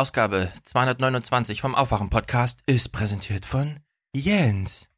Ausgabe 0.00 0.50
229 0.64 1.60
vom 1.60 1.74
Aufwachen-Podcast 1.74 2.60
ist 2.64 2.90
präsentiert 2.90 3.44
von 3.44 3.80
Jens. 4.14 4.88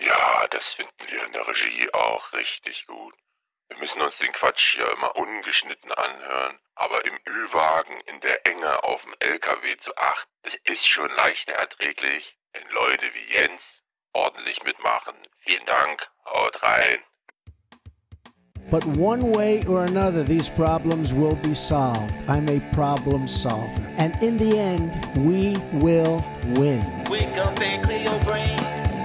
Ja, 0.00 0.48
das 0.48 0.74
finden 0.74 1.06
wir 1.06 1.24
in 1.24 1.32
der 1.34 1.46
Regie 1.46 1.88
auch 1.92 2.32
richtig 2.32 2.84
gut. 2.88 3.14
Wir 3.68 3.78
müssen 3.78 4.02
uns 4.02 4.18
den 4.18 4.32
Quatsch 4.32 4.74
hier 4.74 4.90
immer 4.90 5.14
ungeschnitten 5.14 5.92
anhören, 5.92 6.58
aber 6.74 7.04
im 7.04 7.14
Ü-Wagen 7.28 8.00
in 8.06 8.18
der 8.18 8.44
Enge 8.44 8.82
auf 8.82 9.02
dem 9.02 9.14
LKW 9.20 9.76
zu 9.76 9.96
acht, 9.96 10.28
das 10.42 10.56
ist 10.64 10.88
schon 10.88 11.12
leichter 11.12 11.52
erträglich, 11.52 12.36
wenn 12.50 12.68
Leute 12.70 13.06
wie 13.14 13.34
Jens 13.34 13.84
ordentlich 14.14 14.64
mitmachen. 14.64 15.14
Vielen 15.44 15.64
Dank, 15.64 16.10
haut 16.24 16.60
rein. 16.64 17.04
But 18.70 18.84
one 18.84 19.32
way 19.32 19.64
or 19.64 19.84
another, 19.84 20.22
these 20.22 20.50
problems 20.50 21.14
will 21.14 21.36
be 21.36 21.54
solved. 21.54 22.22
I'm 22.28 22.50
a 22.50 22.60
problem 22.74 23.26
solver. 23.26 23.80
And 23.96 24.14
in 24.22 24.36
the 24.36 24.58
end, 24.58 24.92
we 25.16 25.56
will 25.72 26.22
win. 26.54 26.84
Wake 27.08 27.38
up 27.38 27.58
and 27.60 27.82
clear 27.82 28.02
your 28.02 28.20
brain. 28.24 28.58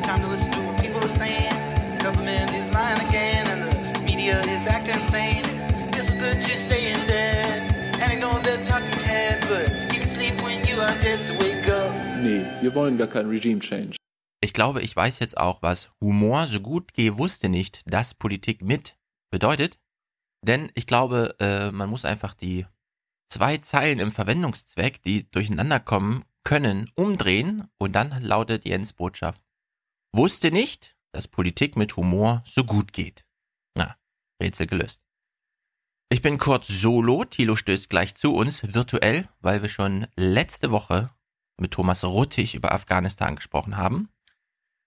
Time 0.04 0.22
to 0.22 0.28
listen 0.28 0.52
to 0.52 0.60
what 0.60 0.82
people 0.82 1.02
are 1.02 1.18
saying. 1.18 1.54
Government 2.00 2.52
is 2.52 2.70
lying 2.74 3.00
again, 3.08 3.48
and 3.48 3.96
the 3.96 4.02
media 4.02 4.42
is 4.42 4.68
acting 4.68 5.00
insane. 5.00 5.46
It's 5.94 6.10
good 6.10 6.42
to 6.42 6.58
stay 6.58 6.92
in 6.92 7.08
bed 7.08 7.72
and 8.02 8.12
ignore 8.12 8.42
the 8.44 8.62
talking 8.66 9.00
heads, 9.00 9.46
but 9.46 9.70
you 9.94 10.02
can 10.02 10.12
sleep 10.12 10.44
when 10.44 10.68
you 10.68 10.82
are 10.82 11.00
dead, 11.00 11.24
so 11.26 11.36
wake 11.36 11.70
up. 11.70 11.90
Nee, 12.22 12.46
wir 12.62 12.76
wollen 12.76 12.98
gar 12.98 13.08
keinen 13.08 13.30
Regime 13.30 13.62
Change. 13.62 13.96
Ich 14.42 14.52
glaube, 14.52 14.82
ich 14.82 14.94
weiß 14.94 15.20
jetzt 15.20 15.38
auch, 15.38 15.62
was 15.62 15.90
Humor 16.02 16.48
so 16.48 16.60
gut 16.60 16.94
gehe 16.94 17.18
wusste 17.18 17.48
nicht, 17.48 17.80
dass 17.86 18.14
Politik 18.14 18.62
mit 18.62 18.98
bedeutet. 19.34 19.80
Denn 20.46 20.72
ich 20.76 20.86
glaube, 20.86 21.36
äh, 21.40 21.72
man 21.72 21.90
muss 21.90 22.06
einfach 22.06 22.36
die 22.36 22.68
zwei 23.28 23.58
Zeilen 23.58 24.00
im 24.00 24.12
Verwendungszweck, 24.12 25.02
die 25.02 25.30
durcheinander 25.32 25.80
kommen 25.80 26.24
können, 26.44 26.90
umdrehen 26.96 27.68
und 27.80 27.94
dann 27.94 28.22
lautet 28.22 28.64
Jens 28.64 28.94
Botschaft. 28.94 29.44
Wusste 30.14 30.52
nicht, 30.52 30.96
dass 31.14 31.28
Politik 31.28 31.76
mit 31.76 31.96
Humor 31.98 32.44
so 32.46 32.64
gut 32.64 32.94
geht. 32.94 33.26
Na, 33.76 33.98
Rätsel 34.40 34.68
gelöst. 34.68 35.02
Ich 36.10 36.22
bin 36.22 36.38
kurz 36.38 36.68
solo, 36.68 37.26
Thilo 37.26 37.56
stößt 37.56 37.90
gleich 37.90 38.14
zu 38.14 38.36
uns, 38.36 38.76
virtuell, 38.76 39.28
weil 39.40 39.64
wir 39.64 39.70
schon 39.70 40.06
letzte 40.16 40.70
Woche 40.70 41.10
mit 41.60 41.72
Thomas 41.72 42.04
Ruttig 42.04 42.54
über 42.54 42.72
Afghanistan 42.72 43.36
gesprochen 43.36 43.78
haben. 43.78 44.10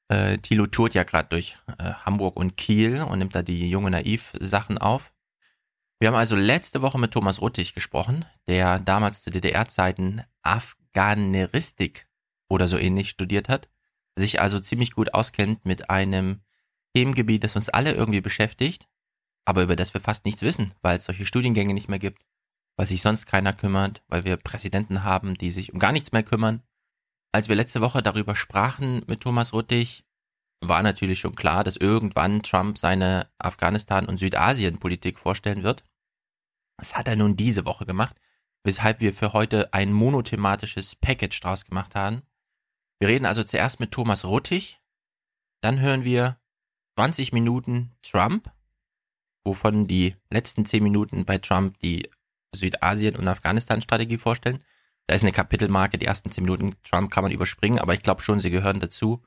Äh, 0.08 0.38
Thilo 0.38 0.66
tourt 0.66 0.94
ja 0.94 1.02
gerade 1.02 1.28
durch 1.28 1.56
äh, 1.78 1.92
Hamburg 2.04 2.36
und 2.36 2.56
Kiel 2.56 3.02
und 3.02 3.18
nimmt 3.18 3.34
da 3.34 3.42
die 3.42 3.68
junge 3.68 3.90
Naiv-Sachen 3.90 4.78
auf. 4.78 5.12
Wir 5.98 6.08
haben 6.08 6.16
also 6.16 6.36
letzte 6.36 6.82
Woche 6.82 6.98
mit 6.98 7.12
Thomas 7.12 7.40
Ruttig 7.40 7.74
gesprochen, 7.74 8.24
der 8.46 8.78
damals 8.78 9.22
zu 9.22 9.30
DDR-Zeiten 9.30 10.22
Afghaneristik 10.42 12.06
oder 12.48 12.68
so 12.68 12.78
ähnlich 12.78 13.10
studiert 13.10 13.48
hat, 13.48 13.68
sich 14.14 14.40
also 14.40 14.60
ziemlich 14.60 14.92
gut 14.92 15.14
auskennt 15.14 15.64
mit 15.64 15.90
einem 15.90 16.42
Themengebiet, 16.94 17.44
das 17.44 17.56
uns 17.56 17.68
alle 17.68 17.92
irgendwie 17.92 18.20
beschäftigt, 18.20 18.88
aber 19.44 19.62
über 19.62 19.74
das 19.74 19.94
wir 19.94 20.00
fast 20.00 20.24
nichts 20.24 20.42
wissen, 20.42 20.72
weil 20.82 20.98
es 20.98 21.04
solche 21.04 21.26
Studiengänge 21.26 21.74
nicht 21.74 21.88
mehr 21.88 21.98
gibt, 21.98 22.24
weil 22.76 22.86
sich 22.86 23.02
sonst 23.02 23.26
keiner 23.26 23.52
kümmert, 23.52 24.02
weil 24.08 24.24
wir 24.24 24.36
Präsidenten 24.36 25.02
haben, 25.02 25.36
die 25.36 25.50
sich 25.50 25.72
um 25.72 25.78
gar 25.78 25.92
nichts 25.92 26.12
mehr 26.12 26.22
kümmern 26.22 26.62
als 27.36 27.50
wir 27.50 27.56
letzte 27.56 27.82
Woche 27.82 28.02
darüber 28.02 28.34
sprachen 28.34 29.02
mit 29.08 29.20
Thomas 29.20 29.52
Ruttig, 29.52 30.06
war 30.62 30.82
natürlich 30.82 31.20
schon 31.20 31.34
klar, 31.34 31.64
dass 31.64 31.76
irgendwann 31.76 32.42
Trump 32.42 32.78
seine 32.78 33.28
Afghanistan- 33.36 34.06
und 34.06 34.16
Südasien-Politik 34.16 35.18
vorstellen 35.18 35.62
wird. 35.62 35.84
Das 36.78 36.96
hat 36.96 37.08
er 37.08 37.16
nun 37.16 37.36
diese 37.36 37.66
Woche 37.66 37.84
gemacht, 37.84 38.16
weshalb 38.64 39.00
wir 39.00 39.12
für 39.12 39.34
heute 39.34 39.74
ein 39.74 39.92
monothematisches 39.92 40.96
Package 40.96 41.38
draus 41.38 41.66
gemacht 41.66 41.94
haben. 41.94 42.22
Wir 43.00 43.08
reden 43.08 43.26
also 43.26 43.44
zuerst 43.44 43.80
mit 43.80 43.92
Thomas 43.92 44.24
Ruttig, 44.24 44.80
dann 45.60 45.78
hören 45.78 46.04
wir 46.04 46.40
20 46.94 47.34
Minuten 47.34 47.92
Trump, 48.00 48.50
wovon 49.44 49.86
die 49.86 50.16
letzten 50.30 50.64
10 50.64 50.82
Minuten 50.82 51.26
bei 51.26 51.36
Trump 51.36 51.78
die 51.80 52.08
Südasien- 52.54 53.16
und 53.16 53.28
Afghanistan-Strategie 53.28 54.16
vorstellen. 54.16 54.64
Da 55.06 55.14
ist 55.14 55.22
eine 55.22 55.32
Kapitelmarke, 55.32 55.98
die 55.98 56.06
ersten 56.06 56.30
zehn 56.30 56.44
Minuten 56.44 56.74
Trump 56.82 57.10
kann 57.10 57.22
man 57.22 57.32
überspringen, 57.32 57.78
aber 57.78 57.94
ich 57.94 58.02
glaube 58.02 58.22
schon, 58.22 58.40
sie 58.40 58.50
gehören 58.50 58.80
dazu, 58.80 59.22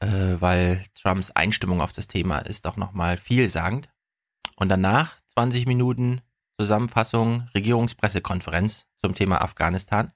äh, 0.00 0.36
weil 0.40 0.84
Trumps 0.94 1.30
Einstimmung 1.30 1.80
auf 1.80 1.92
das 1.92 2.08
Thema 2.08 2.38
ist 2.38 2.66
auch 2.66 2.76
nochmal 2.76 3.16
vielsagend. 3.16 3.88
Und 4.56 4.68
danach 4.68 5.16
20 5.28 5.66
Minuten 5.66 6.20
Zusammenfassung 6.58 7.48
Regierungspressekonferenz 7.54 8.86
zum 8.98 9.14
Thema 9.14 9.40
Afghanistan. 9.40 10.12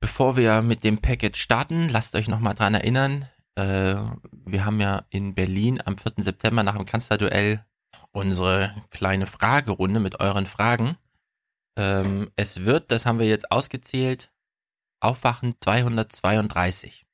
Bevor 0.00 0.36
wir 0.36 0.62
mit 0.62 0.84
dem 0.84 0.98
Package 0.98 1.40
starten, 1.40 1.88
lasst 1.88 2.14
euch 2.14 2.28
nochmal 2.28 2.54
dran 2.54 2.74
erinnern, 2.74 3.28
äh, 3.54 3.96
wir 4.32 4.64
haben 4.64 4.80
ja 4.80 5.04
in 5.10 5.34
Berlin 5.34 5.80
am 5.84 5.96
4. 5.96 6.14
September 6.18 6.62
nach 6.62 6.76
dem 6.76 6.84
Kanzlerduell 6.84 7.64
unsere 8.12 8.74
kleine 8.90 9.26
Fragerunde 9.26 10.00
mit 10.00 10.20
euren 10.20 10.46
Fragen. 10.46 10.96
Ähm, 11.76 12.30
es 12.36 12.64
wird, 12.64 12.92
das 12.92 13.06
haben 13.06 13.18
wir 13.18 13.26
jetzt 13.26 13.50
ausgezählt, 13.50 14.30
Aufwachen 15.00 15.54
232. 15.60 17.04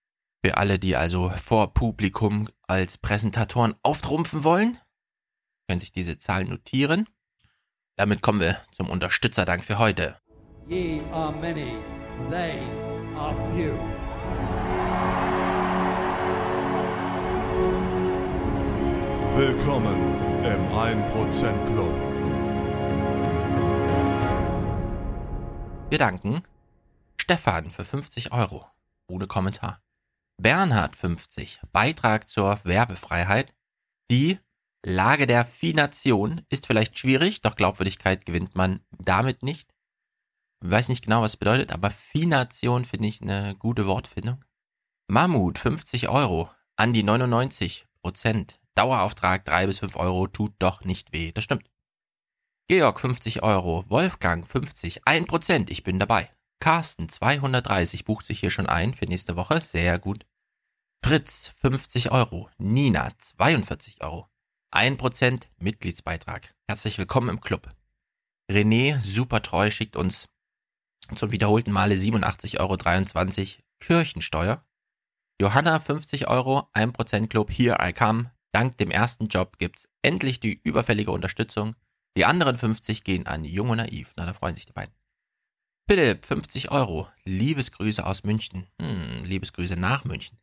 Für 0.44 0.56
alle, 0.56 0.78
die 0.78 0.96
also 0.96 1.30
vor 1.30 1.74
Publikum 1.74 2.48
als 2.66 2.98
Präsentatoren 2.98 3.74
auftrumpfen 3.82 4.44
wollen, 4.44 4.78
können 5.68 5.80
sich 5.80 5.92
diese 5.92 6.18
Zahlen 6.18 6.48
notieren. 6.48 7.06
Damit 7.96 8.22
kommen 8.22 8.40
wir 8.40 8.60
zum 8.72 8.88
Unterstützerdank 8.88 9.64
für 9.64 9.78
heute. 9.78 10.16
Ye 10.68 11.00
are 11.12 11.32
many, 11.32 11.74
they 12.30 12.60
are 13.16 13.34
few. 13.54 13.74
Willkommen 19.36 19.96
im 20.44 20.66
1% 20.74 21.72
Club. 21.72 22.10
Wir 25.90 25.98
danken 25.98 26.44
Stefan 27.20 27.68
für 27.68 27.84
50 27.84 28.30
Euro. 28.30 28.64
Ohne 29.08 29.26
Kommentar. 29.26 29.82
Bernhard 30.40 30.94
50. 30.94 31.62
Beitrag 31.72 32.28
zur 32.28 32.60
Werbefreiheit. 32.62 33.52
Die 34.08 34.38
Lage 34.86 35.26
der 35.26 35.44
Fination 35.44 36.42
ist 36.48 36.68
vielleicht 36.68 36.96
schwierig, 36.96 37.42
doch 37.42 37.56
Glaubwürdigkeit 37.56 38.24
gewinnt 38.24 38.54
man 38.54 38.84
damit 39.00 39.42
nicht. 39.42 39.74
Ich 40.62 40.70
weiß 40.70 40.90
nicht 40.90 41.02
genau, 41.02 41.22
was 41.22 41.32
es 41.32 41.36
bedeutet, 41.38 41.72
aber 41.72 41.90
Fination 41.90 42.84
finde 42.84 43.08
ich 43.08 43.20
eine 43.20 43.56
gute 43.56 43.88
Wortfindung. 43.88 44.44
Mammut 45.08 45.58
50 45.58 46.08
Euro. 46.08 46.48
Andi 46.76 47.02
99 47.02 47.88
Prozent. 48.00 48.60
Dauerauftrag 48.76 49.44
3 49.44 49.66
bis 49.66 49.80
5 49.80 49.96
Euro 49.96 50.28
tut 50.28 50.52
doch 50.60 50.84
nicht 50.84 51.12
weh. 51.12 51.32
Das 51.32 51.42
stimmt. 51.42 51.68
Georg 52.70 53.00
50 53.00 53.42
Euro. 53.42 53.84
Wolfgang 53.88 54.46
50. 54.46 55.02
1%. 55.02 55.70
Ich 55.70 55.82
bin 55.82 55.98
dabei. 55.98 56.30
Carsten 56.60 57.08
230 57.08 58.04
bucht 58.04 58.24
sich 58.24 58.38
hier 58.38 58.50
schon 58.52 58.66
ein 58.68 58.94
für 58.94 59.06
nächste 59.06 59.34
Woche. 59.34 59.60
Sehr 59.60 59.98
gut. 59.98 60.24
Fritz 61.04 61.52
50 61.58 62.12
Euro. 62.12 62.48
Nina 62.58 63.08
42 63.18 64.04
Euro. 64.04 64.28
1% 64.72 65.48
Mitgliedsbeitrag. 65.58 66.54
Herzlich 66.68 66.96
willkommen 66.96 67.30
im 67.30 67.40
Club. 67.40 67.74
René, 68.48 69.00
super 69.00 69.42
treu, 69.42 69.72
schickt 69.72 69.96
uns 69.96 70.28
zum 71.16 71.32
wiederholten 71.32 71.72
Male 71.72 71.96
87,23 71.96 72.58
Euro 72.60 73.62
Kirchensteuer. 73.80 74.64
Johanna 75.40 75.80
50 75.80 76.28
Euro, 76.28 76.68
1% 76.74 77.26
Club, 77.26 77.50
here 77.50 77.78
I 77.80 77.92
come. 77.92 78.30
Dank 78.52 78.76
dem 78.76 78.92
ersten 78.92 79.26
Job 79.26 79.58
gibt's 79.58 79.88
endlich 80.02 80.38
die 80.38 80.60
überfällige 80.62 81.10
Unterstützung. 81.10 81.74
Die 82.16 82.24
anderen 82.24 82.58
50 82.58 83.04
gehen 83.04 83.26
an 83.26 83.44
Jung 83.44 83.70
und 83.70 83.78
Naiv. 83.78 84.12
Na, 84.16 84.26
da 84.26 84.32
freuen 84.32 84.54
sich 84.54 84.66
die 84.66 84.72
beiden. 84.72 84.94
Philipp, 85.88 86.24
50 86.24 86.70
Euro. 86.70 87.08
Liebesgrüße 87.24 88.04
aus 88.04 88.24
München. 88.24 88.66
Hm, 88.80 89.24
Liebesgrüße 89.24 89.74
nach 89.74 90.04
München. 90.04 90.38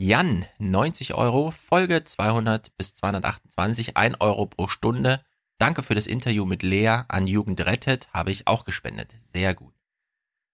Jan, 0.00 0.46
90 0.58 1.14
Euro. 1.14 1.50
Folge 1.50 2.04
200 2.04 2.76
bis 2.76 2.94
228, 2.94 3.96
1 3.96 4.20
Euro 4.20 4.46
pro 4.46 4.68
Stunde. 4.68 5.24
Danke 5.58 5.82
für 5.82 5.96
das 5.96 6.06
Interview 6.06 6.44
mit 6.44 6.62
Lea 6.62 7.00
an 7.08 7.26
Jugend 7.26 7.60
rettet. 7.60 8.08
Habe 8.12 8.30
ich 8.30 8.46
auch 8.46 8.64
gespendet. 8.64 9.16
Sehr 9.20 9.54
gut. 9.54 9.74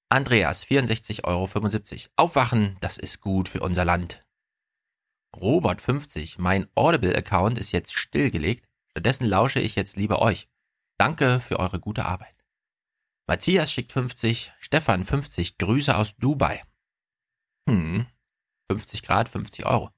Andreas, 0.09 0.67
64,75 0.67 1.25
Euro. 1.25 1.49
Aufwachen, 2.17 2.77
das 2.81 2.97
ist 2.97 3.21
gut 3.21 3.49
für 3.49 3.61
unser 3.61 3.85
Land. 3.85 4.25
Robert, 5.37 5.83
50. 5.83 6.39
Mein 6.39 6.67
Audible-Account 6.75 7.59
ist 7.59 7.73
jetzt 7.73 7.95
stillgelegt. 7.95 8.65
Stattdessen 8.95 9.27
lausche 9.27 9.59
ich 9.59 9.75
jetzt 9.75 9.97
lieber 9.97 10.23
euch. 10.23 10.49
Danke 10.99 11.41
für 11.41 11.59
eure 11.59 11.81
gute 11.81 12.05
Arbeit. 12.05 12.37
Matthias 13.27 13.73
schickt 13.73 13.91
50, 13.91 14.53
Stefan 14.61 15.05
50, 15.05 15.59
Grüße 15.59 15.97
aus 15.97 16.17
Dubai. 16.17 16.63
Hm, 17.69 18.07
50 18.71 19.03
Grad, 19.03 19.29
50 19.29 19.67
Euro. 19.67 19.91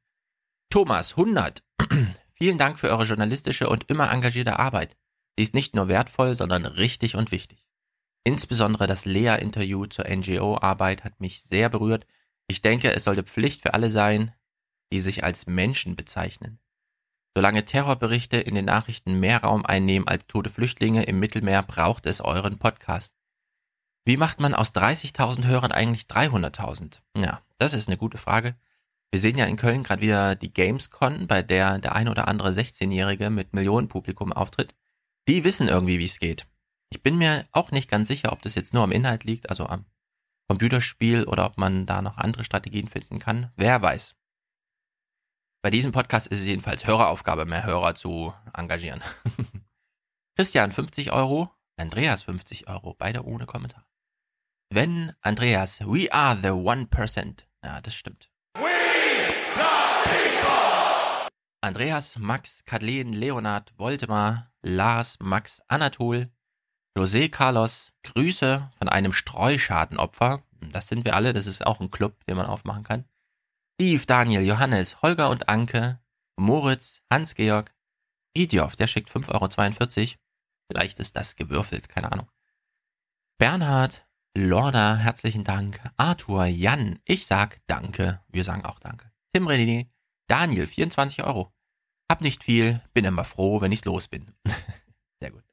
Thomas 0.70 1.10
100, 1.12 1.62
vielen 2.32 2.56
Dank 2.56 2.78
für 2.78 2.88
eure 2.88 3.04
journalistische 3.04 3.68
und 3.68 3.90
immer 3.90 4.10
engagierte 4.10 4.58
Arbeit. 4.58 4.96
Sie 5.36 5.42
ist 5.42 5.52
nicht 5.52 5.74
nur 5.74 5.88
wertvoll, 5.88 6.34
sondern 6.34 6.64
richtig 6.64 7.16
und 7.16 7.32
wichtig. 7.32 7.66
Insbesondere 8.24 8.86
das 8.86 9.04
Lea-Interview 9.04 9.84
zur 9.86 10.08
NGO-Arbeit 10.08 11.04
hat 11.04 11.20
mich 11.20 11.42
sehr 11.42 11.68
berührt. 11.68 12.06
Ich 12.48 12.62
denke, 12.62 12.92
es 12.94 13.04
sollte 13.04 13.24
Pflicht 13.24 13.60
für 13.60 13.74
alle 13.74 13.90
sein, 13.90 14.32
die 14.90 15.00
sich 15.00 15.22
als 15.22 15.46
Menschen 15.46 15.96
bezeichnen. 15.96 16.58
Solange 17.36 17.66
Terrorberichte 17.66 18.38
in 18.38 18.54
den 18.54 18.64
Nachrichten 18.64 19.20
mehr 19.20 19.42
Raum 19.42 19.66
einnehmen 19.66 20.08
als 20.08 20.26
tote 20.26 20.48
Flüchtlinge 20.48 21.02
im 21.02 21.18
Mittelmeer, 21.18 21.62
braucht 21.64 22.06
es 22.06 22.22
euren 22.22 22.58
Podcast. 22.58 23.12
Wie 24.06 24.16
macht 24.16 24.40
man 24.40 24.54
aus 24.54 24.74
30.000 24.74 25.44
Hörern 25.44 25.70
eigentlich 25.70 26.04
300.000? 26.04 27.00
Ja, 27.14 27.42
das 27.58 27.74
ist 27.74 27.88
eine 27.88 27.98
gute 27.98 28.16
Frage. 28.16 28.56
Wir 29.10 29.20
sehen 29.20 29.36
ja 29.36 29.44
in 29.44 29.56
Köln 29.58 29.82
gerade 29.82 30.00
wieder 30.00 30.34
die 30.34 30.50
Gamescon, 30.50 31.26
bei 31.26 31.42
der 31.42 31.78
der 31.78 31.94
ein 31.94 32.08
oder 32.08 32.26
andere 32.26 32.48
16-Jährige 32.52 33.28
mit 33.28 33.52
Millionenpublikum 33.52 34.32
auftritt. 34.32 34.74
Die 35.28 35.44
wissen 35.44 35.68
irgendwie, 35.68 35.98
wie 35.98 36.06
es 36.06 36.18
geht. 36.18 36.46
Ich 36.88 37.02
bin 37.02 37.18
mir 37.18 37.44
auch 37.52 37.70
nicht 37.70 37.90
ganz 37.90 38.08
sicher, 38.08 38.32
ob 38.32 38.40
das 38.40 38.54
jetzt 38.54 38.72
nur 38.72 38.82
am 38.82 38.92
Inhalt 38.92 39.24
liegt, 39.24 39.50
also 39.50 39.66
am 39.66 39.84
Computerspiel 40.48 41.24
oder 41.24 41.44
ob 41.44 41.58
man 41.58 41.84
da 41.84 42.00
noch 42.00 42.16
andere 42.16 42.44
Strategien 42.44 42.88
finden 42.88 43.18
kann. 43.18 43.52
Wer 43.56 43.82
weiß. 43.82 44.14
Bei 45.66 45.70
diesem 45.70 45.90
Podcast 45.90 46.28
ist 46.28 46.42
es 46.42 46.46
jedenfalls 46.46 46.86
Höreraufgabe, 46.86 47.44
mehr 47.44 47.64
Hörer 47.64 47.96
zu 47.96 48.32
engagieren. 48.56 49.02
Christian 50.36 50.70
50 50.70 51.10
Euro, 51.10 51.50
Andreas 51.76 52.22
50 52.22 52.68
Euro, 52.68 52.94
beide 52.96 53.24
ohne 53.24 53.46
Kommentar. 53.46 53.84
Wenn 54.72 55.12
Andreas, 55.22 55.80
we 55.80 56.06
are 56.12 56.38
the 56.40 56.50
one 56.50 56.86
percent. 56.86 57.48
Ja, 57.64 57.80
das 57.80 57.96
stimmt. 57.96 58.30
Andreas, 61.60 62.16
Max, 62.16 62.64
Kathleen, 62.64 63.12
Leonard, 63.12 63.76
Voldemar, 63.76 64.52
Lars, 64.62 65.18
Max, 65.18 65.62
Anatol, 65.66 66.30
José 66.96 67.28
Carlos, 67.28 67.92
Grüße 68.04 68.70
von 68.78 68.88
einem 68.88 69.12
Streuschadenopfer. 69.12 70.44
Das 70.60 70.86
sind 70.86 71.04
wir 71.04 71.16
alle, 71.16 71.32
das 71.32 71.48
ist 71.48 71.66
auch 71.66 71.80
ein 71.80 71.90
Club, 71.90 72.24
den 72.26 72.36
man 72.36 72.46
aufmachen 72.46 72.84
kann. 72.84 73.04
Steve, 73.78 74.06
Daniel, 74.06 74.42
Johannes, 74.42 75.02
Holger 75.02 75.28
und 75.28 75.50
Anke, 75.50 76.00
Moritz, 76.36 77.02
Hans-Georg, 77.12 77.74
Idiof, 78.32 78.74
der 78.74 78.86
schickt 78.86 79.10
5,42 79.10 80.00
Euro. 80.00 80.18
Vielleicht 80.66 80.98
ist 80.98 81.14
das 81.14 81.36
gewürfelt, 81.36 81.86
keine 81.90 82.10
Ahnung. 82.10 82.30
Bernhard, 83.36 84.08
Lorda, 84.34 84.96
herzlichen 84.96 85.44
Dank. 85.44 85.78
Arthur, 85.98 86.46
Jan, 86.46 87.00
ich 87.04 87.26
sag 87.26 87.60
Danke. 87.66 88.22
Wir 88.28 88.44
sagen 88.44 88.64
auch 88.64 88.80
Danke. 88.80 89.12
Tim 89.34 89.46
René, 89.46 89.90
Daniel, 90.26 90.66
24 90.66 91.24
Euro. 91.24 91.52
Hab 92.10 92.22
nicht 92.22 92.44
viel, 92.44 92.80
bin 92.94 93.04
immer 93.04 93.24
froh, 93.24 93.60
wenn 93.60 93.72
ich's 93.72 93.84
los 93.84 94.08
bin. 94.08 94.32
Sehr 95.20 95.32
gut. 95.32 95.44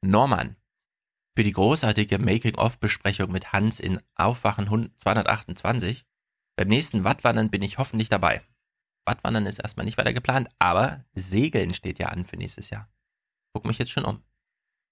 Norman, 0.00 0.56
für 1.36 1.44
die 1.44 1.52
großartige 1.52 2.18
Making-of-Besprechung 2.18 3.30
mit 3.30 3.52
Hans 3.52 3.78
in 3.78 4.00
Aufwachen 4.16 4.90
228. 4.96 6.04
Beim 6.56 6.68
nächsten 6.68 7.04
Wattwandern 7.04 7.50
bin 7.50 7.62
ich 7.62 7.78
hoffentlich 7.78 8.08
dabei. 8.08 8.42
Wattwandern 9.06 9.46
ist 9.46 9.58
erstmal 9.58 9.84
nicht 9.84 9.98
weiter 9.98 10.12
geplant, 10.12 10.48
aber 10.58 11.04
Segeln 11.14 11.74
steht 11.74 11.98
ja 11.98 12.08
an 12.08 12.24
für 12.24 12.36
nächstes 12.36 12.70
Jahr. 12.70 12.88
Guck 13.52 13.66
mich 13.66 13.78
jetzt 13.78 13.90
schon 13.90 14.04
um. 14.04 14.22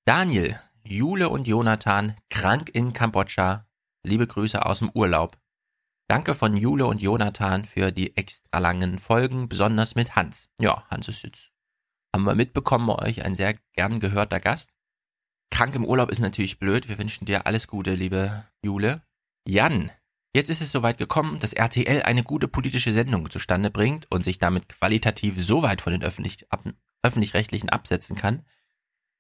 Daniel, 0.05 0.59
Jule 0.85 1.29
und 1.29 1.47
Jonathan, 1.47 2.17
krank 2.29 2.71
in 2.71 2.93
Kambodscha. 2.93 3.69
Liebe 4.05 4.27
Grüße 4.27 4.65
aus 4.67 4.81
dem 4.81 4.91
Urlaub. 4.91 5.39
Danke 6.09 6.35
von 6.35 6.57
Jule 6.57 6.87
und 6.87 7.01
Jonathan 7.01 7.65
für 7.65 7.93
die 7.93 8.17
extra 8.17 8.59
langen 8.59 8.99
Folgen, 8.99 9.49
besonders 9.49 9.95
mit 9.95 10.17
Hans. 10.17 10.49
Ja, 10.61 10.85
Hans 10.91 11.09
ist 11.09 11.23
jetzt, 11.23 11.53
haben 12.15 12.25
wir 12.25 12.35
mitbekommen 12.35 12.87
bei 12.87 12.97
euch, 12.97 13.25
ein 13.25 13.35
sehr 13.35 13.55
gern 13.73 14.01
gehörter 14.01 14.41
Gast. 14.41 14.73
Krank 15.51 15.75
im 15.75 15.85
Urlaub 15.85 16.11
ist 16.11 16.19
natürlich 16.19 16.59
blöd. 16.59 16.89
Wir 16.89 16.99
wünschen 16.99 17.25
dir 17.25 17.47
alles 17.47 17.69
Gute, 17.69 17.95
liebe 17.95 18.47
Jule. 18.65 19.03
Jan, 19.47 19.91
jetzt 20.35 20.51
ist 20.51 20.61
es 20.61 20.73
soweit 20.73 20.99
gekommen, 20.99 21.39
dass 21.39 21.53
RTL 21.53 22.03
eine 22.03 22.23
gute 22.23 22.49
politische 22.49 22.93
Sendung 22.93 23.31
zustande 23.31 23.71
bringt 23.71 24.11
und 24.11 24.23
sich 24.23 24.39
damit 24.39 24.69
qualitativ 24.69 25.41
so 25.43 25.63
weit 25.63 25.81
von 25.81 25.93
den 25.93 26.03
öffentlich-rechtlichen 26.03 27.71
absetzen 27.71 28.17
kann. 28.17 28.45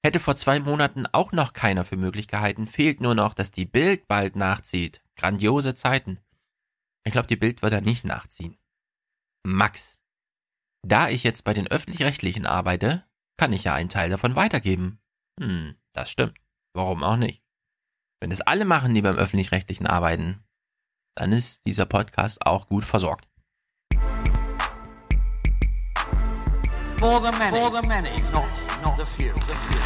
Hätte 0.04 0.18
vor 0.18 0.34
zwei 0.34 0.58
Monaten 0.58 1.06
auch 1.06 1.32
noch 1.32 1.52
keiner 1.52 1.84
für 1.84 1.96
möglich 1.96 2.26
gehalten, 2.26 2.66
fehlt 2.66 3.00
nur 3.00 3.14
noch, 3.14 3.34
dass 3.34 3.52
die 3.52 3.66
Bild 3.66 4.08
bald 4.08 4.34
nachzieht. 4.34 5.02
Grandiose 5.16 5.74
Zeiten. 5.74 6.18
Ich 7.04 7.12
glaube, 7.12 7.28
die 7.28 7.36
Bild 7.36 7.62
wird 7.62 7.72
da 7.72 7.80
nicht 7.80 8.04
nachziehen. 8.04 8.56
Max. 9.44 10.02
Da 10.84 11.08
ich 11.08 11.22
jetzt 11.22 11.44
bei 11.44 11.54
den 11.54 11.68
öffentlich-rechtlichen 11.68 12.46
arbeite, 12.46 13.04
kann 13.36 13.52
ich 13.52 13.64
ja 13.64 13.74
einen 13.74 13.88
Teil 13.88 14.10
davon 14.10 14.34
weitergeben. 14.34 15.00
Hm, 15.40 15.76
das 15.92 16.10
stimmt. 16.10 16.38
Warum 16.74 17.04
auch 17.04 17.16
nicht? 17.16 17.44
Wenn 18.20 18.32
es 18.32 18.40
alle 18.40 18.64
machen, 18.64 18.94
die 18.94 19.02
beim 19.02 19.16
öffentlich-rechtlichen 19.16 19.86
arbeiten, 19.86 20.44
dann 21.14 21.32
ist 21.32 21.60
dieser 21.66 21.86
Podcast 21.86 22.44
auch 22.46 22.66
gut 22.66 22.84
versorgt. 22.84 23.28
For 26.98 27.20
the 27.20 27.36
many, 27.36 27.58
For 27.58 27.70
the 27.70 27.86
many. 27.86 28.22
Not, 28.32 28.44
not 28.82 28.98
the 28.98 29.04
few. 29.04 29.32
The 29.34 29.54
few. 29.54 29.78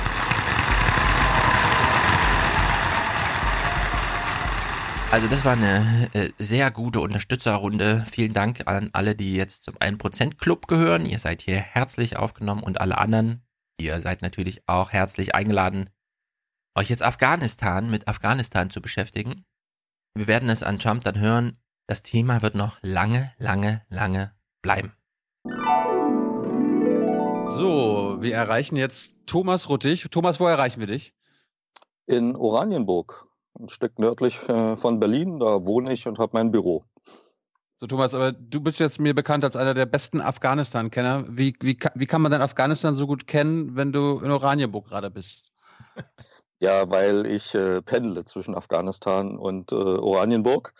Also 5.10 5.28
das 5.28 5.44
war 5.44 5.52
eine 5.52 6.10
äh, 6.12 6.30
sehr 6.38 6.70
gute 6.70 7.00
Unterstützerrunde. 7.00 8.04
Vielen 8.10 8.34
Dank 8.34 8.66
an 8.66 8.90
alle, 8.92 9.14
die 9.14 9.34
jetzt 9.34 9.62
zum 9.62 9.76
1% 9.76 10.36
Club 10.36 10.66
gehören. 10.66 11.06
Ihr 11.06 11.18
seid 11.18 11.42
hier 11.42 11.56
herzlich 11.56 12.16
aufgenommen 12.16 12.62
und 12.62 12.80
alle 12.80 12.98
anderen, 12.98 13.42
ihr 13.80 14.00
seid 14.00 14.20
natürlich 14.20 14.68
auch 14.68 14.92
herzlich 14.92 15.34
eingeladen, 15.34 15.88
euch 16.74 16.90
jetzt 16.90 17.02
Afghanistan 17.02 17.88
mit 17.88 18.08
Afghanistan 18.08 18.68
zu 18.68 18.82
beschäftigen. 18.82 19.44
Wir 20.16 20.28
werden 20.28 20.48
es 20.48 20.62
an 20.62 20.78
Trump 20.78 21.04
dann 21.04 21.20
hören. 21.20 21.58
Das 21.86 22.02
Thema 22.02 22.40
wird 22.40 22.54
noch 22.54 22.78
lange, 22.80 23.32
lange, 23.36 23.82
lange 23.90 24.32
bleiben. 24.62 24.94
So, 27.50 28.16
wir 28.20 28.34
erreichen 28.34 28.76
jetzt 28.76 29.14
Thomas 29.26 29.68
Ruttig. 29.68 30.08
Thomas, 30.10 30.40
wo 30.40 30.46
erreichen 30.46 30.80
wir 30.80 30.86
dich? 30.86 31.12
In 32.06 32.34
Oranienburg, 32.34 33.26
ein 33.60 33.68
Stück 33.68 33.98
nördlich 33.98 34.38
äh, 34.48 34.76
von 34.76 35.00
Berlin. 35.00 35.38
Da 35.38 35.66
wohne 35.66 35.92
ich 35.92 36.08
und 36.08 36.18
habe 36.18 36.30
mein 36.32 36.50
Büro. 36.50 36.86
So, 37.76 37.86
Thomas, 37.86 38.14
aber 38.14 38.32
du 38.32 38.62
bist 38.62 38.80
jetzt 38.80 38.98
mir 38.98 39.14
bekannt 39.14 39.44
als 39.44 39.54
einer 39.54 39.74
der 39.74 39.84
besten 39.84 40.22
Afghanistan-Kenner. 40.22 41.26
Wie, 41.28 41.54
wie, 41.60 41.78
wie 41.94 42.06
kann 42.06 42.22
man 42.22 42.32
denn 42.32 42.40
Afghanistan 42.40 42.96
so 42.96 43.06
gut 43.06 43.26
kennen, 43.26 43.76
wenn 43.76 43.92
du 43.92 44.20
in 44.20 44.30
Oranienburg 44.30 44.86
gerade 44.88 45.10
bist? 45.10 45.52
Ja, 46.58 46.88
weil 46.90 47.26
ich 47.26 47.54
äh, 47.54 47.82
pendle 47.82 48.24
zwischen 48.24 48.54
Afghanistan 48.54 49.36
und 49.36 49.72
äh, 49.72 49.74
Oranienburg. 49.74 50.72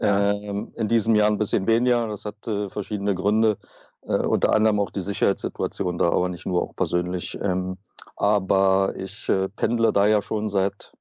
Ja. 0.00 0.32
Ähm, 0.32 0.72
in 0.76 0.88
diesem 0.88 1.14
Jahr 1.14 1.28
ein 1.28 1.38
bisschen 1.38 1.66
weniger. 1.66 2.08
Das 2.08 2.24
hat 2.24 2.46
äh, 2.46 2.70
verschiedene 2.70 3.14
Gründe. 3.14 3.58
Äh, 4.02 4.16
unter 4.16 4.54
anderem 4.54 4.80
auch 4.80 4.90
die 4.90 5.00
Sicherheitssituation 5.00 5.98
da, 5.98 6.10
aber 6.10 6.28
nicht 6.28 6.46
nur, 6.46 6.62
auch 6.62 6.74
persönlich. 6.74 7.38
Ähm, 7.42 7.76
aber 8.16 8.94
ich 8.96 9.28
äh, 9.28 9.48
pendle 9.50 9.92
da 9.92 10.06
ja 10.06 10.22
schon 10.22 10.48
seit 10.48 10.92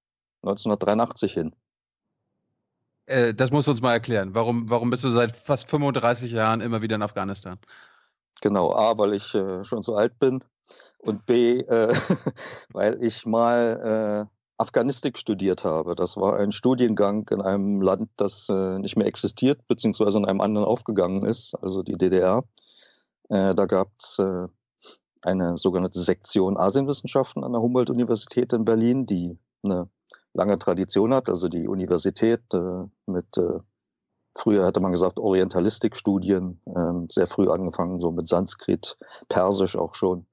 1983 0.41 1.33
hin. 1.33 1.55
Äh, 3.05 3.33
das 3.33 3.51
musst 3.51 3.67
du 3.67 3.71
uns 3.71 3.81
mal 3.81 3.93
erklären. 3.93 4.33
Warum, 4.33 4.69
warum 4.69 4.89
bist 4.89 5.05
du 5.05 5.09
seit 5.09 5.37
fast 5.37 5.69
35 5.69 6.31
Jahren 6.31 6.59
immer 6.59 6.81
wieder 6.81 6.95
in 6.95 7.01
Afghanistan? 7.01 7.59
Genau, 8.41 8.73
A, 8.73 8.97
weil 8.97 9.13
ich 9.13 9.29
schon 9.29 9.81
so 9.81 9.95
alt 9.95 10.19
bin 10.19 10.43
und 10.99 11.25
B, 11.25 11.59
äh, 11.59 11.93
weil 12.73 13.03
ich 13.03 13.25
mal 13.25 14.27
äh, 14.29 14.37
Afghanistik 14.57 15.17
studiert 15.17 15.63
habe. 15.63 15.95
Das 15.95 16.17
war 16.17 16.37
ein 16.37 16.51
Studiengang 16.51 17.27
in 17.29 17.41
einem 17.41 17.81
Land, 17.81 18.09
das 18.17 18.49
äh, 18.49 18.79
nicht 18.79 18.97
mehr 18.97 19.07
existiert, 19.07 19.67
beziehungsweise 19.67 20.17
in 20.17 20.25
einem 20.25 20.41
anderen 20.41 20.65
aufgegangen 20.65 21.23
ist, 21.23 21.53
also 21.61 21.83
die 21.83 21.97
DDR. 21.97 22.43
Äh, 23.29 23.53
da 23.53 23.65
gab 23.65 23.89
es 23.99 24.17
äh, 24.19 24.47
eine 25.21 25.57
sogenannte 25.57 25.99
Sektion 25.99 26.57
Asienwissenschaften 26.57 27.43
an 27.43 27.51
der 27.51 27.61
Humboldt-Universität 27.61 28.53
in 28.53 28.65
Berlin, 28.65 29.05
die 29.05 29.37
eine 29.63 29.89
lange 30.33 30.57
Tradition 30.57 31.13
hat. 31.13 31.29
Also 31.29 31.49
die 31.49 31.67
Universität 31.67 32.41
äh, 32.53 32.85
mit, 33.05 33.27
früher 34.35 34.65
hätte 34.65 34.79
man 34.79 34.91
gesagt, 34.91 35.19
Orientalistikstudien, 35.19 36.61
ähm, 36.75 37.07
sehr 37.11 37.27
früh 37.27 37.49
angefangen, 37.49 37.99
so 37.99 38.11
mit 38.11 38.27
Sanskrit, 38.27 38.97
Persisch 39.29 39.75
auch 39.75 39.93
schon. 39.93 40.25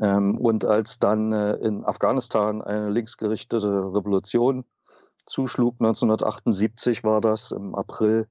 Ähm, 0.00 0.38
und 0.38 0.64
als 0.64 0.98
dann 0.98 1.32
äh, 1.32 1.54
in 1.56 1.84
Afghanistan 1.84 2.62
eine 2.62 2.90
linksgerichtete 2.90 3.94
Revolution 3.94 4.64
zuschlug, 5.26 5.74
1978 5.80 7.04
war 7.04 7.20
das 7.20 7.50
im 7.52 7.74
April, 7.74 8.26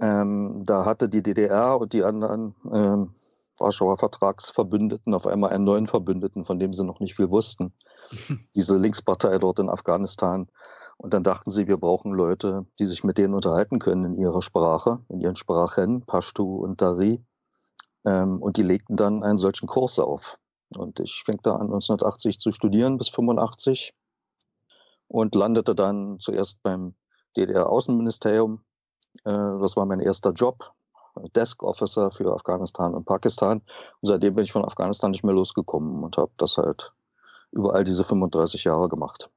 ähm, 0.00 0.62
da 0.64 0.84
hatte 0.84 1.08
die 1.08 1.22
DDR 1.22 1.78
und 1.78 1.92
die 1.92 2.04
anderen 2.04 2.54
ähm, 2.72 3.14
Warschauer 3.58 3.98
Vertragsverbündeten 3.98 5.12
auf 5.12 5.26
einmal 5.26 5.50
einen 5.50 5.64
neuen 5.64 5.86
Verbündeten, 5.86 6.44
von 6.46 6.58
dem 6.58 6.72
sie 6.72 6.84
noch 6.84 7.00
nicht 7.00 7.14
viel 7.14 7.30
wussten. 7.30 7.74
Diese 8.56 8.78
Linkspartei 8.78 9.38
dort 9.38 9.58
in 9.58 9.68
Afghanistan. 9.68 10.48
Und 10.96 11.14
dann 11.14 11.22
dachten 11.22 11.50
sie, 11.50 11.68
wir 11.68 11.76
brauchen 11.76 12.12
Leute, 12.12 12.66
die 12.78 12.86
sich 12.86 13.04
mit 13.04 13.18
denen 13.18 13.34
unterhalten 13.34 13.78
können 13.78 14.04
in 14.04 14.14
ihrer 14.14 14.42
Sprache, 14.42 15.00
in 15.08 15.20
ihren 15.20 15.36
Sprachen, 15.36 16.04
Pashtu 16.06 16.56
und 16.56 16.80
Dari. 16.80 17.22
Ähm, 18.06 18.40
und 18.40 18.56
die 18.56 18.62
legten 18.62 18.96
dann 18.96 19.22
einen 19.22 19.38
solchen 19.38 19.66
Kurs 19.66 19.98
auf. 19.98 20.38
Und 20.76 21.00
ich 21.00 21.22
fing 21.24 21.40
da 21.42 21.52
an, 21.52 21.62
1980 21.62 22.38
zu 22.38 22.50
studieren 22.52 22.96
bis 22.96 23.08
85. 23.08 23.94
und 25.08 25.34
landete 25.34 25.74
dann 25.74 26.20
zuerst 26.20 26.62
beim 26.62 26.94
DDR-Außenministerium. 27.36 28.64
Äh, 29.24 29.32
das 29.60 29.76
war 29.76 29.86
mein 29.86 30.00
erster 30.00 30.30
Job, 30.30 30.72
Desk 31.34 31.62
Officer 31.62 32.10
für 32.12 32.32
Afghanistan 32.32 32.94
und 32.94 33.04
Pakistan. 33.04 33.58
Und 34.00 34.06
seitdem 34.08 34.34
bin 34.34 34.44
ich 34.44 34.52
von 34.52 34.64
Afghanistan 34.64 35.10
nicht 35.10 35.24
mehr 35.24 35.34
losgekommen 35.34 36.04
und 36.04 36.16
habe 36.16 36.32
das 36.36 36.56
halt 36.56 36.92
über 37.52 37.74
all 37.74 37.84
diese 37.84 38.04
35 38.04 38.64
Jahre 38.64 38.88
gemacht. 38.88 39.30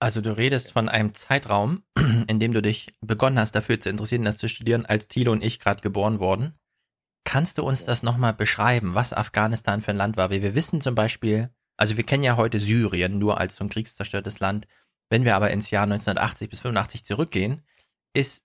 Also 0.00 0.20
du 0.20 0.36
redest 0.36 0.72
von 0.72 0.88
einem 0.88 1.14
Zeitraum, 1.14 1.82
in 2.28 2.38
dem 2.38 2.52
du 2.52 2.62
dich 2.62 2.88
begonnen 3.00 3.38
hast, 3.38 3.54
dafür 3.54 3.80
zu 3.80 3.88
interessieren, 3.88 4.24
das 4.24 4.36
zu 4.36 4.48
studieren, 4.48 4.86
als 4.86 5.08
Thilo 5.08 5.32
und 5.32 5.42
ich 5.42 5.58
gerade 5.58 5.80
geboren 5.80 6.20
wurden. 6.20 6.54
Kannst 7.24 7.58
du 7.58 7.62
uns 7.62 7.84
das 7.84 8.02
nochmal 8.02 8.32
beschreiben, 8.32 8.94
was 8.94 9.12
Afghanistan 9.12 9.80
für 9.80 9.90
ein 9.90 9.96
Land 9.96 10.16
war? 10.16 10.30
Wir 10.30 10.54
wissen 10.54 10.80
zum 10.80 10.94
Beispiel, 10.94 11.50
also 11.76 11.96
wir 11.96 12.04
kennen 12.04 12.24
ja 12.24 12.36
heute 12.36 12.58
Syrien 12.58 13.18
nur 13.18 13.38
als 13.38 13.56
so 13.56 13.64
ein 13.64 13.70
kriegszerstörtes 13.70 14.40
Land. 14.40 14.66
Wenn 15.10 15.24
wir 15.24 15.36
aber 15.36 15.50
ins 15.50 15.70
Jahr 15.70 15.84
1980 15.84 16.50
bis 16.50 16.60
85 16.60 17.04
zurückgehen, 17.04 17.62
ist 18.14 18.44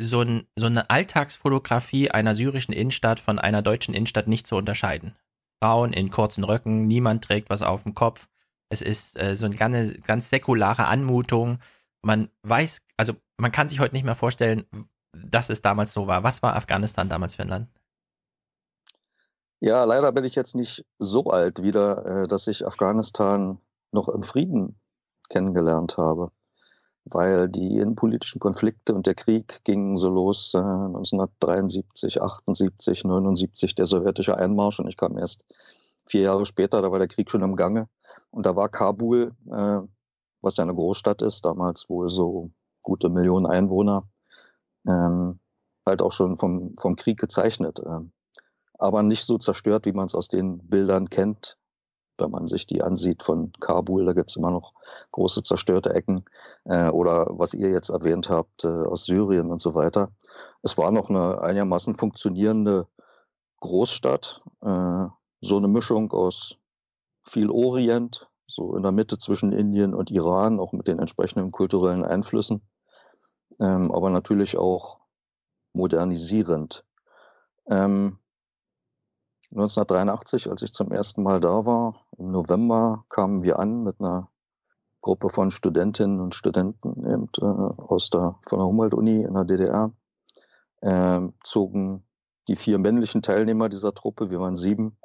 so, 0.00 0.22
ein, 0.22 0.46
so 0.56 0.66
eine 0.66 0.90
Alltagsfotografie 0.90 2.10
einer 2.10 2.34
syrischen 2.34 2.74
Innenstadt 2.74 3.20
von 3.20 3.38
einer 3.38 3.62
deutschen 3.62 3.94
Innenstadt 3.94 4.26
nicht 4.26 4.46
zu 4.46 4.56
unterscheiden. 4.56 5.14
Frauen 5.62 5.92
in 5.92 6.10
kurzen 6.10 6.44
Röcken, 6.44 6.86
niemand 6.86 7.24
trägt 7.24 7.48
was 7.48 7.62
auf 7.62 7.84
dem 7.84 7.94
Kopf. 7.94 8.28
Es 8.68 8.82
ist 8.82 9.18
äh, 9.20 9.36
so 9.36 9.46
eine 9.46 9.56
ganz, 9.56 9.94
ganz 10.02 10.30
säkulare 10.30 10.86
Anmutung. 10.86 11.58
Man 12.02 12.28
weiß, 12.42 12.80
also 12.96 13.14
man 13.38 13.52
kann 13.52 13.68
sich 13.68 13.80
heute 13.80 13.94
nicht 13.94 14.04
mehr 14.04 14.14
vorstellen, 14.14 14.64
dass 15.12 15.48
es 15.48 15.62
damals 15.62 15.92
so 15.92 16.06
war. 16.06 16.22
Was 16.22 16.42
war 16.42 16.56
Afghanistan 16.56 17.08
damals 17.08 17.36
für 17.36 17.42
ein 17.42 17.48
Land? 17.48 17.68
Ja, 19.64 19.84
leider 19.84 20.12
bin 20.12 20.24
ich 20.24 20.34
jetzt 20.34 20.54
nicht 20.54 20.84
so 20.98 21.24
alt 21.24 21.62
wieder, 21.62 22.04
äh, 22.04 22.26
dass 22.28 22.46
ich 22.48 22.66
Afghanistan 22.66 23.58
noch 23.92 24.08
im 24.08 24.22
Frieden 24.22 24.78
kennengelernt 25.30 25.96
habe 25.96 26.30
weil 27.04 27.48
die 27.48 27.76
innenpolitischen 27.76 28.40
Konflikte 28.40 28.94
und 28.94 29.06
der 29.06 29.14
Krieg 29.14 29.62
gingen 29.64 29.96
so 29.96 30.08
los 30.08 30.54
äh, 30.54 30.58
1973, 30.58 32.22
78, 32.22 33.04
79, 33.04 33.74
der 33.74 33.86
sowjetische 33.86 34.36
Einmarsch 34.36 34.80
und 34.80 34.88
ich 34.88 34.96
kam 34.96 35.18
erst 35.18 35.44
vier 36.06 36.22
Jahre 36.22 36.46
später, 36.46 36.82
da 36.82 36.90
war 36.90 36.98
der 36.98 37.08
Krieg 37.08 37.30
schon 37.30 37.42
im 37.42 37.56
Gange 37.56 37.88
und 38.30 38.46
da 38.46 38.56
war 38.56 38.68
Kabul, 38.68 39.34
äh, 39.50 39.80
was 40.40 40.56
ja 40.56 40.64
eine 40.64 40.74
Großstadt 40.74 41.22
ist, 41.22 41.44
damals 41.44 41.88
wohl 41.88 42.08
so 42.08 42.50
gute 42.82 43.10
Millionen 43.10 43.46
Einwohner, 43.46 44.08
ähm, 44.86 45.40
halt 45.86 46.00
auch 46.02 46.12
schon 46.12 46.38
vom, 46.38 46.74
vom 46.78 46.96
Krieg 46.96 47.18
gezeichnet. 47.18 47.80
Äh, 47.80 48.00
aber 48.84 49.02
nicht 49.02 49.24
so 49.24 49.38
zerstört, 49.38 49.86
wie 49.86 49.92
man 49.92 50.06
es 50.06 50.14
aus 50.14 50.28
den 50.28 50.58
Bildern 50.58 51.08
kennt, 51.08 51.56
wenn 52.18 52.30
man 52.30 52.46
sich 52.46 52.66
die 52.66 52.82
ansieht 52.82 53.22
von 53.22 53.52
Kabul, 53.58 54.04
da 54.04 54.12
gibt 54.12 54.30
es 54.30 54.36
immer 54.36 54.50
noch 54.50 54.74
große 55.10 55.42
zerstörte 55.42 55.94
Ecken 55.94 56.24
äh, 56.64 56.88
oder 56.90 57.26
was 57.30 57.54
ihr 57.54 57.70
jetzt 57.70 57.88
erwähnt 57.88 58.28
habt 58.28 58.64
äh, 58.64 58.68
aus 58.68 59.06
Syrien 59.06 59.50
und 59.50 59.60
so 59.60 59.74
weiter. 59.74 60.12
Es 60.62 60.76
war 60.78 60.90
noch 60.90 61.08
eine 61.08 61.40
einigermaßen 61.40 61.94
funktionierende 61.94 62.86
Großstadt, 63.60 64.44
äh, 64.60 65.06
so 65.40 65.56
eine 65.56 65.68
Mischung 65.68 66.12
aus 66.12 66.58
viel 67.24 67.50
Orient, 67.50 68.28
so 68.46 68.76
in 68.76 68.82
der 68.82 68.92
Mitte 68.92 69.16
zwischen 69.16 69.52
Indien 69.52 69.94
und 69.94 70.10
Iran, 70.10 70.60
auch 70.60 70.72
mit 70.72 70.86
den 70.86 70.98
entsprechenden 70.98 71.50
kulturellen 71.50 72.04
Einflüssen, 72.04 72.60
ähm, 73.60 73.90
aber 73.90 74.10
natürlich 74.10 74.58
auch 74.58 75.00
modernisierend. 75.72 76.84
Ähm, 77.66 78.18
1983, 79.54 80.50
als 80.50 80.62
ich 80.62 80.72
zum 80.72 80.90
ersten 80.90 81.22
Mal 81.22 81.38
da 81.38 81.64
war, 81.64 81.94
im 82.18 82.32
November 82.32 83.04
kamen 83.08 83.44
wir 83.44 83.60
an 83.60 83.84
mit 83.84 84.00
einer 84.00 84.28
Gruppe 85.00 85.28
von 85.28 85.52
Studentinnen 85.52 86.20
und 86.20 86.34
Studenten 86.34 87.06
eben, 87.06 87.28
äh, 87.38 87.44
aus 87.44 88.10
der, 88.10 88.36
von 88.48 88.58
der 88.58 88.66
Humboldt-Uni 88.66 89.22
in 89.22 89.34
der 89.34 89.44
DDR, 89.44 89.92
äh, 90.80 91.20
zogen 91.44 92.04
die 92.48 92.56
vier 92.56 92.78
männlichen 92.78 93.22
Teilnehmer 93.22 93.68
dieser 93.68 93.94
Truppe, 93.94 94.30
wir 94.30 94.40
waren 94.40 94.56
sieben, 94.56 94.98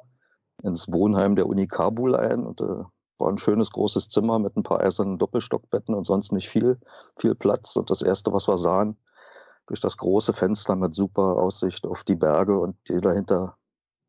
ins 0.64 0.92
Wohnheim 0.92 1.36
der 1.36 1.46
Uni 1.46 1.68
Kabul 1.68 2.16
ein 2.16 2.44
und 2.44 2.60
äh, 2.60 2.82
war 3.18 3.28
ein 3.28 3.38
schönes 3.38 3.70
großes 3.70 4.08
Zimmer 4.08 4.40
mit 4.40 4.56
ein 4.56 4.64
paar 4.64 4.80
eisernen 4.80 5.18
Doppelstockbetten 5.18 5.94
und 5.94 6.04
sonst 6.04 6.32
nicht 6.32 6.48
viel, 6.48 6.80
viel 7.16 7.36
Platz. 7.36 7.76
Und 7.76 7.90
das 7.90 8.02
erste, 8.02 8.32
was 8.32 8.48
wir 8.48 8.58
sahen, 8.58 8.96
durch 9.66 9.80
das 9.80 9.96
große 9.96 10.32
Fenster 10.32 10.74
mit 10.74 10.94
super 10.94 11.36
Aussicht 11.36 11.86
auf 11.86 12.02
die 12.02 12.16
Berge 12.16 12.58
und 12.58 12.76
die 12.88 13.00
dahinter 13.00 13.56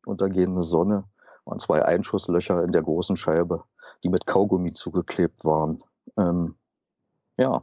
untergehende 0.06 0.62
Sonne 0.62 1.04
waren 1.44 1.58
zwei 1.58 1.84
Einschusslöcher 1.84 2.62
in 2.62 2.72
der 2.72 2.82
großen 2.82 3.16
Scheibe, 3.16 3.64
die 4.02 4.08
mit 4.08 4.26
Kaugummi 4.26 4.72
zugeklebt 4.72 5.44
waren. 5.44 5.82
Ähm, 6.16 6.56
ja. 7.36 7.62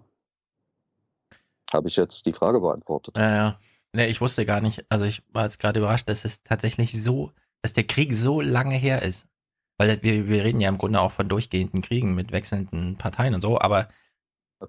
Habe 1.72 1.88
ich 1.88 1.96
jetzt 1.96 2.25
die 2.25 2.34
Frage 2.34 2.60
beantwortet? 2.60 3.17
Ja, 3.17 3.36
ja. 3.36 3.60
Nee, 3.93 4.08
ich 4.08 4.22
wusste 4.22 4.46
gar 4.46 4.62
nicht, 4.62 4.86
also 4.89 5.05
ich 5.05 5.24
war 5.29 5.46
jetzt 5.46 5.60
gerade 5.60 5.79
überrascht, 5.79 6.10
dass 6.10 6.25
es 6.25 6.43
tatsächlich 6.43 7.01
so, 7.01 7.31
dass 7.62 7.74
der 7.74 7.86
Krieg 7.86 8.15
so 8.15 8.41
lange 8.41 8.75
her 8.75 9.01
ist. 9.01 9.27
Weil 9.77 10.01
wir, 10.03 10.27
wir 10.27 10.43
reden 10.43 10.60
ja 10.60 10.69
im 10.69 10.77
Grunde 10.77 11.00
auch 11.00 11.12
von 11.12 11.29
durchgehenden 11.29 11.81
Kriegen 11.81 12.13
mit 12.13 12.31
wechselnden 12.31 12.98
Parteien 12.98 13.34
und 13.34 13.41
so, 13.41 13.60
aber 13.60 13.88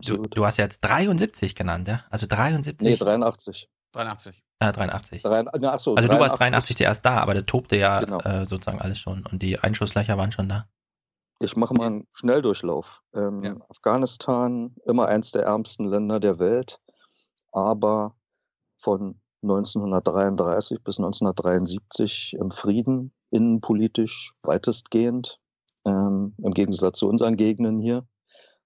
du, 0.02 0.18
du 0.18 0.46
hast 0.46 0.56
ja 0.56 0.64
jetzt 0.64 0.80
73 0.82 1.54
genannt, 1.54 1.88
ja? 1.88 2.04
Also 2.10 2.26
73? 2.26 2.88
Nee, 2.88 2.96
83. 2.96 3.68
83. 3.92 4.42
Ah, 4.60 4.72
83. 4.72 5.22
Drei, 5.22 5.44
ach 5.46 5.78
so, 5.78 5.94
also 5.94 6.08
83. 6.08 6.10
du 6.10 6.18
warst 6.20 6.38
83 6.38 6.76
zuerst 6.76 7.04
da, 7.06 7.16
aber 7.16 7.32
der 7.32 7.46
tobte 7.46 7.76
ja 7.76 8.00
genau. 8.00 8.18
äh, 8.20 8.44
sozusagen 8.44 8.80
alles 8.80 8.98
schon 8.98 9.24
und 9.26 9.40
die 9.40 9.58
Einschusslöcher 9.58 10.18
waren 10.18 10.32
schon 10.32 10.50
da. 10.50 10.68
Ich 11.42 11.56
mache 11.56 11.72
mal 11.72 11.86
einen 11.86 12.06
Schnelldurchlauf. 12.12 13.02
Ähm, 13.14 13.42
ja. 13.42 13.56
Afghanistan, 13.70 14.76
immer 14.84 15.08
eins 15.08 15.32
der 15.32 15.44
ärmsten 15.44 15.86
Länder 15.86 16.20
der 16.20 16.38
Welt, 16.38 16.78
aber 17.52 18.14
von 18.76 19.18
1933 19.42 20.84
bis 20.84 20.98
1973 20.98 22.36
im 22.38 22.50
Frieden, 22.50 23.14
innenpolitisch 23.30 24.34
weitestgehend, 24.42 25.40
ähm, 25.86 26.34
im 26.36 26.52
Gegensatz 26.52 26.98
zu 26.98 27.08
unseren 27.08 27.36
Gegenden 27.36 27.78
hier, 27.78 28.06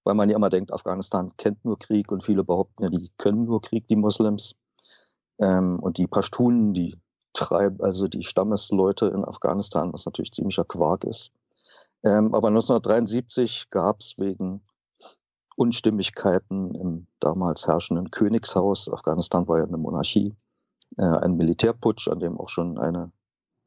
weil 0.03 0.15
man 0.15 0.29
ja 0.29 0.35
immer 0.35 0.49
denkt, 0.49 0.73
Afghanistan 0.73 1.31
kennt 1.37 1.63
nur 1.63 1.79
Krieg 1.79 2.11
und 2.11 2.23
viele 2.23 2.43
behaupten 2.43 2.83
ja, 2.83 2.89
die 2.89 3.09
können 3.17 3.45
nur 3.45 3.61
Krieg, 3.61 3.87
die 3.87 3.95
Moslems. 3.95 4.55
Ähm, 5.39 5.79
und 5.79 5.97
die 5.97 6.07
Pashtunen, 6.07 6.73
die 6.73 6.95
treiben, 7.33 7.81
also 7.81 8.07
die 8.07 8.23
Stammesleute 8.23 9.07
in 9.07 9.25
Afghanistan, 9.25 9.91
was 9.93 10.05
natürlich 10.05 10.31
ziemlicher 10.31 10.63
Quark 10.63 11.03
ist. 11.03 11.31
Ähm, 12.03 12.33
aber 12.33 12.47
1973 12.49 13.69
gab 13.69 13.99
es 13.99 14.15
wegen 14.17 14.61
Unstimmigkeiten 15.57 16.75
im 16.75 17.07
damals 17.19 17.67
herrschenden 17.67 18.11
Königshaus, 18.11 18.89
Afghanistan 18.89 19.47
war 19.47 19.59
ja 19.59 19.65
eine 19.65 19.77
Monarchie, 19.77 20.35
äh, 20.97 21.03
einen 21.03 21.37
Militärputsch, 21.37 22.07
an 22.07 22.19
dem 22.19 22.39
auch 22.39 22.49
schon 22.49 22.77
eine 22.77 23.11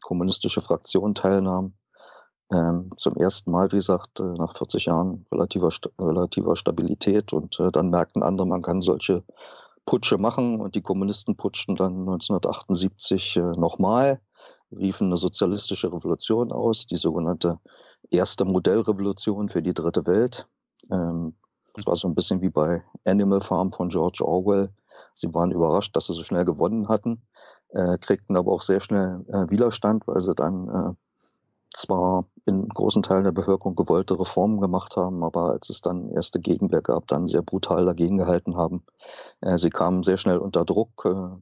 kommunistische 0.02 0.60
Fraktion 0.60 1.14
teilnahm. 1.14 1.74
Ähm, 2.50 2.90
zum 2.96 3.16
ersten 3.16 3.50
Mal, 3.50 3.70
wie 3.72 3.76
gesagt, 3.76 4.20
äh, 4.20 4.22
nach 4.22 4.56
40 4.56 4.86
Jahren 4.86 5.26
relativer, 5.30 5.68
relativer 5.98 6.56
Stabilität 6.56 7.32
und 7.32 7.60
äh, 7.60 7.70
dann 7.70 7.90
merkten 7.90 8.22
andere, 8.22 8.46
man 8.46 8.62
kann 8.62 8.80
solche 8.80 9.22
Putsche 9.88 10.18
machen 10.18 10.60
und 10.60 10.74
die 10.74 10.82
Kommunisten 10.82 11.34
putschten 11.34 11.74
dann 11.74 12.00
1978 12.00 13.38
äh, 13.38 13.40
nochmal, 13.40 14.20
riefen 14.70 15.06
eine 15.06 15.16
sozialistische 15.16 15.90
Revolution 15.90 16.52
aus, 16.52 16.86
die 16.86 16.96
sogenannte 16.96 17.58
erste 18.10 18.44
Modellrevolution 18.44 19.48
für 19.48 19.62
die 19.62 19.72
dritte 19.72 20.06
Welt. 20.06 20.46
Ähm, 20.90 21.36
das 21.72 21.86
war 21.86 21.96
so 21.96 22.06
ein 22.06 22.14
bisschen 22.14 22.42
wie 22.42 22.50
bei 22.50 22.82
Animal 23.06 23.40
Farm 23.40 23.72
von 23.72 23.88
George 23.88 24.22
Orwell. 24.22 24.68
Sie 25.14 25.32
waren 25.32 25.52
überrascht, 25.52 25.96
dass 25.96 26.04
sie 26.04 26.12
so 26.12 26.22
schnell 26.22 26.44
gewonnen 26.44 26.88
hatten, 26.88 27.22
äh, 27.70 27.96
kriegten 27.96 28.36
aber 28.36 28.52
auch 28.52 28.60
sehr 28.60 28.80
schnell 28.80 29.24
äh, 29.28 29.48
Widerstand, 29.48 30.06
weil 30.06 30.20
sie 30.20 30.34
dann 30.34 30.68
äh, 30.68 30.94
zwar 31.74 32.24
in 32.46 32.68
großen 32.68 33.02
Teilen 33.02 33.24
der 33.24 33.32
Bevölkerung 33.32 33.76
gewollte 33.76 34.18
Reformen 34.18 34.60
gemacht 34.60 34.96
haben, 34.96 35.22
aber 35.22 35.50
als 35.50 35.68
es 35.68 35.80
dann 35.80 36.10
erste 36.10 36.40
Gegenwehr 36.40 36.82
gab, 36.82 37.06
dann 37.08 37.26
sehr 37.26 37.42
brutal 37.42 37.84
dagegen 37.84 38.16
gehalten 38.16 38.56
haben. 38.56 38.84
Äh, 39.40 39.58
sie 39.58 39.70
kamen 39.70 40.02
sehr 40.02 40.16
schnell 40.16 40.38
unter 40.38 40.64
Druck. 40.64 41.04
Äh, 41.04 41.36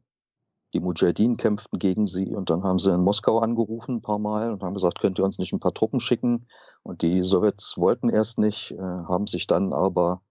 die 0.74 0.80
Mujahideen 0.80 1.36
kämpften 1.36 1.78
gegen 1.78 2.06
sie 2.06 2.34
und 2.34 2.50
dann 2.50 2.64
haben 2.64 2.78
sie 2.78 2.92
in 2.92 3.02
Moskau 3.02 3.38
angerufen 3.38 3.96
ein 3.96 4.02
paar 4.02 4.18
Mal 4.18 4.52
und 4.52 4.62
haben 4.62 4.74
gesagt, 4.74 5.00
könnt 5.00 5.18
ihr 5.18 5.24
uns 5.24 5.38
nicht 5.38 5.52
ein 5.52 5.60
paar 5.60 5.72
Truppen 5.72 6.00
schicken? 6.00 6.48
Und 6.82 7.02
die 7.02 7.22
Sowjets 7.22 7.78
wollten 7.78 8.08
erst 8.08 8.38
nicht, 8.38 8.72
äh, 8.72 8.78
haben 8.78 9.26
sich 9.26 9.46
dann 9.46 9.72
aber 9.72 10.22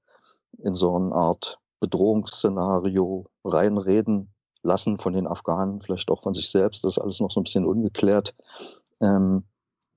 in 0.60 0.74
so 0.74 0.96
eine 0.96 1.14
Art 1.14 1.60
Bedrohungsszenario 1.80 3.26
reinreden 3.44 4.34
lassen 4.62 4.98
von 4.98 5.14
den 5.14 5.28
Afghanen, 5.28 5.82
vielleicht 5.82 6.10
auch 6.10 6.22
von 6.22 6.34
sich 6.34 6.50
selbst. 6.50 6.84
Das 6.84 6.94
ist 6.94 7.00
alles 7.00 7.20
noch 7.20 7.32
so 7.32 7.40
ein 7.40 7.44
bisschen 7.44 7.66
ungeklärt. 7.66 8.36
Ähm, 9.02 9.46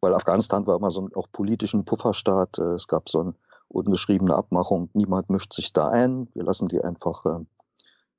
weil 0.00 0.14
Afghanistan 0.14 0.66
war 0.66 0.76
immer 0.76 0.90
so 0.90 1.02
ein 1.02 1.14
auch 1.14 1.28
politischen 1.32 1.84
Pufferstaat. 1.84 2.58
Äh, 2.58 2.74
es 2.74 2.88
gab 2.88 3.08
so 3.08 3.20
eine 3.20 3.34
ungeschriebene 3.68 4.34
Abmachung, 4.34 4.88
niemand 4.94 5.30
mischt 5.30 5.52
sich 5.52 5.72
da 5.72 5.88
ein, 5.88 6.28
wir 6.34 6.44
lassen 6.44 6.68
die 6.68 6.82
einfach 6.82 7.24
äh, 7.26 7.44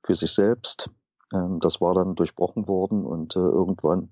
für 0.04 0.14
sich 0.14 0.32
selbst. 0.32 0.90
Ähm, 1.32 1.58
das 1.60 1.80
war 1.80 1.94
dann 1.94 2.14
durchbrochen 2.14 2.68
worden 2.68 3.04
und 3.04 3.36
äh, 3.36 3.40
irgendwann, 3.40 4.10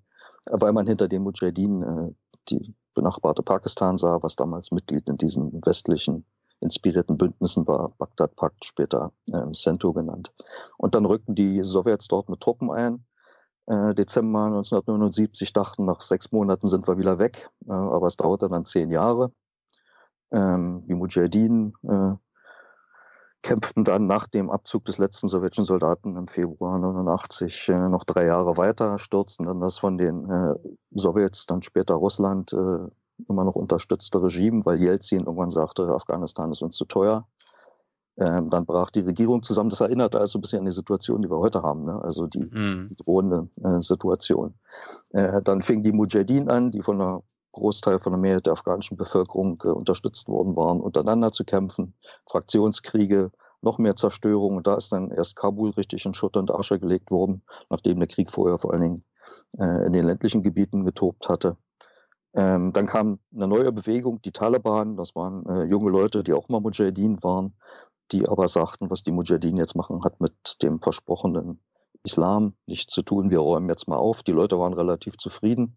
weil 0.50 0.72
man 0.72 0.86
hinter 0.86 1.08
den 1.08 1.22
Mujahideen 1.22 2.16
die 2.48 2.74
benachbarte 2.94 3.42
Pakistan 3.42 3.96
sah, 3.96 4.22
was 4.22 4.36
damals 4.36 4.70
Mitglied 4.70 5.08
in 5.08 5.18
diesen 5.18 5.60
westlichen 5.64 6.24
inspirierten 6.60 7.16
Bündnissen 7.16 7.66
war 7.66 7.90
Bagdad-Pakt, 7.98 8.64
später 8.64 9.12
ähm, 9.32 9.54
CENTO 9.54 9.92
genannt. 9.92 10.32
Und 10.76 10.94
dann 10.94 11.04
rückten 11.04 11.34
die 11.34 11.62
Sowjets 11.62 12.08
dort 12.08 12.28
mit 12.28 12.40
Truppen 12.40 12.70
ein. 12.70 13.04
Äh, 13.68 13.94
Dezember 13.94 14.46
1979 14.46 15.52
dachten, 15.52 15.84
nach 15.84 16.00
sechs 16.00 16.32
Monaten 16.32 16.68
sind 16.68 16.88
wir 16.88 16.96
wieder 16.96 17.18
weg, 17.18 17.50
äh, 17.66 17.72
aber 17.72 18.06
es 18.06 18.16
dauerte 18.16 18.48
dann 18.48 18.64
zehn 18.64 18.88
Jahre. 18.88 19.30
Ähm, 20.30 20.84
die 20.86 20.94
Mujahideen 20.94 21.74
äh, 21.82 22.14
kämpften 23.42 23.84
dann 23.84 24.06
nach 24.06 24.26
dem 24.26 24.50
Abzug 24.50 24.86
des 24.86 24.96
letzten 24.96 25.28
sowjetischen 25.28 25.64
Soldaten 25.64 26.16
im 26.16 26.28
Februar 26.28 26.78
89 26.78 27.68
äh, 27.68 27.88
noch 27.90 28.04
drei 28.04 28.24
Jahre 28.24 28.56
weiter, 28.56 28.98
stürzten 28.98 29.44
dann 29.44 29.60
das 29.60 29.76
von 29.76 29.98
den 29.98 30.30
äh, 30.30 30.54
Sowjets, 30.92 31.44
dann 31.44 31.60
später 31.60 31.94
Russland, 31.94 32.52
immer 33.28 33.44
noch 33.44 33.56
unterstützte 33.56 34.22
Regime, 34.22 34.64
weil 34.64 34.80
Jelzin 34.80 35.24
irgendwann 35.24 35.50
sagte, 35.50 35.88
Afghanistan 35.88 36.52
ist 36.52 36.62
uns 36.62 36.76
zu 36.76 36.84
teuer. 36.84 37.26
Ähm, 38.18 38.50
dann 38.50 38.66
brach 38.66 38.90
die 38.90 39.00
Regierung 39.00 39.42
zusammen. 39.42 39.70
Das 39.70 39.80
erinnert 39.80 40.16
also 40.16 40.38
ein 40.38 40.40
bisschen 40.40 40.60
an 40.60 40.64
die 40.64 40.72
Situation, 40.72 41.22
die 41.22 41.30
wir 41.30 41.38
heute 41.38 41.62
haben, 41.62 41.82
ne? 41.82 42.02
also 42.02 42.26
die, 42.26 42.40
mhm. 42.50 42.88
die 42.90 42.96
drohende 42.96 43.48
äh, 43.62 43.80
Situation. 43.80 44.54
Äh, 45.12 45.40
dann 45.42 45.60
fing 45.60 45.82
die 45.82 45.92
Mujahideen 45.92 46.50
an, 46.50 46.72
die 46.72 46.82
von 46.82 47.00
einer 47.00 47.22
Großteil 47.52 47.98
von 47.98 48.12
der 48.12 48.20
Mehrheit 48.20 48.46
der 48.46 48.54
afghanischen 48.54 48.96
Bevölkerung 48.96 49.60
äh, 49.64 49.68
unterstützt 49.68 50.28
worden 50.28 50.56
waren, 50.56 50.80
untereinander 50.80 51.32
zu 51.32 51.44
kämpfen, 51.44 51.94
Fraktionskriege, 52.28 53.30
noch 53.62 53.78
mehr 53.78 53.96
Zerstörung. 53.96 54.56
Und 54.56 54.66
da 54.66 54.76
ist 54.76 54.92
dann 54.92 55.10
erst 55.10 55.36
Kabul 55.36 55.70
richtig 55.70 56.04
in 56.04 56.14
Schutt 56.14 56.36
und 56.36 56.50
Asche 56.50 56.78
gelegt 56.78 57.10
worden, 57.10 57.42
nachdem 57.70 57.98
der 57.98 58.08
Krieg 58.08 58.30
vorher 58.30 58.58
vor 58.58 58.72
allen 58.72 58.82
Dingen 58.82 59.04
äh, 59.58 59.86
in 59.86 59.92
den 59.92 60.06
ländlichen 60.06 60.42
Gebieten 60.42 60.84
getobt 60.84 61.28
hatte. 61.28 61.56
Ähm, 62.38 62.72
dann 62.72 62.86
kam 62.86 63.18
eine 63.34 63.48
neue 63.48 63.72
Bewegung, 63.72 64.22
die 64.22 64.30
Taliban. 64.30 64.96
Das 64.96 65.16
waren 65.16 65.44
äh, 65.46 65.64
junge 65.64 65.90
Leute, 65.90 66.22
die 66.22 66.32
auch 66.32 66.48
mal 66.48 66.60
Mujahideen 66.60 67.20
waren, 67.24 67.56
die 68.12 68.28
aber 68.28 68.46
sagten, 68.46 68.90
was 68.90 69.02
die 69.02 69.10
Mujahideen 69.10 69.56
jetzt 69.56 69.74
machen, 69.74 70.04
hat 70.04 70.20
mit 70.20 70.62
dem 70.62 70.80
versprochenen 70.80 71.58
Islam 72.04 72.54
nichts 72.66 72.94
zu 72.94 73.02
tun. 73.02 73.30
Wir 73.30 73.40
räumen 73.40 73.68
jetzt 73.68 73.88
mal 73.88 73.96
auf. 73.96 74.22
Die 74.22 74.30
Leute 74.30 74.56
waren 74.56 74.72
relativ 74.72 75.18
zufrieden. 75.18 75.76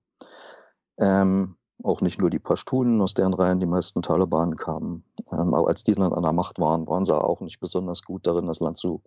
Ähm, 1.00 1.56
auch 1.84 2.02
nicht 2.02 2.22
nur 2.22 2.30
die 2.30 2.38
Pashtunen, 2.38 3.02
aus 3.02 3.16
deren 3.16 3.34
Reihen 3.34 3.60
die 3.60 3.66
meisten 3.66 4.04
Taliban 4.04 4.56
kamen. 4.56 5.04
Ähm, 5.32 5.56
aber 5.56 5.68
als 5.68 5.84
die 5.84 5.96
dann 5.96 6.14
an 6.14 6.22
der 6.22 6.32
Macht 6.32 6.60
waren, 6.60 6.86
waren 6.86 7.06
sie 7.06 7.20
auch 7.20 7.42
nicht 7.42 7.60
besonders 7.60 8.04
gut 8.04 8.28
darin, 8.28 8.46
das 8.46 8.60
Land 8.60 8.78
zu 8.78 9.02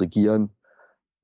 regieren 0.00 0.56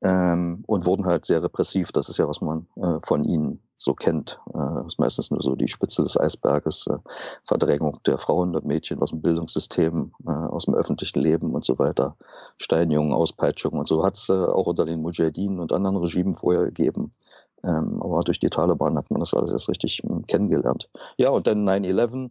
ähm, 0.02 0.64
und 0.66 0.84
wurden 0.84 1.06
halt 1.06 1.24
sehr 1.24 1.42
repressiv. 1.42 1.92
Das 1.92 2.08
ist 2.08 2.18
ja, 2.18 2.28
was 2.28 2.40
man 2.40 2.66
äh, 2.76 2.98
von 3.04 3.24
ihnen 3.24 3.62
so 3.76 3.94
kennt. 3.94 4.40
Äh, 4.52 4.58
das 4.58 4.86
ist 4.86 4.98
meistens 4.98 5.30
nur 5.30 5.42
so 5.42 5.54
die 5.54 5.68
Spitze 5.68 6.02
des 6.02 6.18
Eisberges, 6.18 6.86
äh, 6.88 6.98
Verdrängung 7.46 7.98
der 8.06 8.18
Frauen 8.18 8.54
und 8.54 8.64
Mädchen 8.64 9.00
aus 9.00 9.10
dem 9.10 9.22
Bildungssystem, 9.22 10.12
äh, 10.26 10.30
aus 10.30 10.64
dem 10.64 10.74
öffentlichen 10.74 11.20
Leben 11.20 11.54
und 11.54 11.64
so 11.64 11.78
weiter, 11.78 12.16
Steinjungen, 12.58 13.12
Auspeitschungen 13.12 13.78
und 13.78 13.88
so 13.88 14.04
hat 14.04 14.16
es 14.16 14.28
äh, 14.28 14.32
auch 14.32 14.66
unter 14.66 14.84
den 14.84 15.02
Mujahideen 15.02 15.60
und 15.60 15.72
anderen 15.72 15.96
Regimen 15.96 16.34
vorher 16.34 16.64
gegeben. 16.64 17.12
Ähm, 17.64 18.02
aber 18.02 18.22
durch 18.22 18.40
die 18.40 18.50
Taliban 18.50 18.98
hat 18.98 19.10
man 19.10 19.20
das 19.20 19.34
alles 19.34 19.52
erst 19.52 19.68
richtig 19.68 20.02
hm, 20.04 20.26
kennengelernt. 20.26 20.90
Ja, 21.16 21.30
und 21.30 21.46
dann 21.46 21.68
9-11 21.68 22.30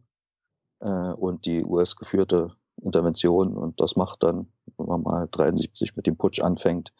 äh, 0.82 1.14
und 1.14 1.46
die 1.46 1.64
US-geführte 1.64 2.52
Intervention 2.82 3.56
und 3.56 3.80
das 3.80 3.96
macht 3.96 4.24
dann, 4.24 4.48
wenn 4.78 4.88
man 4.88 5.04
mal 5.04 5.28
73 5.32 5.96
mit 5.96 6.08
dem 6.08 6.18
Putsch 6.18 6.42
anfängt 6.42 6.92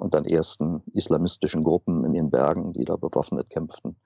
und 0.00 0.14
dann 0.14 0.24
ersten 0.24 0.82
islamistischen 0.92 1.62
Gruppen 1.62 2.04
in 2.04 2.12
den 2.12 2.30
Bergen, 2.30 2.72
die 2.72 2.84
da 2.84 2.96
bewaffnet 2.96 3.50
kämpften. 3.50 3.96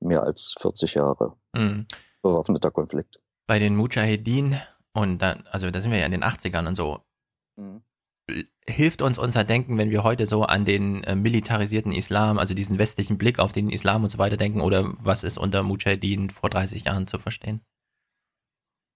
Mehr 0.00 0.22
als 0.22 0.54
40 0.58 0.94
Jahre 0.94 1.36
mhm. 1.54 1.86
bewaffneter 2.22 2.70
Konflikt. 2.70 3.18
Bei 3.46 3.58
den 3.58 3.76
Mujahedin 3.76 4.56
und 4.92 5.20
dann, 5.20 5.44
also 5.50 5.70
da 5.70 5.80
sind 5.80 5.90
wir 5.90 5.98
ja 5.98 6.06
in 6.06 6.12
den 6.12 6.24
80ern 6.24 6.68
und 6.68 6.76
so. 6.76 7.00
Mhm 7.56 7.82
hilft 8.70 9.02
uns 9.02 9.18
unser 9.18 9.44
Denken, 9.44 9.78
wenn 9.78 9.90
wir 9.90 10.04
heute 10.04 10.26
so 10.26 10.44
an 10.44 10.64
den 10.64 11.04
äh, 11.04 11.14
militarisierten 11.14 11.92
Islam, 11.92 12.38
also 12.38 12.54
diesen 12.54 12.78
westlichen 12.78 13.18
Blick 13.18 13.38
auf 13.38 13.52
den 13.52 13.70
Islam 13.70 14.04
und 14.04 14.10
so 14.10 14.18
weiter 14.18 14.36
denken, 14.36 14.60
oder 14.60 14.92
was 14.98 15.24
ist 15.24 15.38
unter 15.38 15.62
Mujahideen 15.62 16.30
vor 16.30 16.50
30 16.50 16.84
Jahren 16.84 17.06
zu 17.06 17.18
verstehen? 17.18 17.60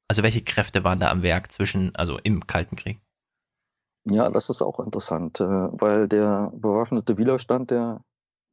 Also 0.09 0.23
welche 0.23 0.43
Kräfte 0.43 0.85
waren 0.85 1.01
da 1.01 1.11
am 1.11 1.23
Werk 1.23 1.51
zwischen, 1.51 1.95
also 1.97 2.19
im 2.19 2.47
Kalten 2.47 2.77
Krieg? 2.77 3.01
Ja, 4.07 4.29
das 4.29 4.51
ist 4.51 4.61
auch 4.61 4.81
interessant, 4.81 5.41
äh, 5.41 5.47
weil 5.47 6.09
der 6.09 6.53
bewaffnete 6.55 7.17
Widerstand 7.17 7.71
der 7.71 8.05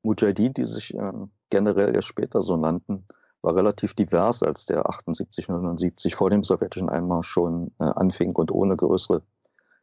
Mujahideen, 0.04 0.54
die 0.54 0.64
sich 0.64 0.94
äh, 0.94 1.12
generell 1.50 1.94
erst 1.94 2.08
später 2.08 2.42
so 2.42 2.56
nannten, 2.56 3.06
war 3.42 3.56
relativ 3.56 3.94
divers, 3.94 4.44
als 4.44 4.66
der 4.66 4.88
78, 4.88 5.50
79 5.50 6.16
vor 6.16 6.30
dem 6.30 6.44
sowjetischen 6.44 6.90
Einmarsch 6.90 7.28
schon 7.28 7.72
äh, 7.80 7.84
anfing 7.84 8.34
und 8.36 8.52
ohne 8.52 8.78
größere 8.78 9.24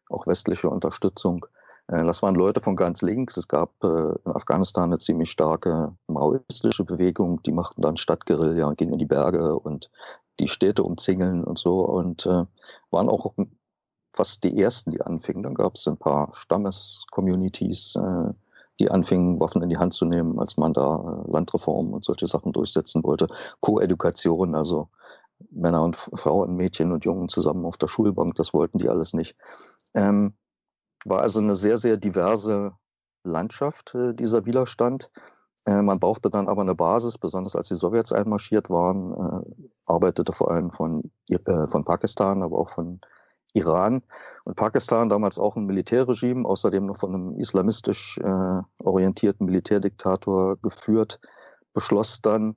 auch 0.09 0.27
westliche 0.27 0.71
Unterstützung. 0.71 1.45
Äh, 1.89 2.05
das 2.05 2.23
waren 2.23 2.35
Leute 2.35 2.63
von 2.63 2.75
ganz 2.75 3.03
links. 3.03 3.37
Es 3.37 3.47
gab 3.47 3.73
in 3.83 4.33
Afghanistan 4.33 4.85
eine 4.85 4.99
ziemlich 4.99 5.31
starke 5.31 5.95
maoistische 6.07 6.85
Bewegung. 6.85 7.43
Die 7.43 7.53
machten 7.53 7.83
dann 7.83 7.99
Stadtguerilla 7.99 8.67
und 8.67 8.79
gingen 8.79 8.95
in 8.95 8.99
die 8.99 9.07
Berge 9.07 9.59
und 9.59 9.91
die 10.41 10.49
Städte 10.49 10.83
umzingeln 10.83 11.45
und 11.45 11.59
so 11.59 11.81
und 11.81 12.25
äh, 12.27 12.45
waren 12.91 13.09
auch 13.09 13.35
fast 14.19 14.43
die 14.43 14.61
ersten, 14.61 14.91
die 14.91 15.01
anfingen. 15.01 15.45
Dann 15.45 15.55
gab 15.55 15.77
es 15.77 15.87
ein 15.87 15.97
paar 15.97 16.29
Stammes-Communities, 16.35 17.97
die 18.81 18.91
anfingen, 18.91 19.41
Waffen 19.41 19.63
in 19.63 19.69
die 19.69 19.79
Hand 19.79 19.95
zu 19.95 20.05
nehmen, 20.05 20.39
als 20.39 20.57
man 20.57 20.73
da 20.73 21.25
Landreformen 21.29 21.93
und 21.93 22.05
solche 22.05 22.27
Sachen 22.27 22.53
durchsetzen 22.53 23.03
wollte. 23.05 23.29
Koedukation, 23.61 24.55
also 24.55 24.89
Männer 25.51 25.83
und 25.83 25.97
Frauen, 25.97 26.57
Mädchen 26.57 26.93
und 26.93 27.05
Jungen 27.05 27.29
zusammen 27.29 27.65
auf 27.65 27.77
der 27.77 27.87
Schulbank, 27.87 28.35
das 28.35 28.53
wollten 28.53 28.79
die 28.79 28.89
alles 28.89 29.15
nicht. 29.15 29.37
Ähm, 29.95 30.35
war 31.05 31.21
also 31.21 31.39
eine 31.39 31.55
sehr, 31.55 31.77
sehr 31.77 31.97
diverse 31.97 32.73
Landschaft, 33.25 33.95
äh, 33.95 34.15
dieser 34.15 34.47
Widerstand. 34.47 35.11
Äh, 35.65 35.83
man 35.83 36.01
brauchte 36.01 36.29
dann 36.29 36.49
aber 36.49 36.63
eine 36.63 36.75
Basis, 36.75 37.19
besonders 37.19 37.55
als 37.55 37.69
die 37.69 37.77
Sowjets 37.77 38.13
einmarschiert 38.13 38.69
waren, 38.69 39.13
äh, 39.13 39.67
arbeitete 39.87 40.33
vor 40.33 40.51
allem 40.51 40.71
von, 40.71 41.11
äh, 41.29 41.69
von 41.69 41.85
Pakistan, 41.85 42.43
aber 42.43 42.59
auch 42.59 42.71
von 42.71 43.01
Iran. 43.55 44.03
Und 44.45 44.57
Pakistan, 44.57 45.09
damals 45.09 45.39
auch 45.39 45.57
ein 45.57 45.67
Militärregime, 45.67 46.49
außerdem 46.49 46.87
noch 46.87 46.99
von 46.99 47.15
einem 47.15 47.35
islamistisch 47.37 48.19
äh, 48.19 48.63
orientierten 48.83 49.47
Militärdiktator 49.47 50.57
geführt, 50.57 51.21
beschloss 51.75 52.21
dann, 52.21 52.57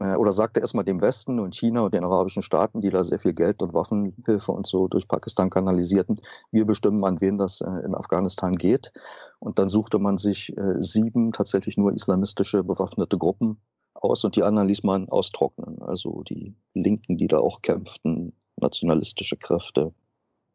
äh, 0.00 0.14
oder 0.16 0.32
sagte 0.32 0.60
erstmal 0.60 0.84
dem 0.84 1.00
Westen 1.00 1.38
und 1.38 1.54
China 1.54 1.82
und 1.82 1.94
den 1.94 2.04
arabischen 2.04 2.42
Staaten, 2.42 2.80
die 2.80 2.90
da 2.90 3.04
sehr 3.04 3.18
viel 3.18 3.34
Geld 3.34 3.62
und 3.62 3.74
Waffenhilfe 3.74 4.52
und 4.52 4.66
so 4.66 4.88
durch 4.88 5.08
Pakistan 5.08 5.50
kanalisierten, 5.50 6.20
wir 6.50 6.64
bestimmen, 6.64 7.04
an 7.04 7.20
wen 7.20 7.38
das 7.38 7.60
äh, 7.60 7.70
in 7.84 7.94
Afghanistan 7.94 8.54
geht. 8.54 8.92
Und 9.38 9.58
dann 9.58 9.68
suchte 9.68 9.98
man 9.98 10.18
sich 10.18 10.56
äh, 10.56 10.80
sieben 10.80 11.32
tatsächlich 11.32 11.76
nur 11.76 11.92
islamistische 11.92 12.64
bewaffnete 12.64 13.18
Gruppen 13.18 13.60
aus 13.94 14.24
und 14.24 14.36
die 14.36 14.42
anderen 14.42 14.68
ließ 14.68 14.82
man 14.82 15.08
austrocknen. 15.08 15.80
Also 15.82 16.22
die 16.22 16.54
Linken, 16.74 17.16
die 17.18 17.28
da 17.28 17.38
auch 17.38 17.62
kämpften, 17.62 18.32
nationalistische 18.56 19.36
Kräfte, 19.36 19.92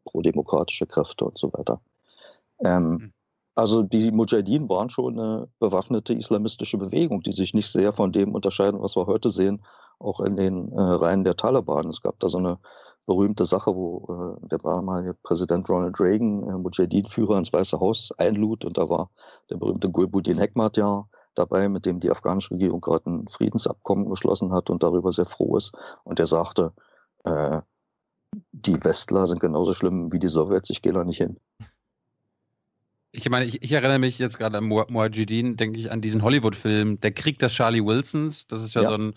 prodemokratische 0.04 0.86
Kräfte 0.86 1.24
und 1.24 1.38
so 1.38 1.52
weiter. 1.52 1.80
Ähm, 2.64 2.98
hm. 3.00 3.12
Also 3.58 3.82
die 3.82 4.12
Mujahideen 4.12 4.68
waren 4.68 4.88
schon 4.88 5.18
eine 5.18 5.48
bewaffnete 5.58 6.14
islamistische 6.14 6.78
Bewegung, 6.78 7.22
die 7.22 7.32
sich 7.32 7.54
nicht 7.54 7.68
sehr 7.68 7.92
von 7.92 8.12
dem 8.12 8.32
unterscheiden, 8.32 8.80
was 8.80 8.94
wir 8.94 9.06
heute 9.06 9.30
sehen, 9.30 9.64
auch 9.98 10.20
in 10.20 10.36
den 10.36 10.70
äh, 10.70 10.80
Reihen 10.80 11.24
der 11.24 11.34
Taliban. 11.34 11.88
Es 11.88 12.00
gab 12.00 12.20
da 12.20 12.28
so 12.28 12.38
eine 12.38 12.58
berühmte 13.06 13.44
Sache, 13.44 13.74
wo 13.74 14.36
äh, 14.40 14.46
der 14.46 14.58
damalige 14.58 15.14
Präsident 15.24 15.68
Ronald 15.68 15.98
Reagan 15.98 16.48
äh, 16.48 16.52
Mujahideen-Führer 16.52 17.36
ins 17.36 17.52
Weiße 17.52 17.80
Haus 17.80 18.12
einlud 18.18 18.64
und 18.64 18.78
da 18.78 18.88
war 18.88 19.10
der 19.50 19.56
berühmte 19.56 19.90
Gulbuddin 19.90 20.38
Hekmatyar 20.38 21.08
dabei, 21.34 21.68
mit 21.68 21.84
dem 21.84 21.98
die 21.98 22.12
afghanische 22.12 22.52
Regierung 22.52 22.80
gerade 22.80 23.10
ein 23.10 23.26
Friedensabkommen 23.26 24.08
geschlossen 24.08 24.52
hat 24.52 24.70
und 24.70 24.84
darüber 24.84 25.10
sehr 25.10 25.26
froh 25.26 25.56
ist. 25.56 25.72
Und 26.04 26.20
der 26.20 26.26
sagte, 26.26 26.72
äh, 27.24 27.60
die 28.52 28.82
Westler 28.84 29.26
sind 29.26 29.40
genauso 29.40 29.74
schlimm 29.74 30.12
wie 30.12 30.18
die 30.18 30.28
Sowjets, 30.28 30.70
ich 30.70 30.82
gehe 30.82 30.92
da 30.92 31.04
nicht 31.04 31.18
hin. 31.18 31.38
Ich 33.10 33.28
meine, 33.30 33.46
ich, 33.46 33.62
ich, 33.62 33.72
erinnere 33.72 33.98
mich 33.98 34.18
jetzt 34.18 34.38
gerade 34.38 34.58
an 34.58 34.64
Mujahideen, 34.64 35.56
denke 35.56 35.80
ich 35.80 35.90
an 35.90 36.02
diesen 36.02 36.22
Hollywood-Film 36.22 37.00
Der 37.00 37.12
Krieg 37.12 37.38
des 37.38 37.52
Charlie 37.52 37.84
Wilsons. 37.84 38.46
Das 38.46 38.62
ist 38.62 38.74
ja, 38.74 38.82
ja, 38.82 38.90
so 38.90 38.96
ein 38.96 39.14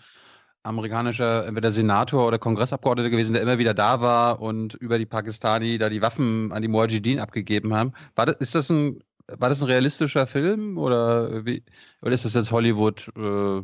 amerikanischer, 0.62 1.46
entweder 1.46 1.72
Senator 1.72 2.26
oder 2.26 2.38
Kongressabgeordneter 2.38 3.10
gewesen, 3.10 3.34
der 3.34 3.42
immer 3.42 3.58
wieder 3.58 3.74
da 3.74 4.00
war 4.00 4.40
und 4.40 4.74
über 4.74 4.98
die 4.98 5.06
Pakistani 5.06 5.76
da 5.76 5.90
die 5.90 6.00
Waffen 6.00 6.52
an 6.52 6.62
die 6.62 6.68
Mujahideen 6.68 7.18
abgegeben 7.18 7.74
haben. 7.74 7.92
War 8.14 8.26
das, 8.26 8.36
ist 8.36 8.54
das 8.54 8.70
ein, 8.70 9.02
war 9.26 9.50
das 9.50 9.60
ein 9.60 9.68
realistischer 9.68 10.26
Film 10.26 10.78
oder, 10.78 11.44
wie, 11.44 11.62
oder 12.00 12.12
ist 12.12 12.24
das 12.24 12.34
jetzt 12.34 12.50
Hollywood 12.50 13.10
äh, 13.16 13.62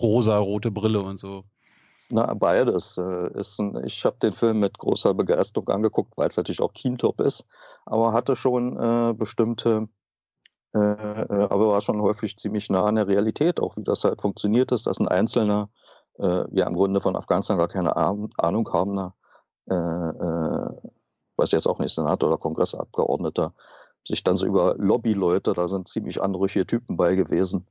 rosa, 0.00 0.38
rote 0.38 0.70
Brille 0.70 1.02
und 1.02 1.18
so? 1.18 1.44
Na, 2.10 2.34
beides. 2.34 2.98
Äh, 2.98 3.30
ich 3.84 4.04
habe 4.04 4.16
den 4.20 4.32
Film 4.32 4.60
mit 4.60 4.78
großer 4.78 5.14
Begeisterung 5.14 5.68
angeguckt, 5.68 6.16
weil 6.16 6.28
es 6.28 6.36
natürlich 6.36 6.60
auch 6.60 6.72
Keentop 6.72 7.20
ist, 7.20 7.46
aber 7.86 8.12
hatte 8.12 8.36
schon 8.36 8.76
äh, 8.78 9.14
bestimmte, 9.14 9.88
äh, 10.74 10.78
äh, 10.78 11.48
aber 11.50 11.68
war 11.68 11.80
schon 11.80 12.02
häufig 12.02 12.36
ziemlich 12.36 12.68
nah 12.70 12.84
an 12.84 12.96
der 12.96 13.08
Realität, 13.08 13.60
auch 13.60 13.76
wie 13.76 13.82
das 13.84 14.04
halt 14.04 14.20
funktioniert 14.20 14.70
ist, 14.72 14.86
dass 14.86 15.00
ein 15.00 15.08
Einzelner, 15.08 15.70
äh, 16.18 16.44
ja 16.52 16.66
im 16.66 16.74
Grunde 16.74 17.00
von 17.00 17.16
Afghanistan 17.16 17.58
gar 17.58 17.68
keine 17.68 17.96
Ahnung 17.96 18.72
haben, 18.72 19.12
äh, 19.70 19.74
äh, 19.74 20.70
weiß 21.36 21.52
jetzt 21.52 21.66
auch 21.66 21.78
nicht, 21.78 21.94
Senator 21.94 22.28
oder 22.28 22.38
Kongressabgeordneter, 22.38 23.54
sich 24.06 24.22
dann 24.22 24.36
so 24.36 24.46
über 24.46 24.74
Lobbyleute, 24.76 25.54
da 25.54 25.68
sind 25.68 25.88
ziemlich 25.88 26.22
anrüchige 26.22 26.66
Typen 26.66 26.96
bei 26.96 27.14
gewesen, 27.14 27.66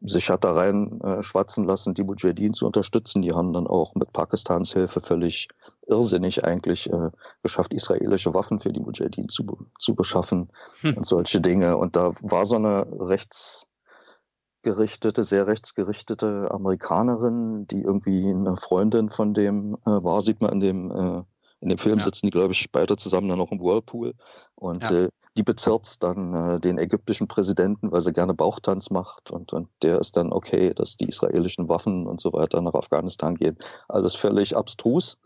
sich 0.00 0.30
hat 0.30 0.44
da 0.44 0.52
rein 0.52 1.00
äh, 1.02 1.20
schwatzen 1.22 1.64
lassen, 1.64 1.94
die 1.94 2.04
Mujahideen 2.04 2.54
zu 2.54 2.66
unterstützen. 2.66 3.22
Die 3.22 3.32
haben 3.32 3.52
dann 3.52 3.66
auch 3.66 3.94
mit 3.94 4.12
Pakistans 4.12 4.72
Hilfe 4.72 5.00
völlig 5.00 5.48
irrsinnig 5.86 6.44
eigentlich 6.44 6.90
äh, 6.90 7.10
geschafft, 7.42 7.74
israelische 7.74 8.32
Waffen 8.34 8.60
für 8.60 8.72
die 8.72 8.80
Mujahideen 8.80 9.28
zu, 9.28 9.44
zu 9.78 9.94
beschaffen 9.94 10.50
hm. 10.80 10.96
und 10.96 11.06
solche 11.06 11.40
Dinge. 11.40 11.76
Und 11.76 11.94
da 11.96 12.12
war 12.22 12.46
so 12.46 12.56
eine 12.56 12.86
rechtsgerichtete, 12.98 15.22
sehr 15.22 15.46
rechtsgerichtete 15.46 16.50
Amerikanerin, 16.50 17.66
die 17.66 17.82
irgendwie 17.82 18.30
eine 18.30 18.56
Freundin 18.56 19.10
von 19.10 19.34
dem 19.34 19.76
äh, 19.86 19.90
war, 19.90 20.22
sieht 20.22 20.40
man 20.40 20.52
in 20.52 20.60
dem 20.60 20.90
äh, 20.90 21.22
in 21.60 21.68
dem 21.70 21.78
Film 21.78 21.98
ja. 21.98 22.04
sitzen 22.04 22.26
die, 22.26 22.30
glaube 22.30 22.52
ich, 22.52 22.70
beide 22.72 22.96
zusammen 22.98 23.28
dann 23.28 23.38
noch 23.38 23.50
im 23.50 23.58
Whirlpool. 23.58 24.12
Und 24.54 24.90
ja. 24.90 25.04
äh, 25.04 25.08
die 25.36 25.42
bezirzt 25.42 26.02
dann 26.02 26.34
äh, 26.34 26.60
den 26.60 26.78
ägyptischen 26.78 27.28
Präsidenten, 27.28 27.90
weil 27.90 28.00
sie 28.00 28.12
gerne 28.12 28.34
Bauchtanz 28.34 28.90
macht. 28.90 29.30
Und, 29.30 29.52
und 29.52 29.68
der 29.82 29.98
ist 29.98 30.16
dann 30.16 30.32
okay, 30.32 30.72
dass 30.72 30.96
die 30.96 31.08
israelischen 31.08 31.68
Waffen 31.68 32.06
und 32.06 32.20
so 32.20 32.32
weiter 32.32 32.60
nach 32.60 32.74
Afghanistan 32.74 33.34
gehen. 33.34 33.58
Alles 33.88 34.14
völlig 34.14 34.56
abstrus. 34.56 35.18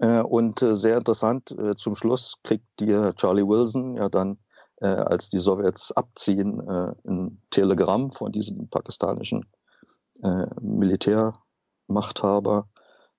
Äh, 0.00 0.20
und 0.20 0.60
äh, 0.62 0.76
sehr 0.76 0.96
interessant, 0.96 1.52
äh, 1.52 1.74
zum 1.74 1.94
Schluss 1.94 2.36
kriegt 2.42 2.66
dir 2.80 3.12
Charlie 3.14 3.46
Wilson 3.46 3.96
ja 3.96 4.08
dann, 4.08 4.38
als 4.80 5.30
die 5.30 5.38
Sowjets 5.38 5.92
abziehen, 5.92 6.60
ein 6.68 7.40
Telegramm 7.50 8.10
von 8.10 8.32
diesem 8.32 8.68
pakistanischen 8.68 9.46
Militärmachthaber, 10.60 12.66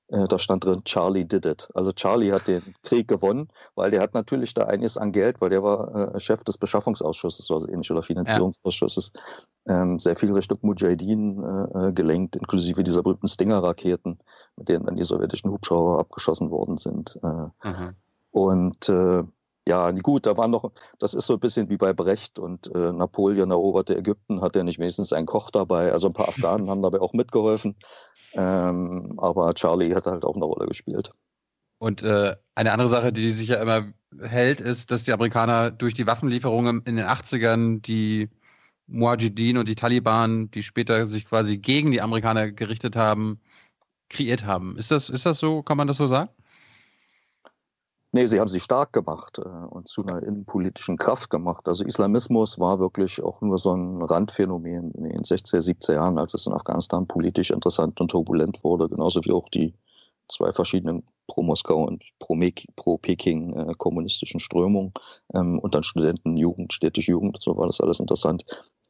äh, 0.10 0.28
da 0.28 0.38
stand 0.38 0.64
drin, 0.64 0.84
Charlie 0.84 1.26
did 1.26 1.46
it. 1.46 1.68
Also 1.74 1.92
Charlie 1.92 2.32
hat 2.32 2.48
den 2.48 2.76
Krieg 2.84 3.08
gewonnen, 3.08 3.50
weil 3.76 3.92
der 3.92 4.02
hat 4.02 4.14
natürlich 4.14 4.54
da 4.54 4.66
einiges 4.66 4.98
an 4.98 5.12
Geld, 5.12 5.42
weil 5.42 5.50
der 5.50 5.64
war 5.64 6.14
äh, 6.16 6.20
Chef 6.20 6.44
des 6.44 6.58
Beschaffungsausschusses, 6.58 7.50
also 7.50 7.68
ähnlich, 7.68 7.92
oder 7.92 8.04
Finanzierungsausschusses, 8.04 9.12
ja. 9.66 9.82
ähm, 9.82 10.00
sehr 10.00 10.16
viel 10.16 10.32
Richtung 10.34 10.60
Mujahideen 10.62 11.44
äh, 11.44 11.88
äh, 11.88 11.92
gelenkt, 11.92 12.36
inklusive 12.36 12.84
dieser 12.84 13.02
berühmten 13.02 13.28
Stinger-Raketen, 13.28 14.20
mit 14.58 14.70
denen 14.70 14.86
dann 14.86 14.96
die 14.96 15.04
sowjetischen 15.04 15.52
Hubschrauber 15.52 16.00
abgeschossen 16.00 16.52
worden 16.52 16.78
sind. 16.78 17.20
Äh, 17.24 17.68
mhm. 17.68 17.96
Und 18.32 18.90
ja, 19.68 19.90
gut, 19.92 20.28
da 20.28 20.38
war 20.38 20.48
noch, 20.48 20.72
das 21.00 21.16
ist 21.16 21.26
so 21.26 21.34
ein 21.34 21.40
bisschen 21.40 21.70
wie 21.70 21.78
bei 21.78 21.92
Brecht 21.92 22.38
und 22.38 22.74
äh, 22.76 22.92
Napoleon 22.92 23.50
eroberte 23.50 23.98
Ägypten, 23.98 24.42
hat 24.42 24.56
er 24.56 24.64
nicht 24.64 24.78
wenigstens 24.78 25.12
einen 25.12 25.26
Koch 25.26 25.50
dabei. 25.50 25.92
Also 25.92 26.08
ein 26.08 26.14
paar 26.14 26.28
Afghanen 26.28 26.70
haben 26.70 26.84
dabei 26.84 27.02
auch 27.02 27.14
mitgeholfen. 27.14 27.76
Ähm, 28.36 29.14
aber 29.18 29.54
Charlie 29.54 29.96
hat 29.96 30.08
halt 30.08 30.26
auch 30.26 30.36
eine 30.36 30.46
Rolle 30.46 30.68
gespielt. 30.68 31.12
Und 31.78 32.04
äh, 32.04 32.36
eine 32.56 32.72
andere 32.72 32.88
Sache, 32.88 33.12
die 33.12 33.32
sich 33.32 33.50
ja 33.50 33.62
immer 33.62 33.94
hält, 34.22 34.62
ist, 34.62 34.92
dass 34.92 35.04
die 35.04 35.12
Amerikaner 35.12 35.72
durch 35.72 35.94
die 35.94 36.08
Waffenlieferungen 36.08 36.82
in 36.86 36.96
den 36.96 37.06
80ern 37.06 37.82
die 37.82 38.30
Mujahideen 38.88 39.58
und 39.58 39.68
die 39.68 39.76
Taliban, 39.76 40.52
die 40.52 40.64
später 40.64 41.08
sich 41.08 41.26
quasi 41.26 41.58
gegen 41.58 41.92
die 41.92 42.02
Amerikaner 42.02 42.52
gerichtet 42.52 42.96
haben, 42.96 43.40
kreiert 44.10 44.46
haben. 44.46 44.78
Ist 44.78 44.92
das, 44.92 45.10
ist 45.10 45.26
das 45.26 45.40
so? 45.40 45.64
Kann 45.64 45.78
man 45.78 45.88
das 45.88 45.98
so 45.98 46.08
sagen? 46.08 46.30
Nee, 48.16 48.28
sie 48.28 48.40
haben 48.40 48.48
sie 48.48 48.62
stark 48.62 48.94
gemacht 48.94 49.40
äh, 49.40 49.42
und 49.42 49.90
zu 49.90 50.02
einer 50.02 50.24
innenpolitischen 50.24 50.96
Kraft 50.96 51.30
gemacht. 51.30 51.68
Also 51.68 51.84
Islamismus 51.84 52.58
war 52.58 52.80
wirklich 52.80 53.22
auch 53.22 53.42
nur 53.42 53.58
so 53.58 53.76
ein 53.76 54.02
Randphänomen 54.02 54.92
in 54.92 55.04
den 55.04 55.24
60er, 55.24 55.60
70er 55.60 55.96
Jahren, 55.96 56.18
als 56.18 56.34
es 56.34 56.48
in 56.48 56.54
Afghanistan 56.54 57.08
politisch 57.08 57.52
interessant 57.52 58.00
und 58.00 58.12
turbulent 58.12 58.64
wurde, 58.64 58.88
genauso 58.88 59.20
wie 59.26 59.34
auch 59.34 59.50
die 59.50 59.74
zwei 60.30 60.54
verschiedenen 60.54 61.04
pro-Moskau 61.28 61.84
und 61.84 62.06
pro-Peking 62.20 63.54
äh, 63.54 63.74
kommunistischen 63.78 64.40
Strömungen 64.40 64.94
ähm, 65.34 65.60
und 65.60 65.76
dann 65.76 65.84
Studenten, 65.84 66.38
Jugend, 66.38 66.72
städtische 66.72 67.12
Jugend, 67.12 67.40
so 67.42 67.58
war 67.58 67.66
das 67.66 67.82
alles 67.82 68.00
interessant. 68.00 68.46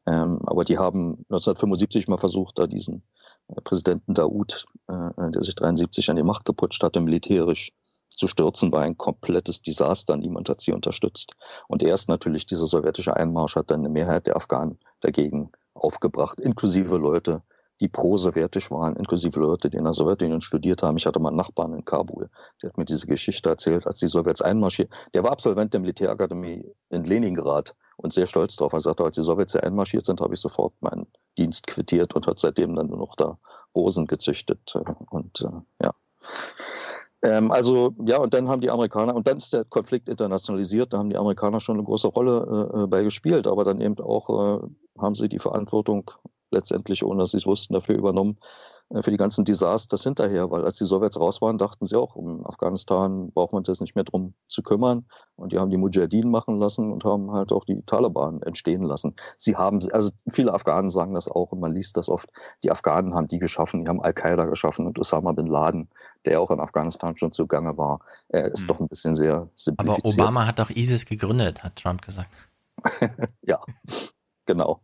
Ähm, 0.06 0.38
aber 0.46 0.62
die 0.62 0.78
haben 0.78 1.24
1975 1.30 2.06
mal 2.06 2.18
versucht, 2.18 2.60
da 2.60 2.68
diesen 2.68 3.02
äh, 3.48 3.60
Präsidenten 3.60 4.14
Daoud, 4.14 4.66
äh, 4.86 5.30
der 5.32 5.42
sich 5.42 5.56
73 5.56 6.10
an 6.10 6.16
die 6.16 6.22
Macht 6.22 6.44
geputscht 6.44 6.84
hatte, 6.84 7.00
militärisch 7.00 7.72
zu 8.16 8.26
stürzen, 8.26 8.72
war 8.72 8.82
ein 8.82 8.96
komplettes 8.96 9.62
Desaster. 9.62 10.16
Niemand 10.16 10.48
hat 10.48 10.60
sie 10.60 10.72
unterstützt. 10.72 11.34
Und 11.68 11.82
erst 11.82 12.08
natürlich 12.08 12.46
dieser 12.46 12.66
sowjetische 12.66 13.14
Einmarsch 13.14 13.56
hat 13.56 13.70
dann 13.70 13.80
eine 13.80 13.90
Mehrheit 13.90 14.26
der 14.26 14.36
Afghanen 14.36 14.78
dagegen 15.00 15.52
aufgebracht, 15.74 16.40
inklusive 16.40 16.96
Leute, 16.96 17.42
die 17.80 17.88
pro-sowjetisch 17.88 18.70
waren, 18.70 18.96
inklusive 18.96 19.38
Leute, 19.38 19.68
die 19.68 19.76
in 19.76 19.84
der 19.84 19.92
Sowjetunion 19.92 20.40
studiert 20.40 20.82
haben. 20.82 20.96
Ich 20.96 21.06
hatte 21.06 21.20
mal 21.20 21.28
einen 21.28 21.36
Nachbarn 21.36 21.74
in 21.74 21.84
Kabul, 21.84 22.30
der 22.62 22.70
hat 22.70 22.78
mir 22.78 22.86
diese 22.86 23.06
Geschichte 23.06 23.50
erzählt, 23.50 23.86
als 23.86 23.98
die 23.98 24.08
Sowjets 24.08 24.40
einmarschiert. 24.40 24.90
Der 25.12 25.22
war 25.22 25.32
Absolvent 25.32 25.74
der 25.74 25.80
Militärakademie 25.80 26.64
in 26.88 27.04
Leningrad 27.04 27.74
und 27.98 28.14
sehr 28.14 28.26
stolz 28.26 28.56
darauf. 28.56 28.72
Er 28.72 28.80
sagte, 28.80 29.04
als 29.04 29.16
die 29.16 29.22
Sowjets 29.22 29.52
hier 29.52 29.62
einmarschiert 29.62 30.06
sind, 30.06 30.20
habe 30.22 30.32
ich 30.32 30.40
sofort 30.40 30.72
meinen 30.80 31.06
Dienst 31.36 31.66
quittiert 31.66 32.14
und 32.14 32.26
hat 32.26 32.38
seitdem 32.38 32.74
dann 32.74 32.86
nur 32.86 32.98
noch 32.98 33.14
da 33.14 33.38
Rosen 33.74 34.06
gezüchtet. 34.06 34.74
Und 35.10 35.42
äh, 35.42 35.84
ja. 35.84 35.92
Ähm, 37.26 37.50
also 37.50 37.92
ja, 38.06 38.18
und 38.18 38.34
dann 38.34 38.48
haben 38.48 38.60
die 38.60 38.70
Amerikaner, 38.70 39.14
und 39.14 39.26
dann 39.26 39.38
ist 39.38 39.52
der 39.52 39.64
Konflikt 39.64 40.08
internationalisiert, 40.08 40.92
da 40.92 40.98
haben 40.98 41.10
die 41.10 41.16
Amerikaner 41.16 41.58
schon 41.58 41.76
eine 41.76 41.84
große 41.84 42.06
Rolle 42.08 42.70
äh, 42.72 42.84
äh 42.84 42.86
bei 42.86 43.02
gespielt, 43.02 43.48
aber 43.48 43.64
dann 43.64 43.80
eben 43.80 43.98
auch 43.98 44.62
äh, 44.62 44.66
haben 44.98 45.14
sie 45.16 45.28
die 45.28 45.40
Verantwortung 45.40 46.10
letztendlich, 46.52 47.04
ohne 47.04 47.20
dass 47.20 47.32
sie 47.32 47.38
es 47.38 47.46
wussten, 47.46 47.74
dafür 47.74 47.96
übernommen, 47.96 48.38
für 49.02 49.10
die 49.10 49.16
ganzen 49.16 49.44
Desasters 49.44 50.04
hinterher, 50.04 50.50
weil 50.50 50.64
als 50.64 50.76
die 50.76 50.84
Sowjets 50.84 51.18
raus 51.18 51.42
waren, 51.42 51.58
dachten 51.58 51.86
sie 51.86 51.96
auch, 51.96 52.14
um 52.14 52.46
Afghanistan 52.46 53.32
braucht 53.32 53.52
man 53.52 53.60
uns 53.60 53.68
jetzt 53.68 53.80
nicht 53.80 53.96
mehr 53.96 54.04
drum 54.04 54.34
zu 54.48 54.62
kümmern. 54.62 55.06
Und 55.34 55.52
die 55.52 55.58
haben 55.58 55.70
die 55.70 55.76
Mujahideen 55.76 56.30
machen 56.30 56.56
lassen 56.56 56.92
und 56.92 57.04
haben 57.04 57.32
halt 57.32 57.50
auch 57.52 57.64
die 57.64 57.82
Taliban 57.82 58.42
entstehen 58.42 58.82
lassen. 58.82 59.16
Sie 59.38 59.56
haben, 59.56 59.80
also 59.92 60.10
viele 60.28 60.54
Afghanen 60.54 60.90
sagen 60.90 61.14
das 61.14 61.28
auch 61.28 61.50
und 61.50 61.60
man 61.60 61.74
liest 61.74 61.96
das 61.96 62.08
oft, 62.08 62.30
die 62.62 62.70
Afghanen 62.70 63.14
haben 63.14 63.26
die 63.26 63.40
geschaffen, 63.40 63.84
die 63.84 63.88
haben 63.88 64.00
Al-Qaida 64.00 64.46
geschaffen 64.46 64.86
und 64.86 64.98
Osama 64.98 65.32
bin 65.32 65.46
Laden, 65.46 65.88
der 66.24 66.40
auch 66.40 66.50
in 66.52 66.60
Afghanistan 66.60 67.16
schon 67.16 67.32
zugange 67.32 67.76
war, 67.76 68.00
er 68.28 68.52
ist 68.52 68.62
hm. 68.62 68.68
doch 68.68 68.80
ein 68.80 68.88
bisschen 68.88 69.14
sehr 69.16 69.48
simplifiziert. 69.56 70.04
Aber 70.04 70.22
Obama 70.22 70.46
hat 70.46 70.58
doch 70.60 70.70
ISIS 70.70 71.06
gegründet, 71.06 71.64
hat 71.64 71.76
Trump 71.76 72.02
gesagt. 72.02 72.30
ja, 73.42 73.60
genau. 74.44 74.80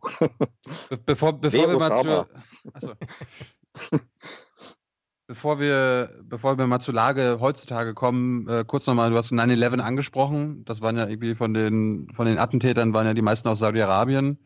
Bevor, 1.05 1.33
bevor 1.33 1.69
wir 1.69 1.77
mal 1.77 2.01
zur, 2.01 2.27
achso. 2.73 2.93
Bevor 5.25 5.57
wir, 5.57 6.19
bevor 6.23 6.57
wir 6.57 6.67
mal 6.67 6.81
zur 6.81 6.93
Lage 6.93 7.37
heutzutage 7.39 7.93
kommen, 7.93 8.47
äh, 8.49 8.65
kurz 8.67 8.85
nochmal, 8.85 9.09
du 9.09 9.17
hast 9.17 9.31
9-11 9.31 9.79
angesprochen. 9.79 10.65
Das 10.65 10.81
waren 10.81 10.97
ja 10.97 11.07
irgendwie 11.07 11.33
von 11.33 11.53
den, 11.53 12.09
von 12.13 12.27
den 12.27 12.37
Attentätern 12.37 12.93
waren 12.93 13.05
ja 13.05 13.13
die 13.13 13.21
meisten 13.21 13.47
aus 13.47 13.59
Saudi-Arabien. 13.59 14.37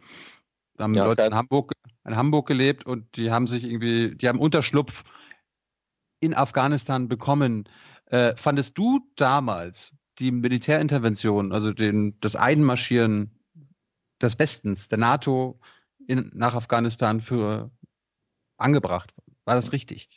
Da 0.76 0.84
haben 0.84 0.94
ja, 0.94 1.06
Leute 1.06 1.24
in 1.24 1.34
Hamburg, 1.34 1.74
in 2.06 2.16
Hamburg 2.16 2.48
gelebt 2.48 2.86
und 2.86 3.18
die 3.18 3.32
haben 3.32 3.48
sich 3.48 3.64
irgendwie, 3.64 4.16
die 4.16 4.30
haben 4.30 4.40
Unterschlupf 4.40 5.04
in 6.20 6.36
Afghanistan 6.36 7.08
bekommen. 7.08 7.68
Äh, 8.06 8.36
fandest 8.36 8.78
du 8.78 9.00
damals 9.16 9.96
die 10.20 10.32
Militärintervention, 10.32 11.52
also 11.52 11.74
den, 11.74 12.20
das 12.22 12.36
Einmarschieren 12.36 13.32
des 14.22 14.38
Westens, 14.38 14.90
der 14.90 15.00
NATO 15.00 15.60
in, 16.08 16.32
nach 16.36 16.54
Afghanistan 16.54 17.20
für 17.20 17.72
angebracht? 18.58 19.17
War 19.48 19.56
das 19.56 19.72
richtig? 19.72 20.10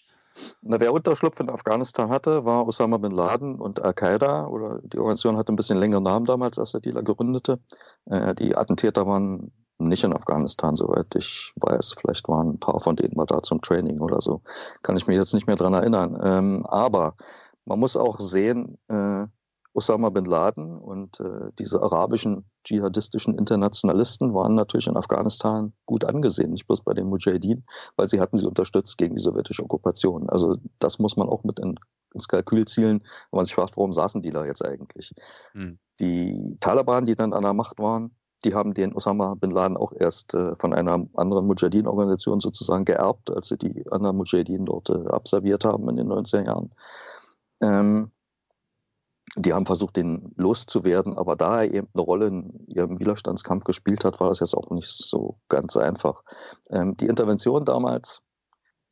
Na, 0.61 0.81
wer 0.81 0.93
Unterschlupf 0.93 1.39
in 1.39 1.51
Afghanistan 1.51 2.11
hatte, 2.11 2.45
war 2.45 2.67
Osama 2.67 2.99
bin 2.99 3.13
Laden 3.13 3.61
und 3.61 3.81
Al-Qaida. 3.81 4.49
Oder 4.49 4.81
die 4.83 4.99
Organisation 4.99 5.37
hatte 5.37 5.53
ein 5.53 5.57
bisschen 5.57 5.79
längeren 5.79 6.03
Namen 6.03 6.27
damals, 6.27 6.59
als 6.59 6.73
der 6.73 6.81
Dealer 6.81 7.05
gründete. 7.05 7.61
Äh, 8.07 8.35
die 8.35 8.57
Attentäter 8.57 9.07
waren 9.07 9.53
nicht 9.79 10.03
in 10.03 10.13
Afghanistan, 10.13 10.75
soweit 10.75 11.15
ich 11.15 11.53
weiß. 11.61 11.95
Vielleicht 12.01 12.29
waren 12.29 12.55
ein 12.55 12.59
paar 12.59 12.81
von 12.81 12.97
denen 12.97 13.15
mal 13.15 13.25
da 13.25 13.41
zum 13.41 13.63
Training 13.63 14.01
oder 14.01 14.21
so. 14.21 14.43
Kann 14.83 14.97
ich 14.97 15.07
mich 15.07 15.17
jetzt 15.17 15.33
nicht 15.33 15.47
mehr 15.47 15.55
dran 15.55 15.75
erinnern. 15.75 16.19
Ähm, 16.21 16.67
aber 16.67 17.15
man 17.67 17.79
muss 17.79 17.97
auch 17.97 18.19
sehen, 18.19 18.79
äh, 18.89 19.27
Osama 19.73 20.11
bin 20.11 20.25
Laden 20.25 20.79
und 20.79 21.21
äh, 21.21 21.51
diese 21.59 21.81
arabischen 21.81 22.45
dschihadistischen 22.65 23.39
Internationalisten 23.39 24.35
waren 24.35 24.55
natürlich 24.55 24.89
in 24.89 24.97
Afghanistan 24.97 25.73
gut 25.87 26.05
angesehen, 26.05 26.51
nicht 26.51 26.67
bloß 26.67 26.83
bei 26.83 26.93
den 26.93 27.09
Mujahideen, 27.09 27.65
weil 27.97 28.09
sie 28.09 28.21
hatten 28.21 28.37
sie 28.37 28.47
unterstützt 28.47 28.99
gegen 28.99 29.15
die 29.15 29.23
sowjetische 29.23 29.63
Okkupation. 29.63 30.29
Also 30.29 30.57
das 30.81 30.99
muss 30.99 31.17
man 31.17 31.29
auch 31.29 31.45
mit 31.45 31.61
in, 31.61 31.79
ins 32.15 32.27
Kalkül 32.27 32.67
zielen, 32.67 33.01
wenn 33.31 33.39
man 33.39 33.45
sich 33.45 33.55
fragt, 33.55 33.77
warum 33.77 33.93
saßen 33.93 34.23
die 34.23 34.31
da 34.31 34.45
jetzt 34.45 34.65
eigentlich? 34.65 35.15
Hm. 35.53 35.79
Die 36.01 36.57
Taliban, 36.61 37.05
die 37.05 37.15
dann 37.15 37.33
an 37.33 37.43
der 37.43 37.55
Macht 37.55 37.79
waren, 37.79 38.11
die 38.45 38.55
haben 38.55 38.75
den 38.75 38.95
Osama 38.95 39.35
bin 39.35 39.51
Laden 39.51 39.77
auch 39.77 39.93
erst 39.93 40.35
äh, 40.35 40.55
von 40.57 40.73
einer 40.73 41.07
anderen 41.15 41.47
Mujahideen-Organisation 41.47 42.41
sozusagen 42.41 42.87
geerbt, 42.87 43.31
als 43.31 43.49
sie 43.49 43.59
die 43.59 43.85
anderen 43.91 44.17
Mujahideen 44.17 44.67
dort 44.67 44.91
äh, 44.91 45.07
abserviert 45.09 45.65
haben 45.65 45.89
in 45.91 45.97
den 45.97 46.09
90er 46.09 46.47
Jahren. 46.47 46.71
Ähm, 47.61 48.11
die 49.37 49.53
haben 49.55 49.67
versucht, 49.67 49.97
den 49.97 50.33
loszuwerden, 50.37 51.17
aber 51.17 51.37
da 51.37 51.63
er 51.63 51.73
eben 51.73 51.89
eine 51.95 52.03
Rolle 52.03 52.27
in 52.27 52.65
ihrem 52.67 52.99
Widerstandskampf 52.99 53.65
gespielt 53.65 54.05
hat, 54.05 54.21
war 54.21 54.29
das 54.29 54.41
jetzt 54.41 54.55
auch 54.55 54.71
nicht 54.71 54.91
so 54.91 55.39
ganz 55.49 55.77
einfach. 55.77 56.23
Ähm, 56.71 56.97
die 56.97 57.07
Intervention 57.07 57.65
damals 57.65 58.23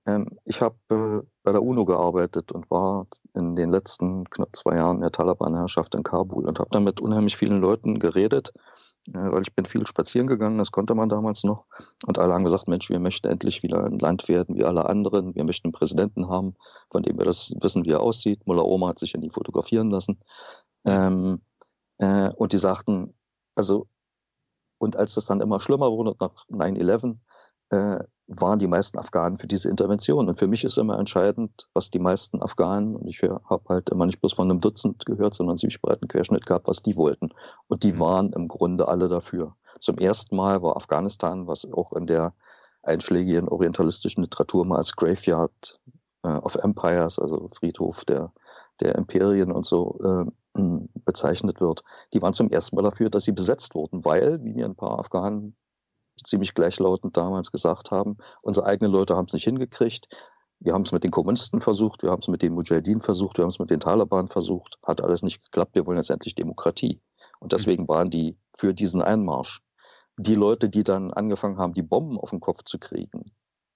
Ähm, 0.08 0.38
ich 0.44 0.62
habe 0.62 0.76
äh, 0.90 1.26
bei 1.42 1.52
der 1.52 1.62
UNO 1.62 1.84
gearbeitet 1.84 2.52
und 2.52 2.70
war 2.70 3.06
in 3.34 3.56
den 3.56 3.70
letzten 3.70 4.24
knapp 4.30 4.56
zwei 4.56 4.76
Jahren 4.76 5.00
der 5.00 5.12
Taliban-Herrschaft 5.12 5.94
in 5.94 6.02
Kabul 6.02 6.46
und 6.48 6.58
habe 6.58 6.70
dann 6.70 6.84
mit 6.84 7.00
unheimlich 7.00 7.36
vielen 7.36 7.60
Leuten 7.60 7.98
geredet, 7.98 8.52
weil 9.12 9.42
ich 9.42 9.54
bin 9.54 9.64
viel 9.64 9.86
spazieren 9.86 10.26
gegangen, 10.26 10.58
das 10.58 10.72
konnte 10.72 10.94
man 10.94 11.08
damals 11.08 11.44
noch. 11.44 11.66
Und 12.06 12.18
alle 12.18 12.34
haben 12.34 12.44
gesagt, 12.44 12.68
Mensch, 12.68 12.90
wir 12.90 13.00
möchten 13.00 13.28
endlich 13.28 13.62
wieder 13.62 13.84
ein 13.84 13.98
Land 13.98 14.28
werden 14.28 14.56
wie 14.56 14.64
alle 14.64 14.86
anderen. 14.86 15.34
Wir 15.34 15.44
möchten 15.44 15.68
einen 15.68 15.72
Präsidenten 15.72 16.28
haben, 16.28 16.54
von 16.90 17.02
dem 17.02 17.18
wir 17.18 17.24
das 17.24 17.52
wissen, 17.60 17.84
wie 17.84 17.90
er 17.90 18.00
aussieht. 18.00 18.46
Mullah 18.46 18.62
Oma 18.62 18.88
hat 18.88 18.98
sich 18.98 19.12
ja 19.12 19.20
nie 19.20 19.30
fotografieren 19.30 19.90
lassen. 19.90 20.18
Ähm, 20.84 21.40
äh, 21.98 22.30
und 22.30 22.52
die 22.52 22.58
sagten, 22.58 23.14
also, 23.54 23.88
und 24.78 24.96
als 24.96 25.14
das 25.14 25.26
dann 25.26 25.40
immer 25.40 25.60
schlimmer 25.60 25.90
wurde 25.90 26.14
nach 26.20 26.46
9-11, 26.48 27.16
äh, 27.70 28.04
waren 28.28 28.58
die 28.58 28.66
meisten 28.66 28.98
Afghanen 28.98 29.38
für 29.38 29.46
diese 29.46 29.70
Intervention. 29.70 30.28
Und 30.28 30.34
für 30.34 30.46
mich 30.46 30.62
ist 30.62 30.76
immer 30.76 30.98
entscheidend, 30.98 31.68
was 31.72 31.90
die 31.90 31.98
meisten 31.98 32.42
Afghanen, 32.42 32.94
und 32.94 33.08
ich 33.08 33.22
habe 33.22 33.64
halt 33.68 33.88
immer 33.88 34.06
nicht 34.06 34.20
bloß 34.20 34.34
von 34.34 34.50
einem 34.50 34.60
Dutzend 34.60 35.06
gehört, 35.06 35.34
sondern 35.34 35.52
einen 35.52 35.58
ziemlich 35.58 35.80
breiten 35.80 36.08
Querschnitt 36.08 36.46
gehabt, 36.46 36.68
was 36.68 36.82
die 36.82 36.96
wollten. 36.96 37.30
Und 37.68 37.82
die 37.82 37.92
mhm. 37.92 38.00
waren 38.00 38.32
im 38.34 38.46
Grunde 38.46 38.86
alle 38.86 39.08
dafür. 39.08 39.56
Zum 39.80 39.96
ersten 39.96 40.36
Mal 40.36 40.62
war 40.62 40.76
Afghanistan, 40.76 41.46
was 41.46 41.66
auch 41.72 41.92
in 41.94 42.06
der 42.06 42.34
einschlägigen 42.82 43.48
orientalistischen 43.48 44.22
Literatur 44.22 44.64
mal 44.64 44.76
als 44.76 44.94
Graveyard 44.94 45.80
äh, 46.22 46.28
of 46.28 46.56
Empires, 46.56 47.18
also 47.18 47.48
Friedhof 47.48 48.04
der, 48.04 48.32
der 48.80 48.94
Imperien 48.94 49.52
und 49.52 49.64
so 49.66 49.98
äh, 50.04 50.30
bezeichnet 51.04 51.60
wird, 51.60 51.82
die 52.12 52.20
waren 52.20 52.34
zum 52.34 52.50
ersten 52.50 52.76
Mal 52.76 52.82
dafür, 52.82 53.10
dass 53.10 53.24
sie 53.24 53.32
besetzt 53.32 53.74
wurden, 53.74 54.04
weil, 54.04 54.42
wie 54.42 54.52
mir 54.52 54.64
ein 54.64 54.74
paar 54.74 54.98
Afghanen 54.98 55.56
ziemlich 56.24 56.54
gleichlautend 56.54 57.16
damals 57.16 57.52
gesagt 57.52 57.90
haben, 57.90 58.18
unsere 58.42 58.66
eigenen 58.66 58.92
Leute 58.92 59.16
haben 59.16 59.26
es 59.26 59.32
nicht 59.32 59.44
hingekriegt. 59.44 60.08
Wir 60.60 60.72
haben 60.72 60.82
es 60.82 60.92
mit 60.92 61.04
den 61.04 61.10
Kommunisten 61.10 61.60
versucht, 61.60 62.02
wir 62.02 62.10
haben 62.10 62.20
es 62.20 62.28
mit 62.28 62.42
den 62.42 62.54
Mujahideen 62.54 63.00
versucht, 63.00 63.38
wir 63.38 63.44
haben 63.44 63.50
es 63.50 63.60
mit 63.60 63.70
den 63.70 63.80
Taliban 63.80 64.26
versucht, 64.26 64.78
hat 64.84 65.02
alles 65.02 65.22
nicht 65.22 65.42
geklappt. 65.42 65.74
Wir 65.74 65.86
wollen 65.86 65.98
jetzt 65.98 66.10
endlich 66.10 66.34
Demokratie. 66.34 67.00
Und 67.38 67.52
deswegen 67.52 67.84
mhm. 67.84 67.88
waren 67.88 68.10
die 68.10 68.36
für 68.54 68.74
diesen 68.74 69.02
Einmarsch. 69.02 69.62
Die 70.16 70.34
Leute, 70.34 70.68
die 70.68 70.82
dann 70.82 71.12
angefangen 71.12 71.58
haben, 71.58 71.74
die 71.74 71.82
Bomben 71.82 72.18
auf 72.18 72.30
den 72.30 72.40
Kopf 72.40 72.64
zu 72.64 72.78
kriegen, 72.78 73.30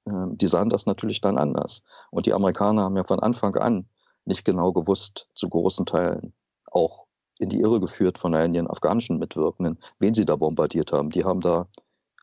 ähm, 0.06 0.36
die 0.36 0.48
sahen 0.48 0.68
das 0.68 0.86
natürlich 0.86 1.20
dann 1.20 1.38
anders. 1.38 1.82
Und 2.10 2.26
die 2.26 2.32
Amerikaner 2.32 2.82
haben 2.82 2.96
ja 2.96 3.04
von 3.04 3.20
Anfang 3.20 3.54
an 3.56 3.88
nicht 4.24 4.44
genau 4.44 4.72
gewusst, 4.72 5.28
zu 5.34 5.48
großen 5.48 5.86
Teilen, 5.86 6.32
auch 6.70 7.06
in 7.38 7.48
die 7.48 7.60
Irre 7.60 7.80
geführt 7.80 8.18
von 8.18 8.34
einigen 8.34 8.68
afghanischen 8.68 9.18
Mitwirkenden, 9.18 9.78
wen 9.98 10.14
sie 10.14 10.24
da 10.24 10.36
bombardiert 10.36 10.92
haben. 10.92 11.10
Die 11.10 11.24
haben 11.24 11.40
da 11.40 11.68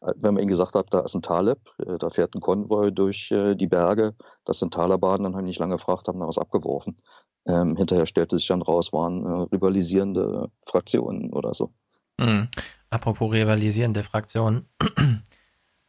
wenn 0.02 0.34
man 0.34 0.42
ihnen 0.42 0.48
gesagt 0.48 0.76
hat, 0.76 0.94
da 0.94 1.02
ist 1.02 1.16
ein 1.16 1.22
Taleb, 1.22 1.60
äh, 1.80 1.98
da 1.98 2.10
fährt 2.10 2.36
ein 2.36 2.42
Konvoi 2.42 2.92
durch 2.92 3.32
äh, 3.32 3.56
die 3.56 3.68
Berge, 3.68 4.16
das 4.46 4.60
sind 4.60 4.74
Taliban, 4.74 5.24
dann 5.24 5.36
haben 5.36 5.46
die 5.46 5.50
nicht 5.50 5.60
lange 5.60 5.76
gefragt, 5.76 6.08
haben 6.08 6.20
da 6.20 6.28
was 6.28 6.38
abgeworfen. 6.38 6.98
Ähm, 7.46 7.76
hinterher 7.76 8.06
stellte 8.06 8.38
sich 8.38 8.48
dann 8.48 8.62
raus, 8.62 8.94
waren 8.94 9.26
äh, 9.26 9.56
rivalisierende 9.56 10.52
Fraktionen 10.62 11.34
oder 11.34 11.54
so. 11.54 11.72
Mhm. 12.18 12.50
Apropos 12.90 13.32
rivalisierende 13.32 14.04
Fraktionen. 14.04 14.68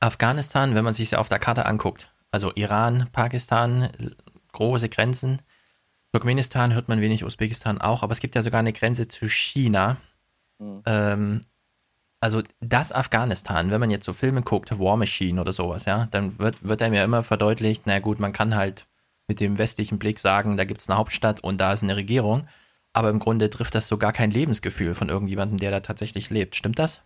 Afghanistan, 0.01 0.75
wenn 0.75 0.85
man 0.85 0.94
sich 0.94 1.16
auf 1.16 1.29
der 1.29 1.38
Karte 1.38 1.66
anguckt, 1.66 2.12
also 2.31 2.53
Iran, 2.55 3.09
Pakistan, 3.12 3.90
große 4.53 4.88
Grenzen. 4.88 5.42
Turkmenistan 6.12 6.75
hört 6.75 6.88
man 6.88 7.01
wenig, 7.01 7.25
Usbekistan 7.25 7.81
auch, 7.81 8.03
aber 8.03 8.12
es 8.12 8.20
gibt 8.20 8.35
ja 8.35 8.42
sogar 8.42 8.61
eine 8.61 8.73
Grenze 8.73 9.09
zu 9.09 9.29
China. 9.29 9.99
Mhm. 10.59 10.83
Ähm, 10.87 11.40
also 12.20 12.42
das 12.61 12.92
Afghanistan, 12.92 13.70
wenn 13.70 13.80
man 13.80 13.90
jetzt 13.90 14.04
so 14.04 14.12
Filme 14.12 14.42
guckt, 14.42 14.78
War 14.78 14.96
Machine 14.96 15.40
oder 15.40 15.52
sowas, 15.52 15.87
ja, 15.87 16.06
dann 16.11 16.38
wird, 16.38 16.62
wird 16.62 16.83
einem 16.83 16.94
ja 16.94 17.04
immer 17.04 17.22
verdeutlicht, 17.22 17.83
na 17.87 17.98
gut, 17.98 18.20
man 18.20 18.33
kann 18.33 18.54
halt 18.54 18.87
mit 19.26 19.40
dem 19.40 19.59
westlichen 19.59 19.98
Blick 19.98 20.18
sagen, 20.18 20.56
da 20.56 20.64
gibt 20.64 20.80
es 20.80 20.88
eine 20.88 20.98
Hauptstadt 20.98 21.40
und 21.40 21.59
da 21.59 21.72
ist 21.72 21.83
eine 21.83 21.96
Regierung, 21.96 22.46
aber 22.92 23.11
im 23.11 23.20
Grunde 23.20 23.48
trifft 23.48 23.74
das 23.74 23.88
so 23.88 23.96
gar 23.96 24.12
kein 24.12 24.30
Lebensgefühl 24.30 24.94
von 24.94 25.09
irgendjemandem, 25.09 25.59
der 25.59 25.70
da 25.70 25.80
tatsächlich 25.80 26.30
lebt. 26.30 26.56
Stimmt 26.56 26.78
das? 26.78 27.02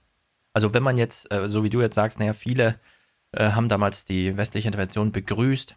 Also 0.53 0.73
wenn 0.75 0.83
man 0.83 0.97
jetzt, 0.97 1.31
äh, 1.31 1.49
so 1.49 1.63
wie 1.63 1.71
du 1.71 1.81
jetzt 1.81 1.95
sagst, 1.95 2.19
naja, 2.19 2.33
viele 2.33 2.81
äh, 3.33 3.51
haben 3.51 3.69
damals 3.69 4.05
die 4.05 4.37
westliche 4.37 4.69
Intervention 4.69 5.13
begrüßt, 5.13 5.77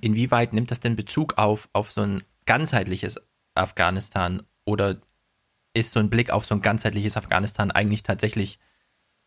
inwieweit 0.00 0.52
nimmt 0.52 0.70
das 0.70 0.80
denn 0.80 0.96
Bezug 0.96 1.36
auf, 1.38 1.68
auf 1.72 1.90
so 1.90 2.02
ein 2.02 2.22
ganzheitliches 2.46 3.20
Afghanistan 3.54 4.42
oder 4.64 4.98
ist 5.74 5.92
so 5.92 6.00
ein 6.00 6.10
Blick 6.10 6.30
auf 6.30 6.46
so 6.46 6.54
ein 6.54 6.60
ganzheitliches 6.60 7.16
Afghanistan 7.16 7.70
eigentlich 7.70 8.02
tatsächlich 8.02 8.58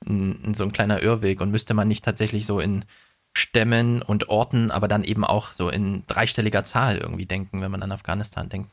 ein, 0.06 0.54
so 0.54 0.64
ein 0.64 0.72
kleiner 0.72 1.02
Irrweg 1.02 1.42
und 1.42 1.52
müsste 1.52 1.74
man 1.74 1.88
nicht 1.88 2.04
tatsächlich 2.04 2.46
so 2.46 2.60
in 2.60 2.86
Stämmen 3.34 4.02
und 4.02 4.30
Orten, 4.30 4.72
aber 4.72 4.88
dann 4.88 5.04
eben 5.04 5.24
auch 5.24 5.52
so 5.52 5.70
in 5.70 6.04
dreistelliger 6.08 6.64
Zahl 6.64 6.98
irgendwie 6.98 7.26
denken, 7.26 7.62
wenn 7.62 7.72
man 7.72 7.84
an 7.84 7.92
Afghanistan 7.92 8.50
denkt. 8.50 8.70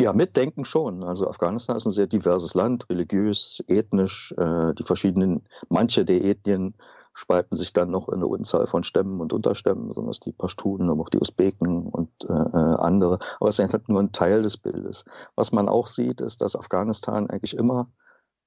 Ja, 0.00 0.12
mitdenken 0.12 0.64
schon. 0.64 1.02
Also 1.02 1.28
Afghanistan 1.28 1.76
ist 1.76 1.84
ein 1.84 1.90
sehr 1.90 2.06
diverses 2.06 2.54
Land, 2.54 2.88
religiös, 2.88 3.62
ethnisch. 3.66 4.32
Äh, 4.38 4.72
die 4.74 4.84
verschiedenen, 4.84 5.42
manche 5.68 6.04
der 6.04 6.24
Ethnien 6.24 6.74
spalten 7.18 7.56
sich 7.56 7.72
dann 7.72 7.90
noch 7.90 8.08
in 8.08 8.16
eine 8.16 8.28
Unzahl 8.28 8.68
von 8.68 8.84
Stämmen 8.84 9.20
und 9.20 9.32
Unterstämmen, 9.32 9.88
besonders 9.88 10.20
die 10.20 10.32
Pashtunen, 10.32 10.88
aber 10.88 11.02
auch 11.02 11.08
die 11.08 11.18
Usbeken 11.18 11.88
und 11.88 12.10
äh, 12.24 12.32
äh, 12.32 12.76
andere. 12.78 13.18
Aber 13.40 13.48
es 13.48 13.58
ist 13.58 13.72
halt 13.72 13.88
nur 13.88 14.00
ein 14.00 14.12
Teil 14.12 14.42
des 14.42 14.56
Bildes. 14.56 15.04
Was 15.34 15.50
man 15.50 15.68
auch 15.68 15.88
sieht, 15.88 16.20
ist, 16.20 16.40
dass 16.42 16.54
Afghanistan 16.54 17.28
eigentlich 17.28 17.56
immer, 17.56 17.90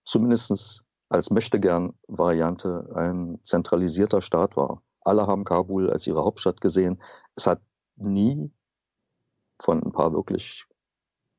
zumindest 0.06 0.84
als 1.10 1.30
Möchtegern-Variante, 1.32 2.90
ein 2.96 3.40
zentralisierter 3.44 4.22
Staat 4.22 4.56
war. 4.56 4.82
Alle 5.02 5.28
haben 5.28 5.44
Kabul 5.44 5.90
als 5.90 6.08
ihre 6.08 6.24
Hauptstadt 6.24 6.62
gesehen. 6.62 7.02
Es 7.36 7.48
hat 7.48 7.60
nie 7.98 8.52
von 9.62 9.84
ein 9.84 9.92
paar 9.92 10.14
wirklich 10.14 10.66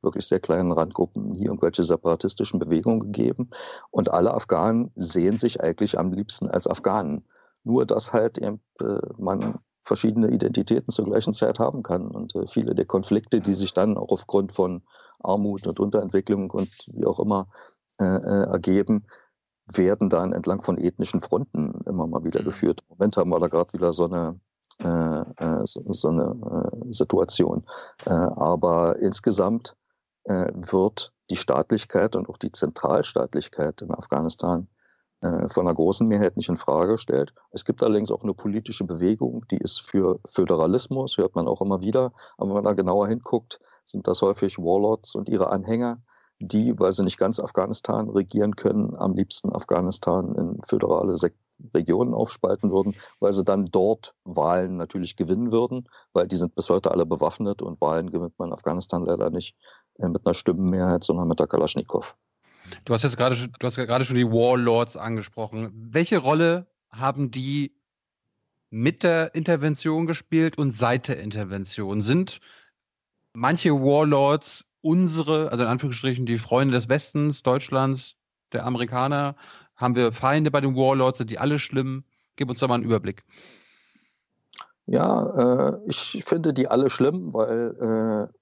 wirklich 0.02 0.26
sehr 0.26 0.40
kleinen 0.40 0.72
Randgruppen 0.72 1.30
nie 1.32 1.44
irgendwelche 1.44 1.84
separatistischen 1.84 2.58
Bewegungen 2.58 3.00
gegeben. 3.00 3.50
Und 3.90 4.12
alle 4.12 4.34
Afghanen 4.34 4.90
sehen 4.96 5.36
sich 5.36 5.60
eigentlich 5.60 5.98
am 5.98 6.12
liebsten 6.12 6.48
als 6.48 6.66
Afghanen. 6.66 7.24
Nur, 7.64 7.86
dass 7.86 8.12
halt 8.12 8.38
eben, 8.38 8.60
äh, 8.80 8.98
man 9.18 9.58
verschiedene 9.84 10.30
Identitäten 10.30 10.92
zur 10.92 11.04
gleichen 11.04 11.32
Zeit 11.32 11.58
haben 11.58 11.82
kann. 11.82 12.08
Und 12.08 12.34
äh, 12.34 12.46
viele 12.46 12.74
der 12.74 12.86
Konflikte, 12.86 13.40
die 13.40 13.54
sich 13.54 13.74
dann 13.74 13.96
auch 13.96 14.12
aufgrund 14.12 14.52
von 14.52 14.82
Armut 15.20 15.66
und 15.66 15.80
Unterentwicklung 15.80 16.50
und 16.50 16.70
wie 16.92 17.06
auch 17.06 17.20
immer 17.20 17.48
äh, 18.00 18.04
äh 18.04 18.44
ergeben, 18.50 19.06
werden 19.66 20.10
dann 20.10 20.32
entlang 20.32 20.62
von 20.62 20.78
ethnischen 20.78 21.20
Fronten 21.20 21.80
immer 21.86 22.06
mal 22.06 22.24
wieder 22.24 22.40
mhm. 22.40 22.46
geführt. 22.46 22.80
Im 22.88 22.96
Moment 22.96 23.16
haben 23.16 23.30
wir 23.30 23.40
da 23.40 23.48
gerade 23.48 23.72
wieder 23.72 23.92
so 23.92 24.04
eine, 24.04 24.40
äh, 24.82 25.20
äh 25.44 25.66
so, 25.66 25.82
so, 25.86 26.08
eine 26.08 26.72
äh, 26.82 26.92
Situation. 26.92 27.64
Aber 28.04 28.98
insgesamt 28.98 29.76
wird 30.24 31.12
die 31.30 31.36
Staatlichkeit 31.36 32.14
und 32.16 32.28
auch 32.28 32.36
die 32.36 32.52
Zentralstaatlichkeit 32.52 33.82
in 33.82 33.90
Afghanistan 33.90 34.68
äh, 35.22 35.48
von 35.48 35.66
einer 35.66 35.74
großen 35.74 36.06
Mehrheit 36.08 36.36
nicht 36.36 36.48
in 36.48 36.56
Frage 36.56 36.92
gestellt. 36.92 37.32
Es 37.52 37.64
gibt 37.64 37.82
allerdings 37.82 38.10
auch 38.10 38.24
eine 38.24 38.34
politische 38.34 38.84
Bewegung, 38.84 39.44
die 39.50 39.58
ist 39.58 39.80
für 39.80 40.18
Föderalismus, 40.26 41.16
hört 41.16 41.36
man 41.36 41.46
auch 41.46 41.62
immer 41.62 41.80
wieder. 41.80 42.12
Aber 42.36 42.48
wenn 42.48 42.54
man 42.54 42.64
da 42.64 42.72
genauer 42.72 43.06
hinguckt, 43.06 43.60
sind 43.84 44.08
das 44.08 44.20
häufig 44.20 44.58
Warlords 44.58 45.14
und 45.14 45.28
ihre 45.28 45.50
Anhänger, 45.50 46.02
die, 46.40 46.78
weil 46.78 46.90
sie 46.90 47.04
nicht 47.04 47.18
ganz 47.18 47.38
Afghanistan 47.38 48.10
regieren 48.10 48.56
können, 48.56 48.96
am 48.96 49.14
liebsten 49.14 49.52
Afghanistan 49.52 50.34
in 50.34 50.60
föderale 50.64 51.16
Sek 51.16 51.36
Regionen 51.74 52.14
aufspalten 52.14 52.70
würden, 52.70 52.94
weil 53.20 53.32
sie 53.32 53.44
dann 53.44 53.66
dort 53.66 54.14
Wahlen 54.24 54.76
natürlich 54.76 55.16
gewinnen 55.16 55.52
würden, 55.52 55.88
weil 56.12 56.28
die 56.28 56.36
sind 56.36 56.54
bis 56.54 56.70
heute 56.70 56.90
alle 56.90 57.06
bewaffnet 57.06 57.62
und 57.62 57.80
Wahlen 57.80 58.10
gewinnt 58.10 58.38
man 58.38 58.48
in 58.48 58.54
Afghanistan 58.54 59.04
leider 59.04 59.30
nicht 59.30 59.56
äh, 59.98 60.08
mit 60.08 60.26
einer 60.26 60.34
Stimmenmehrheit, 60.34 61.04
sondern 61.04 61.28
mit 61.28 61.40
der 61.40 61.46
Kalaschnikow. 61.46 62.16
Du 62.84 62.94
hast 62.94 63.02
jetzt 63.02 63.16
gerade, 63.16 63.36
du 63.36 63.66
hast 63.66 63.76
gerade 63.76 64.04
schon 64.04 64.16
die 64.16 64.30
Warlords 64.30 64.96
angesprochen. 64.96 65.70
Welche 65.74 66.18
Rolle 66.18 66.66
haben 66.90 67.30
die 67.30 67.74
mit 68.70 69.02
der 69.02 69.34
Intervention 69.34 70.06
gespielt 70.06 70.56
und 70.56 70.76
seit 70.76 71.08
der 71.08 71.20
Intervention? 71.20 72.02
Sind 72.02 72.40
manche 73.32 73.72
Warlords 73.72 74.66
unsere, 74.80 75.50
also 75.50 75.62
in 75.62 75.68
Anführungsstrichen 75.68 76.26
die 76.26 76.38
Freunde 76.38 76.74
des 76.74 76.88
Westens, 76.88 77.42
Deutschlands, 77.42 78.16
der 78.52 78.64
Amerikaner? 78.64 79.36
Haben 79.82 79.96
wir 79.96 80.12
Feinde 80.12 80.52
bei 80.52 80.60
den 80.60 80.76
Warlords? 80.76 81.18
Sind 81.18 81.32
die 81.32 81.40
alle 81.40 81.58
schlimm? 81.58 82.04
Gib 82.36 82.48
uns 82.48 82.60
da 82.60 82.68
mal 82.68 82.76
einen 82.76 82.84
Überblick. 82.84 83.24
Ja, 84.86 85.70
äh, 85.70 85.78
ich 85.86 86.22
finde 86.24 86.52
die 86.52 86.68
alle 86.68 86.88
schlimm, 86.88 87.34
weil 87.34 88.30
äh, 88.30 88.32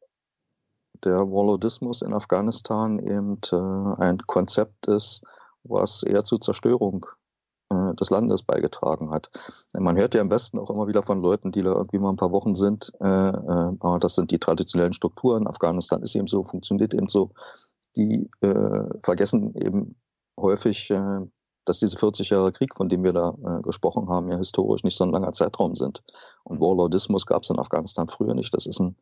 der 1.02 1.20
Warlordismus 1.20 2.02
in 2.02 2.12
Afghanistan 2.12 2.98
eben 2.98 3.38
äh, 3.52 4.02
ein 4.02 4.18
Konzept 4.26 4.86
ist, 4.86 5.22
was 5.62 6.02
eher 6.02 6.24
zur 6.24 6.42
Zerstörung 6.42 7.06
äh, 7.70 7.94
des 7.94 8.10
Landes 8.10 8.42
beigetragen 8.42 9.10
hat. 9.10 9.30
Man 9.72 9.96
hört 9.96 10.14
ja 10.14 10.20
im 10.20 10.30
Westen 10.30 10.58
auch 10.58 10.68
immer 10.68 10.88
wieder 10.88 11.02
von 11.02 11.22
Leuten, 11.22 11.52
die 11.52 11.62
da 11.62 11.72
irgendwie 11.72 12.00
mal 12.00 12.10
ein 12.10 12.16
paar 12.16 12.32
Wochen 12.32 12.54
sind, 12.54 12.92
äh, 13.00 13.30
äh, 13.30 13.98
das 13.98 14.14
sind 14.14 14.30
die 14.30 14.38
traditionellen 14.38 14.92
Strukturen. 14.92 15.46
Afghanistan 15.46 16.02
ist 16.02 16.14
eben 16.14 16.26
so, 16.26 16.44
funktioniert 16.44 16.92
eben 16.92 17.08
so. 17.08 17.30
Die 17.96 18.30
vergessen 19.02 19.52
eben 19.56 19.96
häufig, 20.40 20.92
dass 21.64 21.78
diese 21.78 21.96
40 21.96 22.30
Jahre 22.30 22.52
Krieg, 22.52 22.74
von 22.74 22.88
dem 22.88 23.04
wir 23.04 23.12
da 23.12 23.36
äh, 23.44 23.62
gesprochen 23.62 24.08
haben, 24.08 24.30
ja 24.30 24.38
historisch 24.38 24.82
nicht 24.82 24.96
so 24.96 25.04
ein 25.04 25.12
langer 25.12 25.32
Zeitraum 25.32 25.74
sind. 25.74 26.02
Und 26.42 26.60
Warlordismus 26.60 27.26
gab 27.26 27.42
es 27.42 27.50
in 27.50 27.58
Afghanistan 27.58 28.08
früher 28.08 28.34
nicht. 28.34 28.52
Das 28.54 28.66
ist 28.66 28.80
ein 28.80 28.96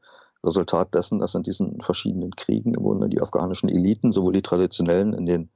Resultat 0.45 0.95
dessen, 0.95 1.19
dass 1.19 1.35
in 1.35 1.43
diesen 1.43 1.81
verschiedenen 1.81 2.33
Kriegen 2.37 2.75
im 2.75 2.83
Grunde 2.83 3.09
die 3.09 3.21
afghanischen 3.21 3.69
Eliten, 3.69 4.13
sowohl 4.13 4.33
die 4.33 4.43
traditionellen 4.43 5.13
in 5.15 5.27
den 5.27 5.51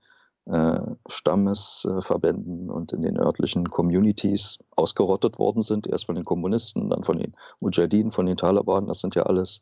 äh, 0.47 0.81
Stammesverbänden 1.07 2.71
und 2.71 2.93
in 2.93 3.03
den 3.03 3.19
örtlichen 3.19 3.69
Communities 3.69 4.59
ausgerottet 4.75 5.39
worden 5.39 5.63
sind, 5.63 5.87
erst 5.87 6.07
von 6.07 6.15
den 6.15 6.25
Kommunisten, 6.25 6.91
dann 6.91 7.05
von 7.05 7.19
den 7.19 7.35
Mujahideen, 7.61 8.11
von 8.11 8.27
den 8.27 8.37
Taliban. 8.37 8.87
Das 8.87 9.01
sind 9.01 9.15
ja 9.15 9.25
alles 9.25 9.61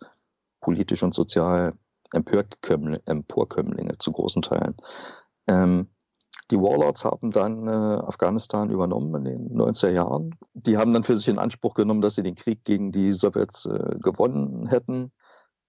politisch 0.61 1.03
und 1.03 1.15
sozial 1.15 1.73
Emporkömmlinge 2.13 3.99
zu 3.99 4.13
großen 4.13 4.43
Teilen. 4.43 4.77
Ähm, 5.47 5.89
die 6.51 6.59
Warlords 6.59 7.05
haben 7.05 7.31
dann 7.31 7.67
äh, 7.67 7.71
Afghanistan 7.71 8.71
übernommen 8.71 9.15
in 9.15 9.25
den 9.25 9.57
90er 9.57 9.91
Jahren. 9.91 10.35
Die 10.55 10.77
haben 10.77 10.93
dann 10.93 11.05
für 11.05 11.17
sich 11.17 11.29
in 11.29 11.39
Anspruch 11.39 11.75
genommen, 11.75 12.01
dass 12.01 12.17
sie 12.17 12.23
den 12.23 12.35
Krieg 12.35 12.65
gegen 12.65 12.93
die 12.93 13.13
Sowjets 13.13 13.67
äh, 13.67 13.97
gewonnen 14.01 14.67
hätten, 14.67 15.13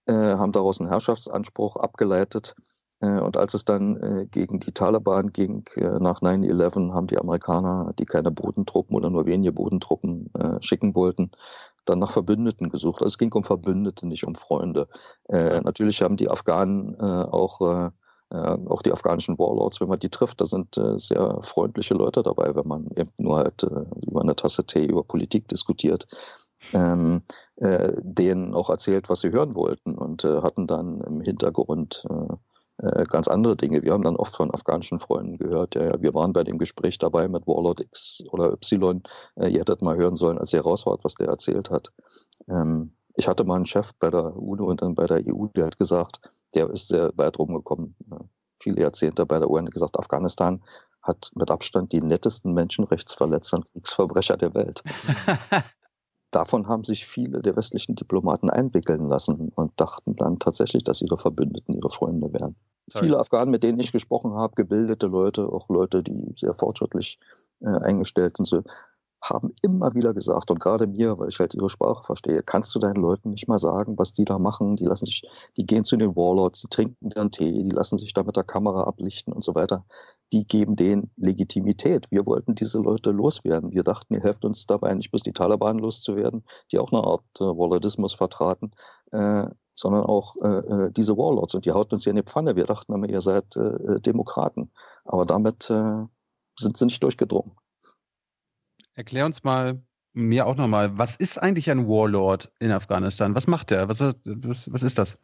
äh, 0.08 0.13
haben 0.13 0.52
daraus 0.52 0.80
einen 0.80 0.89
Herrschaftsanspruch 0.89 1.76
abgeleitet. 1.76 2.56
Äh, 3.02 3.20
und 3.20 3.36
als 3.36 3.54
es 3.54 3.65
dann 3.65 3.98
äh, 3.98 4.26
gegen 4.28 4.60
die 4.60 4.72
Taliban 4.72 5.34
ging, 5.34 5.65
äh, 5.76 6.00
nach 6.00 6.22
9-11, 6.22 6.94
haben 6.94 7.08
die 7.08 7.17
Amerikaner, 7.17 7.94
die 8.00 8.06
keine 8.06 8.32
Bodentruppen 8.32 8.96
oder 8.96 9.10
nur 9.10 9.26
wenige 9.26 9.52
Bodentruppen 9.52 10.32
schicken 10.62 10.96
wollten, 10.96 11.32
dann 11.86 12.00
nach 12.00 12.12
Verbündeten 12.12 12.70
gesucht. 12.70 13.02
Also 13.02 13.13
es 13.13 13.17
ging 13.17 13.34
um 13.34 13.44
Verbündete, 13.44 14.08
nicht 14.08 14.26
um 14.26 14.36
Freunde. 14.36 14.88
natürlich 15.28 16.02
haben 16.02 16.15
die 16.15 16.30
Afghanen 16.30 16.96
auch 17.00 17.91
auch 18.36 18.82
die 18.82 18.91
afghanischen 18.91 19.38
Warlords, 19.38 19.82
wenn 19.82 19.89
man 19.89 20.00
die 20.00 20.10
trifft, 20.10 20.39
da 20.41 20.46
sind 20.46 20.78
äh, 20.78 20.98
sehr 20.98 21.39
freundliche 21.41 21.94
Leute 21.94 22.24
dabei, 22.24 22.56
wenn 22.56 22.67
man 22.67 22.88
eben 22.96 23.12
nur 23.17 23.38
halt 23.38 23.63
äh, 23.63 23.86
über 24.08 24.22
eine 24.22 24.36
Tasse 24.36 24.65
Tee 24.65 24.86
über 24.86 25.04
Politik 25.04 25.48
diskutiert. 25.48 26.08
Ähm, 26.74 27.24
äh, 27.56 27.94
denen 28.02 28.54
auch 28.54 28.70
erzählt, 28.70 29.10
was 29.10 29.22
sie 29.22 29.32
hören 29.32 29.56
wollten 29.56 29.98
und 29.98 30.24
äh, 30.24 30.41
hatten 30.41 30.67
dann 30.67 31.02
im 31.02 31.20
Hintergrund 31.22 32.06
äh, 32.78 33.04
ganz 33.06 33.28
andere 33.28 33.56
Dinge. 33.56 33.82
Wir 33.82 33.94
haben 33.94 34.04
dann 34.04 34.15
oft 34.15 34.36
von 34.36 34.54
afghanischen 34.54 35.00
Freunden 35.00 35.39
gehört, 35.39 35.74
ja, 35.74 35.86
ja 35.86 36.02
wir 36.02 36.13
waren 36.13 36.34
bei 36.34 36.44
dem 36.44 36.60
Gespräch 36.60 37.00
dabei 37.00 37.28
mit 37.28 37.48
Warlord 37.48 37.80
X 37.82 38.24
oder 38.32 38.54
Y. 38.54 39.02
ihr 39.38 39.60
hättet 39.60 39.82
mal 39.82 39.98
hören 39.98 40.15
sollen, 40.15 40.38
als 40.38 40.54
ihr 40.54 40.62
raus 40.62 40.86
wart, 40.86 41.04
was 41.04 41.15
der 41.15 41.30
erzählt 41.30 41.72
hat. 41.72 41.91
Ähm, 42.48 42.94
ich 43.15 43.28
hatte 43.28 43.44
mal 43.44 43.56
einen 43.56 43.65
Chef 43.65 43.91
bei 44.00 44.12
der 44.12 44.36
UNO 44.38 44.65
und 44.65 44.84
dann 44.84 44.96
bei 44.96 45.08
der 45.08 45.22
EU, 45.28 45.48
der 45.56 45.65
hat 45.65 45.80
gesagt, 45.80 46.22
der 46.54 46.70
ist 46.70 46.88
sehr 46.88 47.12
weit 47.16 47.40
rumgekommen, 47.40 47.96
viele 48.62 48.82
Jahrzehnte 48.82 49.26
bei 49.26 49.40
der 49.40 49.50
UN 49.50 49.70
gesagt, 49.70 49.98
Afghanistan 49.98 50.62
hat 51.02 51.32
mit 51.36 51.50
Abstand 51.50 51.92
die 51.94 52.02
nettesten 52.02 52.54
Menschenrechtsverletzer 52.54 53.58
und 53.58 53.72
Kriegsverbrecher 53.72 54.38
der 54.38 54.54
Welt. 54.54 54.84
Davon 56.32 56.68
haben 56.68 56.86
sich 56.86 57.06
viele 57.06 57.42
der 57.42 57.58
westlichen 57.58 57.96
Diplomaten 57.96 58.50
einwickeln 58.50 59.10
lassen 59.10 59.52
und 59.56 59.74
dachten 59.76 60.16
dann 60.16 60.40
tatsächlich, 60.40 60.84
dass 60.84 61.02
ihre 61.02 61.18
Verbündeten 61.18 61.76
ihre 61.76 61.90
Freunde 61.90 62.32
wären. 62.32 62.56
Sorry. 62.88 63.06
Viele 63.06 63.20
Afghanen, 63.20 63.52
mit 63.52 63.64
denen 63.64 63.80
ich 63.80 63.92
gesprochen 63.92 64.34
habe, 64.34 64.56
gebildete 64.56 65.08
Leute, 65.08 65.50
auch 65.50 65.68
Leute, 65.70 66.04
die 66.04 66.34
sehr 66.38 66.54
fortschrittlich 66.54 67.20
äh, 67.60 67.68
eingestellt 67.68 68.38
sind, 68.38 68.64
haben 69.21 69.53
immer 69.62 69.93
wieder 69.93 70.13
gesagt, 70.13 70.49
und 70.49 70.60
gerade 70.60 70.88
mir, 70.88 71.17
weil 71.19 71.29
ich 71.29 71.39
halt 71.39 71.53
ihre 71.53 71.69
Sprache 71.69 72.03
verstehe, 72.03 72.41
kannst 72.41 72.73
du 72.73 72.79
deinen 72.79 72.95
Leuten 72.95 73.29
nicht 73.29 73.47
mal 73.47 73.60
sagen, 73.60 73.97
was 73.97 74.13
die 74.13 74.25
da 74.25 74.39
machen? 74.39 74.75
Die 74.77 74.86
lassen 74.86 75.05
sich, 75.05 75.23
die 75.57 75.65
gehen 75.65 75.84
zu 75.84 75.95
den 75.95 76.15
Warlords, 76.15 76.62
die 76.62 76.67
trinken 76.67 77.10
dann 77.10 77.31
Tee, 77.31 77.51
die 77.51 77.69
lassen 77.69 77.97
sich 77.97 78.13
da 78.13 78.23
mit 78.23 78.36
der 78.36 78.43
Kamera 78.43 78.84
ablichten 78.84 79.31
und 79.31 79.43
so 79.43 79.53
weiter. 79.53 79.86
Die 80.34 80.45
geben 80.47 80.75
denen 80.75 81.12
Legitimität. 81.17 82.10
Wir 82.10 82.25
wollten 82.25 82.55
diese 82.55 82.79
Leute 82.79 83.12
loswerden. 83.12 83.71
Wir 83.71 83.84
dachten, 83.84 84.13
ihr 84.15 84.21
helft 84.21 84.43
uns 84.43 84.65
dabei, 84.65 84.93
nicht 84.95 85.12
bloß 85.12 85.21
die 85.21 85.34
Taliban 85.34 85.77
loszuwerden, 85.77 86.43
die 86.71 86.79
auch 86.79 86.91
eine 86.91 87.03
Art 87.03 87.23
äh, 87.39 87.43
Warlordismus 87.43 88.13
vertraten, 88.13 88.71
äh, 89.12 89.47
sondern 89.75 90.05
auch 90.05 90.36
äh, 90.41 90.47
äh 90.47 90.91
diese 90.91 91.15
Warlords. 91.17 91.53
Und 91.53 91.65
die 91.65 91.71
hauten 91.71 91.95
uns 91.95 92.05
ja 92.05 92.10
in 92.10 92.15
die 92.15 92.23
Pfanne. 92.23 92.55
Wir 92.55 92.65
dachten 92.65 92.93
immer, 92.93 93.07
ihr 93.07 93.21
seid 93.21 93.55
äh, 93.55 93.60
äh 93.60 93.99
Demokraten. 93.99 94.71
Aber 95.05 95.25
damit 95.25 95.63
sind 95.63 96.77
sie 96.77 96.86
nicht 96.86 97.01
durchgedrungen. 97.01 97.53
Erklär 98.95 99.25
uns 99.25 99.43
mal, 99.43 99.82
mir 100.13 100.45
auch 100.45 100.56
nochmal, 100.56 100.97
was 100.97 101.15
ist 101.15 101.38
eigentlich 101.38 101.69
ein 101.69 101.88
Warlord 101.88 102.51
in 102.60 102.71
Afghanistan? 102.71 103.36
Was 103.36 103.47
macht 103.47 103.69
der? 103.69 103.88
Was, 103.88 104.01
was, 104.01 104.71
was 104.71 104.84
ist 104.84 104.97
das? 104.97 105.17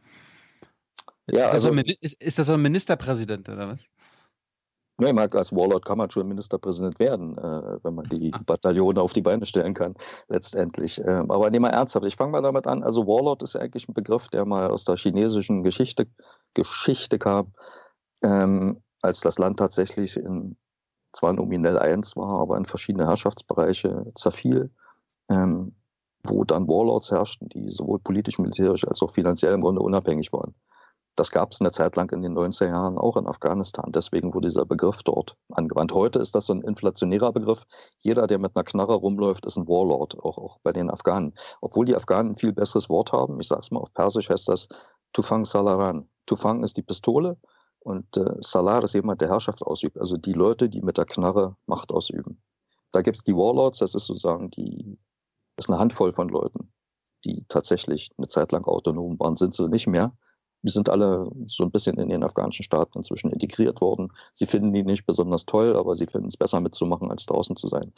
Ja, 1.30 1.48
ist, 1.48 1.54
also, 1.54 1.76
das 1.76 1.78
ein, 1.78 1.96
ist, 2.02 2.22
ist, 2.24 2.40
das 2.40 2.50
ein 2.50 2.62
Ministerpräsident 2.62 3.50
oder 3.50 3.70
was? 3.70 3.86
Nein, 5.00 5.20
als 5.20 5.54
Warlord 5.54 5.86
kann 5.86 6.00
man 6.00 6.10
schon 6.10 6.28
Ministerpräsident 6.28 6.98
werden, 7.00 7.38
äh, 7.38 7.84
wenn 7.84 7.94
man 7.94 8.06
die. 8.10 8.32
Bataillone 8.46 9.00
auf 9.00 9.14
die 9.14 9.22
Beine 9.22 9.46
stellen 9.46 9.74
kann, 9.74 9.96
letztendlich. 10.28 11.00
Ähm, 11.06 11.30
aber 11.30 11.52
nehmen 11.52 11.66
wir 11.66 11.72
ernsthaft. 11.72 12.06
Ich 12.06 12.16
fange 12.16 12.32
mal 12.32 12.42
damit 12.42 12.66
an. 12.66 12.82
Also 12.82 13.06
Warlord 13.06 13.44
ist 13.44 13.54
ja 13.54 13.62
eigentlich 13.62 13.88
ein 13.88 13.94
Begriff, 13.94 14.30
der 14.30 14.46
mal 14.46 14.72
aus 14.72 14.86
der 14.86 14.96
chinesischen 14.96 15.64
Geschichte, 15.64 16.08
Geschichte 16.56 17.20
kam, 17.20 17.54
ähm, 18.24 18.82
als 19.02 19.20
das 19.20 19.38
Land 19.38 19.60
tatsächlich 19.60 20.18
in 20.18 20.58
zwar 21.14 21.34
nominell 21.34 21.80
eins 21.80 22.16
war, 22.16 22.40
aber 22.40 22.58
in 22.58 22.66
verschiedene 22.66 23.08
Herrschaftsbereiche 23.08 24.12
zerfiel, 24.16 24.72
ähm, 25.30 25.76
wo 26.24 26.44
dann 26.44 26.68
Warlords 26.68 27.12
herrschten, 27.12 27.50
die 27.50 27.70
sowohl 27.70 28.00
politisch, 28.00 28.40
militärisch 28.40 28.88
als 28.88 29.02
auch 29.02 29.12
finanziell 29.12 29.54
im 29.54 29.62
Grunde 29.62 29.82
unabhängig 29.82 30.34
waren. 30.34 30.54
Das 31.18 31.32
gab 31.32 31.52
es 31.52 31.62
eine 31.62 31.72
Zeit 31.72 31.96
lang 31.96 32.12
in 32.12 32.22
den 32.22 32.38
90er 32.38 32.68
Jahren 32.68 33.00
auch 33.00 33.18
in 33.18 33.26
Afghanistan. 33.26 33.92
Deswegen 33.92 34.36
wurde 34.36 34.50
dieser 34.50 34.66
Begriff 34.66 35.02
dort 35.02 35.36
angewandt. 35.52 35.92
Heute 35.92 36.20
ist 36.20 36.36
das 36.36 36.46
so 36.46 36.54
ein 36.54 36.62
inflationärer 36.62 37.34
Begriff. 37.34 37.64
Jeder, 37.98 38.28
der 38.28 38.38
mit 38.38 38.56
einer 38.56 38.64
Knarre 38.64 38.94
rumläuft, 38.94 39.48
ist 39.48 39.58
ein 39.58 39.68
Warlord, 39.68 40.20
auch, 40.20 40.38
auch 40.38 40.60
bei 40.62 40.72
den 40.74 40.92
Afghanen. 40.92 41.34
Obwohl 41.60 41.86
die 41.86 41.96
Afghanen 41.96 42.34
ein 42.34 42.36
viel 42.36 42.54
besseres 42.54 42.88
Wort 42.88 43.14
haben. 43.14 43.40
Ich 43.40 43.48
sage 43.48 43.62
es 43.62 43.72
mal 43.72 43.80
auf 43.80 43.92
Persisch, 43.96 44.30
heißt 44.30 44.48
das 44.48 44.68
Tufang 45.12 45.44
Salaran. 45.44 46.08
Tufang 46.28 46.64
ist 46.64 46.78
die 46.78 46.84
Pistole 46.84 47.38
und 47.88 48.18
äh, 48.18 48.36
Salar 48.42 48.84
ist 48.84 48.96
jemand, 48.96 49.22
der 49.22 49.30
Herrschaft 49.30 49.62
ausübt, 49.62 49.98
also 49.98 50.18
die 50.18 50.34
Leute, 50.34 50.68
die 50.68 50.82
mit 50.82 50.98
der 50.98 51.06
Knarre 51.06 51.56
Macht 51.68 51.94
ausüben. 51.94 52.42
Da 52.92 53.02
gibt 53.02 53.16
es 53.16 53.24
die 53.24 53.34
Warlords, 53.34 53.80
das 53.80 53.96
ist 53.96 54.08
sozusagen 54.08 54.50
die, 54.50 54.98
das 55.56 55.66
ist 55.66 55.70
eine 55.70 55.80
Handvoll 55.80 56.12
von 56.12 56.28
Leuten, 56.28 56.70
die 57.24 57.46
tatsächlich 57.48 58.12
eine 58.18 58.28
Zeit 58.28 58.52
lang 58.52 58.66
autonom 58.66 59.18
waren, 59.22 59.38
sind 59.38 59.54
sie 59.54 59.70
nicht 59.70 59.88
mehr. 59.88 60.12
Die 60.64 60.70
sind 60.70 60.90
alle 60.90 61.32
so 61.46 61.64
ein 61.64 61.72
bisschen 61.72 61.98
in 61.98 62.10
den 62.10 62.26
afghanischen 62.26 62.64
Staaten 62.64 62.98
inzwischen 62.98 63.32
integriert 63.32 63.80
worden. 63.80 64.12
Sie 64.34 64.48
finden 64.48 64.74
die 64.74 64.84
nicht 64.84 65.06
besonders 65.06 65.46
toll, 65.46 65.78
aber 65.78 65.96
sie 65.96 66.08
finden 66.08 66.28
es 66.28 66.36
besser 66.36 66.60
mitzumachen, 66.60 67.10
als 67.10 67.26
draußen 67.26 67.56
zu 67.56 67.70
sein. 67.70 67.94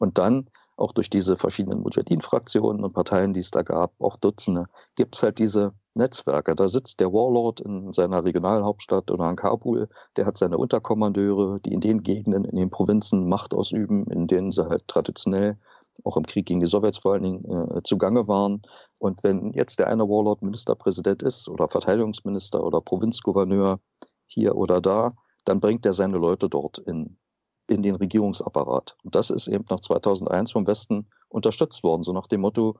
Und 0.00 0.18
dann, 0.18 0.50
auch 0.78 0.92
durch 0.92 1.10
diese 1.10 1.36
verschiedenen 1.36 1.80
Mujahideen-Fraktionen 1.80 2.84
und 2.84 2.92
Parteien, 2.92 3.32
die 3.32 3.40
es 3.40 3.50
da 3.50 3.62
gab, 3.62 3.92
auch 4.00 4.16
Dutzende, 4.16 4.66
gibt 4.94 5.16
es 5.16 5.22
halt 5.22 5.38
diese 5.38 5.72
Netzwerke. 5.94 6.54
Da 6.54 6.68
sitzt 6.68 7.00
der 7.00 7.12
Warlord 7.12 7.60
in 7.60 7.92
seiner 7.92 8.24
Regionalhauptstadt 8.24 9.10
oder 9.10 9.28
in 9.28 9.36
Kabul, 9.36 9.88
der 10.16 10.26
hat 10.26 10.38
seine 10.38 10.56
Unterkommandeure, 10.56 11.58
die 11.60 11.72
in 11.72 11.80
den 11.80 12.02
Gegenden, 12.02 12.44
in 12.44 12.56
den 12.56 12.70
Provinzen 12.70 13.28
Macht 13.28 13.54
ausüben, 13.54 14.06
in 14.06 14.26
denen 14.26 14.52
sie 14.52 14.68
halt 14.68 14.86
traditionell 14.86 15.58
auch 16.04 16.16
im 16.16 16.26
Krieg 16.26 16.46
gegen 16.46 16.60
die 16.60 16.66
Sowjets 16.66 16.98
vor 16.98 17.14
allen 17.14 17.24
Dingen 17.24 17.44
äh, 17.44 17.82
zugange 17.82 18.28
waren. 18.28 18.62
Und 19.00 19.24
wenn 19.24 19.52
jetzt 19.52 19.80
der 19.80 19.88
eine 19.88 20.04
Warlord 20.08 20.42
Ministerpräsident 20.42 21.24
ist 21.24 21.48
oder 21.48 21.68
Verteidigungsminister 21.68 22.62
oder 22.62 22.80
Provinzgouverneur 22.80 23.80
hier 24.26 24.54
oder 24.54 24.80
da, 24.80 25.10
dann 25.44 25.58
bringt 25.58 25.84
er 25.86 25.94
seine 25.94 26.18
Leute 26.18 26.48
dort 26.48 26.78
in, 26.78 27.18
in 27.68 27.82
den 27.82 27.96
Regierungsapparat. 27.96 28.96
Und 29.04 29.14
das 29.14 29.30
ist 29.30 29.46
eben 29.46 29.64
nach 29.68 29.80
2001 29.80 30.52
vom 30.52 30.66
Westen 30.66 31.08
unterstützt 31.28 31.82
worden, 31.82 32.02
so 32.02 32.12
nach 32.12 32.26
dem 32.26 32.40
Motto, 32.40 32.78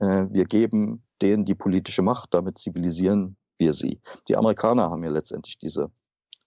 äh, 0.00 0.26
wir 0.30 0.44
geben 0.46 1.04
denen 1.22 1.44
die 1.44 1.54
politische 1.54 2.02
Macht, 2.02 2.34
damit 2.34 2.58
zivilisieren 2.58 3.36
wir 3.58 3.72
sie. 3.72 4.00
Die 4.28 4.36
Amerikaner 4.36 4.90
haben 4.90 5.04
ja 5.04 5.10
letztendlich 5.10 5.58
diese 5.58 5.90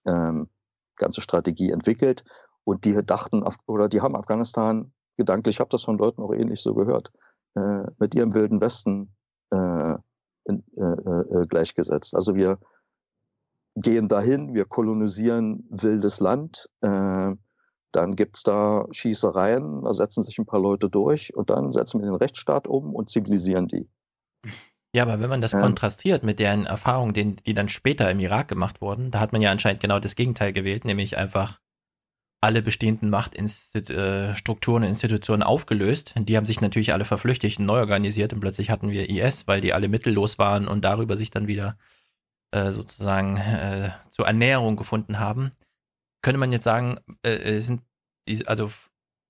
ähm, 0.06 0.48
ganze 0.96 1.20
Strategie 1.20 1.70
entwickelt 1.70 2.24
und 2.64 2.84
die 2.84 2.94
dachten, 3.04 3.44
oder 3.66 3.88
die 3.88 4.00
haben 4.00 4.16
Afghanistan 4.16 4.92
gedanklich, 5.16 5.56
ich 5.56 5.60
habe 5.60 5.70
das 5.70 5.84
von 5.84 5.98
Leuten 5.98 6.22
auch 6.22 6.32
ähnlich 6.32 6.60
so 6.60 6.74
gehört, 6.74 7.12
äh, 7.54 7.84
mit 7.98 8.14
ihrem 8.14 8.34
wilden 8.34 8.60
Westen 8.60 9.14
äh, 9.50 9.96
in, 10.44 10.64
äh, 10.76 10.82
äh, 10.82 11.46
gleichgesetzt. 11.46 12.14
Also 12.14 12.34
wir 12.34 12.58
gehen 13.76 14.08
dahin, 14.08 14.54
wir 14.54 14.64
kolonisieren 14.64 15.66
wildes 15.70 16.20
Land, 16.20 16.68
äh, 16.80 17.32
dann 17.92 18.16
gibt 18.16 18.36
es 18.36 18.42
da 18.42 18.86
Schießereien, 18.90 19.84
da 19.84 19.92
setzen 19.92 20.24
sich 20.24 20.38
ein 20.38 20.46
paar 20.46 20.60
Leute 20.60 20.88
durch 20.88 21.34
und 21.34 21.50
dann 21.50 21.72
setzen 21.72 22.00
wir 22.00 22.06
den 22.06 22.14
Rechtsstaat 22.14 22.68
um 22.68 22.94
und 22.94 23.10
zivilisieren 23.10 23.68
die. 23.68 23.88
Ja, 24.94 25.04
aber 25.04 25.20
wenn 25.20 25.30
man 25.30 25.40
das 25.40 25.52
ja. 25.52 25.60
kontrastiert 25.60 26.24
mit 26.24 26.40
deren 26.40 26.66
Erfahrungen, 26.66 27.14
die, 27.14 27.36
die 27.36 27.54
dann 27.54 27.68
später 27.68 28.10
im 28.10 28.18
Irak 28.18 28.48
gemacht 28.48 28.80
wurden, 28.80 29.10
da 29.10 29.20
hat 29.20 29.32
man 29.32 29.40
ja 29.40 29.50
anscheinend 29.50 29.80
genau 29.80 30.00
das 30.00 30.16
Gegenteil 30.16 30.52
gewählt, 30.52 30.84
nämlich 30.84 31.16
einfach 31.16 31.60
alle 32.40 32.62
bestehenden 32.62 33.10
Machtstrukturen 33.10 34.82
und 34.82 34.88
Institutionen 34.88 35.42
aufgelöst. 35.42 36.14
Die 36.16 36.36
haben 36.36 36.46
sich 36.46 36.60
natürlich 36.60 36.92
alle 36.92 37.04
verflüchtigt 37.04 37.58
und 37.58 37.66
neu 37.66 37.80
organisiert 37.80 38.32
und 38.32 38.40
plötzlich 38.40 38.70
hatten 38.70 38.90
wir 38.90 39.10
IS, 39.10 39.46
weil 39.46 39.60
die 39.60 39.74
alle 39.74 39.88
mittellos 39.88 40.38
waren 40.38 40.66
und 40.66 40.84
darüber 40.84 41.16
sich 41.16 41.30
dann 41.30 41.46
wieder 41.46 41.76
äh, 42.50 42.72
sozusagen 42.72 43.36
äh, 43.36 43.90
zur 44.10 44.26
Ernährung 44.26 44.76
gefunden 44.76 45.18
haben 45.18 45.52
könnte 46.22 46.38
man 46.38 46.52
jetzt 46.52 46.64
sagen, 46.64 46.98
äh, 47.24 47.56
äh, 47.56 47.60
sind 47.60 47.82
also 48.46 48.70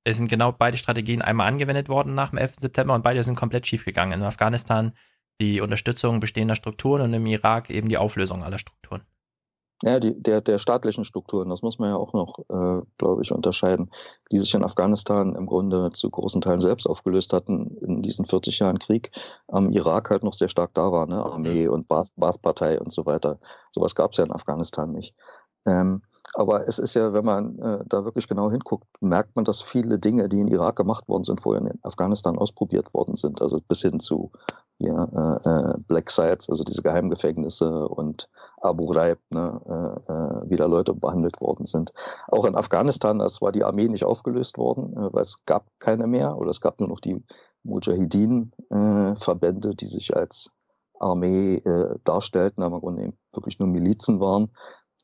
es 0.04 0.16
sind 0.16 0.28
genau 0.28 0.52
beide 0.52 0.76
Strategien 0.76 1.22
einmal 1.22 1.46
angewendet 1.46 1.88
worden 1.88 2.14
nach 2.14 2.30
dem 2.30 2.38
11. 2.38 2.56
September 2.60 2.94
und 2.94 3.02
beide 3.02 3.22
sind 3.22 3.36
komplett 3.36 3.66
schiefgegangen. 3.66 4.20
In 4.20 4.26
Afghanistan 4.26 4.92
die 5.40 5.60
Unterstützung 5.60 6.20
bestehender 6.20 6.56
Strukturen 6.56 7.02
und 7.02 7.14
im 7.14 7.26
Irak 7.26 7.70
eben 7.70 7.88
die 7.88 7.98
Auflösung 7.98 8.42
aller 8.42 8.58
Strukturen. 8.58 9.02
Ja, 9.82 9.98
die, 9.98 10.22
der, 10.22 10.42
der 10.42 10.58
staatlichen 10.58 11.04
Strukturen, 11.04 11.48
das 11.48 11.62
muss 11.62 11.78
man 11.78 11.88
ja 11.88 11.96
auch 11.96 12.12
noch, 12.12 12.38
äh, 12.50 12.82
glaube 12.98 13.22
ich, 13.22 13.32
unterscheiden, 13.32 13.90
die 14.30 14.38
sich 14.38 14.52
in 14.52 14.62
Afghanistan 14.62 15.34
im 15.34 15.46
Grunde 15.46 15.90
zu 15.92 16.10
großen 16.10 16.42
Teilen 16.42 16.60
selbst 16.60 16.86
aufgelöst 16.86 17.32
hatten 17.32 17.78
in 17.78 18.02
diesen 18.02 18.26
40 18.26 18.58
Jahren 18.58 18.78
Krieg, 18.78 19.10
am 19.48 19.70
Irak 19.70 20.10
halt 20.10 20.22
noch 20.22 20.34
sehr 20.34 20.50
stark 20.50 20.74
da 20.74 20.92
war, 20.92 21.06
ne? 21.06 21.24
Armee 21.24 21.66
und 21.66 21.88
Baath-Partei 21.88 22.78
und 22.78 22.92
so 22.92 23.06
weiter. 23.06 23.38
Sowas 23.74 23.94
gab 23.94 24.12
es 24.12 24.18
ja 24.18 24.24
in 24.24 24.32
Afghanistan 24.32 24.92
nicht. 24.92 25.14
Ähm, 25.64 26.02
aber 26.34 26.68
es 26.68 26.78
ist 26.78 26.94
ja, 26.94 27.12
wenn 27.12 27.24
man 27.24 27.58
äh, 27.58 27.80
da 27.86 28.04
wirklich 28.04 28.28
genau 28.28 28.50
hinguckt, 28.50 28.86
merkt 29.00 29.34
man, 29.34 29.44
dass 29.44 29.60
viele 29.60 29.98
Dinge, 29.98 30.28
die 30.28 30.40
in 30.40 30.46
Irak 30.48 30.76
gemacht 30.76 31.08
worden 31.08 31.24
sind, 31.24 31.40
vorher 31.40 31.62
in 31.62 31.78
Afghanistan 31.82 32.38
ausprobiert 32.38 32.94
worden 32.94 33.16
sind. 33.16 33.42
Also 33.42 33.60
bis 33.66 33.82
hin 33.82 33.98
zu 33.98 34.30
ja, 34.78 35.04
äh, 35.04 35.48
äh, 35.48 35.74
Black 35.88 36.10
Sites, 36.10 36.48
also 36.48 36.62
diese 36.64 36.82
Geheimgefängnisse 36.82 37.88
und 37.88 38.28
Abu 38.62 38.86
Ghraib, 38.86 39.18
ne, 39.30 39.60
äh, 39.66 40.12
äh, 40.12 40.48
wie 40.48 40.56
da 40.56 40.66
Leute 40.66 40.94
behandelt 40.94 41.40
worden 41.40 41.66
sind. 41.66 41.92
Auch 42.28 42.44
in 42.44 42.56
Afghanistan, 42.56 43.18
das 43.18 43.42
war 43.42 43.52
die 43.52 43.64
Armee 43.64 43.88
nicht 43.88 44.04
aufgelöst 44.04 44.56
worden, 44.56 44.96
äh, 44.96 45.12
weil 45.12 45.22
es 45.22 45.44
gab 45.44 45.66
keine 45.80 46.06
mehr 46.06 46.38
oder 46.38 46.50
es 46.50 46.60
gab 46.60 46.78
nur 46.80 46.88
noch 46.88 47.00
die 47.00 47.22
Mujahideen-Verbände, 47.64 49.74
die 49.74 49.88
sich 49.88 50.16
als 50.16 50.54
Armee 50.98 51.62
darstellten, 52.04 52.62
aber 52.62 52.76
im 52.76 52.80
Grunde 52.80 53.12
wirklich 53.32 53.58
nur 53.58 53.68
Milizen 53.68 54.20
waren. 54.20 54.50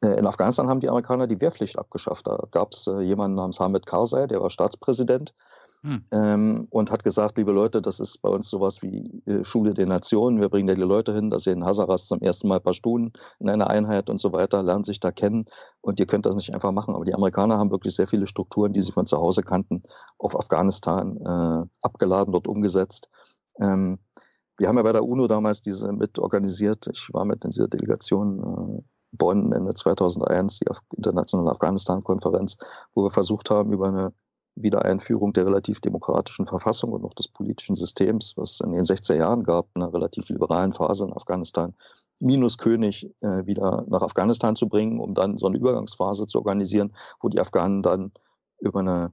In 0.03 0.27
Afghanistan 0.27 0.69
haben 0.69 0.81
die 0.81 0.91
Amerikaner 0.91 1.27
die 1.27 1.41
Wehrpflicht 1.41 1.79
abgeschafft. 1.79 2.27
Da 2.27 2.39
gab 2.51 2.73
es 2.73 2.85
jemanden 2.85 3.37
namens 3.37 3.59
Hamid 3.61 3.87
Karzai, 3.87 4.27
der 4.27 4.43
war 4.43 4.51
Staatspräsident 4.51 5.35
hm. 5.87 6.05
Ähm, 6.11 6.67
und 6.71 6.91
hat 6.91 7.05
gesagt, 7.05 7.37
liebe 7.39 7.53
Leute, 7.53 7.81
das 7.81 8.01
ist 8.01 8.21
bei 8.23 8.29
uns 8.29 8.49
sowas 8.49 8.83
wie 8.83 9.23
äh, 9.27 9.45
Schule 9.45 9.75
der 9.75 9.87
Nationen. 9.87 10.41
Wir 10.41 10.49
bringen 10.49 10.67
da 10.67 10.75
die 10.75 10.81
Leute 10.81 11.15
hin, 11.15 11.31
dass 11.31 11.47
ihr 11.47 11.53
in 11.53 11.65
Hazaras 11.65 12.07
zum 12.07 12.21
ersten 12.21 12.49
Mal 12.49 12.57
ein 12.57 12.63
paar 12.63 12.73
Stunden 12.73 13.13
in 13.39 13.49
einer 13.49 13.69
Einheit 13.69 14.11
und 14.11 14.19
so 14.19 14.33
weiter, 14.33 14.65
lernen 14.65 14.85
sich 14.85 15.01
da 15.01 15.13
kennen 15.13 15.45
und 15.83 16.01
ihr 16.01 16.07
könnt 16.07 16.27
das 16.27 16.35
nicht 16.35 16.53
einfach 16.55 16.73
machen. 16.73 16.95
Aber 16.95 17.05
die 17.05 17.15
Amerikaner 17.15 17.59
haben 17.59 17.71
wirklich 17.71 17.95
sehr 17.95 18.09
viele 18.09 18.27
Strukturen, 18.27 18.73
die 18.73 18.83
sie 18.83 18.91
von 18.91 19.07
zu 19.07 19.19
Hause 19.19 19.43
kannten, 19.43 19.83
auf 20.19 20.37
Afghanistan 20.37 21.19
äh, 21.19 21.69
abgeladen, 21.83 22.33
dort 22.33 22.49
umgesetzt. 22.49 23.09
Ähm, 23.61 23.99
wir 24.59 24.69
haben 24.69 24.79
ja 24.79 24.83
bei 24.83 24.93
der 24.93 25.05
UNO 25.05 25.29
damals 25.29 25.61
diese 25.61 25.93
mit 25.93 26.19
organisiert. 26.19 26.89
Ich 26.91 27.11
war 27.13 27.27
mit 27.27 27.45
in 27.45 27.51
dieser 27.51 27.69
Delegation 27.69 28.81
äh, 28.81 28.83
Bonn 29.13 29.53
Ende 29.53 29.75
2001, 29.75 30.59
die 30.59 30.67
internationale 30.97 31.51
Afghanistan-Konferenz, 31.51 32.57
wo 32.95 33.05
wir 33.05 33.11
versucht 33.11 33.51
haben, 33.51 33.73
über 33.73 33.89
eine 33.89 34.13
Wiedereinführung 34.57 35.33
der 35.33 35.47
relativ 35.47 35.81
demokratischen 35.81 36.47
Verfassung 36.47 36.93
und 36.93 37.05
auch 37.05 37.15
des 37.15 37.29
politischen 37.29 37.75
Systems, 37.75 38.37
was 38.37 38.61
in 38.61 38.73
den 38.73 38.83
60er 38.83 39.17
Jahren 39.17 39.43
gab, 39.43 39.69
in 39.75 39.83
einer 39.83 39.93
relativ 39.93 40.31
liberalen 40.31 40.73
Phase 40.73 41.05
in 41.05 41.13
Afghanistan, 41.13 41.75
minus 42.21 42.57
König 42.57 43.11
äh, 43.21 43.45
wieder 43.45 43.85
nach 43.89 44.01
Afghanistan 44.01 44.57
zu 44.57 44.69
bringen, 44.69 44.99
um 44.99 45.15
dann 45.15 45.37
so 45.37 45.47
eine 45.47 45.59
Übergangsphase 45.59 46.27
zu 46.27 46.39
organisieren, 46.39 46.95
wo 47.21 47.29
die 47.29 47.39
Afghanen 47.39 47.83
dann 47.83 48.13
über 48.59 48.81
eine 48.81 49.13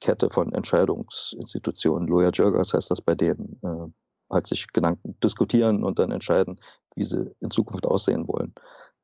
Kette 0.00 0.30
von 0.30 0.52
Entscheidungsinstitutionen, 0.52 2.08
Lawyer 2.08 2.30
Jurgers 2.30 2.72
heißt 2.72 2.90
das 2.90 3.00
bei 3.00 3.14
denen, 3.14 3.58
äh, 3.62 3.88
halt 4.30 4.46
sich 4.46 4.72
Gedanken 4.72 5.18
diskutieren 5.22 5.84
und 5.84 5.98
dann 5.98 6.10
entscheiden, 6.10 6.60
wie 6.94 7.04
sie 7.04 7.34
in 7.40 7.50
Zukunft 7.50 7.86
aussehen 7.86 8.28
wollen. 8.28 8.54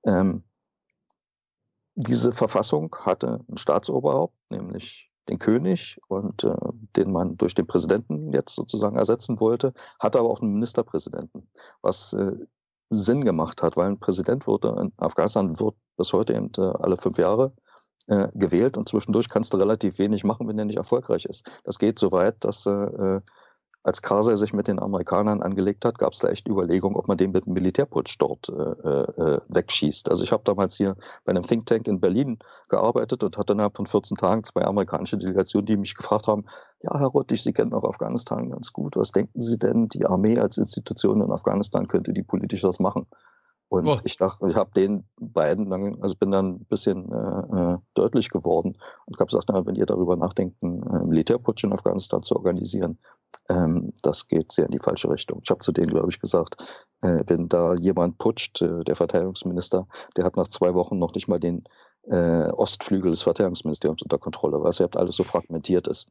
Ähm, 0.05 0.45
diese 1.95 2.33
Verfassung 2.33 2.95
hatte 3.01 3.45
ein 3.49 3.57
Staatsoberhaupt, 3.57 4.35
nämlich 4.51 5.11
den 5.29 5.39
König 5.39 6.01
und 6.09 6.43
äh, 6.45 6.55
den 6.97 7.13
man 7.13 7.37
durch 7.37 7.55
den 7.55 7.67
Präsidenten 7.67 8.33
jetzt 8.33 8.55
sozusagen 8.55 8.97
ersetzen 8.97 9.39
wollte, 9.41 9.73
hatte 10.01 10.19
aber 10.19 10.31
auch 10.31 10.41
einen 10.41 10.55
Ministerpräsidenten, 10.55 11.49
was 11.81 12.13
äh, 12.13 12.33
Sinn 12.91 13.25
gemacht 13.25 13.63
hat, 13.63 13.77
weil 13.77 13.89
ein 13.89 14.01
Präsident 14.01 14.47
wurde 14.47 14.77
in 14.81 14.93
Afghanistan 14.97 15.59
wird 15.59 15.75
bis 15.97 16.13
heute 16.13 16.35
eben 16.35 16.51
äh, 16.59 16.63
alle 16.63 16.97
fünf 16.97 17.19
Jahre 17.19 17.53
äh, 18.09 18.29
gewählt 18.35 18.77
und 18.77 18.89
zwischendurch 18.89 19.29
kannst 19.29 19.53
du 19.53 19.59
relativ 19.59 19.99
wenig 19.99 20.25
machen, 20.25 20.49
wenn 20.49 20.59
er 20.59 20.65
nicht 20.65 20.77
erfolgreich 20.77 21.25
ist. 21.25 21.49
Das 21.65 21.79
geht 21.79 21.99
so 21.99 22.11
weit, 22.11 22.45
dass 22.45 22.67
äh, 22.67 23.21
als 23.83 24.03
Karzai 24.03 24.37
sich 24.37 24.53
mit 24.53 24.69
den 24.69 24.79
Amerikanern 24.79 25.43
angelegt 25.43 25.85
hat, 25.85 25.99
gab 25.99 26.13
es 26.13 26.21
da 26.21 26.29
echt 26.29 26.49
Überlegungen, 26.49 26.97
ob 26.97 27.09
man 27.09 27.17
den 27.17 27.33
mit 27.33 27.47
dem 27.47 27.55
Militärputsch 27.55 28.17
dort 28.19 28.49
äh, 28.49 28.53
äh, 28.53 29.41
wegschießt. 29.49 30.09
Also 30.09 30.23
ich 30.23 30.33
habe 30.33 30.45
damals 30.45 30.77
hier 30.77 30.97
bei 31.25 31.31
einem 31.31 31.43
Think 31.43 31.67
Tank 31.67 31.89
in 31.89 32.01
Berlin 32.01 32.39
gearbeitet 32.69 33.25
und 33.25 33.37
hatte 33.37 33.55
innerhalb 33.55 33.77
von 33.77 33.87
14 33.87 34.17
Tagen 34.17 34.45
zwei 34.45 34.63
amerikanische 34.63 35.19
Delegationen, 35.19 35.67
die 35.67 35.77
mich 35.77 35.95
gefragt 35.95 36.29
haben, 36.29 36.45
ja, 36.83 36.99
Herr 36.99 37.09
Ruttig, 37.09 37.43
Sie 37.43 37.53
kennen 37.53 37.73
auch 37.73 37.85
Afghanistan 37.85 38.51
ganz 38.51 38.73
gut. 38.73 38.97
Was 38.97 39.13
denken 39.13 39.41
Sie 39.41 39.59
denn, 39.59 39.89
die 39.89 40.07
Armee 40.07 40.39
als 40.39 40.59
Institution 40.59 41.21
in 41.21 41.31
Afghanistan 41.31 41.89
könnte 41.89 42.13
die 42.13 42.23
politisch 42.23 42.63
das 42.63 42.81
machen? 42.81 43.07
Und 43.73 43.87
oh. 43.87 43.97
ich 44.05 44.19
dachte, 44.19 44.47
ich 44.47 44.55
habe 44.55 44.71
den 44.77 45.05
beiden 45.19 45.71
dann, 45.71 45.97
also 46.03 46.15
bin 46.15 46.31
dann 46.31 46.57
ein 46.57 46.67
bisschen 46.67 47.11
äh, 47.11 47.73
äh 47.73 47.79
deutlich 47.95 48.29
geworden 48.29 48.77
und 49.07 49.17
habe 49.19 49.29
gesagt, 49.31 49.49
na, 49.49 49.65
wenn 49.65 49.77
ihr 49.77 49.87
darüber 49.87 50.15
nachdenkt, 50.15 50.63
einen 50.63 50.83
äh, 50.83 51.07
Militärputsch 51.07 51.65
in 51.65 51.73
Afghanistan 51.73 52.23
zu 52.23 52.37
organisieren, 52.37 52.99
ähm, 53.49 53.95
das 54.03 54.29
geht 54.29 54.53
sehr 54.53 54.67
in 54.67 54.73
die 54.73 54.79
falsche 54.79 55.09
Richtung. 55.09 55.41
Ich 55.43 55.49
habe 55.49 55.61
zu 55.61 55.73
denen, 55.73 55.89
glaube 55.89 56.11
ich, 56.11 56.21
gesagt, 56.21 56.63
äh, 57.01 57.25
wenn 57.27 57.49
da 57.49 57.73
jemand 57.73 58.19
putscht, 58.19 58.61
äh, 58.61 58.85
der 58.85 58.95
Verteidigungsminister, 58.95 59.89
der 60.19 60.25
hat 60.27 60.37
nach 60.37 60.49
zwei 60.49 60.75
Wochen 60.75 60.99
noch 60.99 61.15
nicht 61.15 61.29
mal 61.29 61.41
den 61.41 61.65
äh, 62.11 62.51
Ostflügel 62.51 63.13
des 63.13 63.23
Verteidigungsministeriums 63.23 64.03
unter 64.03 64.19
Kontrolle, 64.19 64.63
weil 64.63 64.69
es 64.69 64.81
ja 64.81 64.89
alles 64.97 65.17
so 65.17 65.25
fragmentiert 65.25 65.89
ist. 65.89 66.09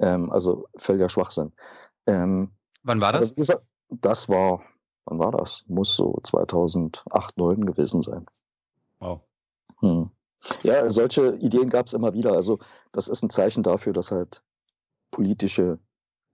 Ähm, 0.00 0.32
also 0.32 0.66
völliger 0.76 1.08
Schwachsinn. 1.08 1.52
Ähm, 2.08 2.50
Wann 2.82 3.00
war 3.00 3.12
das? 3.12 3.32
Das 3.90 4.28
war 4.28 4.60
wann 5.06 5.18
war 5.18 5.32
das? 5.32 5.64
Muss 5.66 5.96
so 5.96 6.18
2008, 6.22 7.04
2009 7.10 7.66
gewesen 7.66 8.02
sein. 8.02 8.26
Wow. 9.00 9.20
Hm. 9.80 10.10
Ja, 10.62 10.88
solche 10.90 11.36
Ideen 11.36 11.70
gab 11.70 11.86
es 11.86 11.92
immer 11.92 12.12
wieder. 12.12 12.32
Also 12.32 12.58
das 12.92 13.08
ist 13.08 13.22
ein 13.22 13.30
Zeichen 13.30 13.62
dafür, 13.62 13.92
dass 13.92 14.10
halt 14.10 14.42
politische 15.10 15.78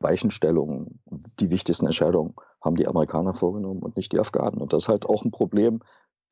Weichenstellungen, 0.01 1.01
die 1.39 1.51
wichtigsten 1.51 1.87
Entscheidungen 1.87 2.35
haben 2.61 2.77
die 2.77 2.89
Amerikaner 2.89 3.35
vorgenommen 3.35 3.83
und 3.83 3.97
nicht 3.97 4.13
die 4.13 4.19
Afghanen. 4.19 4.61
Und 4.61 4.73
das 4.73 4.85
ist 4.85 4.89
halt 4.89 5.07
auch 5.07 5.25
ein 5.25 5.31
Problem, 5.31 5.81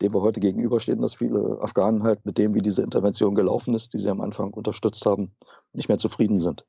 dem 0.00 0.14
wir 0.14 0.22
heute 0.22 0.40
gegenüberstehen, 0.40 1.00
dass 1.00 1.14
viele 1.14 1.58
Afghanen 1.60 2.02
halt 2.02 2.24
mit 2.24 2.38
dem, 2.38 2.54
wie 2.54 2.62
diese 2.62 2.82
Intervention 2.82 3.34
gelaufen 3.34 3.74
ist, 3.74 3.94
die 3.94 3.98
sie 3.98 4.10
am 4.10 4.20
Anfang 4.20 4.52
unterstützt 4.52 5.04
haben, 5.06 5.36
nicht 5.72 5.88
mehr 5.88 5.98
zufrieden 5.98 6.38
sind. 6.38 6.64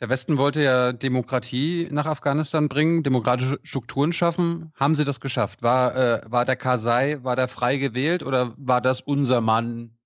Der 0.00 0.10
Westen 0.10 0.36
wollte 0.36 0.62
ja 0.62 0.92
Demokratie 0.92 1.88
nach 1.90 2.04
Afghanistan 2.04 2.68
bringen, 2.68 3.02
demokratische 3.02 3.58
Strukturen 3.62 4.12
schaffen. 4.12 4.72
Haben 4.74 4.94
sie 4.94 5.06
das 5.06 5.20
geschafft? 5.20 5.62
War, 5.62 5.96
äh, 5.96 6.20
war 6.26 6.44
der 6.44 6.56
Karzai, 6.56 7.22
war 7.22 7.34
der 7.34 7.48
frei 7.48 7.78
gewählt 7.78 8.22
oder 8.22 8.52
war 8.58 8.82
das 8.82 9.00
unser 9.00 9.40
Mann, 9.40 9.96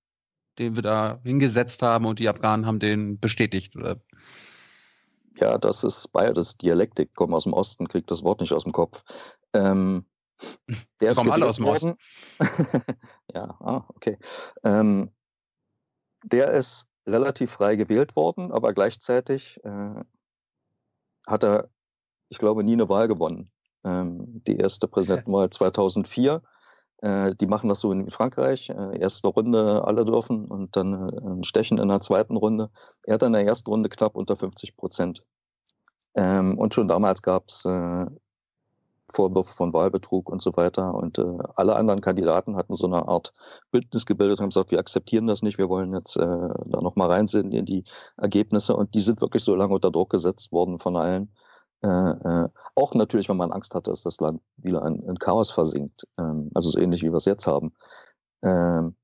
den 0.59 0.75
wir 0.75 0.81
da 0.81 1.19
hingesetzt 1.23 1.81
haben 1.81 2.05
und 2.05 2.19
die 2.19 2.29
Afghanen 2.29 2.65
haben 2.65 2.79
den 2.79 3.19
bestätigt? 3.19 3.75
Oder? 3.75 3.97
Ja, 5.37 5.57
das 5.57 5.83
ist 5.83 6.09
beides. 6.13 6.57
Dialektik, 6.57 7.13
komme 7.13 7.35
aus 7.35 7.43
dem 7.43 7.53
Osten, 7.53 7.87
kriegt 7.87 8.11
das 8.11 8.23
Wort 8.23 8.39
nicht 8.39 8.53
aus 8.53 8.63
dem 8.63 8.71
Kopf. 8.71 9.03
Ähm, 9.53 10.05
der 11.01 11.11
ist 11.11 11.17
kommen 11.17 11.31
alle 11.31 11.47
aus 11.47 11.57
dem 11.57 11.65
Osten. 11.65 11.97
ja, 13.33 13.57
ah, 13.59 13.83
okay. 13.89 14.17
Ähm, 14.63 15.11
der 16.23 16.51
ist 16.51 16.90
relativ 17.07 17.51
frei 17.51 17.75
gewählt 17.75 18.15
worden, 18.15 18.51
aber 18.51 18.73
gleichzeitig 18.73 19.59
äh, 19.63 20.03
hat 21.27 21.43
er, 21.43 21.69
ich 22.29 22.37
glaube, 22.37 22.63
nie 22.63 22.73
eine 22.73 22.89
Wahl 22.89 23.07
gewonnen. 23.07 23.51
Ähm, 23.83 24.41
die 24.47 24.57
erste 24.57 24.87
Präsidentenwahl 24.87 25.49
2004. 25.49 26.41
Äh, 27.01 27.35
die 27.35 27.47
machen 27.47 27.69
das 27.69 27.79
so 27.79 27.91
in 27.91 28.09
Frankreich. 28.09 28.69
Äh, 28.69 28.99
erste 28.99 29.27
Runde 29.27 29.83
alle 29.85 30.05
dürfen 30.05 30.45
und 30.45 30.75
dann 30.75 31.09
äh, 31.09 31.31
ein 31.31 31.43
Stechen 31.43 31.79
in 31.79 31.87
der 31.87 32.01
zweiten 32.01 32.37
Runde. 32.37 32.69
Er 33.03 33.15
hat 33.15 33.23
in 33.23 33.33
der 33.33 33.45
ersten 33.45 33.69
Runde 33.69 33.89
knapp 33.89 34.15
unter 34.15 34.35
50 34.35 34.77
Prozent. 34.77 35.23
Ähm, 36.13 36.57
und 36.57 36.73
schon 36.73 36.87
damals 36.87 37.21
gab 37.21 37.47
es 37.47 37.65
äh, 37.65 38.05
Vorwürfe 39.11 39.53
von 39.53 39.73
Wahlbetrug 39.73 40.29
und 40.29 40.41
so 40.41 40.55
weiter. 40.55 40.93
Und 40.93 41.19
äh, 41.19 41.37
alle 41.55 41.75
anderen 41.75 42.01
Kandidaten 42.01 42.55
hatten 42.55 42.73
so 42.73 42.87
eine 42.87 43.07
Art 43.07 43.33
Bündnis 43.71 44.05
gebildet 44.05 44.39
und 44.39 44.43
haben 44.43 44.49
gesagt, 44.49 44.71
wir 44.71 44.79
akzeptieren 44.79 45.27
das 45.27 45.41
nicht, 45.41 45.57
wir 45.57 45.69
wollen 45.69 45.93
jetzt 45.93 46.17
äh, 46.17 46.21
da 46.21 46.81
nochmal 46.81 47.11
reinsehen 47.11 47.51
in 47.51 47.65
die 47.65 47.83
Ergebnisse. 48.17 48.75
Und 48.75 48.93
die 48.93 49.01
sind 49.01 49.21
wirklich 49.21 49.43
so 49.43 49.55
lange 49.55 49.73
unter 49.73 49.91
Druck 49.91 50.09
gesetzt 50.09 50.51
worden 50.51 50.79
von 50.79 50.95
allen. 50.95 51.31
Äh, 51.83 51.87
äh, 51.87 52.49
auch 52.75 52.93
natürlich, 52.93 53.27
wenn 53.29 53.37
man 53.37 53.51
Angst 53.51 53.73
hatte, 53.73 53.91
dass 53.91 54.03
das 54.03 54.19
Land 54.19 54.41
wieder 54.57 54.85
in, 54.85 55.01
in 55.01 55.17
Chaos 55.17 55.51
versinkt. 55.51 56.07
Ähm, 56.17 56.51
also 56.53 56.69
so 56.69 56.79
ähnlich 56.79 57.01
wie 57.01 57.11
wir 57.11 57.17
es 57.17 57.25
jetzt 57.25 57.47
haben. 57.47 57.73
Ähm, 58.43 58.95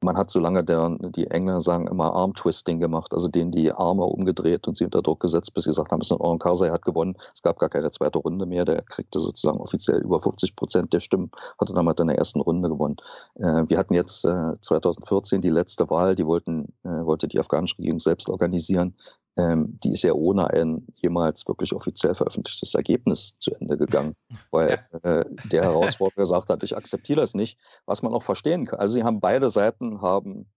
man 0.00 0.16
hat 0.16 0.30
so 0.30 0.38
lange 0.38 0.62
der, 0.62 0.96
die 1.00 1.26
Engländer 1.26 1.60
sagen 1.60 1.88
immer 1.88 2.14
Arm-Twisting 2.14 2.78
gemacht, 2.78 3.12
also 3.12 3.28
denen 3.28 3.50
die 3.50 3.72
Arme 3.72 4.04
umgedreht 4.04 4.68
und 4.68 4.76
sie 4.76 4.84
unter 4.84 5.02
Druck 5.02 5.20
gesetzt, 5.20 5.54
bis 5.54 5.64
sie 5.64 5.70
gesagt 5.70 5.90
haben, 5.90 6.00
es 6.00 6.10
ist 6.10 6.20
Oren 6.20 6.38
Karzai 6.38 6.70
hat 6.70 6.84
gewonnen. 6.84 7.16
Es 7.34 7.42
gab 7.42 7.58
gar 7.58 7.68
keine 7.68 7.90
zweite 7.90 8.18
Runde 8.18 8.46
mehr. 8.46 8.64
Der 8.64 8.82
kriegte 8.82 9.20
sozusagen 9.20 9.58
offiziell 9.58 10.00
über 10.00 10.20
50 10.20 10.54
Prozent 10.54 10.92
der 10.92 11.00
Stimmen, 11.00 11.30
hatte 11.60 11.74
damals 11.74 12.00
in 12.00 12.06
der 12.06 12.18
ersten 12.18 12.40
Runde 12.40 12.68
gewonnen. 12.68 12.96
Äh, 13.36 13.64
wir 13.68 13.78
hatten 13.78 13.94
jetzt 13.94 14.24
äh, 14.24 14.52
2014 14.60 15.40
die 15.40 15.50
letzte 15.50 15.90
Wahl, 15.90 16.14
die 16.14 16.26
wollten, 16.26 16.72
äh, 16.84 17.04
wollte 17.04 17.26
die 17.26 17.40
afghanische 17.40 17.78
Regierung 17.78 17.98
selbst 17.98 18.28
organisieren 18.28 18.94
die 19.38 19.92
ist 19.92 20.02
ja 20.02 20.12
ohne 20.14 20.50
ein 20.50 20.86
jemals 20.94 21.46
wirklich 21.46 21.72
offiziell 21.72 22.14
veröffentlichtes 22.14 22.74
Ergebnis 22.74 23.36
zu 23.38 23.54
Ende 23.54 23.78
gegangen, 23.78 24.14
weil 24.50 24.84
äh, 25.04 25.24
der 25.44 25.62
Herausforderer 25.62 26.22
gesagt 26.22 26.50
hat, 26.50 26.64
ich 26.64 26.76
akzeptiere 26.76 27.20
das 27.20 27.34
nicht, 27.34 27.58
was 27.86 28.02
man 28.02 28.12
auch 28.12 28.22
verstehen 28.22 28.66
kann. 28.66 28.80
Also 28.80 28.94
sie 28.94 29.04
haben 29.04 29.20
beide 29.20 29.48
Seiten 29.48 30.00
haben 30.02 30.50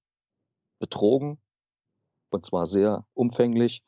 betrogen 0.79 1.37
und 2.31 2.45
zwar 2.45 2.65
sehr 2.65 3.05
umfänglich. 3.13 3.83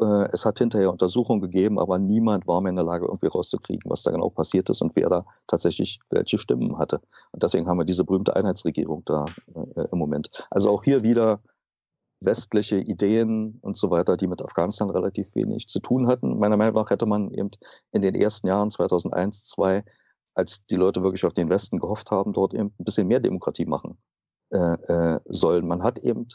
Äh, 0.00 0.28
es 0.32 0.44
hat 0.44 0.58
hinterher 0.58 0.92
Untersuchungen 0.92 1.40
gegeben, 1.40 1.80
aber 1.80 1.98
niemand 1.98 2.46
war 2.46 2.60
mehr 2.60 2.70
in 2.70 2.76
der 2.76 2.84
Lage, 2.84 3.06
irgendwie 3.06 3.26
rauszukriegen, 3.26 3.90
was 3.90 4.04
da 4.04 4.12
genau 4.12 4.30
passiert 4.30 4.70
ist 4.70 4.80
und 4.80 4.94
wer 4.94 5.08
da 5.08 5.26
tatsächlich 5.48 5.98
welche 6.10 6.38
Stimmen 6.38 6.78
hatte. 6.78 7.00
Und 7.32 7.42
deswegen 7.42 7.66
haben 7.66 7.78
wir 7.78 7.84
diese 7.84 8.04
berühmte 8.04 8.36
Einheitsregierung 8.36 9.02
da 9.04 9.26
äh, 9.54 9.88
im 9.90 9.98
Moment. 9.98 10.46
Also 10.50 10.70
auch 10.70 10.84
hier 10.84 11.02
wieder 11.02 11.40
westliche 12.24 12.78
Ideen 12.78 13.58
und 13.60 13.76
so 13.76 13.90
weiter, 13.90 14.16
die 14.16 14.26
mit 14.26 14.42
Afghanistan 14.42 14.90
relativ 14.90 15.34
wenig 15.34 15.68
zu 15.68 15.80
tun 15.80 16.06
hatten. 16.08 16.38
Meiner 16.38 16.56
Meinung 16.56 16.74
nach 16.74 16.90
hätte 16.90 17.06
man 17.06 17.30
eben 17.30 17.50
in 17.92 18.02
den 18.02 18.14
ersten 18.14 18.46
Jahren 18.46 18.70
2001, 18.70 19.44
2002, 19.44 19.84
als 20.34 20.66
die 20.66 20.76
Leute 20.76 21.02
wirklich 21.02 21.24
auf 21.24 21.32
den 21.32 21.48
Westen 21.48 21.78
gehofft 21.78 22.10
haben, 22.10 22.32
dort 22.32 22.54
eben 22.54 22.74
ein 22.78 22.84
bisschen 22.84 23.06
mehr 23.06 23.20
Demokratie 23.20 23.66
machen 23.66 23.98
äh, 24.50 24.58
äh, 24.58 25.20
sollen. 25.26 25.66
Man 25.66 25.82
hat 25.82 25.98
eben, 26.00 26.28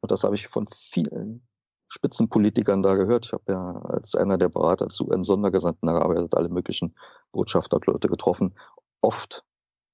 und 0.00 0.10
das 0.10 0.24
habe 0.24 0.34
ich 0.34 0.48
von 0.48 0.66
vielen 0.68 1.46
Spitzenpolitikern 1.88 2.82
da 2.82 2.94
gehört. 2.94 3.26
Ich 3.26 3.32
habe 3.32 3.44
ja 3.48 3.72
als 3.82 4.14
einer 4.14 4.38
der 4.38 4.48
Berater 4.48 4.88
zu 4.88 5.08
UN-Sondergesandten 5.08 5.88
gearbeitet, 5.88 6.34
alle 6.34 6.48
möglichen 6.48 6.94
Botschafterleute 7.32 8.08
getroffen. 8.08 8.54
Oft 9.00 9.44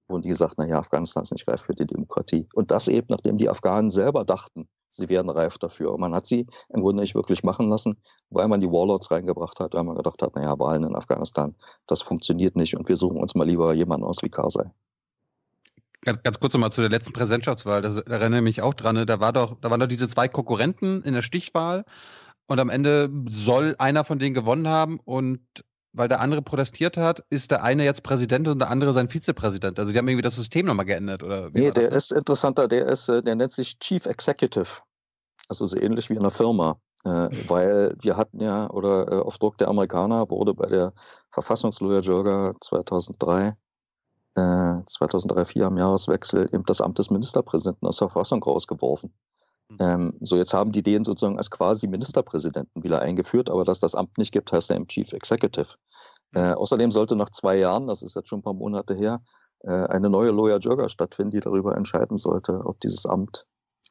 wurden 0.08 0.22
die 0.22 0.28
gesagt, 0.28 0.58
naja, 0.58 0.78
Afghanistan 0.78 1.22
ist 1.22 1.32
nicht 1.32 1.48
reif 1.48 1.62
für 1.62 1.74
die 1.74 1.86
Demokratie. 1.86 2.48
Und 2.54 2.70
das 2.70 2.88
eben, 2.88 3.06
nachdem 3.10 3.38
die 3.38 3.48
Afghanen 3.48 3.90
selber 3.90 4.24
dachten, 4.24 4.68
sie 4.96 5.08
wären 5.08 5.28
reif 5.28 5.58
dafür. 5.58 5.92
Und 5.92 6.00
man 6.00 6.14
hat 6.14 6.26
sie 6.26 6.46
im 6.68 6.80
Grunde 6.80 7.02
nicht 7.02 7.14
wirklich 7.14 7.42
machen 7.42 7.68
lassen, 7.68 7.96
weil 8.30 8.48
man 8.48 8.60
die 8.60 8.70
Warlords 8.70 9.10
reingebracht 9.10 9.60
hat, 9.60 9.74
weil 9.74 9.84
man 9.84 9.96
gedacht 9.96 10.22
hat, 10.22 10.34
naja, 10.34 10.58
Wahlen 10.58 10.84
in 10.84 10.96
Afghanistan, 10.96 11.54
das 11.86 12.02
funktioniert 12.02 12.56
nicht 12.56 12.76
und 12.76 12.88
wir 12.88 12.96
suchen 12.96 13.20
uns 13.20 13.34
mal 13.34 13.46
lieber 13.46 13.72
jemanden 13.74 14.06
aus 14.06 14.22
wie 14.22 14.28
Karzai. 14.28 14.70
Ganz, 16.02 16.22
ganz 16.22 16.38
kurz 16.38 16.54
nochmal 16.54 16.72
zu 16.72 16.82
der 16.82 16.90
letzten 16.90 17.12
Präsidentschaftswahl, 17.12 17.82
da 17.82 17.88
erinnere 18.12 18.38
ich 18.38 18.44
mich 18.44 18.62
auch 18.62 18.74
dran, 18.74 18.94
ne? 18.94 19.06
da, 19.06 19.18
war 19.18 19.32
doch, 19.32 19.56
da 19.60 19.70
waren 19.70 19.80
doch 19.80 19.88
diese 19.88 20.08
zwei 20.08 20.28
Konkurrenten 20.28 21.02
in 21.02 21.14
der 21.14 21.22
Stichwahl 21.22 21.84
und 22.46 22.60
am 22.60 22.70
Ende 22.70 23.10
soll 23.28 23.74
einer 23.78 24.04
von 24.04 24.18
denen 24.18 24.34
gewonnen 24.34 24.68
haben 24.68 25.00
und 25.04 25.40
weil 25.96 26.08
der 26.08 26.20
andere 26.20 26.42
protestiert 26.42 26.98
hat, 26.98 27.24
ist 27.30 27.50
der 27.50 27.64
eine 27.64 27.82
jetzt 27.84 28.02
Präsident 28.02 28.46
und 28.48 28.58
der 28.58 28.70
andere 28.70 28.92
sein 28.92 29.08
Vizepräsident. 29.08 29.78
Also 29.78 29.92
die 29.92 29.98
haben 29.98 30.06
irgendwie 30.06 30.22
das 30.22 30.36
System 30.36 30.66
nochmal 30.66 30.84
geändert, 30.84 31.22
oder? 31.22 31.48
nee, 31.52 31.70
der 31.70 31.90
ist 31.90 32.12
interessanter, 32.12 32.68
der 32.68 32.86
ist, 32.86 33.08
äh, 33.08 33.22
der 33.22 33.34
nennt 33.34 33.50
sich 33.50 33.78
Chief 33.78 34.04
Executive. 34.04 34.82
Also 35.48 35.66
so 35.66 35.78
ähnlich 35.78 36.10
wie 36.10 36.14
in 36.14 36.20
einer 36.20 36.30
Firma. 36.30 36.78
Äh, 37.04 37.28
weil 37.48 37.94
wir 38.00 38.16
hatten 38.16 38.40
ja, 38.40 38.68
oder 38.70 39.12
äh, 39.12 39.20
auf 39.20 39.38
Druck 39.38 39.58
der 39.58 39.68
Amerikaner 39.68 40.28
wurde 40.28 40.54
bei 40.54 40.66
der 40.66 40.92
Verfassungslawyer 41.30 42.00
Jurga 42.00 42.54
2003, 42.60 43.56
äh, 44.34 44.74
2003, 44.86 45.44
4 45.44 45.66
am 45.66 45.78
Jahreswechsel 45.78 46.48
eben 46.52 46.64
das 46.64 46.80
Amt 46.80 46.98
des 46.98 47.10
Ministerpräsidenten 47.10 47.86
aus 47.86 47.98
der 47.98 48.08
Verfassung 48.08 48.42
rausgeworfen. 48.42 49.12
Mhm. 49.68 49.76
Ähm, 49.78 50.18
so, 50.20 50.36
jetzt 50.36 50.52
haben 50.52 50.72
die 50.72 50.82
den 50.82 51.04
sozusagen 51.04 51.38
als 51.38 51.50
quasi 51.50 51.86
Ministerpräsidenten 51.86 52.82
wieder 52.82 53.00
eingeführt, 53.00 53.50
aber 53.50 53.64
dass 53.64 53.78
das 53.78 53.94
Amt 53.94 54.18
nicht 54.18 54.32
gibt, 54.32 54.50
heißt 54.50 54.70
er 54.70 54.76
im 54.76 54.88
Chief 54.88 55.12
Executive. 55.12 55.76
Äh, 56.34 56.48
mhm. 56.48 56.54
außerdem 56.54 56.90
sollte 56.90 57.14
nach 57.14 57.30
zwei 57.30 57.56
Jahren, 57.56 57.86
das 57.86 58.02
ist 58.02 58.16
jetzt 58.16 58.28
schon 58.28 58.40
ein 58.40 58.44
paar 58.44 58.54
Monate 58.54 58.94
her, 58.94 59.22
äh, 59.60 59.70
eine 59.70 60.10
neue 60.10 60.32
Lawyer 60.32 60.58
Jurga 60.58 60.88
stattfinden, 60.88 61.30
die 61.30 61.40
darüber 61.40 61.76
entscheiden 61.76 62.16
sollte, 62.16 62.62
ob 62.64 62.80
dieses 62.80 63.06
Amt 63.06 63.46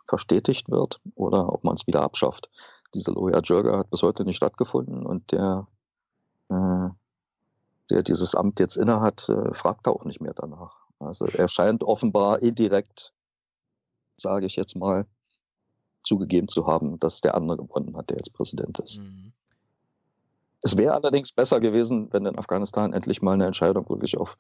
verstetigt 0.07 0.69
wird 0.69 0.99
oder 1.15 1.51
ob 1.51 1.63
man 1.63 1.75
es 1.75 1.87
wieder 1.87 2.01
abschafft. 2.01 2.49
Diese 2.93 3.11
Lawyer 3.11 3.41
Jurga 3.41 3.77
hat 3.77 3.89
bis 3.89 4.03
heute 4.03 4.23
nicht 4.23 4.37
stattgefunden 4.37 5.05
und 5.05 5.31
der, 5.31 5.67
äh, 6.49 6.89
der 7.89 8.03
dieses 8.03 8.35
Amt 8.35 8.59
jetzt 8.59 8.77
innehat, 8.77 9.27
äh, 9.29 9.53
fragt 9.53 9.87
auch 9.87 10.05
nicht 10.05 10.21
mehr 10.21 10.33
danach. 10.33 10.85
Also 10.99 11.25
er 11.25 11.47
scheint 11.47 11.83
offenbar 11.83 12.41
indirekt, 12.41 13.13
sage 14.17 14.45
ich 14.45 14.55
jetzt 14.55 14.75
mal, 14.75 15.05
zugegeben 16.03 16.47
zu 16.47 16.67
haben, 16.67 16.99
dass 16.99 17.21
der 17.21 17.35
andere 17.35 17.57
gewonnen 17.57 17.97
hat, 17.97 18.09
der 18.09 18.17
jetzt 18.17 18.33
Präsident 18.33 18.79
ist. 18.79 18.99
Mhm. 18.99 19.33
Es 20.61 20.77
wäre 20.77 20.93
allerdings 20.93 21.31
besser 21.31 21.59
gewesen, 21.59 22.11
wenn 22.11 22.25
in 22.25 22.37
Afghanistan 22.37 22.93
endlich 22.93 23.21
mal 23.21 23.33
eine 23.33 23.45
Entscheidung 23.45 23.87
wirklich 23.89 24.17
auf 24.17 24.37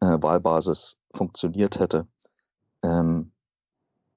äh, 0.00 0.18
Wahlbasis 0.20 0.98
funktioniert 1.14 1.78
hätte. 1.78 2.06
Ähm, 2.82 3.32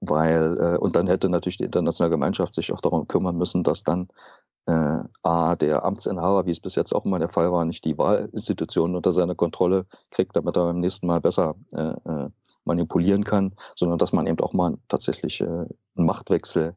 weil, 0.00 0.58
äh, 0.58 0.78
und 0.78 0.96
dann 0.96 1.06
hätte 1.06 1.28
natürlich 1.28 1.58
die 1.58 1.64
internationale 1.64 2.10
Gemeinschaft 2.10 2.54
sich 2.54 2.72
auch 2.72 2.80
darum 2.80 3.08
kümmern 3.08 3.36
müssen, 3.36 3.62
dass 3.62 3.84
dann 3.84 4.08
äh, 4.66 5.00
A, 5.22 5.56
der 5.56 5.84
Amtsinhaber, 5.84 6.46
wie 6.46 6.50
es 6.50 6.60
bis 6.60 6.74
jetzt 6.74 6.92
auch 6.92 7.04
immer 7.04 7.18
der 7.18 7.28
Fall 7.28 7.52
war, 7.52 7.64
nicht 7.64 7.84
die 7.84 7.96
Wahlinstitutionen 7.96 8.96
unter 8.96 9.12
seine 9.12 9.34
Kontrolle 9.34 9.86
kriegt, 10.10 10.36
damit 10.36 10.56
er 10.56 10.64
beim 10.64 10.80
nächsten 10.80 11.06
Mal 11.06 11.20
besser 11.20 11.54
äh, 11.72 11.94
äh 12.04 12.30
manipulieren 12.66 13.22
kann, 13.22 13.54
sondern 13.76 13.98
dass 13.98 14.12
man 14.12 14.26
eben 14.26 14.40
auch 14.40 14.52
mal 14.52 14.76
tatsächlich 14.88 15.40
äh, 15.40 15.44
einen 15.44 15.68
Machtwechsel 15.94 16.74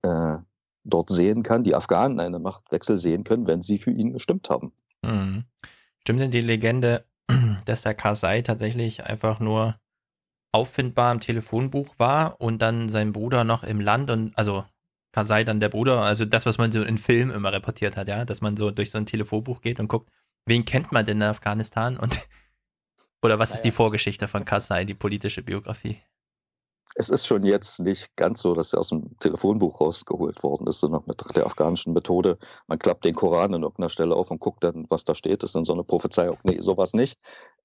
äh, 0.00 0.38
dort 0.84 1.10
sehen 1.10 1.42
kann, 1.42 1.62
die 1.62 1.74
Afghanen 1.74 2.18
einen 2.18 2.42
Machtwechsel 2.42 2.96
sehen 2.96 3.24
können, 3.24 3.46
wenn 3.46 3.60
sie 3.60 3.78
für 3.78 3.90
ihn 3.90 4.14
gestimmt 4.14 4.48
haben. 4.48 4.72
Mhm. 5.02 5.44
Stimmt 6.00 6.20
denn 6.20 6.30
die 6.30 6.40
Legende, 6.40 7.04
dass 7.66 7.82
der 7.82 7.94
Karzai 7.94 8.42
tatsächlich 8.42 9.04
einfach 9.04 9.38
nur 9.38 9.76
auffindbar 10.52 11.12
im 11.12 11.20
Telefonbuch 11.20 11.98
war 11.98 12.40
und 12.40 12.62
dann 12.62 12.88
sein 12.88 13.12
Bruder 13.12 13.44
noch 13.44 13.62
im 13.62 13.80
Land 13.80 14.10
und 14.10 14.36
also 14.36 14.64
Karzai 15.12 15.44
dann 15.44 15.60
der 15.60 15.68
Bruder, 15.68 16.02
also 16.02 16.24
das, 16.24 16.46
was 16.46 16.58
man 16.58 16.70
so 16.70 16.82
in 16.82 16.98
Filmen 16.98 17.34
immer 17.34 17.52
reportiert 17.52 17.96
hat, 17.96 18.08
ja, 18.08 18.24
dass 18.24 18.40
man 18.40 18.56
so 18.56 18.70
durch 18.70 18.90
so 18.90 18.98
ein 18.98 19.06
Telefonbuch 19.06 19.60
geht 19.60 19.80
und 19.80 19.88
guckt, 19.88 20.10
wen 20.46 20.64
kennt 20.64 20.92
man 20.92 21.06
denn 21.06 21.18
in 21.18 21.22
Afghanistan 21.24 21.96
und 21.96 22.20
oder 23.22 23.38
was 23.38 23.50
naja. 23.50 23.58
ist 23.58 23.64
die 23.64 23.70
Vorgeschichte 23.70 24.28
von 24.28 24.44
Karzai, 24.44 24.84
die 24.84 24.94
politische 24.94 25.42
Biografie? 25.42 26.00
Es 26.94 27.10
ist 27.10 27.26
schon 27.26 27.44
jetzt 27.44 27.80
nicht 27.80 28.16
ganz 28.16 28.40
so, 28.40 28.54
dass 28.54 28.72
er 28.72 28.80
aus 28.80 28.88
dem 28.88 29.16
Telefonbuch 29.18 29.80
rausgeholt 29.80 30.42
worden 30.42 30.66
ist, 30.66 30.80
sondern 30.80 31.02
mit 31.06 31.22
der 31.36 31.46
afghanischen 31.46 31.92
Methode. 31.92 32.38
Man 32.66 32.78
klappt 32.78 33.04
den 33.04 33.14
Koran 33.14 33.54
an 33.54 33.62
irgendeiner 33.62 33.90
Stelle 33.90 34.16
auf 34.16 34.30
und 34.30 34.40
guckt 34.40 34.64
dann, 34.64 34.86
was 34.88 35.04
da 35.04 35.14
steht. 35.14 35.42
Das 35.42 35.50
ist 35.50 35.56
dann 35.56 35.64
so 35.64 35.74
eine 35.74 35.84
Prophezeiung. 35.84 36.38
Nee, 36.44 36.60
sowas 36.60 36.94
nicht. 36.94 37.18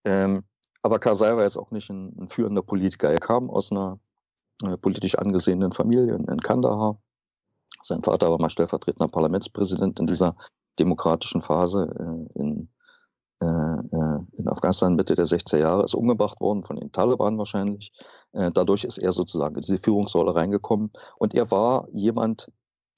Ähm, 0.04 0.44
aber 0.84 1.00
Karzai 1.00 1.36
war 1.36 1.44
jetzt 1.44 1.58
auch 1.58 1.72
nicht 1.72 1.90
ein, 1.90 2.16
ein, 2.20 2.30
führender 2.30 2.62
Politiker. 2.62 3.12
Er 3.12 3.20
kam 3.20 3.50
aus 3.50 3.72
einer 3.72 4.00
äh, 4.64 4.78
politisch 4.78 5.16
angesehenen 5.16 5.72
Familie 5.72 6.14
in, 6.14 6.26
in 6.26 6.40
Kandahar. 6.40 7.02
Sein 7.82 8.04
Vater 8.04 8.30
war 8.30 8.40
mal 8.40 8.50
stellvertretender 8.50 9.12
Parlamentspräsident 9.12 10.00
in 10.00 10.08
dieser 10.08 10.36
demokratischen 10.80 11.42
Phase 11.42 12.28
äh, 12.36 12.40
in 12.40 12.70
äh, 13.44 13.46
äh, 13.46 14.20
in 14.38 14.48
Afghanistan 14.48 14.96
Mitte 14.96 15.16
der 15.16 15.26
60er 15.26 15.58
Jahre, 15.58 15.84
ist 15.84 15.96
umgebracht 15.96 16.40
worden 16.40 16.64
von 16.64 16.78
den 16.78 16.92
Taliban 16.94 17.38
wahrscheinlich. 17.38 17.92
Äh, 18.32 18.52
dadurch 18.54 18.86
ist 18.86 19.00
er 19.00 19.12
sozusagen 19.12 19.56
in 19.56 19.62
diese 19.62 19.80
Führungsrolle 19.80 20.34
reingekommen. 20.34 20.92
Und 21.18 21.34
er 21.34 21.52
war 21.52 21.88
jemand, 21.92 22.50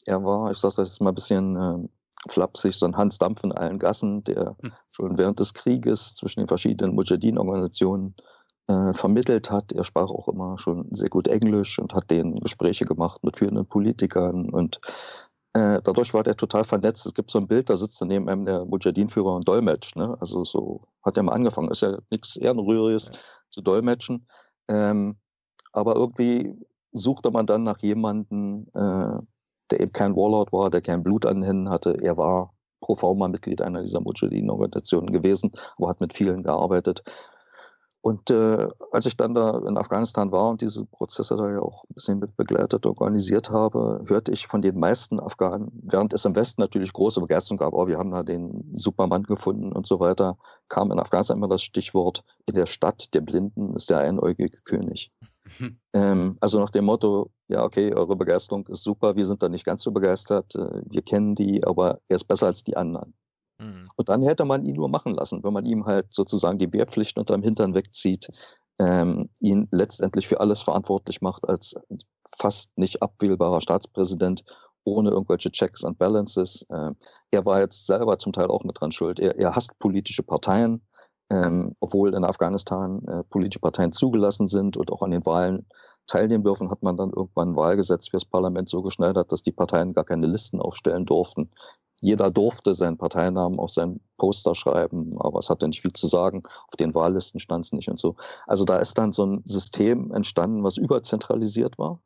er 0.05 0.23
war, 0.23 0.51
ich 0.51 0.57
sage 0.57 0.75
das 0.77 0.89
jetzt 0.89 1.01
mal 1.01 1.09
ein 1.09 1.15
bisschen 1.15 1.89
flapsig, 2.29 2.75
so 2.75 2.85
ein 2.85 2.97
Hans 2.97 3.17
Dampf 3.17 3.43
in 3.43 3.51
allen 3.51 3.79
Gassen, 3.79 4.23
der 4.23 4.55
hm. 4.61 4.71
schon 4.89 5.17
während 5.17 5.39
des 5.39 5.53
Krieges 5.53 6.15
zwischen 6.15 6.41
den 6.41 6.47
verschiedenen 6.47 6.95
Mujahideen-Organisationen 6.95 8.15
äh, 8.67 8.93
vermittelt 8.93 9.51
hat. 9.51 9.71
Er 9.73 9.83
sprach 9.83 10.09
auch 10.09 10.27
immer 10.27 10.57
schon 10.57 10.87
sehr 10.91 11.09
gut 11.09 11.27
Englisch 11.27 11.77
und 11.79 11.93
hat 11.93 12.09
denen 12.09 12.39
Gespräche 12.39 12.85
gemacht 12.85 13.23
mit 13.23 13.37
führenden 13.37 13.67
Politikern 13.67 14.49
und 14.49 14.79
äh, 15.55 15.81
dadurch 15.83 16.13
war 16.13 16.23
der 16.23 16.35
total 16.35 16.65
vernetzt. 16.65 17.05
Es 17.05 17.13
gibt 17.13 17.31
so 17.31 17.39
ein 17.39 17.47
Bild, 17.47 17.69
da 17.69 17.77
sitzt 17.77 18.01
er 18.01 18.07
neben 18.07 18.27
einem 18.27 18.43
der 18.43 18.65
Mujahideen-Führer 18.65 19.35
und 19.35 19.47
Dolmetsch. 19.47 19.95
Ne? 19.95 20.17
Also 20.19 20.43
so 20.43 20.81
hat 21.01 21.15
er 21.15 21.23
mal 21.23 21.31
angefangen. 21.31 21.71
Ist 21.71 21.81
ja 21.81 21.97
nichts 22.09 22.35
Ehrenrühriges 22.35 23.05
ja. 23.13 23.19
zu 23.51 23.61
dolmetschen. 23.61 24.27
Ähm, 24.67 25.15
aber 25.71 25.95
irgendwie 25.95 26.59
suchte 26.91 27.31
man 27.31 27.45
dann 27.45 27.63
nach 27.63 27.77
jemandem, 27.77 28.67
äh, 28.73 29.17
der 29.71 29.79
eben 29.81 29.93
kein 29.93 30.15
Warlord 30.15 30.51
war, 30.53 30.69
der 30.69 30.81
kein 30.81 31.03
Blut 31.03 31.25
an 31.25 31.37
den 31.37 31.43
Händen 31.43 31.69
hatte. 31.69 31.97
Er 32.01 32.17
war 32.17 32.53
pro 32.81 32.95
forma 32.95 33.27
Mitglied 33.27 33.61
einer 33.61 33.81
dieser 33.81 34.01
Mujahideen-Organisationen 34.01 35.11
gewesen, 35.11 35.51
aber 35.77 35.89
hat 35.89 36.01
mit 36.01 36.13
vielen 36.13 36.43
gearbeitet. 36.43 37.03
Und 38.05 38.29
äh, 38.29 38.67
als 38.91 39.07
ich 39.07 39.17
dann 39.17 39.33
da 39.33 39.57
in 39.67 39.79
Afghanistan 39.79 40.31
war 40.31 40.51
und 40.51 40.61
diese 40.61 40.85
Prozesse 40.85 41.35
da 41.35 41.49
ja 41.49 41.59
auch 41.59 41.85
ein 41.85 41.95
bisschen 41.95 42.19
mit 42.19 42.37
begleitet, 42.37 42.85
organisiert 42.85 43.49
habe, 43.49 44.03
hörte 44.07 44.31
ich 44.31 44.45
von 44.45 44.61
den 44.61 44.79
meisten 44.79 45.19
Afghanen, 45.19 45.71
während 45.83 46.13
es 46.13 46.23
im 46.23 46.35
Westen 46.35 46.61
natürlich 46.61 46.93
große 46.93 47.19
Begeisterung 47.19 47.57
gab, 47.57 47.73
oh, 47.73 47.87
wir 47.87 47.97
haben 47.97 48.11
da 48.11 48.21
den 48.21 48.71
Supermann 48.75 49.23
gefunden 49.23 49.71
und 49.71 49.87
so 49.87 49.99
weiter, 49.99 50.37
kam 50.69 50.91
in 50.91 50.99
Afghanistan 50.99 51.37
immer 51.37 51.47
das 51.47 51.63
Stichwort, 51.63 52.23
in 52.45 52.53
der 52.53 52.67
Stadt 52.67 53.11
der 53.15 53.21
Blinden 53.21 53.75
ist 53.75 53.89
der 53.89 53.97
einäugige 53.97 54.61
König. 54.61 55.11
Hm. 55.57 55.79
Ähm, 55.93 56.37
also 56.41 56.59
nach 56.59 56.69
dem 56.69 56.85
Motto, 56.85 57.31
ja, 57.47 57.63
okay, 57.63 57.93
eure 57.93 58.15
Begeisterung 58.15 58.67
ist 58.67 58.83
super, 58.83 59.15
wir 59.15 59.25
sind 59.25 59.41
da 59.43 59.49
nicht 59.49 59.65
ganz 59.65 59.83
so 59.83 59.91
begeistert, 59.91 60.55
äh, 60.55 60.81
wir 60.85 61.01
kennen 61.01 61.35
die, 61.35 61.63
aber 61.63 61.99
er 62.07 62.15
ist 62.15 62.25
besser 62.25 62.47
als 62.47 62.63
die 62.63 62.77
anderen. 62.77 63.13
Mhm. 63.59 63.87
Und 63.95 64.09
dann 64.09 64.21
hätte 64.21 64.45
man 64.45 64.63
ihn 64.63 64.75
nur 64.75 64.89
machen 64.89 65.13
lassen, 65.13 65.43
wenn 65.43 65.53
man 65.53 65.65
ihm 65.65 65.85
halt 65.85 66.13
sozusagen 66.13 66.57
die 66.57 66.71
Wehrpflicht 66.71 67.17
unterm 67.17 67.41
Hintern 67.41 67.73
wegzieht, 67.73 68.29
ähm, 68.79 69.29
ihn 69.39 69.67
letztendlich 69.71 70.27
für 70.27 70.39
alles 70.39 70.61
verantwortlich 70.61 71.21
macht 71.21 71.47
als 71.47 71.75
fast 72.37 72.77
nicht 72.77 73.01
abwählbarer 73.01 73.61
Staatspräsident 73.61 74.43
ohne 74.83 75.09
irgendwelche 75.09 75.51
Checks 75.51 75.83
and 75.83 75.97
Balances. 75.97 76.65
Äh, 76.69 76.91
er 77.31 77.45
war 77.45 77.59
jetzt 77.59 77.87
selber 77.87 78.19
zum 78.19 78.33
Teil 78.33 78.47
auch 78.47 78.63
mit 78.63 78.79
dran 78.79 78.91
schuld. 78.91 79.19
Er, 79.19 79.37
er 79.37 79.55
hasst 79.55 79.77
politische 79.79 80.23
Parteien, 80.23 80.81
ähm, 81.29 81.75
obwohl 81.79 82.13
in 82.13 82.23
Afghanistan 82.23 83.03
äh, 83.07 83.23
politische 83.23 83.59
Parteien 83.59 83.91
zugelassen 83.91 84.47
sind 84.47 84.77
und 84.77 84.91
auch 84.91 85.01
an 85.01 85.11
den 85.11 85.25
Wahlen 85.25 85.65
teilnehmen 86.07 86.43
dürfen, 86.43 86.69
hat 86.69 86.83
man 86.83 86.97
dann 86.97 87.11
irgendwann 87.11 87.49
ein 87.49 87.55
Wahlgesetz 87.55 88.09
fürs 88.09 88.25
Parlament 88.25 88.69
so 88.69 88.81
geschneidert, 88.81 89.31
dass 89.31 89.41
die 89.41 89.51
Parteien 89.51 89.93
gar 89.93 90.03
keine 90.03 90.27
Listen 90.27 90.61
aufstellen 90.61 91.05
durften. 91.05 91.49
Jeder 92.01 92.29
durfte 92.29 92.75
seinen 92.75 92.97
Parteinamen 92.97 93.57
auf 93.57 93.71
sein 93.71 93.99
Poster 94.17 94.53
schreiben, 94.53 95.15
aber 95.19 95.39
es 95.39 95.49
hatte 95.49 95.67
nicht 95.67 95.81
viel 95.81 95.93
zu 95.93 96.07
sagen. 96.07 96.43
Auf 96.67 96.75
den 96.77 96.93
Wahllisten 96.93 97.39
stand 97.39 97.65
es 97.65 97.71
nicht 97.71 97.89
und 97.89 97.97
so. 97.97 98.15
Also 98.45 98.65
da 98.65 98.77
ist 98.77 98.97
dann 98.97 99.11
so 99.11 99.25
ein 99.25 99.41
System 99.45 100.11
entstanden, 100.11 100.63
was 100.63 100.77
überzentralisiert 100.77 101.77
war, 101.79 101.99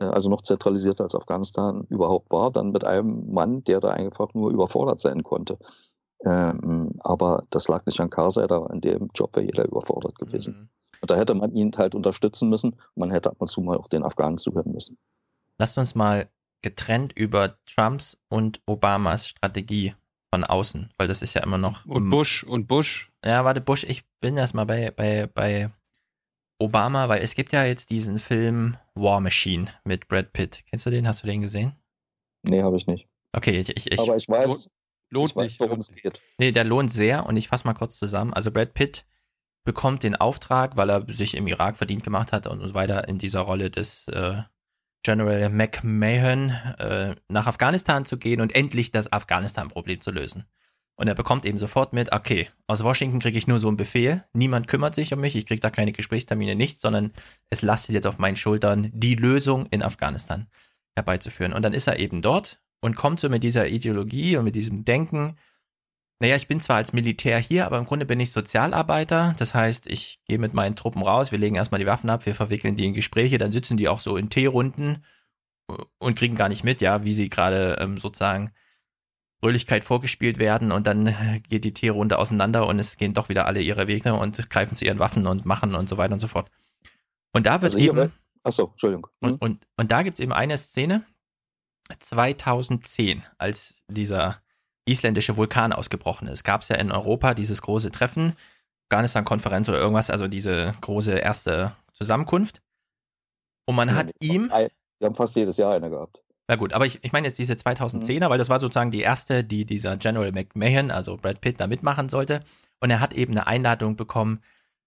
äh, 0.00 0.04
also 0.04 0.28
noch 0.28 0.42
zentralisierter 0.42 1.04
als 1.04 1.14
Afghanistan 1.14 1.86
überhaupt 1.88 2.30
war, 2.32 2.50
dann 2.50 2.72
mit 2.72 2.84
einem 2.84 3.32
Mann, 3.32 3.64
der 3.64 3.80
da 3.80 3.90
einfach 3.90 4.34
nur 4.34 4.50
überfordert 4.50 5.00
sein 5.00 5.22
konnte. 5.22 5.58
Ähm, 6.24 6.92
aber 7.00 7.44
das 7.50 7.68
lag 7.68 7.86
nicht 7.86 8.00
an 8.00 8.10
Karzai, 8.10 8.46
da 8.46 8.66
in 8.66 8.80
dem 8.80 9.10
Job 9.14 9.34
wäre 9.36 9.46
jeder 9.46 9.64
überfordert 9.64 10.18
gewesen. 10.18 10.54
Mhm. 10.54 10.68
Und 11.00 11.10
da 11.10 11.16
hätte 11.16 11.34
man 11.34 11.52
ihn 11.54 11.72
halt 11.76 11.94
unterstützen 11.94 12.48
müssen. 12.48 12.76
Man 12.94 13.10
hätte 13.10 13.30
ab 13.30 13.36
und 13.38 13.48
zu 13.48 13.62
mal 13.62 13.78
auch 13.78 13.88
den 13.88 14.02
Afghanen 14.02 14.36
zuhören 14.36 14.72
müssen. 14.72 14.98
Lasst 15.58 15.78
uns 15.78 15.94
mal 15.94 16.28
getrennt 16.62 17.14
über 17.14 17.56
Trumps 17.64 18.18
und 18.28 18.60
Obamas 18.66 19.28
Strategie 19.28 19.94
von 20.32 20.44
außen, 20.44 20.92
weil 20.98 21.08
das 21.08 21.22
ist 21.22 21.34
ja 21.34 21.42
immer 21.42 21.58
noch. 21.58 21.86
Und 21.86 22.10
Bush 22.10 22.44
und 22.44 22.68
Bush. 22.68 23.10
Ja, 23.24 23.44
warte, 23.44 23.60
Bush, 23.60 23.84
ich 23.84 24.04
bin 24.20 24.36
erstmal 24.36 24.66
bei, 24.66 24.90
bei, 24.90 25.26
bei 25.26 25.70
Obama, 26.58 27.08
weil 27.08 27.22
es 27.22 27.34
gibt 27.34 27.52
ja 27.52 27.64
jetzt 27.64 27.90
diesen 27.90 28.18
Film 28.18 28.76
War 28.94 29.20
Machine 29.20 29.66
mit 29.84 30.06
Brad 30.08 30.32
Pitt. 30.32 30.62
Kennst 30.68 30.86
du 30.86 30.90
den? 30.90 31.08
Hast 31.08 31.22
du 31.22 31.26
den 31.26 31.40
gesehen? 31.40 31.72
Nee, 32.42 32.62
habe 32.62 32.76
ich 32.76 32.86
nicht. 32.86 33.08
Okay, 33.32 33.60
ich, 33.60 33.90
ich, 33.90 33.98
Aber 33.98 34.16
ich 34.16 34.28
weiß, 34.28 34.70
lohnt 35.10 35.30
ich 35.30 35.36
weiß, 35.36 35.48
nicht, 35.48 35.60
worum 35.60 35.80
es 35.80 35.92
geht. 35.92 36.20
Nee, 36.38 36.52
der 36.52 36.64
lohnt 36.64 36.92
sehr 36.92 37.26
und 37.26 37.36
ich 37.36 37.48
fasse 37.48 37.66
mal 37.66 37.74
kurz 37.74 37.98
zusammen. 37.98 38.32
Also 38.32 38.50
Brad 38.50 38.74
Pitt 38.74 39.04
bekommt 39.64 40.02
den 40.02 40.16
Auftrag, 40.16 40.76
weil 40.76 40.90
er 40.90 41.04
sich 41.08 41.34
im 41.34 41.46
Irak 41.46 41.76
verdient 41.76 42.02
gemacht 42.02 42.32
hat 42.32 42.46
und 42.46 42.60
so 42.60 42.74
weiter 42.74 43.08
in 43.08 43.18
dieser 43.18 43.40
Rolle 43.40 43.70
des 43.70 44.08
äh, 44.08 44.42
General 45.02 45.48
McMahon 45.48 46.50
äh, 46.78 47.14
nach 47.28 47.46
Afghanistan 47.46 48.04
zu 48.04 48.18
gehen 48.18 48.40
und 48.40 48.54
endlich 48.54 48.92
das 48.92 49.12
Afghanistan-Problem 49.12 50.00
zu 50.00 50.10
lösen. 50.10 50.44
Und 50.96 51.08
er 51.08 51.14
bekommt 51.14 51.46
eben 51.46 51.56
sofort 51.56 51.94
mit, 51.94 52.12
okay, 52.12 52.48
aus 52.66 52.84
Washington 52.84 53.20
kriege 53.20 53.38
ich 53.38 53.46
nur 53.46 53.58
so 53.58 53.68
einen 53.68 53.78
Befehl, 53.78 54.24
niemand 54.34 54.66
kümmert 54.66 54.94
sich 54.94 55.14
um 55.14 55.20
mich, 55.20 55.34
ich 55.34 55.46
kriege 55.46 55.60
da 55.60 55.70
keine 55.70 55.92
Gesprächstermine, 55.92 56.54
nichts, 56.54 56.82
sondern 56.82 57.12
es 57.48 57.62
lastet 57.62 57.94
jetzt 57.94 58.06
auf 58.06 58.18
meinen 58.18 58.36
Schultern, 58.36 58.90
die 58.92 59.14
Lösung 59.14 59.66
in 59.70 59.82
Afghanistan 59.82 60.46
herbeizuführen. 60.94 61.54
Und 61.54 61.62
dann 61.62 61.72
ist 61.72 61.86
er 61.86 61.98
eben 61.98 62.20
dort 62.20 62.60
und 62.80 62.96
kommt 62.96 63.20
so 63.20 63.28
mit 63.28 63.42
dieser 63.42 63.68
Ideologie 63.68 64.36
und 64.36 64.44
mit 64.44 64.54
diesem 64.54 64.84
Denken, 64.84 65.36
naja, 66.20 66.36
ich 66.36 66.48
bin 66.48 66.60
zwar 66.60 66.76
als 66.76 66.92
Militär 66.92 67.38
hier, 67.38 67.64
aber 67.64 67.78
im 67.78 67.86
Grunde 67.86 68.04
bin 68.04 68.20
ich 68.20 68.30
Sozialarbeiter. 68.30 69.34
Das 69.38 69.54
heißt, 69.54 69.86
ich 69.86 70.20
gehe 70.26 70.38
mit 70.38 70.52
meinen 70.52 70.76
Truppen 70.76 71.02
raus, 71.02 71.32
wir 71.32 71.38
legen 71.38 71.56
erstmal 71.56 71.78
die 71.78 71.86
Waffen 71.86 72.10
ab, 72.10 72.26
wir 72.26 72.34
verwickeln 72.34 72.76
die 72.76 72.86
in 72.86 72.94
Gespräche, 72.94 73.38
dann 73.38 73.52
sitzen 73.52 73.78
die 73.78 73.88
auch 73.88 74.00
so 74.00 74.18
in 74.18 74.28
Teerunden 74.28 75.02
und 75.98 76.18
kriegen 76.18 76.36
gar 76.36 76.50
nicht 76.50 76.64
mit, 76.64 76.82
ja, 76.82 77.04
wie 77.04 77.14
sie 77.14 77.28
gerade 77.28 77.78
ähm, 77.80 77.96
sozusagen 77.96 78.52
Fröhlichkeit 79.40 79.84
vorgespielt 79.84 80.38
werden 80.38 80.70
und 80.70 80.86
dann 80.86 81.14
geht 81.48 81.64
die 81.64 81.72
Teerunde 81.72 82.18
auseinander 82.18 82.66
und 82.66 82.78
es 82.78 82.98
gehen 82.98 83.14
doch 83.14 83.30
wieder 83.30 83.46
alle 83.46 83.62
ihre 83.62 83.86
Wege 83.86 84.12
und 84.12 84.50
greifen 84.50 84.74
zu 84.74 84.84
ihren 84.84 84.98
Waffen 84.98 85.26
und 85.26 85.46
machen 85.46 85.74
und 85.74 85.88
so 85.88 85.96
weiter 85.96 86.12
und 86.12 86.20
so 86.20 86.28
fort. 86.28 86.50
Und 87.32 87.46
da 87.46 87.62
wird 87.62 87.74
also 87.74 87.78
eben. 87.78 88.12
Achso, 88.42 88.68
Entschuldigung. 88.72 89.06
Hm? 89.22 89.32
Und, 89.32 89.42
und, 89.42 89.66
und 89.76 89.92
da 89.92 90.02
gibt 90.02 90.18
es 90.18 90.22
eben 90.22 90.32
eine 90.32 90.58
Szene, 90.58 91.06
2010, 91.98 93.24
als 93.38 93.82
dieser 93.88 94.40
isländische 94.86 95.36
Vulkan 95.36 95.72
ausgebrochen 95.72 96.28
ist, 96.28 96.44
gab 96.44 96.62
es 96.62 96.68
ja 96.68 96.76
in 96.76 96.90
Europa 96.90 97.34
dieses 97.34 97.62
große 97.62 97.90
Treffen, 97.90 98.34
Afghanistan-Konferenz 98.90 99.68
oder 99.68 99.78
irgendwas, 99.78 100.10
also 100.10 100.26
diese 100.26 100.74
große 100.80 101.18
erste 101.18 101.76
Zusammenkunft. 101.92 102.60
Und 103.66 103.76
man 103.76 103.94
hat 103.94 104.10
ihm. 104.20 104.50
Wir 104.50 105.06
haben 105.06 105.14
fast 105.14 105.36
jedes 105.36 105.56
Jahr 105.56 105.74
eine 105.74 105.90
gehabt. 105.90 106.22
Na 106.48 106.56
gut, 106.56 106.72
aber 106.72 106.84
ich, 106.84 106.98
ich 107.02 107.12
meine 107.12 107.28
jetzt 107.28 107.38
diese 107.38 107.54
2010er, 107.54 108.26
mhm. 108.26 108.30
weil 108.30 108.38
das 108.38 108.48
war 108.48 108.58
sozusagen 108.58 108.90
die 108.90 109.02
erste, 109.02 109.44
die 109.44 109.64
dieser 109.64 109.96
General 109.96 110.32
McMahon, 110.32 110.90
also 110.90 111.16
Brad 111.16 111.40
Pitt, 111.40 111.60
da 111.60 111.68
mitmachen 111.68 112.08
sollte. 112.08 112.40
Und 112.80 112.90
er 112.90 112.98
hat 112.98 113.14
eben 113.14 113.32
eine 113.32 113.46
Einladung 113.46 113.94
bekommen, 113.94 114.42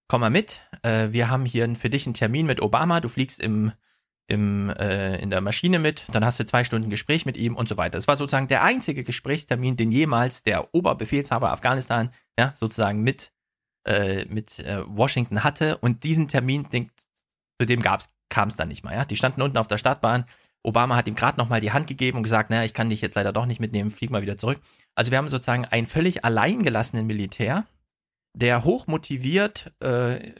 komm 0.09 0.21
mal 0.21 0.29
mit, 0.29 0.61
äh, 0.81 1.07
wir 1.11 1.29
haben 1.29 1.45
hier 1.45 1.73
für 1.75 1.89
dich 1.89 2.05
einen 2.05 2.15
Termin 2.15 2.45
mit 2.45 2.61
Obama, 2.61 2.99
du 2.99 3.07
fliegst 3.07 3.39
im 3.39 3.71
im, 4.27 4.69
äh, 4.69 5.17
in 5.17 5.29
der 5.29 5.41
Maschine 5.41 5.79
mit, 5.79 6.05
dann 6.11 6.23
hast 6.23 6.39
du 6.39 6.45
zwei 6.45 6.63
Stunden 6.63 6.89
Gespräch 6.89 7.25
mit 7.25 7.37
ihm 7.37 7.55
und 7.55 7.67
so 7.67 7.77
weiter. 7.77 7.97
Das 7.97 8.07
war 8.07 8.17
sozusagen 8.17 8.47
der 8.47 8.63
einzige 8.63 9.03
Gesprächstermin, 9.03 9.75
den 9.75 9.91
jemals 9.91 10.43
der 10.43 10.73
Oberbefehlshaber 10.73 11.51
Afghanistan 11.51 12.11
ja, 12.39 12.53
sozusagen 12.55 13.01
mit, 13.01 13.31
äh, 13.85 14.25
mit 14.25 14.59
äh, 14.59 14.83
Washington 14.87 15.43
hatte. 15.43 15.77
Und 15.77 16.03
diesen 16.03 16.27
Termin, 16.27 16.67
den, 16.71 16.89
zu 17.59 17.67
dem 17.67 17.81
kam 17.81 18.47
es 18.47 18.55
dann 18.55 18.69
nicht 18.69 18.83
mehr. 18.83 18.93
Ja? 18.93 19.05
Die 19.05 19.17
standen 19.17 19.41
unten 19.41 19.57
auf 19.57 19.67
der 19.67 19.77
Startbahn. 19.77 20.25
Obama 20.63 20.95
hat 20.95 21.07
ihm 21.07 21.15
gerade 21.15 21.37
nochmal 21.37 21.59
die 21.59 21.73
Hand 21.73 21.87
gegeben 21.87 22.17
und 22.17 22.23
gesagt, 22.23 22.49
naja, 22.49 22.63
ich 22.63 22.73
kann 22.73 22.89
dich 22.89 23.01
jetzt 23.01 23.15
leider 23.15 23.33
doch 23.33 23.45
nicht 23.45 23.59
mitnehmen, 23.59 23.91
flieg 23.91 24.09
mal 24.09 24.21
wieder 24.21 24.37
zurück. 24.37 24.61
Also 24.95 25.11
wir 25.11 25.17
haben 25.17 25.27
sozusagen 25.27 25.65
einen 25.65 25.87
völlig 25.87 26.23
alleingelassenen 26.23 27.05
Militär, 27.05 27.65
der 28.33 28.63
hochmotiviert 28.63 29.73
äh, 29.81 30.31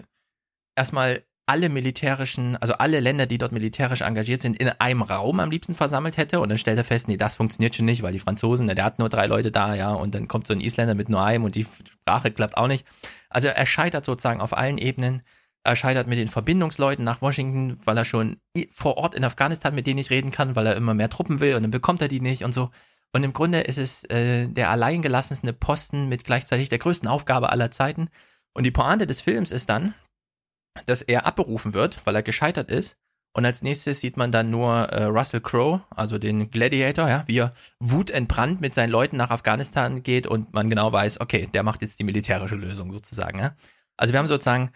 erstmal 0.75 1.23
alle 1.45 1.67
militärischen, 1.69 2.55
also 2.57 2.73
alle 2.75 2.99
Länder, 2.99 3.25
die 3.25 3.37
dort 3.37 3.51
militärisch 3.51 4.01
engagiert 4.01 4.41
sind, 4.41 4.55
in 4.55 4.69
einem 4.69 5.01
Raum 5.01 5.39
am 5.39 5.51
liebsten 5.51 5.75
versammelt 5.75 6.15
hätte 6.17 6.39
und 6.39 6.49
dann 6.49 6.57
stellt 6.57 6.77
er 6.77 6.85
fest, 6.85 7.07
nee, 7.07 7.17
das 7.17 7.35
funktioniert 7.35 7.75
schon 7.75 7.85
nicht, 7.85 8.01
weil 8.01 8.13
die 8.13 8.19
Franzosen, 8.19 8.67
der 8.67 8.85
hat 8.85 8.99
nur 8.99 9.09
drei 9.09 9.25
Leute 9.25 9.51
da, 9.51 9.75
ja, 9.75 9.91
und 9.91 10.15
dann 10.15 10.27
kommt 10.29 10.47
so 10.47 10.53
ein 10.53 10.61
Isländer 10.61 10.95
mit 10.95 11.09
nur 11.09 11.23
einem 11.23 11.43
und 11.43 11.55
die 11.55 11.67
Sprache 11.85 12.31
klappt 12.31 12.57
auch 12.57 12.67
nicht. 12.67 12.85
Also 13.29 13.49
er 13.49 13.65
scheitert 13.65 14.05
sozusagen 14.05 14.39
auf 14.39 14.55
allen 14.55 14.77
Ebenen. 14.77 15.21
Er 15.65 15.75
scheitert 15.75 16.07
mit 16.07 16.17
den 16.17 16.27
Verbindungsleuten 16.27 17.03
nach 17.03 17.21
Washington, 17.21 17.79
weil 17.83 17.97
er 17.97 18.05
schon 18.05 18.37
vor 18.71 18.97
Ort 18.97 19.15
in 19.15 19.23
Afghanistan 19.23 19.75
mit 19.75 19.87
denen 19.87 19.95
nicht 19.95 20.11
reden 20.11 20.31
kann, 20.31 20.55
weil 20.55 20.67
er 20.67 20.75
immer 20.75 20.93
mehr 20.93 21.09
Truppen 21.09 21.39
will 21.39 21.55
und 21.55 21.63
dann 21.63 21.71
bekommt 21.71 22.01
er 22.01 22.07
die 22.07 22.21
nicht 22.21 22.43
und 22.43 22.53
so. 22.53 22.69
Und 23.13 23.23
im 23.23 23.33
Grunde 23.33 23.61
ist 23.61 23.77
es 23.77 24.03
äh, 24.05 24.47
der 24.47 24.71
alleingelassenste 24.71 25.53
Posten 25.53 26.09
mit 26.09 26.23
gleichzeitig 26.23 26.69
der 26.69 26.79
größten 26.79 27.07
Aufgabe 27.07 27.49
aller 27.49 27.69
Zeiten. 27.69 28.09
Und 28.53 28.63
die 28.65 28.71
Pointe 28.71 29.07
des 29.07 29.21
Films 29.21 29.51
ist 29.51 29.69
dann, 29.69 29.93
dass 30.85 31.01
er 31.01 31.25
abberufen 31.25 31.73
wird, 31.73 31.99
weil 32.05 32.15
er 32.15 32.23
gescheitert 32.23 32.69
ist. 32.69 32.97
Und 33.35 33.45
als 33.45 33.63
nächstes 33.63 33.99
sieht 33.99 34.15
man 34.15 34.31
dann 34.31 34.51
nur 34.51 34.89
äh, 34.89 35.05
Russell 35.05 35.41
Crowe, 35.41 35.81
also 35.89 36.19
den 36.19 36.51
Gladiator, 36.51 37.09
ja, 37.09 37.23
wie 37.25 37.39
er 37.39 37.49
wutentbrannt 37.79 38.61
mit 38.61 38.75
seinen 38.75 38.91
Leuten 38.91 39.17
nach 39.17 39.31
Afghanistan 39.31 40.03
geht 40.03 40.27
und 40.27 40.53
man 40.53 40.69
genau 40.69 40.91
weiß, 40.91 41.19
okay, 41.19 41.49
der 41.51 41.63
macht 41.63 41.81
jetzt 41.81 41.99
die 41.99 42.03
militärische 42.03 42.55
Lösung 42.55 42.91
sozusagen. 42.91 43.39
Ja. 43.39 43.55
Also 43.97 44.13
wir 44.13 44.19
haben 44.19 44.27
sozusagen 44.27 44.69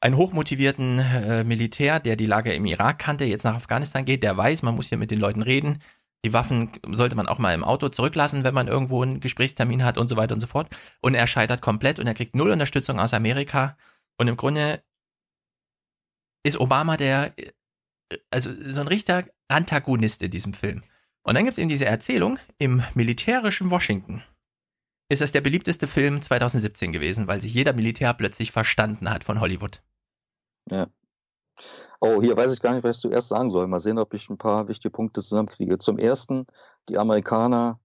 einen 0.00 0.16
hochmotivierten 0.16 1.00
äh, 1.00 1.42
Militär, 1.42 1.98
der 1.98 2.14
die 2.14 2.26
Lage 2.26 2.52
im 2.52 2.66
Irak 2.66 3.00
kannte, 3.00 3.24
jetzt 3.24 3.42
nach 3.42 3.56
Afghanistan 3.56 4.04
geht, 4.04 4.22
der 4.22 4.36
weiß, 4.36 4.62
man 4.62 4.76
muss 4.76 4.88
hier 4.88 4.98
mit 4.98 5.10
den 5.10 5.18
Leuten 5.18 5.42
reden. 5.42 5.80
Die 6.24 6.32
Waffen 6.32 6.70
sollte 6.88 7.16
man 7.16 7.26
auch 7.26 7.38
mal 7.38 7.54
im 7.54 7.64
Auto 7.64 7.88
zurücklassen, 7.88 8.44
wenn 8.44 8.54
man 8.54 8.68
irgendwo 8.68 9.02
einen 9.02 9.18
Gesprächstermin 9.18 9.84
hat 9.84 9.98
und 9.98 10.08
so 10.08 10.16
weiter 10.16 10.34
und 10.34 10.40
so 10.40 10.46
fort. 10.46 10.68
Und 11.00 11.14
er 11.14 11.26
scheitert 11.26 11.62
komplett 11.62 11.98
und 11.98 12.06
er 12.06 12.14
kriegt 12.14 12.36
null 12.36 12.50
Unterstützung 12.50 13.00
aus 13.00 13.14
Amerika. 13.14 13.76
Und 14.18 14.28
im 14.28 14.36
Grunde 14.36 14.82
ist 16.48 16.60
Obama 16.60 16.96
der, 16.96 17.34
also 18.30 18.50
so 18.66 18.80
ein 18.80 18.88
richtiger 18.88 19.24
Antagonist 19.48 20.22
in 20.22 20.30
diesem 20.30 20.54
Film. 20.54 20.82
Und 21.22 21.34
dann 21.34 21.44
gibt 21.44 21.52
es 21.52 21.58
eben 21.58 21.68
diese 21.68 21.86
Erzählung, 21.86 22.38
im 22.58 22.82
militärischen 22.94 23.70
Washington 23.70 24.22
ist 25.08 25.22
das 25.22 25.32
der 25.32 25.40
beliebteste 25.40 25.86
Film 25.86 26.20
2017 26.20 26.92
gewesen, 26.92 27.26
weil 27.26 27.40
sich 27.40 27.54
jeder 27.54 27.72
Militär 27.72 28.12
plötzlich 28.14 28.52
verstanden 28.52 29.10
hat 29.10 29.24
von 29.24 29.40
Hollywood. 29.40 29.82
Ja. 30.70 30.86
Oh, 32.00 32.22
hier 32.22 32.36
weiß 32.36 32.52
ich 32.52 32.60
gar 32.60 32.74
nicht, 32.74 32.84
was 32.84 32.96
ich 32.96 33.02
zuerst 33.02 33.28
sagen 33.28 33.50
soll. 33.50 33.66
Mal 33.66 33.80
sehen, 33.80 33.98
ob 33.98 34.14
ich 34.14 34.28
ein 34.28 34.38
paar 34.38 34.68
wichtige 34.68 34.92
Punkte 34.92 35.22
zusammenkriege. 35.22 35.78
Zum 35.78 35.98
ersten, 35.98 36.46
die 36.88 36.98
Amerikaner 36.98 37.80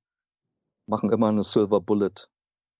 machen 0.85 1.09
immer 1.09 1.29
eine 1.29 1.43
Silver 1.43 1.81
Bullet 1.81 2.29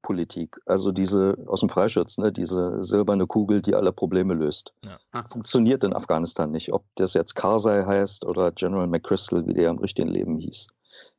Politik. 0.03 0.59
Also 0.67 0.91
diese 0.91 1.35
aus 1.47 1.61
dem 1.61 1.69
Freischütz, 1.69 2.19
ne, 2.19 2.31
diese 2.31 2.83
silberne 2.83 3.25
Kugel, 3.25 3.61
die 3.61 3.73
alle 3.73 3.91
Probleme 3.91 4.35
löst. 4.35 4.73
Ja. 4.83 5.23
Funktioniert 5.27 5.83
in 5.83 5.93
Afghanistan 5.93 6.51
nicht, 6.51 6.71
ob 6.71 6.85
das 6.95 7.15
jetzt 7.15 7.33
Karzai 7.33 7.83
heißt 7.83 8.25
oder 8.25 8.51
General 8.51 8.85
McChrystal, 8.85 9.47
wie 9.47 9.53
der 9.53 9.71
im 9.71 9.79
richtigen 9.79 10.09
Leben 10.09 10.37
hieß. 10.37 10.67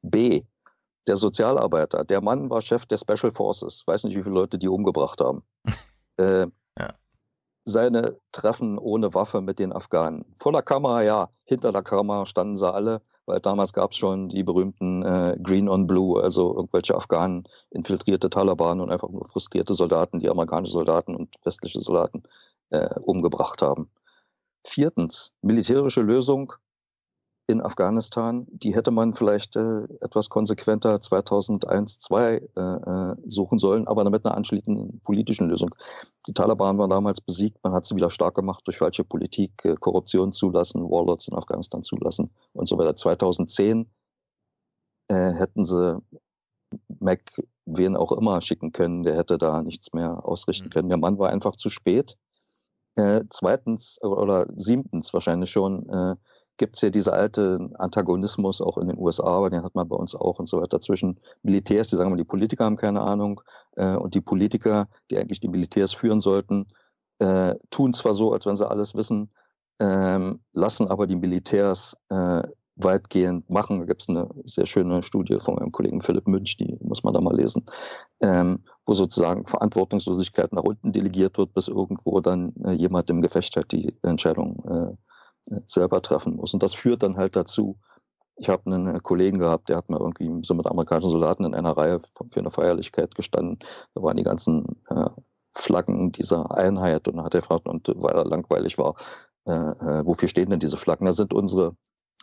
B. 0.03 0.43
Der 1.07 1.17
Sozialarbeiter. 1.17 2.05
Der 2.05 2.21
Mann 2.21 2.49
war 2.49 2.61
Chef 2.61 2.87
der 2.87 2.97
Special 2.97 3.33
Forces. 3.33 3.83
Weiß 3.87 4.05
nicht, 4.05 4.17
wie 4.17 4.23
viele 4.23 4.37
Leute 4.37 4.59
die 4.59 4.69
umgebracht 4.69 5.21
haben. 5.21 5.43
äh, 6.19 6.47
ja. 6.79 6.95
seine 7.65 8.19
Treffen 8.33 8.79
ohne 8.79 9.13
Waffe 9.13 9.41
mit 9.41 9.59
den 9.59 9.73
Afghanen. 9.73 10.25
Vor 10.37 10.53
der 10.53 10.63
Kamera, 10.63 11.03
ja, 11.03 11.31
hinter 11.45 11.73
der 11.73 11.83
Kamera 11.83 12.25
standen 12.25 12.57
sie 12.57 12.73
alle, 12.73 13.03
weil 13.27 13.41
damals 13.41 13.73
gab 13.73 13.93
es 13.93 13.97
schon 13.97 14.29
die 14.29 14.43
berühmten 14.43 15.03
äh, 15.03 15.37
Green 15.43 15.69
on 15.69 15.87
Blue, 15.87 16.23
also 16.23 16.55
irgendwelche 16.55 16.95
Afghanen, 16.95 17.45
infiltrierte 17.71 18.31
Taliban 18.31 18.81
und 18.81 18.91
einfach 18.91 19.09
nur 19.09 19.25
frustrierte 19.25 19.75
Soldaten, 19.75 20.19
die 20.19 20.29
amerikanische 20.29 20.73
Soldaten 20.73 21.15
und 21.15 21.35
westliche 21.45 21.81
Soldaten 21.81 22.23
äh, 22.71 22.89
umgebracht 23.01 23.63
haben. 23.63 23.91
Viertens, 24.65 25.33
militärische 25.43 26.03
Lösung 26.03 26.53
in 27.47 27.61
Afghanistan, 27.61 28.47
die 28.51 28.75
hätte 28.75 28.91
man 28.91 29.13
vielleicht 29.13 29.57
äh, 29.57 29.85
etwas 30.01 30.31
konsequenter 30.31 31.01
2001, 31.01 31.99
2002 31.99 32.49
äh, 32.57 32.61
äh, 32.61 33.17
suchen 33.27 33.59
sollen, 33.59 33.87
aber 33.87 34.05
damit 34.05 34.25
einer 34.25 34.37
anschließenden 34.37 35.01
politischen 35.01 35.49
Lösung. 35.49 35.75
Die 36.27 36.33
Taliban 36.33 36.79
waren 36.79 36.91
damals 36.91 37.21
besiegt, 37.21 37.59
man 37.63 37.75
hat 37.75 37.85
sie 37.85 37.97
wieder 37.97 38.09
stark 38.09 38.35
gemacht 38.35 38.63
durch 38.67 38.79
falsche 38.79 39.05
Politik, 39.05 39.53
äh, 39.65 39.75
Korruption 39.79 40.33
zulassen, 40.33 40.83
Warlords 40.83 41.29
in 41.29 41.35
Afghanistan 41.35 41.83
zulassen 41.83 42.31
und 42.55 42.67
so 42.67 42.79
weiter. 42.79 42.97
2010 42.97 43.91
äh, 45.09 45.15
hätten 45.15 45.65
sie 45.65 45.99
Mac 46.99 47.31
wen 47.67 47.97
auch 47.97 48.13
immer 48.13 48.41
schicken 48.41 48.73
können, 48.73 49.03
der 49.03 49.17
hätte 49.17 49.39
da 49.39 49.63
nichts 49.63 49.93
mehr 49.93 50.25
ausrichten 50.25 50.67
mhm. 50.67 50.71
können. 50.71 50.89
Der 50.89 50.99
Mann 50.99 51.19
war 51.19 51.29
einfach 51.29 51.57
zu 51.57 51.69
spät. 51.69 52.17
Äh, 52.97 53.25
zweitens 53.29 54.01
oder 54.03 54.47
siebtens 54.57 55.13
wahrscheinlich 55.13 55.51
schon, 55.51 56.17
gibt 56.57 56.77
es 56.77 56.83
ja 56.83 56.91
diese 56.91 57.13
alte 57.13 57.71
Antagonismus 57.79 58.61
auch 58.61 58.79
in 58.79 58.89
den 58.89 58.99
USA, 58.99 59.25
aber 59.25 59.51
den 59.51 59.63
hat 59.63 59.75
man 59.75 59.89
bei 59.89 59.97
uns 59.97 60.15
auch 60.15 60.39
und 60.39 60.49
so 60.49 60.61
weiter, 60.61 60.81
zwischen 60.81 61.21
Militärs, 61.43 61.89
die 61.89 61.97
sagen 61.97 62.09
immer, 62.09 62.17
die 62.17 62.25
Politiker 62.25 62.65
haben 62.65 62.77
keine 62.77 63.01
Ahnung, 63.01 63.41
äh, 63.77 63.97
und 63.97 64.15
die 64.15 64.21
Politiker, 64.21 64.89
die 65.11 65.19
eigentlich 65.19 65.41
die 65.41 65.49
Militärs 65.49 65.93
führen 65.93 66.21
sollten, 66.21 66.67
äh, 67.19 67.55
tun 67.71 67.93
zwar 67.93 68.15
so, 68.15 68.33
als 68.33 68.47
wenn 68.47 68.57
sie 68.57 68.69
alles 68.69 68.95
wissen, 68.95 69.31
ähm, 69.81 70.41
lassen 70.53 70.89
aber 70.89 71.07
die 71.07 71.17
Militärs 71.17 71.97
äh, 72.09 72.43
weitgehend 72.77 73.49
machen. 73.51 73.81
Da 73.81 73.87
gibt 73.87 74.03
es 74.03 74.09
eine 74.09 74.29
sehr 74.45 74.67
schöne 74.67 75.03
Studie 75.03 75.39
von 75.39 75.55
meinem 75.55 75.73
Kollegen 75.73 76.03
Philipp 76.03 76.27
Münch, 76.27 76.57
die 76.57 76.77
muss 76.81 77.03
man 77.03 77.15
da 77.15 77.21
mal 77.21 77.37
lesen, 77.37 77.65
ähm, 78.21 78.65
wo 78.87 78.95
sozusagen 78.95 79.47
Verantwortungslosigkeit 79.47 80.53
nach 80.53 80.63
unten 80.63 80.93
delegiert 80.93 81.39
wird, 81.39 81.55
bis 81.55 81.69
irgendwo 81.69 82.21
dann 82.21 82.53
äh, 82.65 82.73
jemand 82.73 83.11
im 83.11 83.21
Gefecht 83.21 83.57
halt 83.57 83.71
die 83.73 83.97
Entscheidung 84.03 84.65
äh, 84.69 84.97
selber 85.67 86.03
treffen 86.03 86.37
muss. 86.37 86.55
Und 86.55 86.63
das 86.63 86.75
führt 86.75 87.03
dann 87.03 87.17
halt 87.17 87.37
dazu, 87.37 87.79
ich 88.37 88.49
habe 88.49 88.67
einen 88.67 89.03
Kollegen 89.03 89.39
gehabt, 89.39 89.69
der 89.69 89.77
hat 89.77 89.89
mal 89.89 90.01
irgendwie 90.01 90.31
so 90.43 90.55
mit 90.55 90.67
amerikanischen 90.67 91.11
Soldaten 91.11 91.45
in 91.45 91.55
einer 91.55 91.77
Reihe 91.77 92.01
für 92.29 92.41
eine 92.41 92.51
Feierlichkeit 92.51 93.15
gestanden. 93.15 93.59
Da 93.95 94.03
waren 94.03 94.17
die 94.17 94.25
ganzen 94.25 94.83
äh, 94.89 95.09
Flaggen 95.53 96.11
dieser 96.11 96.51
Einheit 96.51 97.07
und 97.07 97.23
hat 97.23 97.35
er 97.35 97.41
gefragt, 97.41 97.69
und 97.69 97.93
weil 97.97 98.15
er 98.15 98.25
langweilig 98.25 98.77
war, 98.77 98.97
äh, 99.47 99.53
äh, 99.53 100.07
wofür 100.07 100.29
stehen 100.29 100.51
denn 100.51 100.59
diese 100.59 100.77
Flaggen? 100.77 101.07
Da 101.07 101.13
sind 101.13 101.33
unsere 101.33 101.77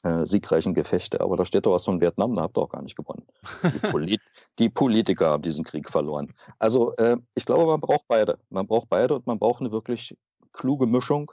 äh, 0.03 0.25
siegreichen 0.25 0.73
Gefechte. 0.73 1.21
Aber 1.21 1.37
da 1.37 1.45
steht 1.45 1.65
doch 1.65 1.73
was 1.73 1.85
von 1.85 2.01
Vietnam, 2.01 2.35
da 2.35 2.41
habt 2.41 2.57
ihr 2.57 2.61
auch 2.61 2.69
gar 2.69 2.81
nicht 2.81 2.95
gewonnen. 2.95 3.25
Die, 3.63 3.79
Polit 3.79 4.21
die 4.59 4.69
Politiker 4.69 5.29
haben 5.29 5.43
diesen 5.43 5.63
Krieg 5.63 5.89
verloren. 5.89 6.33
Also 6.59 6.93
äh, 6.95 7.17
ich 7.35 7.45
glaube, 7.45 7.65
man 7.65 7.79
braucht 7.79 8.07
beide. 8.07 8.37
Man 8.49 8.67
braucht 8.67 8.89
beide 8.89 9.15
und 9.15 9.27
man 9.27 9.39
braucht 9.39 9.61
eine 9.61 9.71
wirklich 9.71 10.17
kluge 10.51 10.87
Mischung 10.87 11.31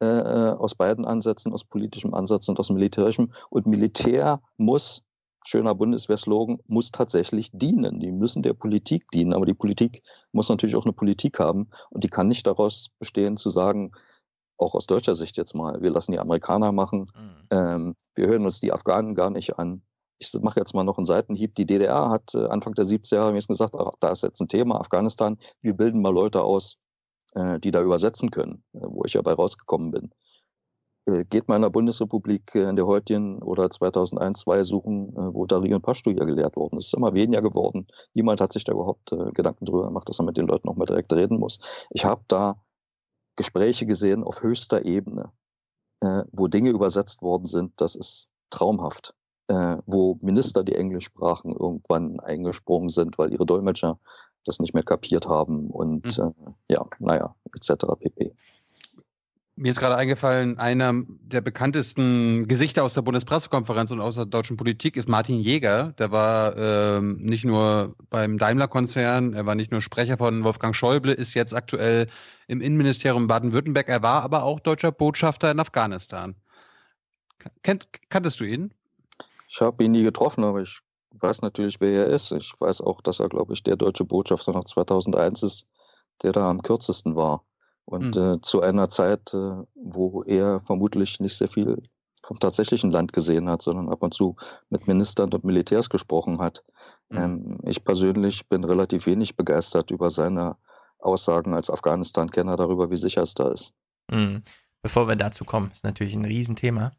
äh, 0.00 0.06
äh, 0.06 0.50
aus 0.52 0.74
beiden 0.74 1.06
Ansätzen, 1.06 1.54
aus 1.54 1.64
politischem 1.64 2.12
Ansatz 2.12 2.48
und 2.48 2.60
aus 2.60 2.68
militärischem. 2.68 3.32
Und 3.48 3.66
Militär 3.66 4.42
muss, 4.58 5.02
schöner 5.46 5.74
Bundeswehrslogan, 5.74 6.58
muss 6.66 6.90
tatsächlich 6.90 7.50
dienen. 7.52 8.00
Die 8.00 8.12
müssen 8.12 8.42
der 8.42 8.52
Politik 8.52 9.10
dienen, 9.12 9.32
aber 9.32 9.46
die 9.46 9.54
Politik 9.54 10.02
muss 10.32 10.50
natürlich 10.50 10.76
auch 10.76 10.84
eine 10.84 10.92
Politik 10.92 11.38
haben 11.38 11.70
und 11.88 12.04
die 12.04 12.08
kann 12.08 12.28
nicht 12.28 12.46
daraus 12.46 12.90
bestehen 12.98 13.38
zu 13.38 13.48
sagen, 13.48 13.92
auch 14.58 14.74
aus 14.74 14.86
deutscher 14.86 15.14
Sicht 15.14 15.38
jetzt 15.38 15.54
mal, 15.54 15.80
wir 15.80 15.90
lassen 15.90 16.12
die 16.12 16.18
Amerikaner 16.18 16.72
machen, 16.72 17.06
mhm. 17.14 17.46
ähm, 17.50 17.96
wir 18.14 18.26
hören 18.26 18.44
uns 18.44 18.60
die 18.60 18.72
Afghanen 18.72 19.14
gar 19.14 19.30
nicht 19.30 19.58
an. 19.58 19.82
Ich 20.18 20.32
mache 20.40 20.60
jetzt 20.60 20.74
mal 20.74 20.84
noch 20.84 20.98
einen 20.98 21.06
Seitenhieb. 21.06 21.54
Die 21.54 21.66
DDR 21.66 22.10
hat 22.10 22.34
äh, 22.34 22.46
Anfang 22.46 22.74
der 22.74 22.84
70er 22.84 23.14
Jahre 23.14 23.34
gesagt, 23.34 23.74
ach, 23.74 23.92
da 24.00 24.10
ist 24.12 24.22
jetzt 24.22 24.40
ein 24.40 24.48
Thema, 24.48 24.80
Afghanistan, 24.80 25.38
wir 25.62 25.74
bilden 25.74 26.00
mal 26.02 26.12
Leute 26.12 26.42
aus, 26.42 26.78
äh, 27.36 27.60
die 27.60 27.70
da 27.70 27.82
übersetzen 27.82 28.30
können, 28.30 28.64
äh, 28.72 28.80
wo 28.82 29.04
ich 29.04 29.12
ja 29.12 29.20
bei 29.20 29.34
rausgekommen 29.34 29.90
bin. 29.90 30.10
Äh, 31.06 31.24
geht 31.26 31.48
mal 31.48 31.56
in 31.56 31.62
der 31.62 31.70
Bundesrepublik 31.70 32.54
in 32.54 32.76
der 32.76 32.86
heutigen 32.86 33.42
oder 33.42 33.68
2001, 33.68 34.40
2002 34.40 34.64
suchen, 34.64 35.12
wo 35.34 35.44
Dari 35.46 35.74
und 35.74 35.82
Pashto 35.82 36.10
ja 36.10 36.24
gelehrt 36.24 36.56
wurden. 36.56 36.78
Es 36.78 36.86
ist 36.86 36.94
immer 36.94 37.12
weniger 37.12 37.42
geworden. 37.42 37.88
Niemand 38.14 38.40
hat 38.40 38.54
sich 38.54 38.64
da 38.64 38.72
überhaupt 38.72 39.10
Gedanken 39.34 39.66
drüber 39.66 39.84
gemacht, 39.84 40.08
dass 40.08 40.18
man 40.18 40.26
mit 40.26 40.38
den 40.38 40.46
Leuten 40.46 40.68
auch 40.68 40.76
mal 40.76 40.86
direkt 40.86 41.12
reden 41.12 41.38
muss. 41.38 41.60
Ich 41.90 42.06
habe 42.06 42.22
da 42.28 42.56
Gespräche 43.36 43.84
gesehen 43.84 44.24
auf 44.24 44.42
höchster 44.42 44.84
Ebene, 44.84 45.30
wo 46.32 46.48
Dinge 46.48 46.70
übersetzt 46.70 47.22
worden 47.22 47.46
sind, 47.46 47.80
das 47.80 47.94
ist 47.94 48.30
traumhaft. 48.50 49.14
wo 49.48 50.18
Minister, 50.22 50.64
die 50.64 50.74
Englisch 50.74 51.04
sprachen, 51.04 51.52
irgendwann 51.52 52.18
eingesprungen 52.20 52.88
sind, 52.88 53.18
weil 53.18 53.32
ihre 53.32 53.46
Dolmetscher 53.46 54.00
das 54.46 54.60
nicht 54.60 54.74
mehr 54.74 54.82
kapiert 54.82 55.26
haben 55.26 55.70
und 55.70 56.18
mhm. 56.18 56.34
äh, 56.68 56.74
ja, 56.74 56.86
naja, 56.98 57.34
etc. 57.54 57.84
pp. 58.00 58.32
Mir 59.58 59.70
ist 59.70 59.80
gerade 59.80 59.96
eingefallen, 59.96 60.58
einer 60.58 60.92
der 61.08 61.40
bekanntesten 61.40 62.46
Gesichter 62.46 62.84
aus 62.84 62.92
der 62.92 63.00
Bundespressekonferenz 63.00 63.90
und 63.90 64.02
aus 64.02 64.16
der 64.16 64.26
deutschen 64.26 64.58
Politik 64.58 64.98
ist 64.98 65.08
Martin 65.08 65.40
Jäger. 65.40 65.94
Der 65.98 66.12
war 66.12 66.54
ähm, 66.58 67.16
nicht 67.22 67.46
nur 67.46 67.96
beim 68.10 68.36
Daimler-Konzern, 68.36 69.32
er 69.32 69.46
war 69.46 69.54
nicht 69.54 69.72
nur 69.72 69.80
Sprecher 69.80 70.18
von 70.18 70.44
Wolfgang 70.44 70.76
Schäuble, 70.76 71.12
ist 71.12 71.32
jetzt 71.32 71.54
aktuell 71.54 72.06
im 72.48 72.60
Innenministerium 72.60 73.28
Baden-Württemberg. 73.28 73.88
Er 73.88 74.02
war 74.02 74.22
aber 74.24 74.42
auch 74.42 74.60
deutscher 74.60 74.92
Botschafter 74.92 75.50
in 75.50 75.58
Afghanistan. 75.58 76.36
Kennt, 77.62 77.88
kanntest 78.10 78.40
du 78.40 78.44
ihn? 78.44 78.74
Ich 79.48 79.62
habe 79.62 79.82
ihn 79.82 79.92
nie 79.92 80.02
getroffen, 80.02 80.44
aber 80.44 80.60
ich 80.60 80.80
weiß 81.10 81.42
natürlich, 81.42 81.80
wer 81.80 82.06
er 82.06 82.12
ist. 82.12 82.32
Ich 82.32 82.52
weiß 82.58 82.80
auch, 82.80 83.00
dass 83.00 83.20
er, 83.20 83.28
glaube 83.28 83.52
ich, 83.52 83.62
der 83.62 83.76
deutsche 83.76 84.04
Botschafter 84.04 84.52
nach 84.52 84.64
2001 84.64 85.42
ist, 85.42 85.68
der 86.22 86.32
da 86.32 86.50
am 86.50 86.62
kürzesten 86.62 87.16
war. 87.16 87.44
Und 87.84 88.16
mhm. 88.16 88.22
äh, 88.22 88.40
zu 88.40 88.60
einer 88.60 88.88
Zeit, 88.88 89.32
äh, 89.32 89.52
wo 89.74 90.22
er 90.24 90.60
vermutlich 90.60 91.20
nicht 91.20 91.36
sehr 91.36 91.48
viel 91.48 91.80
vom 92.24 92.38
tatsächlichen 92.40 92.90
Land 92.90 93.12
gesehen 93.12 93.48
hat, 93.48 93.62
sondern 93.62 93.88
ab 93.88 94.02
und 94.02 94.12
zu 94.12 94.34
mit 94.68 94.88
Ministern 94.88 95.32
und 95.32 95.44
Militärs 95.44 95.88
gesprochen 95.88 96.40
hat. 96.40 96.64
Mhm. 97.08 97.18
Ähm, 97.18 97.58
ich 97.62 97.84
persönlich 97.84 98.48
bin 98.48 98.64
relativ 98.64 99.06
wenig 99.06 99.36
begeistert 99.36 99.92
über 99.92 100.10
seine 100.10 100.56
Aussagen 100.98 101.54
als 101.54 101.70
Afghanistan-Kenner 101.70 102.56
darüber, 102.56 102.90
wie 102.90 102.96
sicher 102.96 103.22
es 103.22 103.34
da 103.34 103.50
ist. 103.50 103.72
Mhm. 104.10 104.42
Bevor 104.82 105.06
wir 105.08 105.16
dazu 105.16 105.44
kommen, 105.44 105.70
ist 105.70 105.84
natürlich 105.84 106.14
ein 106.14 106.24
Riesenthema. 106.24 106.90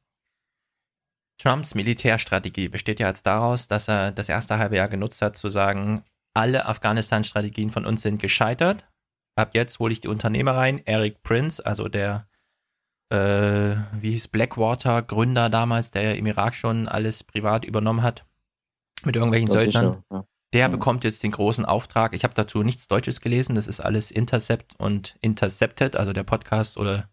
Trumps 1.38 1.76
Militärstrategie 1.76 2.68
besteht 2.68 3.00
ja 3.00 3.08
jetzt 3.08 3.28
daraus, 3.28 3.68
dass 3.68 3.88
er 3.88 4.12
das 4.12 4.30
erste 4.30 4.58
halbe 4.58 4.78
Jahr 4.78 4.88
genutzt 4.88 5.22
hat, 5.22 5.38
zu 5.38 5.50
sagen, 5.50 6.04
alle 6.34 6.66
Afghanistan-Strategien 6.66 7.70
von 7.70 7.86
uns 7.86 8.02
sind 8.02 8.22
gescheitert. 8.22 8.86
Ab 9.36 9.52
jetzt 9.54 9.80
hole 9.80 9.94
ich 9.94 10.00
die 10.00 10.08
Unternehmer 10.08 10.56
rein. 10.56 10.82
Eric 10.86 11.22
Prince, 11.22 11.64
also 11.64 11.88
der, 11.88 12.28
äh, 13.10 13.76
wie 13.94 14.12
hieß 14.12 14.30
Blackwater-Gründer 14.30 15.50
damals, 15.50 15.92
der 15.92 16.04
ja 16.04 16.12
im 16.14 16.26
Irak 16.26 16.56
schon 16.56 16.88
alles 16.88 17.24
privat 17.24 17.66
übernommen 17.66 18.02
hat, 18.02 18.26
mit 19.04 19.16
irgendwelchen 19.16 19.50
Söldnern. 19.50 20.04
Ja. 20.12 20.26
Der 20.54 20.68
mhm. 20.68 20.74
bekommt 20.74 21.04
jetzt 21.04 21.22
den 21.24 21.32
großen 21.32 21.66
Auftrag. 21.66 22.14
Ich 22.14 22.24
habe 22.24 22.34
dazu 22.34 22.64
nichts 22.64 22.88
Deutsches 22.88 23.22
gelesen. 23.22 23.56
Das 23.56 23.68
ist 23.68 23.80
alles 23.80 24.12
Intercept 24.12 24.76
und 24.80 25.18
Intercepted, 25.22 25.96
also 25.96 26.14
der 26.14 26.24
Podcast 26.24 26.78
oder 26.78 27.10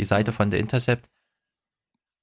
die 0.00 0.04
Seite 0.04 0.32
von 0.32 0.50
der 0.50 0.60
Intercept. 0.60 1.08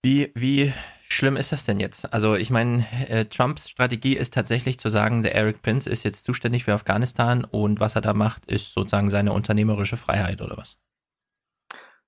Wie, 0.03 0.31
wie 0.35 0.73
schlimm 1.09 1.37
ist 1.37 1.51
das 1.51 1.65
denn 1.65 1.79
jetzt? 1.79 2.13
Also 2.13 2.35
ich 2.35 2.49
meine, 2.49 2.85
äh, 3.07 3.25
Trumps 3.25 3.69
Strategie 3.69 4.15
ist 4.15 4.33
tatsächlich 4.33 4.79
zu 4.79 4.89
sagen, 4.89 5.23
der 5.23 5.35
Eric 5.35 5.61
Prince 5.61 5.89
ist 5.89 6.03
jetzt 6.03 6.25
zuständig 6.25 6.63
für 6.63 6.73
Afghanistan 6.73 7.43
und 7.43 7.79
was 7.79 7.95
er 7.95 8.01
da 8.01 8.13
macht, 8.13 8.45
ist 8.45 8.73
sozusagen 8.73 9.09
seine 9.09 9.33
unternehmerische 9.33 9.97
Freiheit 9.97 10.41
oder 10.41 10.57
was? 10.57 10.77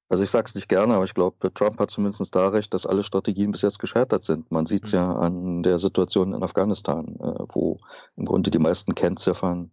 Also 0.09 0.23
ich 0.23 0.31
sage 0.31 0.45
es 0.47 0.55
nicht 0.55 0.67
gerne, 0.67 0.95
aber 0.95 1.05
ich 1.05 1.13
glaube, 1.13 1.53
Trump 1.53 1.79
hat 1.79 1.91
zumindest 1.91 2.33
da 2.33 2.49
recht, 2.49 2.73
dass 2.73 2.87
alle 2.87 3.03
Strategien 3.03 3.51
bis 3.51 3.61
jetzt 3.61 3.77
gescheitert 3.77 4.23
sind. 4.23 4.51
Man 4.51 4.65
sieht 4.65 4.85
es 4.85 4.91
mhm. 4.91 4.97
ja 4.97 5.15
an 5.15 5.63
der 5.63 5.77
Situation 5.77 6.33
in 6.33 6.41
Afghanistan, 6.41 7.15
äh, 7.19 7.45
wo 7.49 7.79
im 8.17 8.25
Grunde 8.25 8.49
die 8.49 8.59
meisten 8.59 8.95
Kennziffern 8.95 9.71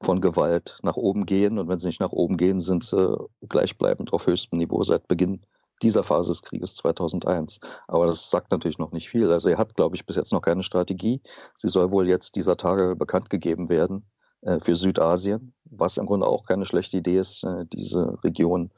von 0.00 0.20
Gewalt 0.20 0.78
nach 0.82 0.96
oben 0.96 1.26
gehen 1.26 1.58
und 1.58 1.68
wenn 1.68 1.78
sie 1.78 1.88
nicht 1.88 2.00
nach 2.00 2.12
oben 2.12 2.36
gehen, 2.36 2.60
sind 2.60 2.84
sie 2.84 3.16
gleichbleibend 3.48 4.12
auf 4.12 4.26
höchstem 4.26 4.58
Niveau 4.58 4.82
seit 4.84 5.08
Beginn 5.08 5.40
dieser 5.82 6.02
Phase 6.02 6.30
des 6.30 6.42
Krieges 6.42 6.74
2001. 6.76 7.60
Aber 7.88 8.06
das 8.06 8.30
sagt 8.30 8.50
natürlich 8.50 8.78
noch 8.78 8.92
nicht 8.92 9.08
viel. 9.08 9.30
Also 9.30 9.48
er 9.48 9.58
hat, 9.58 9.74
glaube 9.74 9.96
ich, 9.96 10.06
bis 10.06 10.16
jetzt 10.16 10.32
noch 10.32 10.40
keine 10.40 10.62
Strategie. 10.62 11.20
Sie 11.56 11.68
soll 11.68 11.90
wohl 11.90 12.08
jetzt 12.08 12.36
dieser 12.36 12.56
Tage 12.56 12.96
bekannt 12.96 13.30
gegeben 13.30 13.68
werden 13.68 14.06
äh, 14.42 14.58
für 14.60 14.74
Südasien, 14.74 15.54
was 15.64 15.96
im 15.96 16.06
Grunde 16.06 16.26
auch 16.26 16.44
keine 16.44 16.66
schlechte 16.66 16.96
Idee 16.98 17.18
ist, 17.18 17.44
äh, 17.44 17.66
diese 17.72 18.22
Region 18.24 18.70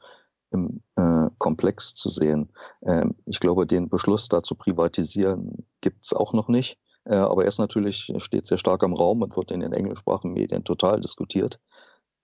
im 0.51 0.81
äh, 0.95 1.29
Komplex 1.37 1.95
zu 1.95 2.09
sehen. 2.09 2.51
Ähm, 2.81 3.15
ich 3.25 3.39
glaube, 3.39 3.67
den 3.67 3.89
Beschluss 3.89 4.27
da 4.29 4.41
zu 4.41 4.55
privatisieren 4.55 5.67
gibt 5.81 6.05
es 6.05 6.13
auch 6.13 6.33
noch 6.33 6.47
nicht. 6.47 6.79
Äh, 7.05 7.15
aber 7.15 7.43
er 7.43 7.47
ist 7.47 7.59
natürlich, 7.59 8.11
steht 8.17 8.47
sehr 8.47 8.57
stark 8.57 8.83
am 8.83 8.93
Raum 8.93 9.21
und 9.21 9.35
wird 9.37 9.51
in 9.51 9.61
den 9.61 9.73
englischsprachigen 9.73 10.33
Medien 10.33 10.63
total 10.63 10.99
diskutiert. 10.99 11.59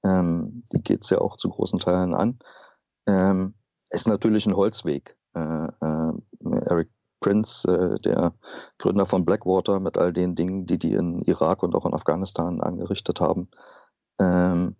Ähm, 0.04 0.64
die 0.72 0.82
geht 0.82 1.04
es 1.04 1.10
ja 1.10 1.20
auch 1.20 1.38
zu 1.38 1.50
großen 1.50 1.80
Teilen 1.80 2.14
an. 2.14 2.40
ähm, 3.08 3.54
ist 3.96 4.08
natürlich 4.08 4.46
ein 4.46 4.56
Holzweg. 4.56 5.18
Äh, 5.34 5.40
äh, 5.40 6.14
Eric 6.66 6.90
Prince, 7.20 7.68
äh, 7.68 8.00
der 8.02 8.34
Gründer 8.78 9.06
von 9.06 9.26
Blackwater, 9.26 9.80
mit 9.80 9.98
all 9.98 10.14
den 10.14 10.36
Dingen, 10.36 10.66
die 10.66 10.78
die 10.78 10.94
in 10.94 11.22
Irak 11.22 11.64
und 11.64 11.74
auch 11.76 11.86
in 11.86 11.94
Afghanistan 11.94 12.62
angerichtet 12.62 13.20
haben, 13.20 13.50
ähm, 14.20 14.76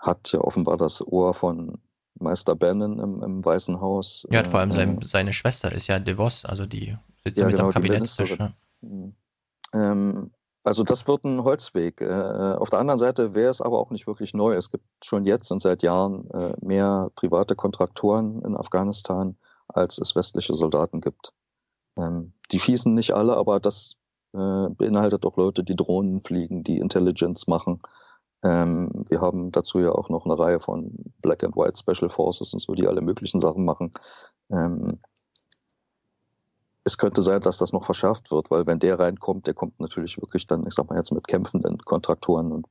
hat 0.00 0.32
ja 0.32 0.40
offenbar 0.40 0.76
das 0.76 1.06
Ohr 1.06 1.34
von 1.34 1.78
Meister 2.14 2.56
Bannon 2.56 2.98
im, 2.98 3.22
im 3.22 3.44
Weißen 3.44 3.80
Haus. 3.80 4.26
Ja, 4.30 4.44
vor 4.44 4.60
allem 4.60 4.70
äh, 4.70 4.74
sein, 4.74 5.00
seine 5.02 5.32
Schwester 5.32 5.72
ist 5.72 5.86
ja 5.86 5.98
DeVos, 5.98 6.44
also 6.44 6.66
die 6.66 6.96
sitzt 7.22 7.38
ja, 7.38 7.46
mit 7.46 7.56
genau, 7.56 7.68
am 7.68 7.72
Kabinettstisch. 7.72 8.38
Ne? 8.38 8.54
Ähm, 9.74 10.30
also 10.64 10.84
das 10.84 11.08
wird 11.08 11.24
ein 11.24 11.42
Holzweg. 11.42 12.00
Äh, 12.00 12.06
auf 12.06 12.70
der 12.70 12.78
anderen 12.78 12.98
Seite 12.98 13.34
wäre 13.34 13.50
es 13.50 13.60
aber 13.60 13.78
auch 13.78 13.90
nicht 13.90 14.06
wirklich 14.06 14.32
neu. 14.34 14.54
Es 14.54 14.70
gibt 14.70 14.84
schon 15.04 15.24
jetzt 15.24 15.50
und 15.50 15.60
seit 15.60 15.82
Jahren 15.82 16.30
äh, 16.30 16.54
mehr 16.60 17.10
private 17.16 17.56
Kontraktoren 17.56 18.42
in 18.42 18.56
Afghanistan, 18.56 19.36
als 19.68 19.98
es 19.98 20.14
westliche 20.14 20.54
Soldaten 20.54 21.00
gibt. 21.00 21.32
Ähm, 21.96 22.32
die 22.52 22.60
schießen 22.60 22.94
nicht 22.94 23.12
alle, 23.12 23.36
aber 23.36 23.60
das 23.60 23.96
äh, 24.34 24.68
beinhaltet 24.70 25.26
auch 25.26 25.36
Leute, 25.36 25.64
die 25.64 25.76
Drohnen 25.76 26.20
fliegen, 26.20 26.62
die 26.62 26.78
Intelligence 26.78 27.46
machen. 27.48 27.80
Ähm, 28.44 29.04
wir 29.08 29.20
haben 29.20 29.52
dazu 29.52 29.80
ja 29.80 29.92
auch 29.92 30.08
noch 30.08 30.24
eine 30.24 30.38
Reihe 30.38 30.60
von 30.60 30.92
Black 31.22 31.44
and 31.44 31.56
White 31.56 31.78
Special 31.78 32.08
Forces 32.08 32.52
und 32.52 32.60
so, 32.60 32.74
die 32.74 32.88
alle 32.88 33.00
möglichen 33.00 33.40
Sachen 33.40 33.64
machen. 33.64 33.92
Ähm, 34.50 35.00
es 36.84 36.98
könnte 36.98 37.22
sein, 37.22 37.40
dass 37.40 37.58
das 37.58 37.72
noch 37.72 37.84
verschärft 37.84 38.30
wird, 38.30 38.50
weil 38.50 38.66
wenn 38.66 38.78
der 38.78 38.98
reinkommt, 38.98 39.46
der 39.46 39.54
kommt 39.54 39.78
natürlich 39.80 40.20
wirklich 40.20 40.46
dann, 40.46 40.66
ich 40.66 40.74
sag 40.74 40.88
mal 40.88 40.96
jetzt 40.96 41.12
mit 41.12 41.28
kämpfenden 41.28 41.78
Kontraktoren 41.78 42.52
und 42.52 42.66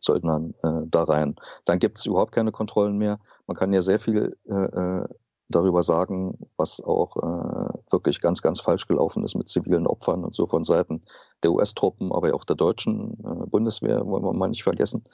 Söldnern 0.00 0.54
äh, 0.62 0.86
da 0.86 1.04
rein. 1.04 1.36
Dann 1.64 1.78
gibt 1.78 1.98
es 1.98 2.06
überhaupt 2.06 2.32
keine 2.32 2.52
Kontrollen 2.52 2.98
mehr. 2.98 3.18
Man 3.46 3.56
kann 3.56 3.72
ja 3.72 3.82
sehr 3.82 3.98
viel 3.98 4.36
äh, 4.48 4.54
äh, 4.54 5.04
darüber 5.48 5.82
sagen, 5.82 6.38
was 6.56 6.80
auch 6.82 7.16
äh, 7.16 7.78
wirklich 7.90 8.20
ganz, 8.20 8.42
ganz 8.42 8.60
falsch 8.60 8.86
gelaufen 8.86 9.24
ist 9.24 9.34
mit 9.34 9.48
zivilen 9.48 9.86
Opfern 9.86 10.24
und 10.24 10.34
so 10.34 10.46
von 10.46 10.62
Seiten 10.62 11.00
der 11.42 11.52
US-Truppen, 11.52 12.12
aber 12.12 12.34
auch 12.34 12.44
der 12.44 12.56
deutschen 12.56 13.14
äh, 13.24 13.46
Bundeswehr, 13.46 14.06
wollen 14.06 14.24
wir 14.24 14.32
mal 14.34 14.48
nicht 14.48 14.62
vergessen. 14.62 15.04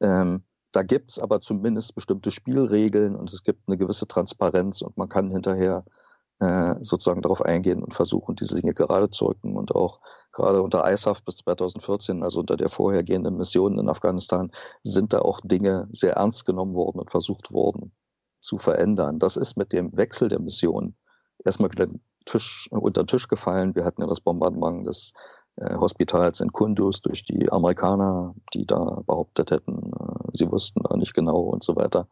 Ähm, 0.00 0.42
da 0.72 0.82
gibt 0.82 1.12
es 1.12 1.18
aber 1.18 1.40
zumindest 1.40 1.94
bestimmte 1.94 2.30
Spielregeln 2.30 3.14
und 3.14 3.32
es 3.32 3.44
gibt 3.44 3.68
eine 3.68 3.76
gewisse 3.76 4.08
Transparenz 4.08 4.82
und 4.82 4.96
man 4.96 5.08
kann 5.08 5.30
hinterher 5.30 5.84
äh, 6.44 6.76
sozusagen 6.82 7.22
darauf 7.22 7.42
eingehen 7.42 7.82
und 7.82 7.94
versuchen, 7.94 8.36
diese 8.36 8.56
Dinge 8.56 8.74
gerade 8.74 9.10
zu 9.10 9.26
rücken. 9.26 9.56
Und 9.56 9.74
auch 9.74 10.00
gerade 10.32 10.62
unter 10.62 10.90
ISAF 10.90 11.22
bis 11.22 11.38
2014, 11.38 12.22
also 12.22 12.40
unter 12.40 12.56
der 12.56 12.68
vorhergehenden 12.68 13.36
Mission 13.36 13.78
in 13.78 13.88
Afghanistan, 13.88 14.52
sind 14.82 15.12
da 15.12 15.20
auch 15.20 15.40
Dinge 15.42 15.88
sehr 15.92 16.14
ernst 16.14 16.44
genommen 16.44 16.74
worden 16.74 17.00
und 17.00 17.10
versucht 17.10 17.52
worden 17.52 17.92
zu 18.40 18.58
verändern. 18.58 19.18
Das 19.18 19.36
ist 19.36 19.56
mit 19.56 19.72
dem 19.72 19.96
Wechsel 19.96 20.28
der 20.28 20.40
Mission 20.40 20.94
erstmal 21.44 21.72
wieder 21.72 21.88
Tisch, 22.26 22.68
unter 22.70 23.02
den 23.02 23.06
Tisch 23.06 23.28
gefallen. 23.28 23.74
Wir 23.74 23.84
hatten 23.84 24.02
ja 24.02 24.06
das 24.06 24.20
Bombardement 24.20 24.86
des 24.86 25.12
äh, 25.56 25.74
Hospitals 25.74 26.40
in 26.40 26.52
Kunduz 26.52 27.00
durch 27.02 27.24
die 27.24 27.50
Amerikaner, 27.52 28.34
die 28.52 28.66
da 28.66 29.02
behauptet 29.06 29.50
hätten, 29.50 29.92
äh, 29.92 30.30
sie 30.32 30.50
wussten 30.50 30.82
da 30.82 30.96
nicht 30.96 31.14
genau 31.14 31.40
und 31.40 31.62
so 31.62 31.76
weiter. 31.76 32.08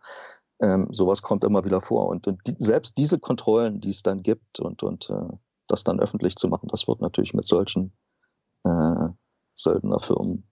Ähm, 0.62 0.86
sowas 0.90 1.22
kommt 1.22 1.44
immer 1.44 1.64
wieder 1.64 1.80
vor. 1.80 2.08
Und, 2.08 2.26
und 2.28 2.40
die, 2.46 2.54
selbst 2.58 2.96
diese 2.96 3.18
Kontrollen, 3.18 3.80
die 3.80 3.90
es 3.90 4.02
dann 4.02 4.22
gibt 4.22 4.60
und, 4.60 4.82
und 4.82 5.10
äh, 5.10 5.36
das 5.66 5.84
dann 5.84 6.00
öffentlich 6.00 6.36
zu 6.36 6.48
machen, 6.48 6.68
das 6.70 6.86
wird 6.86 7.00
natürlich 7.00 7.34
mit 7.34 7.46
solchen 7.46 7.92
äh, 8.64 9.08
Söldnerfirmen 9.54 10.44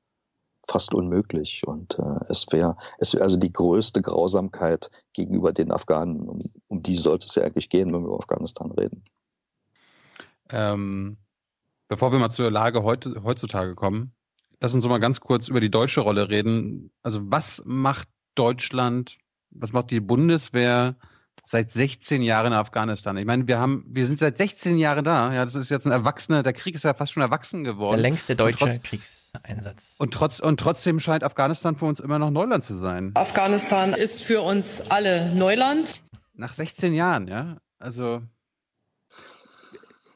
fast 0.67 0.95
unmöglich. 0.95 1.63
Und 1.67 1.99
äh, 1.99 2.21
es 2.29 2.47
wäre 2.51 2.77
es 2.99 3.15
wär 3.15 3.23
also 3.23 3.37
die 3.37 3.53
größte 3.53 4.03
Grausamkeit 4.03 4.91
gegenüber 5.13 5.53
den 5.53 5.71
Afghanen. 5.71 6.29
Um, 6.29 6.39
um 6.67 6.83
die 6.83 6.97
sollte 6.97 7.27
es 7.27 7.35
ja 7.37 7.45
eigentlich 7.45 7.69
gehen, 7.69 7.93
wenn 7.93 8.03
wir 8.03 8.09
über 8.09 8.19
Afghanistan 8.19 8.73
reden. 8.73 9.05
Ähm, 10.51 11.19
bevor 11.89 12.11
wir 12.11 12.19
mal 12.19 12.31
zur 12.31 12.51
Lage 12.51 12.83
heute, 12.83 13.23
heutzutage 13.23 13.77
kommen, 13.77 14.13
lass 14.61 14.75
uns 14.75 14.87
mal 14.87 14.99
ganz 14.99 15.21
kurz 15.21 15.49
über 15.49 15.61
die 15.61 15.71
deutsche 15.71 16.01
Rolle 16.01 16.29
reden. 16.29 16.91
Also 17.03 17.21
was 17.23 17.63
macht 17.65 18.09
Deutschland 18.35 19.19
was 19.51 19.73
macht 19.73 19.91
die 19.91 20.01
Bundeswehr 20.01 20.97
seit 21.45 21.73
16 21.73 22.23
Jahren 22.23 22.49
in 22.49 22.53
Afghanistan? 22.53 23.17
Ich 23.17 23.27
meine, 23.27 23.47
wir 23.47 23.59
haben, 23.59 23.85
wir 23.89 24.07
sind 24.07 24.19
seit 24.19 24.37
16 24.37 24.79
Jahren 24.79 25.05
da. 25.05 25.33
Ja, 25.33 25.45
das 25.45 25.55
ist 25.55 25.71
jetzt 25.71 25.87
ein 25.87 25.93
Erwachsener, 25.93 26.43
der 26.43 26.53
Krieg 26.53 26.75
ist 26.75 26.85
ja 26.85 26.95
fast 26.95 27.13
schon 27.13 27.23
erwachsen 27.23 27.65
geworden. 27.65 27.97
Der 27.97 28.03
längste 28.03 28.37
deutsche 28.37 28.65
und 28.65 28.73
trotz, 28.73 28.83
Kriegseinsatz. 28.83 29.97
Und, 29.99 30.15
trotz, 30.15 30.41
und 30.41 30.61
trotzdem 30.61 31.01
scheint 31.01 31.25
Afghanistan 31.25 31.77
für 31.77 31.87
uns 31.87 32.01
immer 32.01 32.19
noch 32.19 32.31
Neuland 32.31 32.65
zu 32.65 32.77
sein. 32.77 33.13
Afghanistan 33.15 33.93
ist 33.93 34.23
für 34.23 34.41
uns 34.43 34.91
alle 34.91 35.35
Neuland. 35.35 36.01
Nach 36.35 36.53
16 36.53 36.95
Jahren, 36.95 37.29
ja. 37.29 37.59
Also 37.79 38.23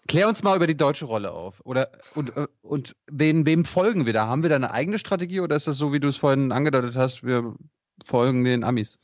Klär 0.06 0.28
uns 0.28 0.42
mal 0.42 0.56
über 0.56 0.66
die 0.66 0.76
deutsche 0.76 1.06
Rolle 1.06 1.32
auf. 1.32 1.60
Oder 1.64 1.90
und, 2.14 2.32
und 2.60 2.96
wen, 3.10 3.46
wem 3.46 3.64
folgen 3.64 4.04
wir 4.04 4.12
da? 4.12 4.26
Haben 4.26 4.42
wir 4.42 4.50
da 4.50 4.56
eine 4.56 4.70
eigene 4.70 4.98
Strategie 4.98 5.40
oder 5.40 5.56
ist 5.56 5.66
das 5.66 5.78
so, 5.78 5.92
wie 5.92 6.00
du 6.00 6.08
es 6.08 6.18
vorhin 6.18 6.52
angedeutet 6.52 6.94
hast, 6.94 7.24
wir 7.24 7.54
folgen 8.02 8.44
den 8.44 8.64
Amis. 8.64 8.98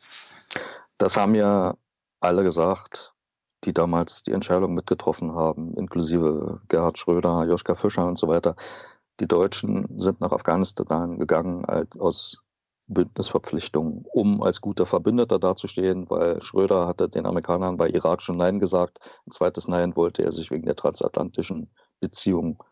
Das 0.98 1.16
haben 1.16 1.34
ja 1.34 1.74
alle 2.20 2.42
gesagt, 2.42 3.14
die 3.64 3.72
damals 3.72 4.22
die 4.22 4.32
Entscheidung 4.32 4.74
mitgetroffen 4.74 5.34
haben, 5.34 5.74
inklusive 5.74 6.60
Gerhard 6.68 6.98
Schröder, 6.98 7.44
Joschka 7.46 7.74
Fischer 7.74 8.06
und 8.06 8.18
so 8.18 8.28
weiter. 8.28 8.56
Die 9.20 9.28
Deutschen 9.28 9.86
sind 9.98 10.20
nach 10.20 10.32
Afghanistan 10.32 11.18
gegangen 11.18 11.64
aus 11.98 12.42
Bündnisverpflichtungen, 12.88 14.04
um 14.12 14.42
als 14.42 14.60
guter 14.60 14.84
Verbündeter 14.84 15.38
dazustehen, 15.38 16.10
weil 16.10 16.42
Schröder 16.42 16.88
hatte 16.88 17.08
den 17.08 17.26
Amerikanern 17.26 17.76
bei 17.76 17.88
Irak 17.88 18.20
schon 18.20 18.36
Nein 18.36 18.58
gesagt. 18.58 18.98
Ein 19.26 19.30
zweites 19.30 19.68
Nein 19.68 19.94
wollte 19.94 20.24
er 20.24 20.32
sich 20.32 20.50
wegen 20.50 20.66
der 20.66 20.74
transatlantischen 20.74 21.70
Beziehung 22.00 22.62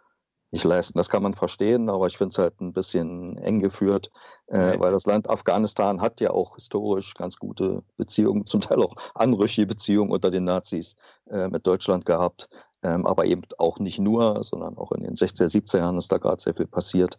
nicht 0.51 0.65
leisten. 0.65 0.99
Das 0.99 1.11
kann 1.11 1.23
man 1.23 1.35
verstehen, 1.35 1.91
aber 1.91 2.07
ich 2.07 2.17
finde 2.17 2.33
es 2.33 2.39
halt 2.39 2.61
ein 2.61 2.73
bisschen 2.73 3.37
eng 3.39 3.61
geführt, 3.61 4.11
äh, 4.47 4.79
weil 4.79 4.93
das 4.93 5.07
Land 5.07 5.29
Afghanistan 5.29 6.01
hat 6.01 6.21
ja 6.21 6.31
auch 6.31 6.55
historisch 6.57 7.15
ganz 7.15 7.37
gute 7.37 7.83
Beziehungen, 7.97 8.47
zum 8.47 8.61
Teil 8.61 8.83
auch 8.83 8.95
anrüchige 9.15 9.67
Beziehungen 9.67 10.11
unter 10.11 10.31
den 10.31 10.45
Nazis 10.45 10.97
äh, 11.31 11.49
mit 11.49 11.67
Deutschland 11.67 12.07
gehabt. 12.07 12.49
Ähm, 12.83 13.07
aber 13.07 13.25
eben 13.25 13.43
auch 13.59 13.81
nicht 13.81 13.99
nur, 13.99 14.45
sondern 14.45 14.79
auch 14.79 14.93
in 14.93 15.03
den 15.03 15.15
60er, 15.15 15.47
70er 15.47 15.79
Jahren 15.79 15.99
ist 15.99 16.13
da 16.13 16.19
gerade 16.19 16.41
sehr 16.41 16.55
viel 16.55 16.69
passiert. 16.69 17.17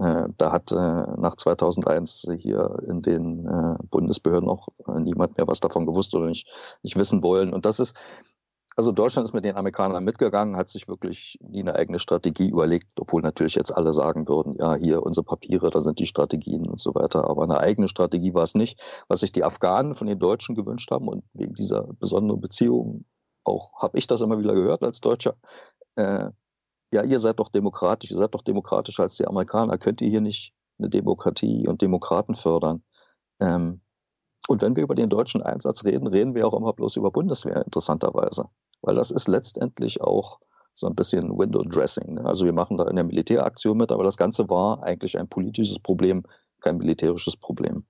Äh, 0.00 0.28
da 0.38 0.52
hat 0.52 0.72
äh, 0.72 0.74
nach 0.74 1.34
2001 1.36 2.28
hier 2.38 2.78
in 2.86 3.02
den 3.02 3.46
äh, 3.46 3.76
Bundesbehörden 3.90 4.48
auch 4.48 4.68
äh, 4.88 4.98
niemand 5.00 5.36
mehr 5.36 5.46
was 5.46 5.60
davon 5.60 5.84
gewusst 5.84 6.14
oder 6.14 6.26
nicht, 6.26 6.48
nicht 6.82 6.96
wissen 6.96 7.22
wollen. 7.22 7.52
Und 7.52 7.66
das 7.66 7.78
ist, 7.78 7.94
also 8.76 8.92
Deutschland 8.92 9.26
ist 9.26 9.34
mit 9.34 9.44
den 9.44 9.56
Amerikanern 9.56 10.04
mitgegangen, 10.04 10.56
hat 10.56 10.68
sich 10.68 10.88
wirklich 10.88 11.38
nie 11.42 11.60
eine 11.60 11.74
eigene 11.74 11.98
Strategie 11.98 12.48
überlegt, 12.48 12.92
obwohl 13.00 13.22
natürlich 13.22 13.54
jetzt 13.54 13.70
alle 13.70 13.92
sagen 13.92 14.26
würden, 14.28 14.56
ja, 14.58 14.74
hier 14.74 15.02
unsere 15.02 15.24
Papiere, 15.24 15.70
da 15.70 15.80
sind 15.80 15.98
die 15.98 16.06
Strategien 16.06 16.66
und 16.68 16.80
so 16.80 16.94
weiter. 16.94 17.28
Aber 17.28 17.44
eine 17.44 17.58
eigene 17.58 17.88
Strategie 17.88 18.34
war 18.34 18.44
es 18.44 18.54
nicht. 18.54 18.80
Was 19.08 19.20
sich 19.20 19.32
die 19.32 19.44
Afghanen 19.44 19.94
von 19.94 20.06
den 20.06 20.18
Deutschen 20.18 20.54
gewünscht 20.54 20.90
haben 20.90 21.08
und 21.08 21.24
wegen 21.34 21.54
dieser 21.54 21.82
besonderen 21.94 22.40
Beziehung, 22.40 23.04
auch 23.44 23.72
habe 23.80 23.98
ich 23.98 24.06
das 24.06 24.20
immer 24.20 24.38
wieder 24.38 24.54
gehört 24.54 24.82
als 24.82 25.00
Deutscher, 25.00 25.36
äh, 25.96 26.30
ja, 26.92 27.02
ihr 27.02 27.20
seid 27.20 27.40
doch 27.40 27.48
demokratisch, 27.48 28.10
ihr 28.10 28.18
seid 28.18 28.34
doch 28.34 28.42
demokratischer 28.42 29.02
als 29.04 29.16
die 29.16 29.26
Amerikaner, 29.26 29.78
könnt 29.78 30.02
ihr 30.02 30.08
hier 30.08 30.20
nicht 30.20 30.54
eine 30.78 30.90
Demokratie 30.90 31.66
und 31.66 31.80
Demokraten 31.82 32.34
fördern? 32.34 32.82
Ähm, 33.40 33.80
und 34.48 34.62
wenn 34.62 34.76
wir 34.76 34.82
über 34.82 34.94
den 34.94 35.08
deutschen 35.08 35.42
Einsatz 35.42 35.84
reden, 35.84 36.06
reden 36.06 36.34
wir 36.34 36.46
auch 36.46 36.54
immer 36.54 36.72
bloß 36.72 36.96
über 36.96 37.10
Bundeswehr, 37.10 37.64
interessanterweise. 37.64 38.46
Weil 38.82 38.96
das 38.96 39.10
ist 39.10 39.28
letztendlich 39.28 40.00
auch 40.00 40.40
so 40.74 40.86
ein 40.86 40.94
bisschen 40.94 41.38
Window 41.38 41.62
Dressing. 41.62 42.14
Ne? 42.14 42.24
Also 42.24 42.44
wir 42.44 42.52
machen 42.52 42.78
da 42.78 42.88
in 42.88 42.96
der 42.96 43.04
Militäraktion 43.04 43.76
mit, 43.76 43.92
aber 43.92 44.04
das 44.04 44.16
Ganze 44.16 44.48
war 44.48 44.82
eigentlich 44.82 45.18
ein 45.18 45.28
politisches 45.28 45.78
Problem, 45.78 46.24
kein 46.60 46.78
militärisches 46.78 47.36
Problem. 47.36 47.84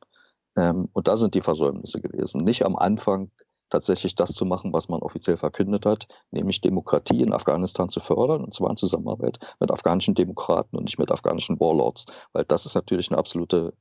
Ähm, 0.56 0.88
und 0.92 1.08
da 1.08 1.16
sind 1.16 1.34
die 1.34 1.40
Versäumnisse 1.40 2.00
gewesen. 2.00 2.44
Nicht 2.44 2.64
am 2.64 2.76
Anfang 2.76 3.30
tatsächlich 3.70 4.14
das 4.14 4.32
zu 4.32 4.44
machen, 4.44 4.72
was 4.72 4.88
man 4.88 5.00
offiziell 5.00 5.38
verkündet 5.38 5.86
hat, 5.86 6.06
nämlich 6.30 6.60
Demokratie 6.60 7.22
in 7.22 7.32
Afghanistan 7.32 7.88
zu 7.88 8.00
fördern, 8.00 8.44
und 8.44 8.52
zwar 8.52 8.70
in 8.70 8.76
Zusammenarbeit 8.76 9.38
mit 9.60 9.70
afghanischen 9.70 10.14
Demokraten 10.14 10.76
und 10.76 10.84
nicht 10.84 10.98
mit 10.98 11.10
afghanischen 11.10 11.58
Warlords, 11.58 12.04
weil 12.34 12.44
das 12.44 12.66
ist 12.66 12.74
natürlich 12.74 13.10
eine 13.10 13.18
absolute 13.18 13.72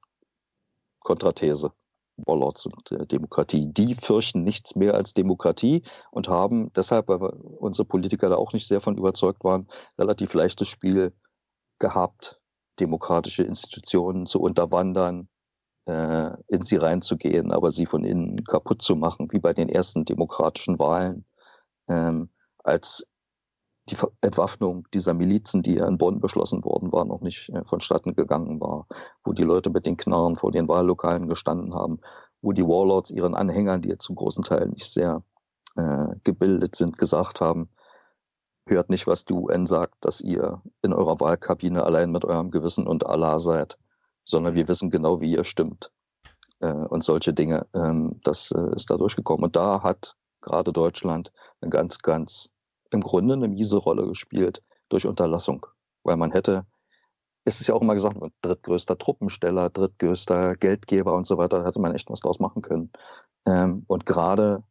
Kontrathese. 1.01 1.74
Warlords 2.18 2.66
und 2.66 2.91
äh, 2.91 3.05
Demokratie. 3.05 3.68
Die 3.72 3.95
fürchten 3.95 4.43
nichts 4.43 4.76
mehr 4.76 4.95
als 4.95 5.14
Demokratie 5.14 5.84
und 6.12 6.28
haben 6.28 6.72
deshalb, 6.74 7.07
weil 7.07 7.20
unsere 7.20 7.86
Politiker 7.86 8.30
da 8.30 8.36
auch 8.36 8.53
nicht 8.53 8.68
sehr 8.68 8.82
von 8.82 8.97
überzeugt 8.97 9.43
waren, 9.43 9.68
relativ 9.97 10.34
leichtes 10.34 10.68
Spiel 10.68 11.14
gehabt, 11.80 12.39
demokratische 12.80 13.43
Institutionen 13.43 14.26
zu 14.26 14.39
unterwandern, 14.39 15.30
äh, 15.86 16.32
in 16.47 16.62
sie 16.62 16.78
reinzugehen, 16.78 17.51
aber 17.51 17.72
sie 17.72 17.86
von 17.86 18.03
innen 18.03 18.43
kaputt 18.43 18.82
zu 18.82 18.95
machen, 18.95 19.28
wie 19.32 19.39
bei 19.39 19.53
den 19.53 19.70
ersten 19.70 20.05
demokratischen 20.05 20.80
Wahlen. 20.80 21.26
Ähm, 21.88 22.30
als 22.64 23.07
die 23.89 23.97
Entwaffnung 24.21 24.88
dieser 24.93 25.13
Milizen, 25.13 25.63
die 25.63 25.75
ja 25.75 25.88
in 25.88 25.97
Bonn 25.97 26.19
beschlossen 26.19 26.63
worden 26.63 26.91
war, 26.91 27.05
noch 27.05 27.21
nicht 27.21 27.49
äh, 27.49 27.63
vonstatten 27.65 28.15
gegangen 28.15 28.59
war, 28.61 28.88
wo 29.23 29.34
die 29.34 29.43
Leute 29.43 29.69
mit 29.69 29.86
den 29.86 29.97
Knarren 29.97 30.36
vor 30.36 30.51
den 30.51 30.67
Wahllokalen 30.67 31.27
gestanden 31.27 31.73
haben, 31.73 31.99
wo 32.41 32.51
die 32.51 32.63
Warlords 32.63 33.11
ihren 33.11 33.36
Anhängern, 33.36 33.82
die 33.82 33.89
jetzt 33.89 34.05
zum 34.05 34.15
großen 34.15 34.43
Teil 34.43 34.67
nicht 34.67 34.89
sehr 34.89 35.23
äh, 35.75 36.07
gebildet 36.23 36.75
sind, 36.75 36.97
gesagt 36.97 37.41
haben, 37.41 37.69
hört 38.67 38.89
nicht, 38.89 39.07
was 39.07 39.25
die 39.25 39.34
UN 39.34 39.65
sagt, 39.65 39.95
dass 40.01 40.21
ihr 40.21 40.61
in 40.82 40.93
eurer 40.93 41.19
Wahlkabine 41.19 41.84
allein 41.84 42.11
mit 42.11 42.25
eurem 42.25 42.51
Gewissen 42.51 42.88
und 42.88 43.05
Allah 43.05 43.39
seid, 43.39 43.77
sondern 44.23 44.55
wir 44.55 44.67
wissen 44.67 44.89
genau, 44.89 45.21
wie 45.21 45.34
ihr 45.34 45.43
stimmt. 45.43 45.91
Äh, 46.59 46.71
und 46.71 47.03
solche 47.03 47.34
Dinge, 47.34 47.67
ähm, 47.73 48.19
das 48.23 48.51
äh, 48.51 48.75
ist 48.75 48.89
da 48.89 48.97
durchgekommen. 48.97 49.45
Und 49.45 49.55
da 49.55 49.82
hat 49.84 50.15
gerade 50.41 50.71
Deutschland 50.71 51.32
eine 51.61 51.69
ganz, 51.69 51.99
ganz 51.99 52.51
im 52.91 53.01
Grunde 53.01 53.33
eine 53.33 53.47
miese 53.47 53.77
Rolle 53.77 54.07
gespielt 54.07 54.63
durch 54.89 55.05
Unterlassung. 55.07 55.65
Weil 56.03 56.17
man 56.17 56.31
hätte, 56.31 56.65
es 57.45 57.61
ist 57.61 57.67
ja 57.67 57.75
auch 57.75 57.81
immer 57.81 57.93
gesagt, 57.93 58.17
drittgrößter 58.41 58.97
Truppensteller, 58.97 59.69
drittgrößter 59.69 60.55
Geldgeber 60.55 61.15
und 61.15 61.25
so 61.25 61.37
weiter, 61.37 61.59
da 61.59 61.65
hätte 61.65 61.79
man 61.79 61.93
echt 61.93 62.09
was 62.09 62.21
draus 62.21 62.39
machen 62.39 62.61
können. 62.61 62.91
Ähm, 63.45 63.83
und 63.87 64.05
gerade 64.05 64.63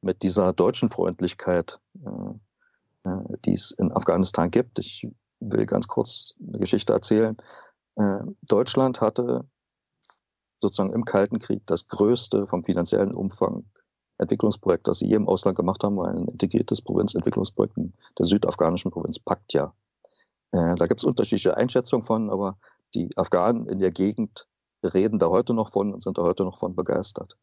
mit 0.00 0.22
dieser 0.22 0.52
deutschen 0.52 0.88
Freundlichkeit, 0.88 1.80
äh, 2.04 3.10
äh, 3.10 3.38
die 3.44 3.52
es 3.52 3.72
in 3.72 3.92
Afghanistan 3.92 4.50
gibt, 4.50 4.78
ich 4.78 5.08
will 5.40 5.66
ganz 5.66 5.88
kurz 5.88 6.34
eine 6.46 6.58
Geschichte 6.58 6.92
erzählen. 6.92 7.36
Äh, 7.96 8.20
Deutschland 8.42 9.00
hatte 9.00 9.44
sozusagen 10.60 10.92
im 10.92 11.04
Kalten 11.04 11.38
Krieg 11.38 11.62
das 11.66 11.86
größte 11.88 12.46
vom 12.46 12.64
finanziellen 12.64 13.14
Umfang 13.14 13.64
Entwicklungsprojekt, 14.18 14.88
das 14.88 14.98
sie 14.98 15.06
je 15.06 15.16
im 15.16 15.28
Ausland 15.28 15.56
gemacht 15.56 15.82
haben, 15.84 15.96
war 15.96 16.08
ein 16.08 16.28
integriertes 16.28 16.80
Provinzentwicklungsprojekt 16.82 17.76
in 17.76 17.92
der 18.18 18.26
südafghanischen 18.26 18.90
Provinz 18.90 19.18
Paktia. 19.18 19.74
Äh, 20.52 20.74
da 20.76 20.86
gibt 20.86 21.00
es 21.00 21.04
unterschiedliche 21.04 21.56
Einschätzungen 21.56 22.04
von, 22.04 22.30
aber 22.30 22.58
die 22.94 23.10
Afghanen 23.16 23.66
in 23.66 23.78
der 23.78 23.90
Gegend 23.90 24.48
reden 24.82 25.18
da 25.18 25.28
heute 25.28 25.54
noch 25.54 25.70
von 25.70 25.92
und 25.92 26.02
sind 26.02 26.18
da 26.18 26.22
heute 26.22 26.44
noch 26.44 26.58
von 26.58 26.74
begeistert. 26.74 27.36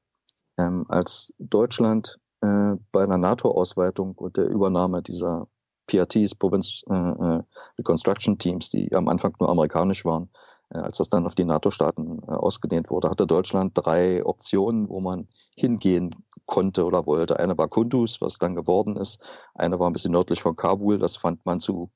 Ähm, 0.58 0.86
als 0.88 1.34
Deutschland 1.40 2.20
äh, 2.42 2.76
bei 2.92 3.04
einer 3.04 3.18
NATO-Ausweitung 3.18 4.16
und 4.16 4.38
der 4.38 4.48
Übernahme 4.48 5.02
dieser 5.02 5.48
PRTs, 5.88 6.36
Provinz 6.36 6.84
äh, 6.90 6.94
äh, 6.94 7.44
Reconstruction 7.78 8.38
Teams, 8.38 8.70
die 8.70 8.94
am 8.96 9.08
Anfang 9.08 9.36
nur 9.40 9.50
amerikanisch 9.50 10.06
waren, 10.06 10.30
äh, 10.70 10.78
als 10.78 10.98
das 10.98 11.10
dann 11.10 11.26
auf 11.26 11.36
die 11.36 11.46
NATO-Staaten 11.46 12.20
äh, 12.24 12.32
ausgedehnt 12.32 12.90
wurde, 12.90 13.10
hatte 13.10 13.28
Deutschland 13.28 13.74
drei 13.76 14.26
Optionen, 14.26 14.90
wo 14.90 15.00
man 15.00 15.28
hingehen 15.56 16.16
konnte 16.46 16.86
oder 16.86 17.06
wollte. 17.06 17.40
Eine 17.40 17.58
war 17.58 17.68
Kunduz, 17.68 18.22
was 18.22 18.38
dann 18.38 18.56
geworden 18.56 18.96
ist. 18.96 19.22
Eine 19.56 19.80
war 19.80 19.90
ein 19.90 19.94
bisschen 19.94 20.12
nördlich 20.12 20.42
von 20.42 20.56
Kabul, 20.56 21.00
das 21.00 21.16
fand 21.16 21.46
man 21.46 21.60
zu 21.60 21.90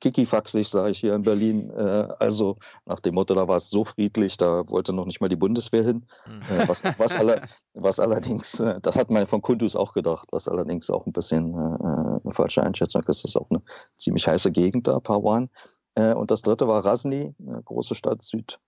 kikifaxig, 0.00 0.68
sage 0.68 0.90
ich 0.90 0.98
hier 0.98 1.14
in 1.14 1.22
Berlin. 1.22 1.70
Äh, 1.70 2.08
also 2.18 2.56
nach 2.84 3.00
dem 3.00 3.14
Motto, 3.14 3.34
da 3.34 3.48
war 3.48 3.56
es 3.56 3.70
so 3.70 3.84
friedlich, 3.84 4.36
da 4.36 4.68
wollte 4.68 4.92
noch 4.92 5.06
nicht 5.06 5.20
mal 5.20 5.28
die 5.28 5.36
Bundeswehr 5.36 5.84
hin. 5.84 6.06
Mhm. 6.26 6.68
was, 6.68 6.82
was, 6.98 7.16
alle, 7.16 7.42
was, 7.72 8.00
allerdings, 8.00 8.62
das 8.82 8.96
hat 8.96 9.10
man 9.10 9.26
von 9.26 9.40
Kunduz 9.40 9.76
auch 9.76 9.94
gedacht, 9.94 10.28
was 10.32 10.48
allerdings 10.48 10.90
auch 10.90 11.06
ein 11.06 11.12
bisschen 11.12 11.54
eine 11.54 12.32
falsche 12.32 12.62
Einschätzung 12.62 13.02
ist. 13.02 13.24
Das 13.24 13.30
ist 13.30 13.36
auch 13.36 13.50
eine 13.50 13.62
ziemlich 13.96 14.26
heiße 14.26 14.52
Gegend 14.52 14.88
da, 14.88 15.00
Parwan. 15.00 15.48
Äh, 15.94 16.14
und 16.14 16.30
das 16.30 16.42
dritte 16.42 16.66
war 16.68 16.84
Rasni, 16.84 17.34
eine 17.38 17.62
große 17.62 17.94
Stadt 17.94 18.22
süd, 18.22 18.58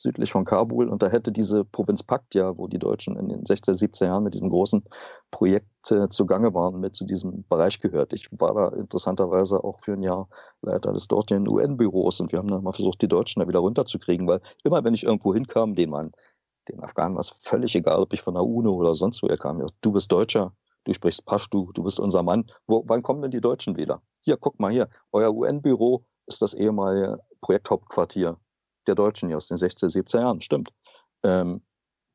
südlich 0.00 0.32
von 0.32 0.44
Kabul. 0.44 0.88
Und 0.88 1.02
da 1.02 1.08
hätte 1.08 1.32
diese 1.32 1.64
Provinz 1.64 2.02
Paktia, 2.02 2.56
wo 2.56 2.68
die 2.68 2.78
Deutschen 2.78 3.16
in 3.16 3.28
den 3.28 3.44
16, 3.44 3.74
17 3.74 4.08
Jahren 4.08 4.24
mit 4.24 4.34
diesem 4.34 4.48
großen 4.48 4.84
Projekt 5.30 5.90
äh, 5.90 6.08
zugange 6.08 6.54
waren, 6.54 6.80
mit 6.80 6.96
zu 6.96 7.04
diesem 7.04 7.44
Bereich 7.48 7.80
gehört. 7.80 8.12
Ich 8.12 8.28
war 8.30 8.54
da 8.54 8.76
interessanterweise 8.76 9.62
auch 9.62 9.80
für 9.80 9.94
ein 9.94 10.02
Jahr 10.02 10.28
Leiter 10.62 10.92
des 10.92 11.08
dortigen 11.08 11.48
UN-Büros 11.48 12.20
und 12.20 12.32
wir 12.32 12.38
haben 12.38 12.48
dann 12.48 12.62
mal 12.62 12.72
versucht, 12.72 13.02
die 13.02 13.08
Deutschen 13.08 13.40
da 13.40 13.48
wieder 13.48 13.60
runterzukriegen, 13.60 14.26
weil 14.26 14.40
immer, 14.64 14.84
wenn 14.84 14.94
ich 14.94 15.04
irgendwo 15.04 15.34
hinkam, 15.34 15.74
den 15.74 15.90
man 15.90 16.12
den 16.68 16.82
Afghanen 16.82 17.14
war 17.14 17.20
es 17.20 17.30
völlig 17.30 17.74
egal, 17.74 18.00
ob 18.00 18.12
ich 18.12 18.20
von 18.20 18.34
der 18.34 18.44
UNO 18.44 18.74
oder 18.74 18.94
sonst 18.94 19.22
woher 19.22 19.38
kam. 19.38 19.64
Du 19.80 19.92
bist 19.92 20.12
Deutscher, 20.12 20.54
du 20.84 20.92
sprichst 20.92 21.24
Pashtu, 21.24 21.70
du 21.72 21.82
bist 21.82 21.98
unser 21.98 22.22
Mann. 22.22 22.46
Wo, 22.66 22.84
wann 22.86 23.02
kommen 23.02 23.22
denn 23.22 23.30
die 23.30 23.40
Deutschen 23.40 23.76
wieder? 23.76 24.02
Hier, 24.20 24.36
guck 24.36 24.60
mal 24.60 24.70
hier, 24.70 24.88
euer 25.12 25.34
UN-Büro 25.34 26.04
ist 26.26 26.42
das 26.42 26.54
ehemalige 26.54 27.18
Projekthauptquartier 27.40 28.36
der 28.88 28.94
Deutschen 28.94 29.28
hier 29.28 29.36
aus 29.36 29.48
den 29.48 29.56
16, 29.56 29.88
17 29.88 30.20
Jahren. 30.20 30.40
Stimmt. 30.40 30.70
Ähm, 31.22 31.62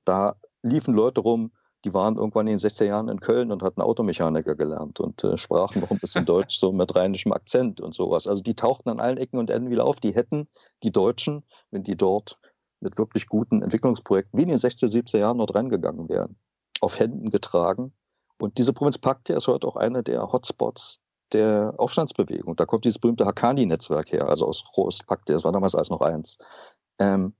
da 0.05 0.35
liefen 0.61 0.93
Leute 0.93 1.21
rum, 1.21 1.51
die 1.85 1.93
waren 1.93 2.15
irgendwann 2.17 2.47
in 2.47 2.53
den 2.53 2.59
16 2.59 2.87
Jahren 2.87 3.09
in 3.09 3.19
Köln 3.19 3.51
und 3.51 3.61
hatten 3.61 3.81
Automechaniker 3.81 4.55
gelernt 4.55 4.99
und 4.99 5.23
äh, 5.23 5.37
sprachen 5.37 5.81
noch 5.81 5.91
ein 5.91 5.99
bisschen 5.99 6.25
Deutsch, 6.25 6.57
so 6.57 6.71
mit 6.71 6.95
rheinischem 6.95 7.33
Akzent 7.33 7.81
und 7.81 7.93
sowas. 7.93 8.27
Also 8.27 8.41
die 8.41 8.55
tauchten 8.55 8.89
an 8.89 8.99
allen 8.99 9.17
Ecken 9.17 9.37
und 9.37 9.49
Enden 9.49 9.69
wieder 9.69 9.85
auf. 9.85 9.99
Die 9.99 10.13
hätten 10.13 10.47
die 10.83 10.91
Deutschen, 10.91 11.43
wenn 11.71 11.83
die 11.83 11.97
dort 11.97 12.39
mit 12.79 12.97
wirklich 12.97 13.27
guten 13.27 13.61
Entwicklungsprojekten 13.61 14.37
wie 14.37 14.43
in 14.43 14.49
den 14.49 14.57
16, 14.57 14.87
17 14.87 15.19
Jahren 15.19 15.37
dort 15.37 15.55
reingegangen 15.55 16.09
wären, 16.09 16.37
auf 16.79 16.99
Händen 16.99 17.29
getragen. 17.29 17.93
Und 18.39 18.57
diese 18.57 18.73
Provinz 18.73 18.97
Paktia 18.97 19.37
ist 19.37 19.47
heute 19.47 19.67
auch 19.67 19.75
eine 19.75 20.03
der 20.03 20.31
Hotspots 20.31 20.99
der 21.33 21.73
Aufstandsbewegung. 21.77 22.55
Da 22.55 22.65
kommt 22.65 22.85
dieses 22.85 22.99
berühmte 22.99 23.25
Hakani-Netzwerk 23.25 24.11
her, 24.11 24.27
also 24.27 24.47
aus 24.47 24.63
Rostpakt, 24.77 25.29
das 25.29 25.43
war 25.43 25.51
damals 25.51 25.75
alles 25.75 25.89
noch 25.89 26.01
eins. 26.01 26.37
Ähm, 26.99 27.33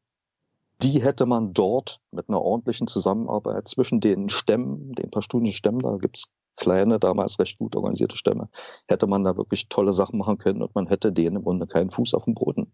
die 0.82 1.02
hätte 1.02 1.26
man 1.26 1.54
dort 1.54 2.02
mit 2.12 2.28
einer 2.28 2.42
ordentlichen 2.42 2.88
Zusammenarbeit 2.88 3.68
zwischen 3.68 4.02
den 4.02 4.30
Stämmen, 4.30 4.94
den 4.94 5.12
pashtunischen 5.12 5.56
Stämmen, 5.56 5.80
da 5.80 5.98
gibt 5.98 6.18
es 6.18 6.26
kleine, 6.56 7.00
damals 7.00 7.40
recht 7.40 7.58
gut 7.58 7.76
organisierte 7.76 8.18
Stämme, 8.18 8.50
hätte 8.88 9.08
man 9.08 9.24
da 9.24 9.38
wirklich 9.38 9.70
tolle 9.70 9.94
Sachen 9.94 10.20
machen 10.20 10.38
können 10.38 10.62
und 10.62 10.76
man 10.76 10.88
hätte 10.88 11.12
denen 11.12 11.38
im 11.38 11.44
Grunde 11.44 11.68
keinen 11.68 11.90
Fuß 11.90 12.14
auf 12.14 12.26
den 12.26 12.36
Boden 12.36 12.72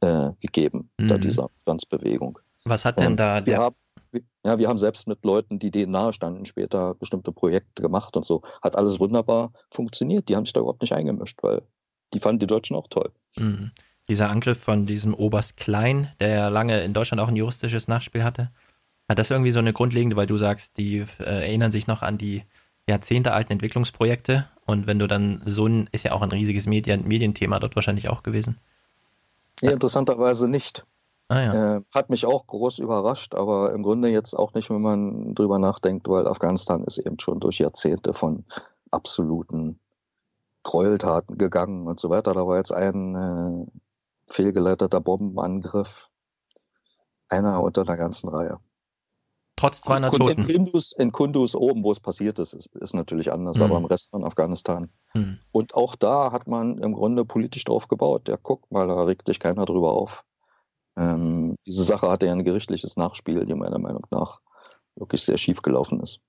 äh, 0.00 0.30
gegeben, 0.40 0.90
mhm. 0.98 1.08
da 1.08 1.18
dieser 1.18 1.44
Aufstandsbewegung. 1.44 2.38
Was 2.64 2.84
hat 2.84 2.98
denn 2.98 3.08
und 3.08 3.16
da 3.16 3.40
der, 3.40 3.72
ja, 4.44 4.58
wir 4.58 4.68
haben 4.68 4.78
selbst 4.78 5.08
mit 5.08 5.24
Leuten, 5.24 5.58
die 5.58 5.70
denen 5.70 5.92
nahestanden, 5.92 6.46
später 6.46 6.94
bestimmte 6.94 7.32
Projekte 7.32 7.82
gemacht 7.82 8.16
und 8.16 8.24
so. 8.24 8.42
Hat 8.62 8.76
alles 8.76 9.00
wunderbar 9.00 9.52
funktioniert. 9.70 10.28
Die 10.28 10.36
haben 10.36 10.44
sich 10.44 10.52
da 10.52 10.60
überhaupt 10.60 10.82
nicht 10.82 10.92
eingemischt, 10.92 11.38
weil 11.42 11.62
die 12.14 12.20
fanden 12.20 12.40
die 12.40 12.46
Deutschen 12.46 12.76
auch 12.76 12.86
toll. 12.88 13.10
Mhm. 13.36 13.70
Dieser 14.08 14.30
Angriff 14.30 14.58
von 14.58 14.86
diesem 14.86 15.14
Oberst 15.14 15.56
Klein, 15.56 16.10
der 16.18 16.28
ja 16.28 16.48
lange 16.48 16.80
in 16.82 16.94
Deutschland 16.94 17.20
auch 17.20 17.28
ein 17.28 17.36
juristisches 17.36 17.88
Nachspiel 17.88 18.24
hatte, 18.24 18.50
hat 19.08 19.18
das 19.18 19.30
irgendwie 19.30 19.52
so 19.52 19.58
eine 19.58 19.72
grundlegende, 19.72 20.16
weil 20.16 20.26
du 20.26 20.38
sagst, 20.38 20.76
die 20.78 21.04
äh, 21.18 21.24
erinnern 21.24 21.72
sich 21.72 21.86
noch 21.86 22.02
an 22.02 22.18
die 22.18 22.44
jahrzehntealten 22.86 23.52
Entwicklungsprojekte 23.52 24.48
und 24.64 24.86
wenn 24.86 24.98
du 24.98 25.06
dann 25.06 25.42
so 25.44 25.66
ein, 25.66 25.88
ist 25.92 26.04
ja 26.04 26.12
auch 26.12 26.22
ein 26.22 26.30
riesiges 26.30 26.66
Medien, 26.66 27.06
Medienthema 27.06 27.58
dort 27.58 27.76
wahrscheinlich 27.76 28.08
auch 28.08 28.22
gewesen. 28.22 28.58
Ja, 29.60 29.72
interessanterweise 29.72 30.48
nicht. 30.48 30.84
Ah, 31.28 31.42
ja. 31.42 31.76
äh, 31.76 31.80
hat 31.92 32.08
mich 32.08 32.24
auch 32.24 32.46
groß 32.46 32.78
überrascht, 32.78 33.34
aber 33.34 33.72
im 33.72 33.82
Grunde 33.82 34.08
jetzt 34.08 34.34
auch 34.34 34.54
nicht, 34.54 34.70
wenn 34.70 34.80
man 34.80 35.34
drüber 35.34 35.58
nachdenkt, 35.58 36.08
weil 36.08 36.26
Afghanistan 36.26 36.84
ist 36.84 36.96
eben 36.98 37.20
schon 37.20 37.38
durch 37.38 37.58
Jahrzehnte 37.58 38.14
von 38.14 38.46
absoluten 38.90 39.78
Gräueltaten 40.62 41.36
gegangen 41.36 41.86
und 41.86 42.00
so 42.00 42.08
weiter. 42.08 42.32
Da 42.32 42.46
war 42.46 42.56
jetzt 42.56 42.72
ein 42.72 43.14
äh, 43.14 44.32
fehlgeleiteter 44.32 45.00
Bombenangriff 45.00 46.08
einer 47.28 47.62
unter 47.62 47.84
der 47.84 47.98
ganzen 47.98 48.28
Reihe. 48.30 48.58
Trotz 49.56 49.82
200 49.82 50.12
in 50.12 50.18
Toten. 50.18 50.46
Kunduz, 50.46 50.92
in 50.92 51.12
Kunduz 51.12 51.54
oben, 51.54 51.82
wo 51.82 51.90
es 51.90 52.00
passiert 52.00 52.38
ist, 52.38 52.52
ist, 52.52 52.74
ist 52.76 52.94
natürlich 52.94 53.32
anders, 53.32 53.58
hm. 53.58 53.64
aber 53.64 53.78
im 53.78 53.86
Rest 53.86 54.10
von 54.10 54.24
Afghanistan. 54.24 54.88
Hm. 55.08 55.38
Und 55.50 55.74
auch 55.74 55.96
da 55.96 56.30
hat 56.32 56.46
man 56.46 56.78
im 56.78 56.94
Grunde 56.94 57.24
politisch 57.24 57.64
drauf 57.64 57.88
gebaut. 57.88 58.28
Ja, 58.28 58.36
guck 58.40 58.70
mal, 58.70 58.86
da 58.86 59.02
regt 59.02 59.26
sich 59.26 59.40
keiner 59.40 59.64
drüber 59.64 59.92
auf. 59.92 60.24
Ähm, 60.98 61.56
diese 61.64 61.84
Sache 61.84 62.10
hatte 62.10 62.26
ja 62.26 62.32
ein 62.32 62.44
gerichtliches 62.44 62.96
Nachspiel, 62.96 63.46
die 63.46 63.54
meiner 63.54 63.78
Meinung 63.78 64.04
nach 64.10 64.40
wirklich 64.96 65.22
sehr 65.22 65.38
schief 65.38 65.62
gelaufen 65.62 66.00
ist. 66.00 66.20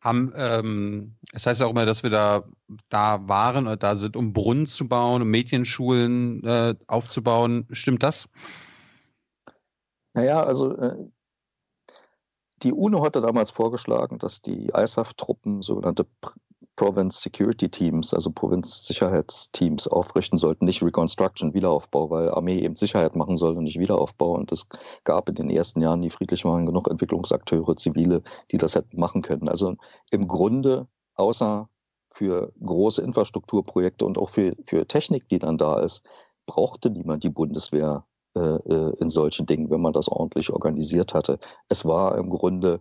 Haben, 0.00 0.32
ähm, 0.36 1.16
es 1.32 1.46
heißt 1.46 1.62
auch 1.62 1.70
immer, 1.70 1.86
dass 1.86 2.02
wir 2.02 2.10
da, 2.10 2.44
da 2.88 3.28
waren 3.28 3.66
oder 3.66 3.76
da 3.76 3.96
sind, 3.96 4.16
um 4.16 4.32
Brunnen 4.32 4.66
zu 4.66 4.88
bauen, 4.88 5.22
um 5.22 5.28
Mädchenschulen 5.28 6.44
äh, 6.44 6.74
aufzubauen. 6.88 7.66
Stimmt 7.70 8.02
das? 8.02 8.28
Naja, 10.14 10.42
also 10.42 10.76
äh, 10.76 11.08
die 12.62 12.72
UNO 12.72 13.04
hatte 13.04 13.20
damals 13.20 13.50
vorgeschlagen, 13.50 14.18
dass 14.18 14.42
die 14.42 14.70
ISAF-Truppen 14.74 15.62
sogenannte 15.62 16.06
Province 16.76 17.20
Security 17.20 17.68
Teams, 17.68 18.12
also 18.12 18.30
Provinzsicherheitsteams 18.30 19.88
aufrichten 19.88 20.36
sollten, 20.36 20.66
nicht 20.66 20.82
Reconstruction, 20.82 21.54
Wiederaufbau, 21.54 22.10
weil 22.10 22.30
Armee 22.30 22.60
eben 22.60 22.76
Sicherheit 22.76 23.16
machen 23.16 23.38
soll 23.38 23.56
und 23.56 23.64
nicht 23.64 23.78
Wiederaufbau. 23.78 24.34
Und 24.34 24.52
es 24.52 24.66
gab 25.04 25.28
in 25.28 25.34
den 25.34 25.50
ersten 25.50 25.80
Jahren, 25.80 26.02
die 26.02 26.10
friedlich 26.10 26.44
waren, 26.44 26.66
genug 26.66 26.88
Entwicklungsakteure, 26.88 27.76
Zivile, 27.76 28.22
die 28.50 28.58
das 28.58 28.74
hätten 28.74 29.00
machen 29.00 29.22
können. 29.22 29.48
Also 29.48 29.76
im 30.10 30.28
Grunde, 30.28 30.86
außer 31.14 31.68
für 32.12 32.52
große 32.64 33.02
Infrastrukturprojekte 33.02 34.04
und 34.04 34.18
auch 34.18 34.28
für, 34.28 34.54
für 34.64 34.86
Technik, 34.86 35.28
die 35.28 35.38
dann 35.38 35.58
da 35.58 35.80
ist, 35.80 36.02
brauchte 36.46 36.90
niemand 36.90 37.24
die 37.24 37.30
Bundeswehr 37.30 38.06
äh, 38.36 38.40
äh 38.40 38.96
in 39.00 39.10
solchen 39.10 39.46
Dingen, 39.46 39.70
wenn 39.70 39.80
man 39.80 39.92
das 39.92 40.08
ordentlich 40.08 40.50
organisiert 40.50 41.14
hatte. 41.14 41.38
Es 41.68 41.84
war 41.84 42.16
im 42.18 42.30
Grunde 42.30 42.80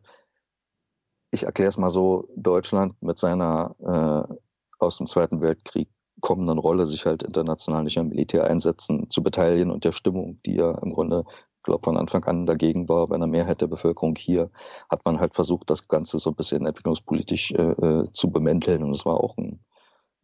ich 1.35 1.43
erkläre 1.43 1.69
es 1.69 1.77
mal 1.77 1.89
so, 1.89 2.27
Deutschland 2.35 3.01
mit 3.01 3.19
seiner 3.19 3.75
äh, 3.79 4.35
aus 4.79 4.97
dem 4.97 5.07
Zweiten 5.07 5.41
Weltkrieg 5.41 5.89
kommenden 6.21 6.57
Rolle, 6.57 6.87
sich 6.87 7.05
halt 7.05 7.23
international 7.23 7.83
nicht 7.83 7.97
am 7.97 8.07
Militäreinsätzen 8.07 9.09
zu 9.09 9.21
beteiligen 9.21 9.69
und 9.69 9.83
der 9.83 9.91
Stimmung, 9.91 10.39
die 10.45 10.55
ja 10.55 10.71
im 10.79 10.93
Grunde, 10.93 11.25
glaube 11.63 11.83
von 11.83 11.97
Anfang 11.97 12.23
an 12.25 12.45
dagegen 12.45 12.89
war, 12.89 13.07
bei 13.07 13.15
einer 13.15 13.27
Mehrheit 13.27 13.61
der 13.61 13.67
Bevölkerung 13.67 14.15
hier, 14.15 14.49
hat 14.89 15.05
man 15.05 15.19
halt 15.19 15.33
versucht, 15.33 15.69
das 15.69 15.87
Ganze 15.87 16.17
so 16.19 16.31
ein 16.31 16.35
bisschen 16.35 16.65
entwicklungspolitisch 16.65 17.51
äh, 17.51 17.71
äh 17.71 18.11
zu 18.13 18.31
bemänteln. 18.31 18.83
Und 18.83 18.95
es 18.95 19.05
war 19.05 19.17
auch 19.17 19.37
ein, 19.37 19.59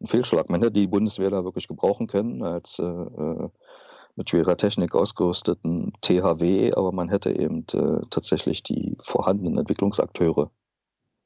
ein, 0.00 0.06
Fehlschlag. 0.06 0.48
Man 0.50 0.60
hätte 0.60 0.72
die 0.72 0.86
Bundeswehr 0.86 1.30
da 1.30 1.44
wirklich 1.44 1.68
gebrauchen 1.68 2.06
können 2.06 2.42
als 2.42 2.78
äh, 2.78 2.84
äh 2.84 3.48
mit 4.14 4.28
schwerer 4.28 4.58
Technik 4.58 4.94
ausgerüsteten 4.94 5.92
THW, 6.02 6.74
aber 6.74 6.92
man 6.92 7.08
hätte 7.08 7.30
eben 7.34 7.64
äh, 7.72 8.04
tatsächlich 8.10 8.62
die 8.62 8.94
vorhandenen 9.00 9.56
Entwicklungsakteure 9.56 10.50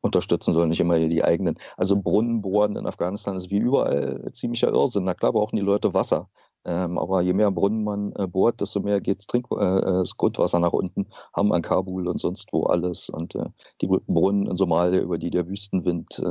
unterstützen 0.06 0.54
sollen, 0.54 0.70
nicht 0.70 0.80
immer 0.80 0.98
die 0.98 1.24
eigenen. 1.24 1.58
Also 1.76 2.00
Brunnen 2.00 2.42
bohren 2.42 2.76
in 2.76 2.86
Afghanistan 2.86 3.36
ist 3.36 3.50
wie 3.50 3.58
überall 3.58 4.30
ziemlicher 4.32 4.68
Irrsinn. 4.68 5.04
Na 5.04 5.14
klar 5.14 5.32
brauchen 5.32 5.56
die 5.56 5.62
Leute 5.62 5.94
Wasser. 5.94 6.28
Ähm, 6.64 6.98
aber 6.98 7.20
je 7.20 7.32
mehr 7.32 7.52
Brunnen 7.52 7.84
man 7.84 8.12
äh, 8.16 8.26
bohrt, 8.26 8.60
desto 8.60 8.80
mehr 8.80 9.00
geht 9.00 9.26
Trink 9.28 9.46
äh, 9.52 9.80
das 9.80 10.16
Grundwasser 10.16 10.58
nach 10.58 10.72
unten, 10.72 11.06
haben 11.32 11.52
an 11.52 11.62
Kabul 11.62 12.08
und 12.08 12.18
sonst 12.18 12.52
wo 12.52 12.64
alles. 12.64 13.08
Und 13.08 13.36
äh, 13.36 13.46
die 13.80 13.86
Brunnen 13.86 14.46
in 14.46 14.56
Somalia, 14.56 15.00
über 15.00 15.16
die 15.16 15.30
der 15.30 15.46
Wüstenwind 15.46 16.18
äh, 16.18 16.24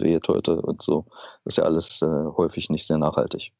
weht 0.00 0.28
heute 0.28 0.62
und 0.62 0.80
so, 0.80 1.04
das 1.44 1.52
ist 1.52 1.56
ja 1.58 1.64
alles 1.64 2.00
äh, 2.00 2.06
häufig 2.06 2.70
nicht 2.70 2.86
sehr 2.86 2.96
nachhaltig. 2.96 3.52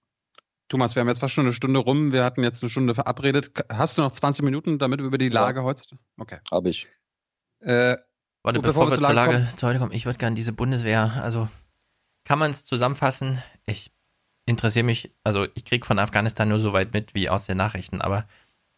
Thomas, 0.68 0.94
wir 0.94 1.00
haben 1.00 1.08
jetzt 1.08 1.18
fast 1.18 1.34
schon 1.34 1.44
eine 1.44 1.52
Stunde 1.52 1.80
rum. 1.80 2.12
Wir 2.12 2.24
hatten 2.24 2.42
jetzt 2.42 2.62
eine 2.62 2.70
Stunde 2.70 2.94
verabredet. 2.94 3.50
Hast 3.70 3.98
du 3.98 4.02
noch 4.02 4.12
20 4.12 4.42
Minuten, 4.42 4.78
damit 4.78 5.00
wir 5.00 5.06
über 5.06 5.18
die 5.18 5.28
Lage 5.28 5.60
ja. 5.60 5.64
heute? 5.64 5.82
Okay. 6.16 6.38
Habe 6.50 6.70
ich. 6.70 6.88
Äh, 7.60 7.98
Warte, 8.42 8.60
bevor, 8.60 8.86
bevor 8.86 8.98
wir 8.98 9.04
zur 9.04 9.14
Lage, 9.14 9.32
Lage 9.38 9.56
zu 9.56 9.66
heute 9.66 9.78
kommen, 9.78 9.92
ich 9.92 10.06
würde 10.06 10.18
gerne 10.18 10.34
diese 10.34 10.52
Bundeswehr, 10.52 11.20
also 11.22 11.48
kann 12.24 12.38
man 12.38 12.50
es 12.50 12.64
zusammenfassen? 12.64 13.42
Ich 13.66 13.92
interessiere 14.46 14.84
mich, 14.84 15.12
also 15.24 15.46
ich 15.54 15.64
kriege 15.64 15.86
von 15.86 15.98
Afghanistan 15.98 16.48
nur 16.48 16.58
so 16.58 16.72
weit 16.72 16.92
mit 16.92 17.14
wie 17.14 17.28
aus 17.28 17.46
den 17.46 17.56
Nachrichten, 17.56 18.00
aber 18.00 18.26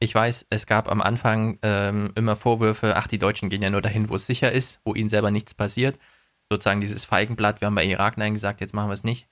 ich 0.01 0.15
weiß, 0.15 0.47
es 0.51 0.67
gab 0.67 0.91
am 0.91 1.01
Anfang 1.01 1.59
ähm, 1.63 2.13
immer 2.15 2.37
Vorwürfe, 2.37 2.97
ach, 2.97 3.07
die 3.07 3.19
Deutschen 3.19 3.49
gehen 3.49 3.63
ja 3.63 3.71
nur 3.71 3.81
dahin, 3.81 4.11
wo 4.11 4.17
es 4.17 4.27
sicher 4.27 4.53
ist, 4.53 4.81
wo 4.85 4.95
ihnen 4.95 5.09
selber 5.09 5.31
nichts 5.31 5.55
passiert. 5.55 5.99
Sozusagen 6.51 6.81
dieses 6.81 7.07
Feigenblatt, 7.07 7.61
wir 7.61 7.67
haben 7.67 7.75
bei 7.75 7.87
Irak 7.87 8.19
Nein 8.19 8.35
gesagt, 8.35 8.61
jetzt 8.61 8.75
machen 8.75 8.91
wir 8.91 8.95
es 8.95 9.05
nicht. 9.05 9.27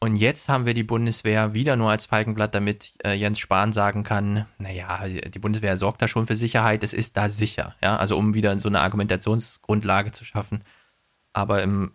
Und 0.00 0.14
jetzt 0.14 0.48
haben 0.48 0.64
wir 0.64 0.74
die 0.74 0.84
Bundeswehr 0.84 1.54
wieder 1.54 1.74
nur 1.74 1.90
als 1.90 2.06
Feigenblatt, 2.06 2.54
damit 2.54 2.94
äh, 3.04 3.14
Jens 3.14 3.40
Spahn 3.40 3.72
sagen 3.72 4.04
kann, 4.04 4.46
naja, 4.58 5.00
die 5.08 5.38
Bundeswehr 5.40 5.76
sorgt 5.76 6.00
da 6.02 6.06
schon 6.06 6.26
für 6.26 6.36
Sicherheit, 6.36 6.84
es 6.84 6.92
ist 6.92 7.16
da 7.16 7.28
sicher. 7.28 7.74
Ja, 7.82 7.96
also 7.96 8.16
um 8.16 8.32
wieder 8.32 8.58
so 8.60 8.68
eine 8.68 8.80
Argumentationsgrundlage 8.80 10.12
zu 10.12 10.24
schaffen. 10.24 10.62
Aber 11.32 11.62
im, 11.64 11.92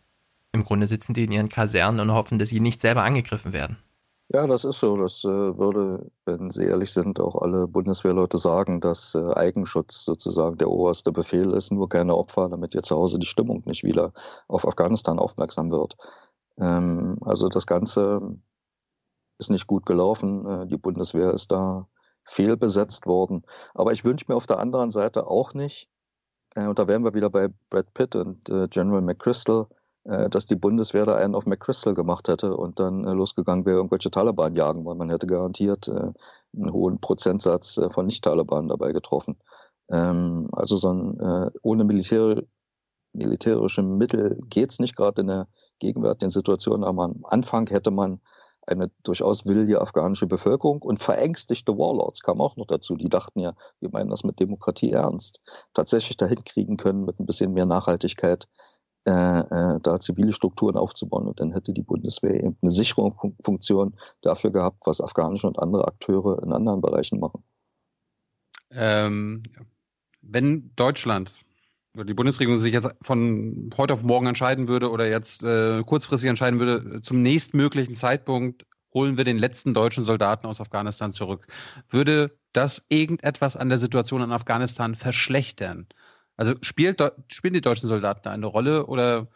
im 0.51 0.65
Grunde 0.65 0.87
sitzen 0.87 1.13
die 1.13 1.23
in 1.23 1.31
ihren 1.31 1.49
Kasernen 1.49 2.01
und 2.01 2.11
hoffen, 2.13 2.39
dass 2.39 2.49
sie 2.49 2.59
nicht 2.59 2.81
selber 2.81 3.03
angegriffen 3.03 3.53
werden. 3.53 3.77
Ja, 4.33 4.47
das 4.47 4.65
ist 4.65 4.79
so. 4.79 4.97
Das 4.97 5.23
äh, 5.23 5.27
würde, 5.27 6.09
wenn 6.25 6.49
Sie 6.49 6.63
ehrlich 6.63 6.91
sind, 6.91 7.19
auch 7.19 7.35
alle 7.35 7.67
Bundeswehrleute 7.67 8.37
sagen, 8.37 8.81
dass 8.81 9.13
äh, 9.15 9.33
Eigenschutz 9.35 10.03
sozusagen 10.05 10.57
der 10.57 10.69
oberste 10.69 11.11
Befehl 11.11 11.51
ist, 11.51 11.71
nur 11.71 11.87
keine 11.87 12.15
Opfer, 12.15 12.49
damit 12.49 12.73
ihr 12.73 12.81
zu 12.81 12.95
Hause 12.95 13.19
die 13.19 13.27
Stimmung 13.27 13.61
nicht 13.65 13.83
wieder 13.83 14.11
auf 14.47 14.67
Afghanistan 14.67 15.19
aufmerksam 15.19 15.71
wird. 15.71 15.95
Ähm, 16.57 17.17
also 17.21 17.49
das 17.49 17.65
Ganze 17.65 18.37
ist 19.39 19.49
nicht 19.49 19.67
gut 19.67 19.85
gelaufen. 19.85 20.45
Äh, 20.45 20.67
die 20.67 20.77
Bundeswehr 20.77 21.33
ist 21.33 21.51
da 21.51 21.87
fehlbesetzt 22.25 23.05
worden. 23.05 23.43
Aber 23.73 23.91
ich 23.91 24.05
wünsche 24.05 24.25
mir 24.27 24.35
auf 24.35 24.47
der 24.47 24.59
anderen 24.59 24.91
Seite 24.91 25.27
auch 25.27 25.53
nicht, 25.53 25.89
äh, 26.55 26.67
und 26.67 26.79
da 26.79 26.87
wären 26.87 27.03
wir 27.03 27.13
wieder 27.13 27.29
bei 27.29 27.49
Brad 27.69 27.93
Pitt 27.93 28.15
und 28.15 28.49
äh, 28.49 28.67
General 28.67 29.01
McChrystal, 29.01 29.67
äh, 30.05 30.29
dass 30.29 30.45
die 30.45 30.55
Bundeswehr 30.55 31.05
da 31.05 31.15
einen 31.15 31.35
auf 31.35 31.45
McChrystal 31.45 31.93
gemacht 31.93 32.27
hätte 32.27 32.55
und 32.55 32.79
dann 32.79 33.05
äh, 33.05 33.13
losgegangen 33.13 33.65
wäre, 33.65 33.77
irgendwelche 33.77 34.11
Taliban 34.11 34.55
jagen, 34.55 34.85
weil 34.85 34.95
man 34.95 35.09
hätte 35.09 35.27
garantiert 35.27 35.87
äh, 35.87 36.11
einen 36.55 36.73
hohen 36.73 36.99
Prozentsatz 36.99 37.79
von 37.89 38.05
Nicht-Taliban 38.05 38.67
dabei 38.67 38.91
getroffen. 38.91 39.37
Ähm, 39.89 40.49
also 40.53 40.77
so 40.77 40.93
ein 40.93 41.51
ohne 41.61 41.83
Militär, 41.83 42.43
militärische 43.13 43.83
Mittel 43.83 44.39
geht 44.49 44.71
es 44.71 44.79
nicht 44.79 44.95
gerade 44.95 45.21
in 45.21 45.27
der 45.27 45.47
gegenwärtigen 45.83 46.31
Situation. 46.31 46.83
Aber 46.83 47.03
am 47.03 47.25
Anfang 47.25 47.69
hätte 47.69 47.91
man 47.91 48.19
eine 48.65 48.89
durchaus 49.03 49.45
willige 49.45 49.81
afghanische 49.81 50.27
Bevölkerung 50.27 50.81
und 50.81 51.01
verängstigte 51.01 51.77
Warlords 51.77 52.21
kamen 52.21 52.41
auch 52.41 52.55
noch 52.55 52.67
dazu. 52.67 52.95
Die 52.95 53.09
dachten 53.09 53.39
ja, 53.39 53.53
wir 53.79 53.89
meinen 53.91 54.09
das 54.09 54.23
mit 54.23 54.39
Demokratie 54.39 54.91
ernst. 54.91 55.41
Tatsächlich 55.73 56.17
dahin 56.17 56.43
kriegen 56.43 56.77
können 56.77 57.05
mit 57.05 57.19
ein 57.19 57.25
bisschen 57.25 57.53
mehr 57.53 57.65
Nachhaltigkeit, 57.65 58.47
äh, 59.05 59.11
äh, 59.11 59.79
da 59.81 59.99
zivile 59.99 60.31
Strukturen 60.31 60.77
aufzubauen. 60.77 61.27
Und 61.27 61.39
dann 61.39 61.51
hätte 61.51 61.73
die 61.73 61.81
Bundeswehr 61.81 62.35
eben 62.35 62.57
eine 62.61 62.71
Sicherungsfunktion 62.71 63.95
dafür 64.21 64.51
gehabt, 64.51 64.85
was 64.85 65.01
afghanische 65.01 65.47
und 65.47 65.59
andere 65.59 65.85
Akteure 65.87 66.41
in 66.41 66.53
anderen 66.53 66.81
Bereichen 66.81 67.19
machen. 67.19 67.43
Ähm, 68.71 69.43
wenn 70.21 70.71
Deutschland 70.75 71.31
die 71.95 72.13
Bundesregierung 72.13 72.59
sich 72.59 72.73
jetzt 72.73 72.89
von 73.01 73.69
heute 73.77 73.93
auf 73.93 74.03
morgen 74.03 74.27
entscheiden 74.27 74.67
würde 74.67 74.89
oder 74.89 75.07
jetzt 75.07 75.43
äh, 75.43 75.83
kurzfristig 75.83 76.29
entscheiden 76.29 76.59
würde, 76.59 77.01
zum 77.01 77.21
nächstmöglichen 77.21 77.95
Zeitpunkt 77.95 78.65
holen 78.93 79.17
wir 79.17 79.23
den 79.23 79.37
letzten 79.37 79.73
deutschen 79.73 80.05
Soldaten 80.05 80.47
aus 80.47 80.61
Afghanistan 80.61 81.11
zurück. 81.11 81.47
Würde 81.89 82.37
das 82.51 82.85
irgendetwas 82.89 83.57
an 83.57 83.69
der 83.69 83.79
Situation 83.79 84.21
in 84.21 84.31
Afghanistan 84.31 84.95
verschlechtern? 84.95 85.87
Also 86.35 86.55
spielt, 86.61 87.01
spielen 87.31 87.53
die 87.53 87.61
deutschen 87.61 87.89
Soldaten 87.89 88.21
da 88.23 88.31
eine 88.31 88.45
Rolle 88.47 88.87
oder 88.87 89.27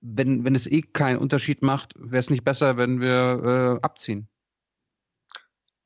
wenn, 0.00 0.44
wenn 0.44 0.54
es 0.54 0.66
eh 0.66 0.82
keinen 0.82 1.18
Unterschied 1.18 1.62
macht, 1.62 1.94
wäre 1.96 2.18
es 2.18 2.30
nicht 2.30 2.44
besser, 2.44 2.76
wenn 2.76 3.00
wir 3.00 3.78
äh, 3.80 3.84
abziehen? 3.84 4.28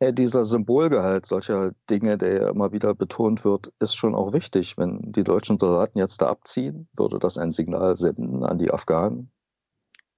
Ja, 0.03 0.13
dieser 0.13 0.47
Symbolgehalt 0.47 1.27
solcher 1.27 1.73
Dinge, 1.91 2.17
der 2.17 2.35
ja 2.35 2.49
immer 2.49 2.73
wieder 2.73 2.95
betont 2.95 3.45
wird, 3.45 3.71
ist 3.81 3.95
schon 3.95 4.15
auch 4.15 4.33
wichtig. 4.33 4.79
Wenn 4.79 5.13
die 5.13 5.25
deutschen 5.25 5.59
Soldaten 5.59 5.99
jetzt 5.99 6.23
da 6.23 6.29
abziehen, 6.31 6.89
würde 6.97 7.19
das 7.19 7.37
ein 7.37 7.51
Signal 7.51 7.97
senden 7.97 8.43
an 8.43 8.57
die 8.57 8.71
Afghanen. 8.71 9.31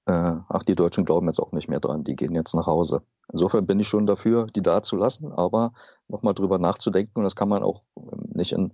Äh, 0.06 0.12
ach, 0.48 0.62
die 0.62 0.76
Deutschen 0.76 1.04
glauben 1.04 1.26
jetzt 1.26 1.40
auch 1.40 1.50
nicht 1.50 1.68
mehr 1.68 1.80
dran, 1.80 2.04
die 2.04 2.14
gehen 2.14 2.34
jetzt 2.36 2.54
nach 2.54 2.66
Hause. 2.66 3.02
Insofern 3.32 3.66
bin 3.66 3.80
ich 3.80 3.88
schon 3.88 4.06
dafür, 4.06 4.46
die 4.46 4.62
da 4.62 4.84
zu 4.84 4.94
lassen, 4.96 5.32
aber 5.32 5.72
nochmal 6.06 6.34
drüber 6.34 6.58
nachzudenken, 6.58 7.18
und 7.18 7.24
das 7.24 7.36
kann 7.36 7.48
man 7.48 7.64
auch 7.64 7.82
ähm, 7.96 8.30
nicht 8.34 8.52
in 8.52 8.72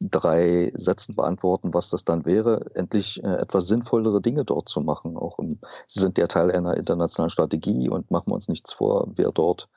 drei 0.00 0.70
Sätzen 0.74 1.14
beantworten, 1.14 1.72
was 1.72 1.88
das 1.88 2.04
dann 2.04 2.26
wäre, 2.26 2.70
endlich 2.74 3.22
äh, 3.24 3.36
etwas 3.36 3.68
sinnvollere 3.68 4.20
Dinge 4.20 4.44
dort 4.44 4.68
zu 4.68 4.82
machen. 4.82 5.16
Auch 5.16 5.38
im, 5.38 5.60
sie 5.86 6.00
sind 6.00 6.18
ja 6.18 6.26
Teil 6.26 6.50
einer 6.50 6.76
internationalen 6.76 7.30
Strategie 7.30 7.88
und 7.88 8.10
machen 8.10 8.30
wir 8.30 8.34
uns 8.34 8.48
nichts 8.48 8.72
vor, 8.72 9.08
wer 9.14 9.30
dort 9.32 9.70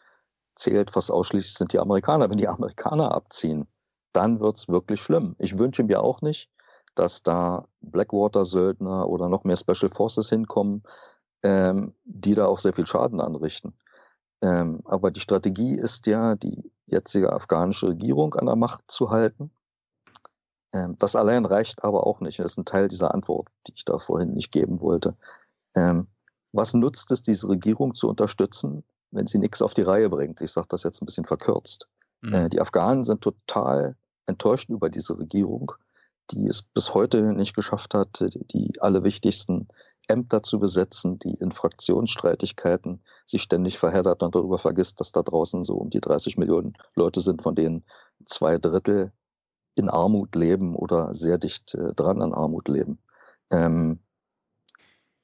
zählt 0.56 0.92
fast 0.92 1.12
ausschließlich 1.12 1.56
sind 1.56 1.74
die 1.74 1.80
Amerikaner. 1.80 2.30
Wenn 2.30 2.38
die 2.38 2.48
Amerikaner 2.48 3.14
abziehen, 3.14 3.68
dann 4.14 4.40
wird 4.40 4.58
es 4.58 4.70
wirklich 4.70 5.02
schlimm. 5.02 5.36
Ich 5.40 5.58
wünsche 5.58 5.84
mir 5.84 6.02
auch 6.02 6.22
nicht, 6.22 6.50
dass 6.96 7.24
da 7.24 7.68
Blackwater-Söldner 7.82 9.08
oder 9.08 9.30
noch 9.30 9.44
mehr 9.44 9.58
Special 9.58 9.90
Forces 9.90 10.30
hinkommen, 10.30 10.84
ähm, 11.44 11.94
die 12.06 12.36
da 12.36 12.46
auch 12.48 12.60
sehr 12.60 12.74
viel 12.74 12.88
Schaden 12.88 13.20
anrichten. 13.20 13.74
Ähm, 14.42 14.82
aber 14.86 15.12
die 15.12 15.20
Strategie 15.20 15.76
ist 15.76 16.08
ja, 16.08 16.36
die 16.36 16.72
jetzige 16.86 17.34
afghanische 17.34 17.90
Regierung 17.90 18.36
an 18.36 18.46
der 18.46 18.56
Macht 18.56 18.84
zu 18.88 19.10
halten. 19.10 19.52
Ähm, 20.74 20.98
das 21.00 21.16
allein 21.16 21.46
reicht 21.46 21.84
aber 21.84 22.06
auch 22.08 22.22
nicht. 22.22 22.40
Das 22.40 22.54
ist 22.54 22.58
ein 22.58 22.66
Teil 22.66 22.88
dieser 22.88 23.14
Antwort, 23.14 23.50
die 23.68 23.74
ich 23.76 23.86
da 23.86 23.98
vorhin 23.98 24.34
nicht 24.34 24.52
geben 24.52 24.82
wollte. 24.82 25.16
Ähm, 25.76 26.08
was 26.52 26.74
nutzt 26.74 27.12
es, 27.12 27.22
diese 27.22 27.50
Regierung 27.50 27.96
zu 27.96 28.08
unterstützen, 28.08 28.84
wenn 29.16 29.28
sie 29.28 29.40
nichts 29.40 29.62
auf 29.62 29.74
die 29.74 29.82
Reihe 29.82 30.10
bringt. 30.10 30.42
Ich 30.42 30.52
sage 30.52 30.68
das 30.70 30.84
jetzt 30.84 31.02
ein 31.02 31.06
bisschen 31.06 31.26
verkürzt. 31.26 31.88
Mhm. 32.22 32.34
Äh, 32.34 32.50
die 32.50 32.62
Afghanen 32.62 33.04
sind 33.04 33.22
total 33.22 33.96
enttäuscht 34.28 34.70
über 34.70 34.90
diese 34.90 35.18
Regierung, 35.18 35.72
die 36.32 36.48
es 36.48 36.64
bis 36.64 36.94
heute 36.94 37.22
nicht 37.34 37.56
geschafft 37.56 37.94
hat, 37.94 38.24
die 38.52 38.82
alle 38.82 39.04
wichtigsten 39.04 39.68
Ämter 40.08 40.44
zu 40.44 40.60
besetzen, 40.60 41.18
die 41.20 41.34
in 41.36 41.52
Fraktionsstreitigkeiten 41.52 43.02
sich 43.26 43.42
ständig 43.42 43.78
verheddert 43.78 44.22
und 44.22 44.36
darüber 44.36 44.58
vergisst, 44.58 45.00
dass 45.00 45.12
da 45.12 45.24
draußen 45.24 45.64
so 45.64 45.76
um 45.76 45.90
die 45.90 46.02
30 46.02 46.38
Millionen 46.38 46.74
Leute 46.96 47.22
sind, 47.22 47.42
von 47.42 47.56
denen 47.56 47.84
zwei 48.26 48.58
Drittel 48.58 49.12
in 49.76 49.90
Armut 49.90 50.36
leben 50.36 50.76
oder 50.76 51.14
sehr 51.14 51.38
dicht 51.38 51.74
äh, 51.76 51.94
dran 51.94 52.22
an 52.22 52.34
Armut 52.34 52.68
leben. 52.68 53.00
Ähm, 53.52 54.00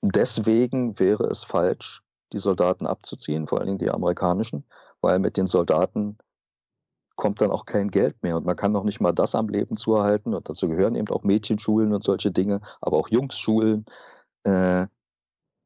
deswegen 0.02 1.00
wäre 1.00 1.26
es 1.26 1.44
falsch, 1.44 2.04
die 2.34 2.38
Soldaten 2.38 2.86
abzuziehen, 2.88 3.48
vor 3.48 3.60
allen 3.60 3.68
Dingen 3.68 3.80
die 3.80 3.92
amerikanischen, 3.92 4.66
weil 5.02 5.20
mit 5.20 5.38
den 5.38 5.48
Soldaten 5.48 6.18
kommt 7.16 7.42
dann 7.42 7.52
auch 7.52 7.66
kein 7.66 7.92
Geld 7.92 8.24
mehr 8.24 8.38
und 8.38 8.46
man 8.46 8.56
kann 8.56 8.72
noch 8.72 8.84
nicht 8.84 9.02
mal 9.02 9.12
das 9.12 9.36
am 9.36 9.50
Leben 9.50 9.78
zu 9.78 9.96
erhalten 9.96 10.34
und 10.34 10.50
dazu 10.50 10.68
gehören 10.68 10.96
eben 10.96 11.10
auch 11.10 11.24
Mädchenschulen 11.24 11.94
und 11.94 12.04
solche 12.04 12.32
Dinge, 12.32 12.62
aber 12.80 12.98
auch 12.98 13.10
Jungsschulen, 13.10 13.86
äh, 14.44 14.88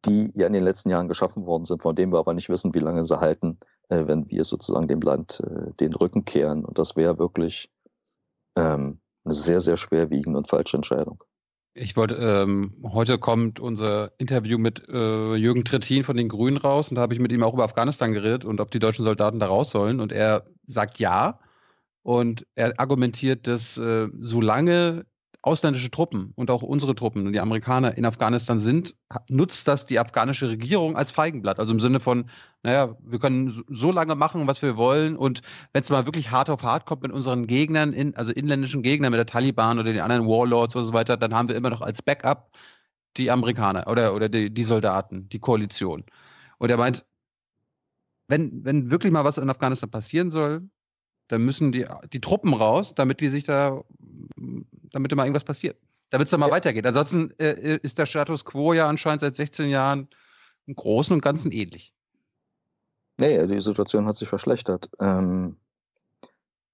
die 0.05 0.31
ja 0.35 0.47
in 0.47 0.53
den 0.53 0.63
letzten 0.63 0.89
Jahren 0.89 1.07
geschaffen 1.07 1.45
worden 1.45 1.65
sind, 1.65 1.81
von 1.81 1.95
denen 1.95 2.11
wir 2.11 2.19
aber 2.19 2.33
nicht 2.33 2.49
wissen, 2.49 2.73
wie 2.73 2.79
lange 2.79 3.05
sie 3.05 3.19
halten, 3.19 3.59
äh, 3.89 4.05
wenn 4.07 4.29
wir 4.29 4.43
sozusagen 4.43 4.87
dem 4.87 5.01
Land 5.01 5.41
äh, 5.41 5.71
den 5.79 5.93
Rücken 5.93 6.25
kehren 6.25 6.65
und 6.65 6.77
das 6.77 6.95
wäre 6.95 7.17
wirklich 7.19 7.71
ähm, 8.57 8.99
eine 9.23 9.33
sehr, 9.33 9.61
sehr 9.61 9.77
schwerwiegende 9.77 10.37
und 10.37 10.49
falsche 10.49 10.77
Entscheidung. 10.77 11.23
Ich 11.77 11.97
wollte, 11.97 12.15
ähm, 12.15 12.73
heute 12.84 13.18
kommt 13.18 13.60
unser 13.60 14.14
Interview 14.18 14.57
mit 14.57 14.88
äh, 14.88 15.35
Jürgen 15.35 15.65
Trittin 15.65 16.06
von 16.06 16.15
den 16.15 16.30
Grünen 16.30 16.56
raus 16.56 16.89
und 16.89 16.95
da 16.95 17.02
habe 17.02 17.14
ich 17.14 17.19
mit 17.19 17.34
ihm 17.34 17.43
auch 17.43 17.53
über 17.53 17.65
Afghanistan 17.65 18.14
geredet 18.14 18.45
und 18.45 18.61
ob 18.61 18.72
die 18.72 18.80
deutschen 18.80 19.03
Soldaten 19.03 19.41
da 19.41 19.47
raus 19.47 19.72
sollen. 19.72 19.99
Und 19.99 20.14
er 20.14 20.45
sagt 20.68 20.99
ja. 20.99 21.38
Und 22.02 22.47
er 22.56 22.80
argumentiert, 22.80 23.45
dass 23.45 23.77
äh, 23.77 24.07
solange 24.18 25.06
ausländische 25.45 25.91
Truppen 25.91 26.31
und 26.35 26.49
auch 26.49 26.63
unsere 26.63 26.95
Truppen 26.95 27.31
die 27.31 27.39
Amerikaner 27.39 27.95
in 27.97 28.05
Afghanistan 28.05 28.59
sind, 28.59 28.95
nutzt 29.30 29.67
das 29.67 29.85
die 29.85 29.99
afghanische 29.99 30.49
Regierung 30.49 30.97
als 30.97 31.11
Feigenblatt. 31.11 31.59
Also 31.59 31.72
im 31.72 31.80
Sinne 31.80 31.99
von, 31.99 32.31
naja, 32.63 32.97
wir 33.03 33.19
können 33.19 33.63
so 33.67 33.91
lange 33.91 34.15
machen, 34.15 34.47
was 34.47 34.63
wir 34.63 34.76
wollen. 34.76 35.15
Und 35.15 35.43
wenn 35.72 35.84
es 35.84 35.91
mal 35.91 36.07
wirklich 36.07 36.31
hart 36.31 36.49
auf 36.49 36.63
hart 36.63 36.88
kommt 36.88 37.03
mit 37.03 37.11
unseren 37.11 37.45
Gegnern, 37.45 37.93
in, 37.93 38.15
also 38.15 38.31
inländischen 38.31 38.81
Gegnern, 38.81 39.11
mit 39.11 39.19
der 39.19 39.27
Taliban 39.27 39.77
oder 39.77 39.93
den 39.93 40.01
anderen 40.01 40.26
Warlords 40.26 40.76
und 40.76 40.85
so 40.85 40.93
weiter, 40.93 41.15
dann 41.15 41.35
haben 41.35 41.47
wir 41.47 41.55
immer 41.55 41.69
noch 41.69 41.81
als 41.81 42.01
Backup 42.01 42.49
die 43.15 43.30
Amerikaner 43.30 43.88
oder, 43.88 44.15
oder 44.15 44.30
die, 44.30 44.51
die 44.51 44.63
Soldaten, 44.63 45.30
die 45.30 45.39
Koalition. 45.39 46.05
Und 46.57 46.72
er 46.72 46.77
meint, 46.77 47.05
wenn, 48.27 48.65
wenn 48.65 48.89
wirklich 48.89 49.11
mal 49.11 49.26
was 49.26 49.38
in 49.38 49.49
Afghanistan 49.49 49.91
passieren 49.91 50.31
soll, 50.31 50.67
dann 51.27 51.43
müssen 51.43 51.72
die, 51.72 51.85
die 52.13 52.22
Truppen 52.22 52.53
raus, 52.53 52.93
damit 52.95 53.19
die 53.22 53.30
sich 53.30 53.43
da, 53.43 53.84
damit 54.95 55.11
da 55.11 55.15
mal 55.15 55.26
irgendwas 55.26 55.43
passiert. 55.43 55.77
Damit 56.09 56.26
es 56.26 56.31
da 56.31 56.38
mal 56.38 56.47
ja. 56.47 56.53
weitergeht. 56.53 56.85
Ansonsten 56.85 57.31
äh, 57.39 57.77
ist 57.81 57.97
der 57.97 58.05
Status 58.05 58.45
quo 58.45 58.73
ja 58.73 58.88
anscheinend 58.88 59.22
seit 59.22 59.35
16 59.35 59.69
Jahren 59.69 60.07
im 60.65 60.76
Großen 60.76 61.13
und 61.13 61.22
Ganzen 61.22 61.51
ähnlich. 61.51 61.93
Nee, 63.17 63.45
die 63.47 63.61
Situation 63.61 64.07
hat 64.07 64.15
sich 64.15 64.27
verschlechtert. 64.27 64.89
Ähm, 64.99 65.57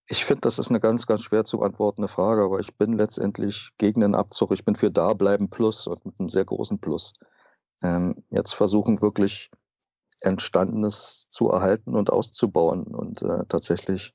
ich 0.08 0.26
finde, 0.26 0.42
das 0.42 0.60
ist 0.60 0.70
eine 0.70 0.80
ganz, 0.80 1.08
ganz 1.08 1.24
schwer 1.24 1.46
zu 1.46 1.60
beantwortende 1.60 2.08
Frage, 2.08 2.44
aber 2.44 2.60
ich 2.60 2.76
bin 2.76 2.94
letztendlich 2.94 3.70
gegen 3.78 4.02
den 4.02 4.16
Abzug. 4.16 4.52
Ich 4.52 4.66
bin 4.66 4.76
für 4.76 4.92
Dableiben 4.92 5.50
Plus 5.50 5.88
und 5.88 6.06
mit 6.06 6.20
einem 6.20 6.30
sehr 6.30 6.46
großen 6.46 6.80
Plus. 6.80 7.14
Ähm, 7.82 8.24
jetzt 8.30 8.54
versuchen 8.54 9.02
wirklich 9.02 9.50
Entstandenes 10.22 11.28
zu 11.30 11.50
erhalten 11.50 11.96
und 11.96 12.12
auszubauen 12.12 12.84
und 12.84 13.22
äh, 13.22 13.46
tatsächlich 13.48 14.14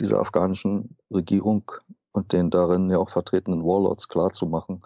dieser 0.00 0.20
afghanischen 0.20 0.96
Regierung 1.10 1.70
und 2.18 2.32
den 2.32 2.50
darin 2.50 2.90
ja 2.90 2.98
auch 2.98 3.08
vertretenen 3.08 3.62
Warlords 3.62 4.08
klarzumachen, 4.08 4.82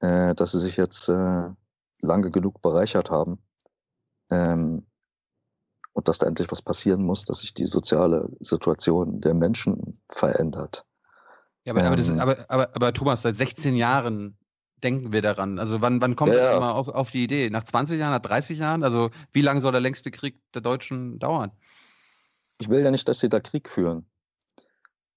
äh, 0.00 0.34
dass 0.34 0.52
sie 0.52 0.60
sich 0.60 0.76
jetzt 0.76 1.08
äh, 1.08 1.50
lange 2.00 2.30
genug 2.30 2.62
bereichert 2.62 3.10
haben 3.10 3.38
ähm, 4.30 4.86
und 5.92 6.08
dass 6.08 6.18
da 6.18 6.26
endlich 6.26 6.50
was 6.52 6.62
passieren 6.62 7.02
muss, 7.02 7.24
dass 7.24 7.38
sich 7.38 7.54
die 7.54 7.66
soziale 7.66 8.28
Situation 8.38 9.20
der 9.20 9.34
Menschen 9.34 10.00
verändert. 10.08 10.86
Ja, 11.64 11.72
aber, 11.72 11.80
ähm, 11.80 11.86
aber, 11.86 11.96
das, 11.96 12.10
aber, 12.10 12.44
aber, 12.48 12.76
aber 12.76 12.92
Thomas, 12.92 13.22
seit 13.22 13.36
16 13.36 13.74
Jahren 13.74 14.38
denken 14.82 15.12
wir 15.12 15.22
daran? 15.22 15.58
Also 15.58 15.80
wann, 15.80 16.00
wann 16.00 16.14
kommt 16.14 16.34
ja, 16.34 16.56
immer 16.56 16.74
auf, 16.76 16.86
auf 16.86 17.10
die 17.10 17.24
Idee? 17.24 17.50
Nach 17.50 17.64
20 17.64 17.98
Jahren, 17.98 18.12
nach 18.12 18.20
30 18.20 18.58
Jahren? 18.58 18.84
Also 18.84 19.10
wie 19.32 19.40
lange 19.40 19.60
soll 19.60 19.72
der 19.72 19.80
längste 19.80 20.12
Krieg 20.12 20.40
der 20.52 20.62
Deutschen 20.62 21.18
dauern? 21.18 21.50
Ich 22.58 22.68
will 22.68 22.84
ja 22.84 22.92
nicht, 22.92 23.08
dass 23.08 23.18
sie 23.18 23.28
da 23.28 23.40
Krieg 23.40 23.68
führen. 23.68 24.06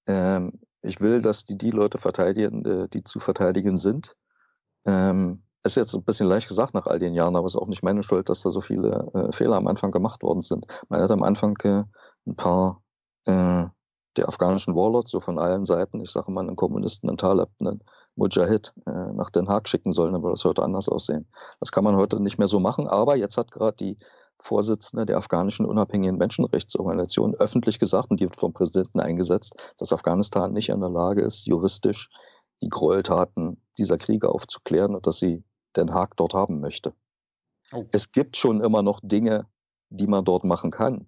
Ähm, 0.07 0.53
ich 0.81 1.01
will, 1.01 1.21
dass 1.21 1.45
die 1.45 1.57
die 1.57 1.71
Leute 1.71 1.97
verteidigen, 1.97 2.65
äh, 2.65 2.87
die 2.89 3.03
zu 3.03 3.19
verteidigen 3.19 3.77
sind. 3.77 4.15
Ähm, 4.85 5.43
ist 5.63 5.75
jetzt 5.75 5.93
ein 5.93 6.03
bisschen 6.03 6.27
leicht 6.27 6.47
gesagt 6.47 6.73
nach 6.73 6.87
all 6.87 6.99
den 6.99 7.13
Jahren, 7.13 7.35
aber 7.35 7.45
es 7.45 7.55
ist 7.55 7.61
auch 7.61 7.67
nicht 7.67 7.83
meine 7.83 8.03
Schuld, 8.03 8.29
dass 8.29 8.41
da 8.41 8.51
so 8.51 8.61
viele 8.61 9.09
äh, 9.13 9.31
Fehler 9.31 9.57
am 9.57 9.67
Anfang 9.67 9.91
gemacht 9.91 10.23
worden 10.23 10.41
sind. 10.41 10.65
Man 10.89 11.01
hat 11.01 11.11
am 11.11 11.23
Anfang 11.23 11.57
äh, 11.63 11.83
ein 12.25 12.35
paar 12.35 12.81
äh, 13.25 13.65
der 14.15 14.27
afghanischen 14.27 14.75
Warlords, 14.75 15.11
so 15.11 15.19
von 15.19 15.37
allen 15.37 15.65
Seiten, 15.65 16.01
ich 16.01 16.11
sage 16.11 16.31
mal 16.31 16.41
einen 16.41 16.55
Kommunisten, 16.55 17.09
einen 17.09 17.17
Talib, 17.17 17.49
einen 17.59 17.83
Mujahid, 18.15 18.73
äh, 18.87 19.13
nach 19.13 19.29
Den 19.29 19.47
Haag 19.47 19.67
schicken 19.69 19.91
sollen, 19.91 20.13
würde 20.13 20.31
das 20.31 20.45
heute 20.45 20.63
anders 20.63 20.89
aussehen. 20.89 21.27
Das 21.59 21.71
kann 21.71 21.83
man 21.83 21.95
heute 21.95 22.19
nicht 22.19 22.39
mehr 22.39 22.47
so 22.47 22.59
machen, 22.59 22.87
aber 22.87 23.15
jetzt 23.15 23.37
hat 23.37 23.51
gerade 23.51 23.77
die 23.77 23.97
Vorsitzende 24.39 25.05
der 25.05 25.17
afghanischen 25.17 25.65
unabhängigen 25.65 26.17
Menschenrechtsorganisation 26.17 27.35
öffentlich 27.35 27.79
gesagt, 27.79 28.11
und 28.11 28.19
die 28.19 28.25
wird 28.25 28.35
vom 28.35 28.53
Präsidenten 28.53 28.99
eingesetzt, 28.99 29.73
dass 29.77 29.93
Afghanistan 29.93 30.53
nicht 30.53 30.69
in 30.69 30.79
der 30.79 30.89
Lage 30.89 31.21
ist, 31.21 31.47
juristisch 31.47 32.09
die 32.61 32.69
Gräueltaten 32.69 33.61
dieser 33.77 33.97
Kriege 33.97 34.29
aufzuklären 34.29 34.95
und 34.95 35.07
dass 35.07 35.17
sie 35.17 35.43
Den 35.75 35.93
Haag 35.93 36.15
dort 36.17 36.33
haben 36.33 36.59
möchte. 36.59 36.93
Oh. 37.71 37.85
Es 37.91 38.11
gibt 38.11 38.37
schon 38.37 38.61
immer 38.61 38.81
noch 38.81 38.99
Dinge, 39.03 39.47
die 39.89 40.07
man 40.07 40.25
dort 40.25 40.43
machen 40.43 40.71
kann, 40.71 41.07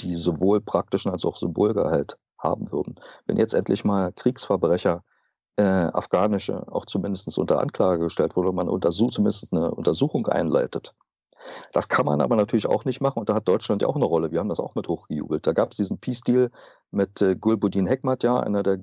die 0.00 0.14
sowohl 0.14 0.60
praktischen 0.60 1.10
als 1.10 1.24
auch 1.24 1.36
Symbolgehalt 1.36 2.18
haben 2.38 2.70
würden. 2.70 2.96
Wenn 3.26 3.36
jetzt 3.36 3.54
endlich 3.54 3.84
mal 3.84 4.12
Kriegsverbrecher 4.12 5.02
äh, 5.56 5.62
afghanische 5.62 6.70
auch 6.70 6.84
zumindest 6.84 7.36
unter 7.38 7.60
Anklage 7.60 8.04
gestellt 8.04 8.36
wurde, 8.36 8.52
man 8.52 8.68
untersucht, 8.68 9.14
zumindest 9.14 9.52
eine 9.52 9.74
Untersuchung 9.74 10.26
einleitet, 10.26 10.94
das 11.72 11.88
kann 11.88 12.06
man 12.06 12.20
aber 12.20 12.36
natürlich 12.36 12.66
auch 12.66 12.84
nicht 12.84 13.00
machen 13.00 13.18
und 13.20 13.28
da 13.28 13.34
hat 13.34 13.48
Deutschland 13.48 13.82
ja 13.82 13.88
auch 13.88 13.96
eine 13.96 14.04
Rolle. 14.04 14.32
Wir 14.32 14.40
haben 14.40 14.48
das 14.48 14.60
auch 14.60 14.74
mit 14.74 14.88
hochgejubelt. 14.88 15.46
Da 15.46 15.52
gab 15.52 15.70
es 15.72 15.76
diesen 15.76 15.98
Peace-Deal 15.98 16.50
mit 16.90 17.22
äh, 17.22 17.36
Gulbuddin 17.36 17.86
Hekmat, 17.86 18.22
ja, 18.22 18.38
einer 18.40 18.62
der 18.62 18.78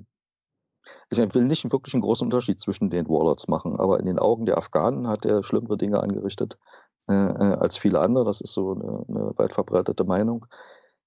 ich 1.08 1.18
will 1.34 1.44
nicht 1.44 1.70
wirklich 1.72 1.94
einen 1.94 2.02
großen 2.02 2.26
Unterschied 2.26 2.60
zwischen 2.60 2.90
den 2.90 3.08
Warlords 3.08 3.48
machen, 3.48 3.76
aber 3.78 4.00
in 4.00 4.06
den 4.06 4.18
Augen 4.18 4.44
der 4.44 4.58
Afghanen 4.58 5.08
hat 5.08 5.24
er 5.24 5.42
schlimmere 5.42 5.78
Dinge 5.78 6.00
angerichtet 6.00 6.58
äh, 7.08 7.14
äh 7.14 7.56
als 7.56 7.78
viele 7.78 8.00
andere. 8.00 8.24
Das 8.24 8.40
ist 8.40 8.52
so 8.52 8.72
eine, 8.72 9.04
eine 9.08 9.38
weit 9.38 9.52
verbreitete 9.52 10.04
Meinung. 10.04 10.46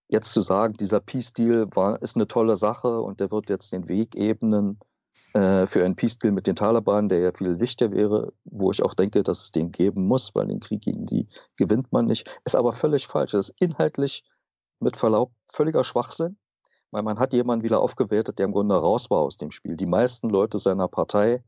Jetzt 0.08 0.34
zu 0.34 0.42
sagen, 0.42 0.76
dieser 0.80 1.00
Peace-Deal 1.00 1.70
ist 2.02 2.16
eine 2.16 2.28
tolle 2.28 2.56
Sache 2.56 3.02
und 3.02 3.20
der 3.20 3.30
wird 3.30 3.50
jetzt 3.50 3.74
den 3.74 3.88
Weg 3.88 4.16
ebnen 4.16 4.80
äh, 5.34 5.68
für 5.68 5.84
einen 5.84 5.96
Peace-Deal 5.96 6.32
mit 6.32 6.48
den 6.48 6.56
Taliban, 6.56 7.10
der 7.10 7.20
ja 7.20 7.32
viel 7.32 7.60
wichtiger 7.60 7.92
wäre, 7.92 8.34
wo 8.46 8.72
ich 8.72 8.82
auch 8.82 8.94
denke, 8.94 9.24
dass 9.24 9.44
es 9.44 9.52
den 9.52 9.72
geben 9.72 10.08
muss, 10.08 10.34
weil 10.34 10.48
den 10.48 10.60
Krieg 10.60 10.82
gegen 10.82 11.06
die 11.06 11.28
gewinnt 11.58 11.92
man 11.92 12.06
nicht, 12.06 12.28
ist 12.46 12.56
aber 12.56 12.74
völlig 12.74 13.08
falsch. 13.08 13.34
Das 13.34 13.50
ist 13.50 13.62
inhaltlich 13.62 14.24
mit 14.80 14.98
Verlaub 14.98 15.32
völliger 15.52 15.84
Schwachsinn, 15.84 16.38
weil 16.92 17.04
man 17.04 17.20
hat 17.20 17.34
jemanden 17.34 17.64
wieder 17.64 17.82
aufgewertet, 17.82 18.40
der 18.40 18.46
im 18.46 18.52
Grunde 18.52 18.76
raus 18.76 19.10
war 19.10 19.20
aus 19.20 19.38
dem 19.38 19.52
Spiel. 19.52 19.76
Die 19.76 19.86
meisten 19.86 20.30
Leute 20.30 20.60
seiner 20.60 20.88
Partei 20.88 21.44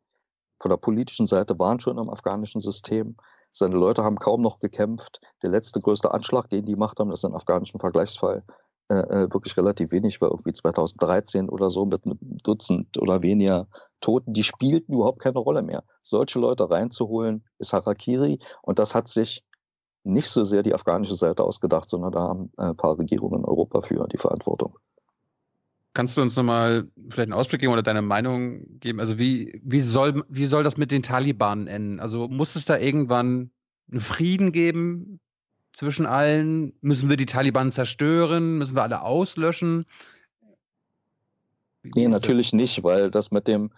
von 0.60 0.70
der 0.70 0.78
politischen 0.78 1.26
Seite 1.26 1.58
waren 1.58 1.80
schon 1.80 1.98
im 1.98 2.10
afghanischen 2.10 2.60
System. 2.60 3.16
Seine 3.52 3.78
Leute 3.78 4.04
haben 4.04 4.18
kaum 4.18 4.42
noch 4.42 4.60
gekämpft. 4.60 5.22
Der 5.42 5.50
letzte 5.50 5.80
größte 5.80 6.12
Anschlag, 6.12 6.50
den 6.50 6.66
die 6.66 6.74
gemacht 6.74 7.00
haben, 7.00 7.12
ist 7.12 7.26
ein 7.26 7.34
afghanischen 7.34 7.80
Vergleichsfall 7.80 8.44
äh, 8.90 8.96
äh, 8.96 9.32
wirklich 9.32 9.56
relativ 9.56 9.92
wenig 9.92 10.20
war, 10.20 10.32
irgendwie 10.32 10.52
2013 10.52 11.48
oder 11.48 11.70
so 11.70 11.86
mit 11.86 12.06
einem 12.06 12.18
Dutzend 12.22 12.98
oder 12.98 13.22
weniger 13.22 13.68
Toten, 14.02 14.34
die 14.34 14.44
spielten 14.44 14.94
überhaupt 14.94 15.20
keine 15.20 15.38
Rolle 15.38 15.62
mehr. 15.62 15.84
Solche 16.02 16.40
Leute 16.40 16.72
reinzuholen, 16.72 17.44
ist 17.60 17.72
Harakiri 17.72 18.40
und 18.64 18.80
das 18.80 18.96
hat 18.96 19.08
sich 19.08 19.46
nicht 20.04 20.28
so 20.28 20.44
sehr 20.44 20.64
die 20.64 20.74
afghanische 20.74 21.14
Seite 21.14 21.44
ausgedacht, 21.44 21.88
sondern 21.88 22.12
da 22.14 22.22
haben 22.22 22.52
ein 22.58 22.76
paar 22.76 22.98
Regierungen 22.98 23.42
in 23.42 23.46
Europa 23.46 23.82
für 23.82 24.08
die 24.08 24.18
Verantwortung. 24.18 24.80
Kannst 25.94 26.18
du 26.18 26.22
uns 26.22 26.36
nochmal 26.36 26.88
vielleicht 27.10 27.28
einen 27.28 27.34
Ausblick 27.34 27.62
geben 27.62 27.74
oder 27.74 27.84
deine 27.84 28.02
Meinung 28.02 28.80
geben? 28.80 29.00
Also 29.00 29.20
wie, 29.20 29.62
wie, 29.64 29.82
soll, 29.82 30.24
wie 30.30 30.46
soll 30.46 30.64
das 30.64 30.78
mit 30.78 30.90
den 30.90 31.04
Taliban 31.04 31.68
enden? 31.68 32.00
Also 32.00 32.28
muss 32.28 32.56
es 32.56 32.66
da 32.66 32.78
irgendwann 32.78 33.52
einen 33.92 34.00
Frieden 34.00 34.52
geben? 34.52 35.20
Zwischen 35.74 36.06
allen? 36.06 36.74
Müssen 36.82 37.10
wir 37.10 37.18
die 37.18 37.26
Taliban 37.26 37.72
zerstören? 37.72 38.58
Müssen 38.58 38.76
wir 38.76 38.84
alle 38.84 39.02
auslöschen? 39.02 39.86
Wie 41.82 41.92
nee, 41.96 42.08
natürlich 42.08 42.48
das? 42.48 42.54
nicht, 42.54 42.84
weil 42.84 43.10
das 43.10 43.32
mit 43.32 43.48
dem, 43.48 43.72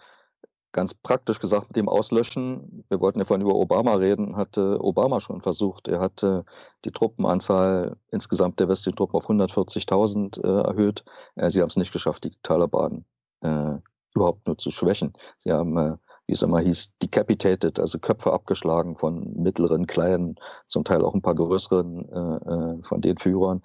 ganz 0.72 0.94
praktisch 0.94 1.38
gesagt, 1.38 1.68
mit 1.68 1.76
dem 1.76 1.88
Auslöschen, 1.88 2.84
wir 2.88 3.00
wollten 3.00 3.20
ja 3.20 3.24
vorhin 3.24 3.46
über 3.46 3.54
Obama 3.54 3.94
reden, 3.94 4.36
hatte 4.36 4.82
Obama 4.82 5.20
schon 5.20 5.40
versucht. 5.40 5.88
Er 5.88 6.00
hatte 6.00 6.44
die 6.84 6.90
Truppenanzahl 6.90 7.96
insgesamt 8.10 8.58
der 8.58 8.68
westlichen 8.68 8.96
Truppen 8.96 9.16
auf 9.16 9.28
140.000 9.28 10.42
äh, 10.42 10.68
erhöht. 10.68 11.04
Äh, 11.36 11.50
sie 11.50 11.60
haben 11.60 11.68
es 11.68 11.76
nicht 11.76 11.92
geschafft, 11.92 12.24
die 12.24 12.32
Taliban 12.42 13.04
äh, 13.42 13.78
überhaupt 14.14 14.46
nur 14.46 14.58
zu 14.58 14.70
schwächen. 14.70 15.12
Sie 15.38 15.52
haben 15.52 15.76
äh, 15.76 15.96
wie 16.32 16.34
es 16.34 16.40
immer 16.40 16.60
hieß, 16.60 16.96
decapitated, 17.02 17.78
also 17.78 17.98
Köpfe 17.98 18.32
abgeschlagen 18.32 18.96
von 18.96 19.34
mittleren, 19.34 19.86
kleinen, 19.86 20.36
zum 20.66 20.82
Teil 20.82 21.04
auch 21.04 21.12
ein 21.12 21.20
paar 21.20 21.34
größeren 21.34 22.08
äh, 22.08 22.78
äh, 22.78 22.82
von 22.82 23.02
den 23.02 23.18
Führern. 23.18 23.60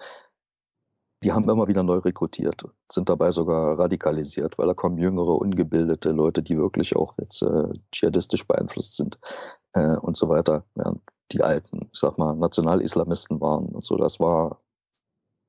Die 1.24 1.32
haben 1.32 1.50
immer 1.50 1.70
wieder 1.70 1.82
neu 1.84 2.00
rekrutiert, 2.00 2.66
sind 2.92 3.08
dabei 3.08 3.32
sogar 3.32 3.80
radikalisiert, 3.80 4.58
weil 4.58 4.68
da 4.68 4.74
kommen 4.74 4.98
jüngere, 4.98 5.40
ungebildete 5.40 6.12
Leute, 6.12 6.44
die 6.44 6.58
wirklich 6.58 6.98
auch 6.98 7.18
jetzt 7.20 7.42
äh, 7.42 7.70
dschihadistisch 7.94 8.46
beeinflusst 8.46 8.98
sind 8.98 9.18
äh, 9.72 9.96
und 10.00 10.18
so 10.18 10.28
weiter, 10.28 10.66
während 10.76 11.00
die 11.32 11.44
alten, 11.44 11.88
ich 11.94 12.00
sag 12.00 12.18
mal, 12.18 12.36
Nationalislamisten 12.36 13.40
waren 13.40 13.70
und 13.70 13.86
so. 13.86 13.96
Das 13.96 14.20
war 14.20 14.60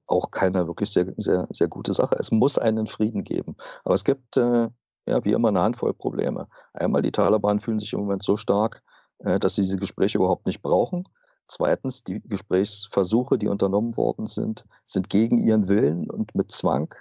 auch 0.07 0.31
keine 0.31 0.69
wirklich 0.69 0.91
sehr, 0.91 1.13
sehr, 1.17 1.49
sehr 1.51 1.67
gute 1.67 1.93
Sache. 1.95 2.15
Es 2.17 2.31
muss 2.31 2.59
einen 2.59 2.87
Frieden 2.87 3.25
geben. 3.25 3.57
Aber 3.85 3.95
es 3.95 4.05
gibt 4.05 4.37
äh, 4.37 4.69
ja, 5.09 5.25
wie 5.25 5.33
immer 5.33 5.49
eine 5.49 5.61
Handvoll 5.61 5.95
Probleme. 5.95 6.49
Einmal, 6.73 7.03
die 7.03 7.13
Taliban 7.13 7.61
fühlen 7.61 7.79
sich 7.79 7.93
im 7.93 8.01
Moment 8.01 8.23
so 8.23 8.37
stark, 8.37 8.83
äh, 9.19 9.39
dass 9.39 9.57
sie 9.57 9.63
diese 9.63 9.79
Gespräche 9.79 10.19
überhaupt 10.19 10.47
nicht 10.47 10.63
brauchen. 10.63 11.09
Zweitens, 11.47 12.05
die 12.05 12.21
Gesprächsversuche, 12.21 13.39
die 13.39 13.49
unternommen 13.49 13.97
worden 13.97 14.27
sind, 14.27 14.67
sind 14.85 15.09
gegen 15.09 15.39
ihren 15.39 15.69
Willen 15.69 16.11
und 16.11 16.35
mit 16.35 16.53
Zwang 16.53 16.95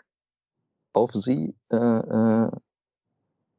auf 0.93 1.11
sie 1.13 1.55
äh, 1.71 1.75
äh, 1.75 2.49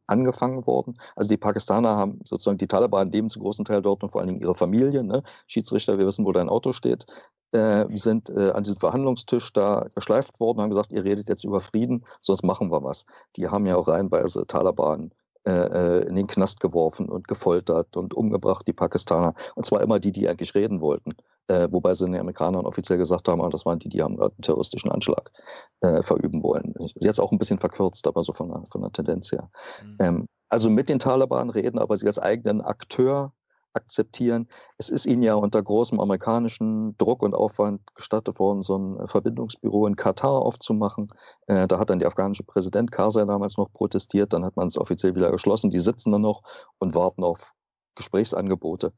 angefangen 0.09 0.67
worden. 0.67 0.99
Also 1.17 1.29
die 1.29 1.37
Pakistaner 1.37 1.97
haben 1.97 2.21
sozusagen 2.25 2.59
die 2.59 2.67
Taliban 2.67 3.11
leben 3.11 3.29
zu 3.29 3.41
großen 3.41 3.65
Teil 3.65 3.83
dort 3.83 4.03
und 4.03 4.11
vor 4.11 4.21
allen 4.21 4.29
Dingen 4.29 4.41
ihre 4.41 4.55
Familien. 4.55 5.07
Ne? 5.07 5.23
Schiedsrichter, 5.47 5.99
wir 5.99 6.07
wissen, 6.07 6.25
wo 6.25 6.33
dein 6.33 6.49
Auto 6.49 6.73
steht, 6.73 7.07
äh, 7.53 7.85
sind 7.97 8.31
äh, 8.31 8.51
an 8.51 8.65
diesem 8.65 8.81
Verhandlungstisch 8.81 9.53
da 9.53 9.87
geschleift 9.95 10.41
worden 10.41 10.59
und 10.59 10.63
haben 10.65 10.71
gesagt, 10.71 10.93
ihr 10.93 11.05
redet 11.05 11.29
jetzt 11.29 11.45
über 11.45 11.61
Frieden, 11.61 12.05
sonst 12.21 12.43
machen 12.43 12.71
wir 12.71 12.83
was. 12.83 13.07
Die 13.37 13.49
haben 13.49 13.67
ja 13.67 13.77
auch 13.77 13.89
reihenweise 13.89 14.47
Taliban 14.47 15.13
äh, 15.47 15.51
äh, 15.51 16.09
in 16.09 16.17
den 16.17 16.27
Knast 16.27 16.61
geworfen 16.61 17.09
und 17.09 17.27
gefoltert 17.27 17.97
und 17.97 18.13
umgebracht, 18.13 18.67
die 18.67 18.75
Pakistaner. 18.75 19.35
Und 19.55 19.65
zwar 19.65 19.81
immer 19.81 19.99
die, 19.99 20.13
die 20.13 20.29
eigentlich 20.29 20.55
reden 20.55 20.81
wollten. 20.81 21.15
Äh, 21.49 21.69
wobei 21.71 21.95
sie 21.95 22.05
den 22.05 22.17
Amerikanern 22.17 22.67
offiziell 22.67 22.99
gesagt 22.99 23.29
haben, 23.29 23.41
ah, 23.41 23.49
das 23.49 23.65
waren 23.65 23.79
die, 23.79 23.89
die 23.89 24.03
haben 24.03 24.17
gerade 24.17 24.35
einen 24.35 24.43
terroristischen 24.43 24.91
Anschlag 24.91 25.33
äh, 25.81 26.03
verüben 26.03 26.43
wollen. 26.43 26.75
Jetzt 26.97 27.21
auch 27.21 27.33
ein 27.33 27.39
bisschen 27.39 27.59
verkürzt, 27.59 28.07
aber 28.07 28.23
so 28.23 28.33
von 28.33 28.49
der, 28.49 28.65
von 28.71 28.83
der 28.83 28.93
Tendenz 28.93 29.33
her. 29.33 29.51
Mhm. 29.83 29.97
Ähm, 30.01 30.27
also 30.51 30.71
mit 30.71 30.89
den 30.89 30.99
Taliban 30.99 31.51
reden, 31.51 31.79
aber 31.79 31.97
sie 31.97 32.07
als 32.07 32.19
eigenen 32.19 32.61
Akteur 32.61 33.33
akzeptieren. 33.75 34.49
Es 34.77 34.89
ist 34.89 35.07
ihnen 35.07 35.23
ja 35.23 35.35
unter 35.35 35.63
großem 35.63 36.01
amerikanischen 36.01 36.97
Druck 36.99 37.23
und 37.23 37.35
Aufwand 37.35 37.81
gestattet 37.95 38.39
worden, 38.39 38.63
so 38.63 38.77
ein 38.77 39.07
Verbindungsbüro 39.07 39.87
in 39.87 39.97
Katar 39.97 40.43
aufzumachen. 40.43 41.09
Äh, 41.47 41.69
da 41.69 41.79
hat 41.79 41.91
dann 41.91 41.99
der 41.99 42.09
afghanische 42.09 42.45
Präsident 42.45 42.91
Karzai 42.91 43.25
damals 43.25 43.57
noch 43.57 43.73
protestiert, 43.73 44.33
dann 44.33 44.45
hat 44.45 44.57
man 44.57 44.69
es 44.69 44.79
offiziell 44.79 45.15
wieder 45.15 45.31
geschlossen. 45.31 45.71
Die 45.71 45.81
sitzen 45.81 46.13
dann 46.13 46.23
noch 46.23 46.43
und 46.79 46.95
warten 46.95 47.25
auf 47.25 47.55
Gesprächsangebote. 47.95 48.93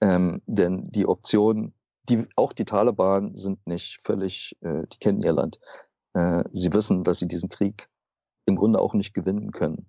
Ähm, 0.00 0.42
denn 0.46 0.84
die 0.90 1.06
Option, 1.06 1.74
die, 2.10 2.26
auch 2.36 2.52
die 2.52 2.64
Taliban 2.64 3.36
sind 3.36 3.66
nicht 3.66 4.00
völlig, 4.02 4.56
äh, 4.60 4.86
die 4.92 4.98
kennen 4.98 5.22
ihr 5.22 5.32
Land. 5.32 5.58
Äh, 6.14 6.44
sie 6.52 6.72
wissen, 6.72 7.04
dass 7.04 7.18
sie 7.18 7.28
diesen 7.28 7.48
Krieg 7.48 7.88
im 8.46 8.56
Grunde 8.56 8.80
auch 8.80 8.94
nicht 8.94 9.14
gewinnen 9.14 9.52
können. 9.52 9.86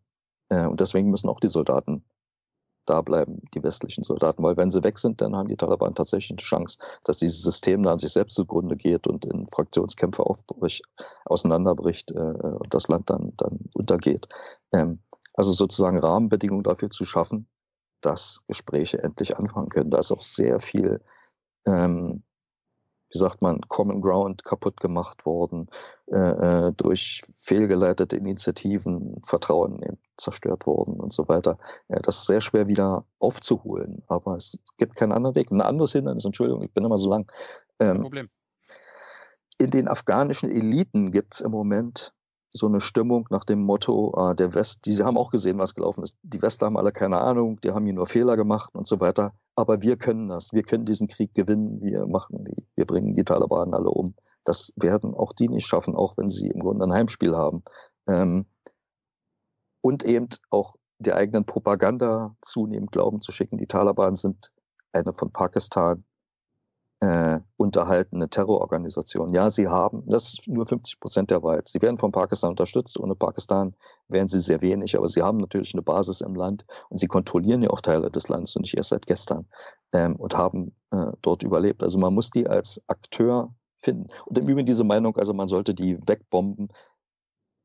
Äh, 0.49 0.67
und 0.67 0.79
deswegen 0.79 1.09
müssen 1.09 1.29
auch 1.29 1.39
die 1.39 1.49
Soldaten 1.49 2.05
da 2.85 3.01
bleiben, 3.01 3.41
die 3.53 3.63
westlichen 3.63 4.03
Soldaten. 4.03 4.43
Weil 4.43 4.57
wenn 4.57 4.71
sie 4.71 4.83
weg 4.83 4.99
sind, 4.99 5.21
dann 5.21 5.35
haben 5.35 5.47
die 5.47 5.57
Taliban 5.57 5.95
tatsächlich 5.95 6.31
eine 6.31 6.37
Chance, 6.37 6.77
dass 7.03 7.17
dieses 7.17 7.41
System 7.41 7.83
da 7.83 7.93
an 7.93 7.99
sich 7.99 8.11
selbst 8.11 8.35
zugrunde 8.35 8.75
geht 8.75 9.07
und 9.07 9.25
in 9.25 9.47
Fraktionskämpfe 9.47 10.23
aufbricht, 10.23 10.83
auseinanderbricht 11.25 12.11
äh, 12.11 12.19
und 12.19 12.73
das 12.73 12.87
Land 12.87 13.09
dann, 13.09 13.33
dann 13.37 13.59
untergeht. 13.73 14.27
Ähm, 14.71 14.99
also 15.33 15.51
sozusagen 15.51 15.99
Rahmenbedingungen 15.99 16.63
dafür 16.63 16.89
zu 16.89 17.05
schaffen, 17.05 17.47
dass 18.01 18.41
Gespräche 18.47 19.01
endlich 19.01 19.37
anfangen 19.37 19.69
können. 19.69 19.91
Da 19.91 19.99
ist 19.99 20.11
auch 20.11 20.21
sehr 20.21 20.59
viel 20.59 21.01
ähm, 21.65 22.23
wie 23.13 23.17
sagt 23.17 23.41
man, 23.41 23.59
Common 23.67 24.01
Ground 24.01 24.43
kaputt 24.45 24.79
gemacht 24.79 25.25
worden, 25.25 25.67
äh, 26.07 26.67
äh 26.67 26.73
durch 26.73 27.21
fehlgeleitete 27.35 28.15
Initiativen, 28.15 29.21
Vertrauen 29.23 29.81
zerstört 30.17 30.65
worden 30.65 30.99
und 30.99 31.11
so 31.11 31.27
weiter. 31.27 31.57
Ja, 31.89 31.99
das 31.99 32.17
ist 32.17 32.25
sehr 32.25 32.41
schwer 32.41 32.67
wieder 32.67 33.05
aufzuholen, 33.19 34.03
aber 34.07 34.37
es 34.37 34.57
gibt 34.77 34.95
keinen 34.95 35.11
anderen 35.11 35.35
Weg. 35.35 35.51
ein 35.51 35.61
anderes 35.61 35.91
Hindernis, 35.91 36.25
Entschuldigung, 36.25 36.63
ich 36.63 36.73
bin 36.73 36.85
immer 36.85 36.97
so 36.97 37.09
lang. 37.09 37.29
Ähm, 37.79 38.01
Problem. 38.01 38.29
In 39.57 39.69
den 39.69 39.87
afghanischen 39.87 40.49
Eliten 40.49 41.11
gibt 41.11 41.35
es 41.35 41.41
im 41.41 41.51
Moment 41.51 42.13
so 42.51 42.67
eine 42.67 42.81
Stimmung 42.81 43.27
nach 43.29 43.45
dem 43.45 43.61
Motto, 43.63 44.13
äh, 44.17 44.35
der 44.35 44.53
West, 44.53 44.85
die 44.85 44.95
haben 45.03 45.17
auch 45.17 45.31
gesehen, 45.31 45.57
was 45.57 45.73
gelaufen 45.73 46.03
ist. 46.03 46.17
Die 46.23 46.41
Westler 46.41 46.67
haben 46.67 46.77
alle 46.77 46.91
keine 46.91 47.19
Ahnung, 47.19 47.59
die 47.61 47.71
haben 47.71 47.85
hier 47.85 47.93
nur 47.93 48.07
Fehler 48.07 48.35
gemacht 48.35 48.75
und 48.75 48.87
so 48.87 48.99
weiter. 48.99 49.33
Aber 49.55 49.81
wir 49.81 49.97
können 49.97 50.27
das. 50.29 50.51
Wir 50.51 50.63
können 50.63 50.85
diesen 50.85 51.07
Krieg 51.07 51.33
gewinnen. 51.33 51.81
Wir 51.81 52.05
machen 52.07 52.43
die, 52.45 52.65
wir 52.75 52.85
bringen 52.85 53.15
die 53.15 53.23
Taliban 53.23 53.73
alle 53.73 53.89
um. 53.89 54.15
Das 54.43 54.73
werden 54.75 55.13
auch 55.13 55.33
die 55.33 55.47
nicht 55.47 55.67
schaffen, 55.67 55.95
auch 55.95 56.17
wenn 56.17 56.29
sie 56.29 56.47
im 56.47 56.59
Grunde 56.61 56.85
ein 56.85 56.93
Heimspiel 56.93 57.35
haben. 57.35 57.63
Ähm, 58.07 58.45
und 59.81 60.03
eben 60.03 60.27
auch 60.49 60.75
der 60.99 61.15
eigenen 61.15 61.45
Propaganda 61.45 62.35
zunehmend 62.41 62.91
Glauben 62.91 63.21
zu 63.21 63.31
schicken. 63.31 63.57
Die 63.57 63.67
Taliban 63.67 64.15
sind 64.15 64.51
eine 64.93 65.13
von 65.13 65.31
Pakistan 65.31 66.03
äh, 67.01 67.39
unterhaltene 67.57 68.29
Terrororganisation. 68.29 69.33
Ja, 69.33 69.49
sie 69.49 69.67
haben, 69.67 70.03
das 70.05 70.33
ist 70.33 70.47
nur 70.47 70.67
50 70.67 70.99
Prozent 70.99 71.31
der 71.31 71.41
Wahrheit. 71.41 71.67
Sie 71.67 71.81
werden 71.81 71.97
von 71.97 72.11
Pakistan 72.11 72.51
unterstützt. 72.51 72.99
Ohne 72.99 73.15
Pakistan 73.15 73.75
wären 74.07 74.27
sie 74.27 74.39
sehr 74.39 74.61
wenig, 74.61 74.95
aber 74.95 75.07
sie 75.07 75.23
haben 75.23 75.39
natürlich 75.39 75.73
eine 75.73 75.81
Basis 75.81 76.21
im 76.21 76.35
Land 76.35 76.63
und 76.89 76.99
sie 76.99 77.07
kontrollieren 77.07 77.63
ja 77.63 77.71
auch 77.71 77.81
Teile 77.81 78.11
des 78.11 78.29
Landes 78.29 78.55
und 78.55 78.61
nicht 78.61 78.77
erst 78.77 78.89
seit 78.89 79.07
gestern 79.07 79.47
ähm, 79.93 80.15
und 80.15 80.37
haben 80.37 80.75
äh, 80.91 81.11
dort 81.23 81.41
überlebt. 81.41 81.81
Also 81.81 81.97
man 81.97 82.13
muss 82.13 82.29
die 82.29 82.47
als 82.47 82.81
Akteur 82.87 83.51
finden. 83.79 84.07
Und 84.27 84.37
im 84.37 84.47
Übrigen 84.47 84.67
diese 84.67 84.83
Meinung, 84.83 85.17
also 85.17 85.33
man 85.33 85.47
sollte 85.47 85.73
die 85.73 85.97
wegbomben, 86.07 86.71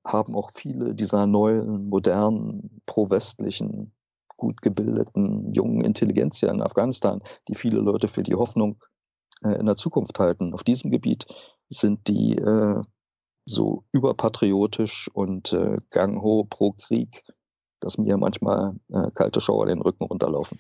haben 0.07 0.35
auch 0.35 0.51
viele 0.51 0.95
dieser 0.95 1.27
neuen, 1.27 1.91
modernen, 1.91 2.81
pro-westlichen, 2.87 3.93
gut 4.39 4.63
gebildeten, 4.63 5.53
jungen 5.53 5.83
Intelligenzia 5.83 6.51
in 6.51 6.63
Afghanistan, 6.63 7.21
die 7.49 7.55
viele 7.55 7.81
Leute 7.81 8.09
für 8.09 8.23
die 8.23 8.35
Hoffnung 8.35 8.79
äh, 9.43 9.59
in 9.59 9.67
der 9.67 9.77
Zukunft 9.77 10.19
halten. 10.19 10.53
Auf 10.55 10.65
diesem 10.65 10.91
Gebiet 10.91 11.27
sind 11.69 12.09
die 12.09 12.37
äh, 12.37 12.83
so 13.45 13.85
überpatriotisch 13.93 15.09
und 15.13 15.53
äh, 15.53 15.79
gangho 15.91 16.45
pro 16.45 16.73
Krieg, 16.73 17.23
dass 17.81 17.99
mir 17.99 18.17
manchmal 18.17 18.75
äh, 18.89 19.11
kalte 19.15 19.41
Schauer 19.41 19.67
den 19.67 19.81
Rücken 19.81 20.05
runterlaufen. 20.05 20.59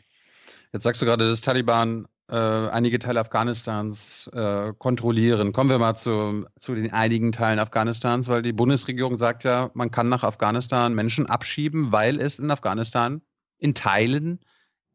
Jetzt 0.72 0.84
sagst 0.84 1.02
du 1.02 1.06
gerade, 1.06 1.28
dass 1.28 1.40
Taliban 1.40 2.06
äh, 2.28 2.36
einige 2.36 2.98
Teile 2.98 3.20
Afghanistans 3.20 4.28
äh, 4.32 4.72
kontrollieren. 4.78 5.52
Kommen 5.52 5.70
wir 5.70 5.78
mal 5.78 5.94
zu, 5.94 6.46
zu 6.56 6.74
den 6.74 6.92
einigen 6.92 7.32
Teilen 7.32 7.58
Afghanistans, 7.58 8.28
weil 8.28 8.42
die 8.42 8.52
Bundesregierung 8.52 9.18
sagt 9.18 9.44
ja, 9.44 9.70
man 9.74 9.90
kann 9.90 10.08
nach 10.08 10.24
Afghanistan 10.24 10.94
Menschen 10.94 11.26
abschieben, 11.26 11.92
weil 11.92 12.20
es 12.20 12.38
in 12.38 12.50
Afghanistan 12.50 13.22
in 13.58 13.74
Teilen 13.74 14.40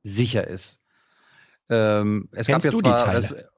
sicher 0.04 0.46
ist. 0.48 0.80
Ähm, 1.70 2.28
es 2.34 2.48
Kennst 2.48 2.66
gab 2.66 2.74
du 2.74 2.82
die 2.82 2.90
Teile? 2.90 3.50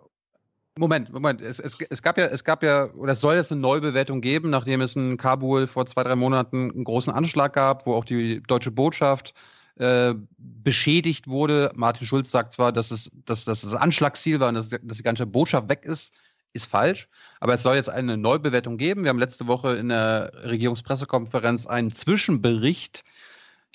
Moment, 0.79 1.13
Moment. 1.13 1.39
Es, 1.39 1.59
es, 1.59 1.77
es, 1.89 2.01
gab 2.01 2.17
ja, 2.17 2.25
es 2.25 2.43
gab 2.43 2.63
ja, 2.63 2.91
oder 2.93 3.13
es 3.13 3.21
soll 3.21 3.35
jetzt 3.35 3.51
eine 3.51 3.61
Neubewertung 3.61 4.21
geben, 4.21 4.49
nachdem 4.49 4.81
es 4.81 4.95
in 4.95 5.17
Kabul 5.17 5.67
vor 5.67 5.85
zwei, 5.85 6.03
drei 6.03 6.15
Monaten 6.15 6.71
einen 6.71 6.83
großen 6.83 7.13
Anschlag 7.13 7.53
gab, 7.53 7.85
wo 7.85 7.93
auch 7.93 8.05
die 8.05 8.41
deutsche 8.41 8.71
Botschaft 8.71 9.35
äh, 9.75 10.15
beschädigt 10.37 11.27
wurde. 11.27 11.71
Martin 11.75 12.07
Schulz 12.07 12.31
sagt 12.31 12.53
zwar, 12.53 12.71
dass 12.71 12.89
es, 12.89 13.11
dass, 13.25 13.45
dass 13.45 13.61
das 13.61 13.75
Anschlagsziel 13.75 14.39
war 14.39 14.49
und 14.49 14.55
dass, 14.55 14.69
dass 14.69 14.97
die 14.97 15.03
ganze 15.03 15.27
Botschaft 15.27 15.69
weg 15.69 15.85
ist, 15.85 16.11
ist 16.53 16.65
falsch. 16.65 17.07
Aber 17.39 17.53
es 17.53 17.61
soll 17.61 17.75
jetzt 17.75 17.89
eine 17.89 18.17
Neubewertung 18.17 18.77
geben. 18.77 19.03
Wir 19.03 19.09
haben 19.09 19.19
letzte 19.19 19.45
Woche 19.45 19.75
in 19.75 19.89
der 19.89 20.31
Regierungspressekonferenz 20.43 21.67
einen 21.67 21.93
Zwischenbericht 21.93 23.03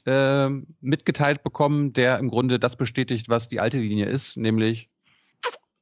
äh, 0.04 0.48
mitgeteilt 0.80 1.44
bekommen, 1.44 1.92
der 1.92 2.18
im 2.18 2.28
Grunde 2.28 2.58
das 2.58 2.74
bestätigt, 2.74 3.28
was 3.28 3.48
die 3.48 3.60
alte 3.60 3.78
Linie 3.78 4.06
ist, 4.06 4.36
nämlich 4.36 4.90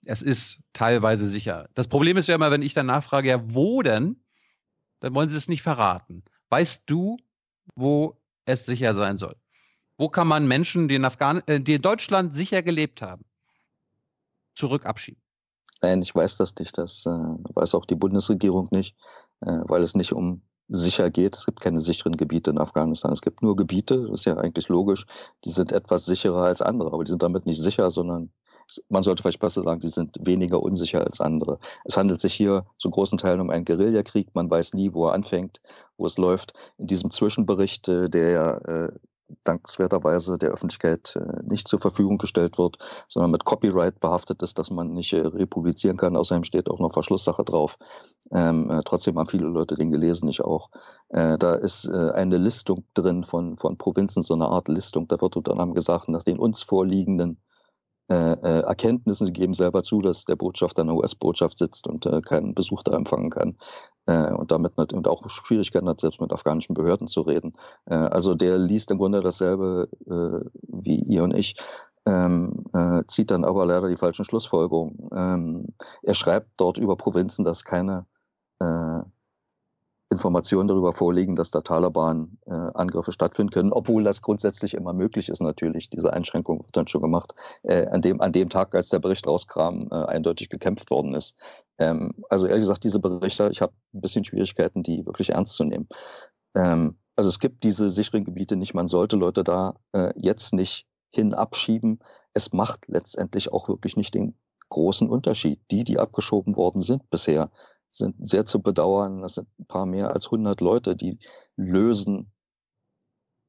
es 0.06 0.22
ist 0.22 0.60
teilweise 0.72 1.28
sicher. 1.28 1.68
Das 1.74 1.88
Problem 1.88 2.16
ist 2.16 2.28
ja 2.28 2.34
immer, 2.34 2.50
wenn 2.50 2.62
ich 2.62 2.74
dann 2.74 2.86
nachfrage, 2.86 3.28
ja, 3.28 3.54
wo 3.54 3.82
denn? 3.82 4.16
Dann 5.00 5.14
wollen 5.14 5.28
sie 5.28 5.36
es 5.36 5.48
nicht 5.48 5.62
verraten. 5.62 6.24
Weißt 6.48 6.84
du, 6.86 7.18
wo 7.74 8.16
es 8.44 8.64
sicher 8.64 8.94
sein 8.94 9.18
soll? 9.18 9.36
Wo 9.98 10.08
kann 10.08 10.28
man 10.28 10.46
Menschen, 10.46 10.88
die 10.88 10.94
in, 10.94 11.04
Afghan 11.04 11.42
äh, 11.46 11.60
die 11.60 11.74
in 11.74 11.82
Deutschland 11.82 12.34
sicher 12.34 12.62
gelebt 12.62 13.02
haben, 13.02 13.24
zurück 14.54 14.86
abschieben? 14.86 15.20
Nein, 15.82 16.02
ich 16.02 16.14
weiß 16.14 16.38
das 16.38 16.56
nicht. 16.56 16.78
Das 16.78 17.04
äh, 17.04 17.10
weiß 17.10 17.74
auch 17.74 17.84
die 17.84 17.96
Bundesregierung 17.96 18.68
nicht, 18.70 18.96
äh, 19.40 19.58
weil 19.64 19.82
es 19.82 19.94
nicht 19.94 20.12
um 20.12 20.42
sicher 20.68 21.10
geht. 21.10 21.36
Es 21.36 21.46
gibt 21.46 21.60
keine 21.60 21.80
sicheren 21.80 22.16
Gebiete 22.16 22.50
in 22.50 22.58
Afghanistan. 22.58 23.12
Es 23.12 23.22
gibt 23.22 23.42
nur 23.42 23.56
Gebiete, 23.56 24.06
das 24.08 24.20
ist 24.20 24.24
ja 24.26 24.36
eigentlich 24.36 24.68
logisch, 24.68 25.06
die 25.44 25.50
sind 25.50 25.72
etwas 25.72 26.06
sicherer 26.06 26.44
als 26.44 26.62
andere, 26.62 26.92
aber 26.92 27.04
die 27.04 27.10
sind 27.10 27.22
damit 27.22 27.46
nicht 27.46 27.60
sicher, 27.60 27.90
sondern 27.90 28.32
man 28.88 29.02
sollte 29.02 29.22
vielleicht 29.22 29.40
besser 29.40 29.62
sagen, 29.62 29.80
die 29.80 29.88
sind 29.88 30.18
weniger 30.20 30.62
unsicher 30.62 31.04
als 31.04 31.20
andere. 31.20 31.58
Es 31.84 31.96
handelt 31.96 32.20
sich 32.20 32.34
hier 32.34 32.66
zu 32.78 32.90
großen 32.90 33.18
Teilen 33.18 33.40
um 33.40 33.50
einen 33.50 33.64
Guerillakrieg. 33.64 34.34
Man 34.34 34.50
weiß 34.50 34.74
nie, 34.74 34.92
wo 34.92 35.06
er 35.06 35.14
anfängt, 35.14 35.60
wo 35.96 36.06
es 36.06 36.18
läuft. 36.18 36.52
In 36.78 36.86
diesem 36.86 37.10
Zwischenbericht, 37.10 37.88
äh, 37.88 38.08
der 38.08 38.30
ja 38.30 38.52
äh, 38.58 38.92
dankenswerterweise 39.42 40.38
der 40.38 40.50
Öffentlichkeit 40.50 41.16
äh, 41.16 41.42
nicht 41.42 41.66
zur 41.66 41.80
Verfügung 41.80 42.18
gestellt 42.18 42.58
wird, 42.58 42.78
sondern 43.08 43.32
mit 43.32 43.44
Copyright 43.44 43.98
behaftet 43.98 44.40
ist, 44.42 44.58
dass 44.58 44.70
man 44.70 44.92
nicht 44.92 45.12
republizieren 45.14 45.96
kann. 45.96 46.16
Außerdem 46.16 46.44
steht 46.44 46.70
auch 46.70 46.78
noch 46.78 46.92
Verschlusssache 46.92 47.44
drauf. 47.44 47.76
Ähm, 48.30 48.80
trotzdem 48.84 49.18
haben 49.18 49.28
viele 49.28 49.46
Leute 49.46 49.74
den 49.74 49.90
gelesen, 49.90 50.28
ich 50.28 50.42
auch. 50.42 50.70
Äh, 51.08 51.38
da 51.38 51.54
ist 51.54 51.86
äh, 51.86 52.10
eine 52.12 52.38
Listung 52.38 52.84
drin 52.94 53.24
von, 53.24 53.56
von 53.56 53.76
Provinzen, 53.76 54.22
so 54.22 54.34
eine 54.34 54.48
Art 54.48 54.68
Listung. 54.68 55.08
Da 55.08 55.20
wird 55.20 55.36
unter 55.36 55.52
anderem 55.52 55.74
gesagt, 55.74 56.08
nach 56.08 56.22
den 56.22 56.38
uns 56.38 56.62
vorliegenden 56.62 57.32
äh, 57.32 57.36
äh, 57.36 57.55
Erkenntnissen, 58.08 59.26
sie 59.26 59.32
geben 59.32 59.54
selber 59.54 59.82
zu, 59.82 60.00
dass 60.00 60.24
der 60.24 60.36
Botschafter 60.36 60.82
in 60.82 60.88
der 60.88 60.96
US-Botschaft 60.96 61.58
sitzt 61.58 61.86
und 61.88 62.06
äh, 62.06 62.20
keinen 62.20 62.54
Besuch 62.54 62.82
da 62.84 62.92
empfangen 62.92 63.30
kann 63.30 63.56
äh, 64.06 64.32
und 64.32 64.50
damit 64.50 64.76
mit, 64.78 64.92
und 64.92 65.08
auch 65.08 65.28
Schwierigkeiten 65.28 65.88
hat, 65.88 66.00
selbst 66.00 66.20
mit 66.20 66.32
afghanischen 66.32 66.74
Behörden 66.74 67.08
zu 67.08 67.22
reden. 67.22 67.54
Äh, 67.86 67.94
also 67.94 68.34
der 68.34 68.58
liest 68.58 68.90
im 68.90 68.98
Grunde 68.98 69.20
dasselbe 69.20 69.88
äh, 70.06 70.48
wie 70.68 71.00
ihr 71.00 71.24
und 71.24 71.34
ich. 71.34 71.56
Ähm, 72.08 72.64
äh, 72.72 73.02
zieht 73.08 73.32
dann 73.32 73.44
aber 73.44 73.66
leider 73.66 73.88
die 73.88 73.96
falschen 73.96 74.24
Schlussfolgerungen. 74.24 75.08
Ähm, 75.12 75.74
er 76.02 76.14
schreibt 76.14 76.50
dort 76.56 76.78
über 76.78 76.96
Provinzen, 76.96 77.44
dass 77.44 77.64
keine 77.64 78.06
äh, 78.60 79.00
Informationen 80.10 80.68
darüber 80.68 80.92
vorliegen, 80.92 81.34
dass 81.34 81.50
da 81.50 81.60
Taliban-Angriffe 81.62 83.10
stattfinden 83.10 83.50
können, 83.50 83.72
obwohl 83.72 84.04
das 84.04 84.22
grundsätzlich 84.22 84.74
immer 84.74 84.92
möglich 84.92 85.28
ist 85.28 85.40
natürlich. 85.42 85.90
Diese 85.90 86.12
Einschränkung 86.12 86.60
wird 86.60 86.76
dann 86.76 86.86
schon 86.86 87.02
gemacht, 87.02 87.34
äh, 87.64 87.86
an, 87.88 88.02
dem, 88.02 88.20
an 88.20 88.32
dem 88.32 88.48
Tag, 88.48 88.74
als 88.74 88.88
der 88.88 89.00
Bericht 89.00 89.26
rauskam, 89.26 89.88
äh, 89.90 89.94
eindeutig 90.06 90.48
gekämpft 90.48 90.90
worden 90.90 91.14
ist. 91.14 91.34
Ähm, 91.78 92.12
also 92.30 92.46
ehrlich 92.46 92.62
gesagt, 92.62 92.84
diese 92.84 93.00
Berichte, 93.00 93.48
ich 93.50 93.60
habe 93.60 93.72
ein 93.94 94.00
bisschen 94.00 94.24
Schwierigkeiten, 94.24 94.84
die 94.84 95.04
wirklich 95.04 95.30
ernst 95.30 95.54
zu 95.54 95.64
nehmen. 95.64 95.88
Ähm, 96.54 96.96
also 97.16 97.28
es 97.28 97.40
gibt 97.40 97.64
diese 97.64 97.90
sicheren 97.90 98.24
Gebiete 98.24 98.54
nicht, 98.56 98.74
man 98.74 98.86
sollte 98.88 99.16
Leute 99.16 99.42
da 99.42 99.74
äh, 99.92 100.12
jetzt 100.16 100.52
nicht 100.54 100.86
hin 101.10 101.34
abschieben. 101.34 101.98
Es 102.32 102.52
macht 102.52 102.86
letztendlich 102.86 103.52
auch 103.52 103.68
wirklich 103.68 103.96
nicht 103.96 104.14
den 104.14 104.36
großen 104.68 105.08
Unterschied. 105.08 105.60
Die, 105.70 105.84
die 105.84 105.98
abgeschoben 105.98 106.56
worden 106.56 106.80
sind 106.80 107.08
bisher, 107.10 107.50
sind 107.96 108.14
sehr 108.26 108.46
zu 108.46 108.60
bedauern. 108.62 109.22
Das 109.22 109.34
sind 109.34 109.48
ein 109.58 109.66
paar 109.66 109.86
mehr 109.86 110.12
als 110.12 110.26
100 110.26 110.60
Leute, 110.60 110.96
die 110.96 111.18
lösen 111.56 112.32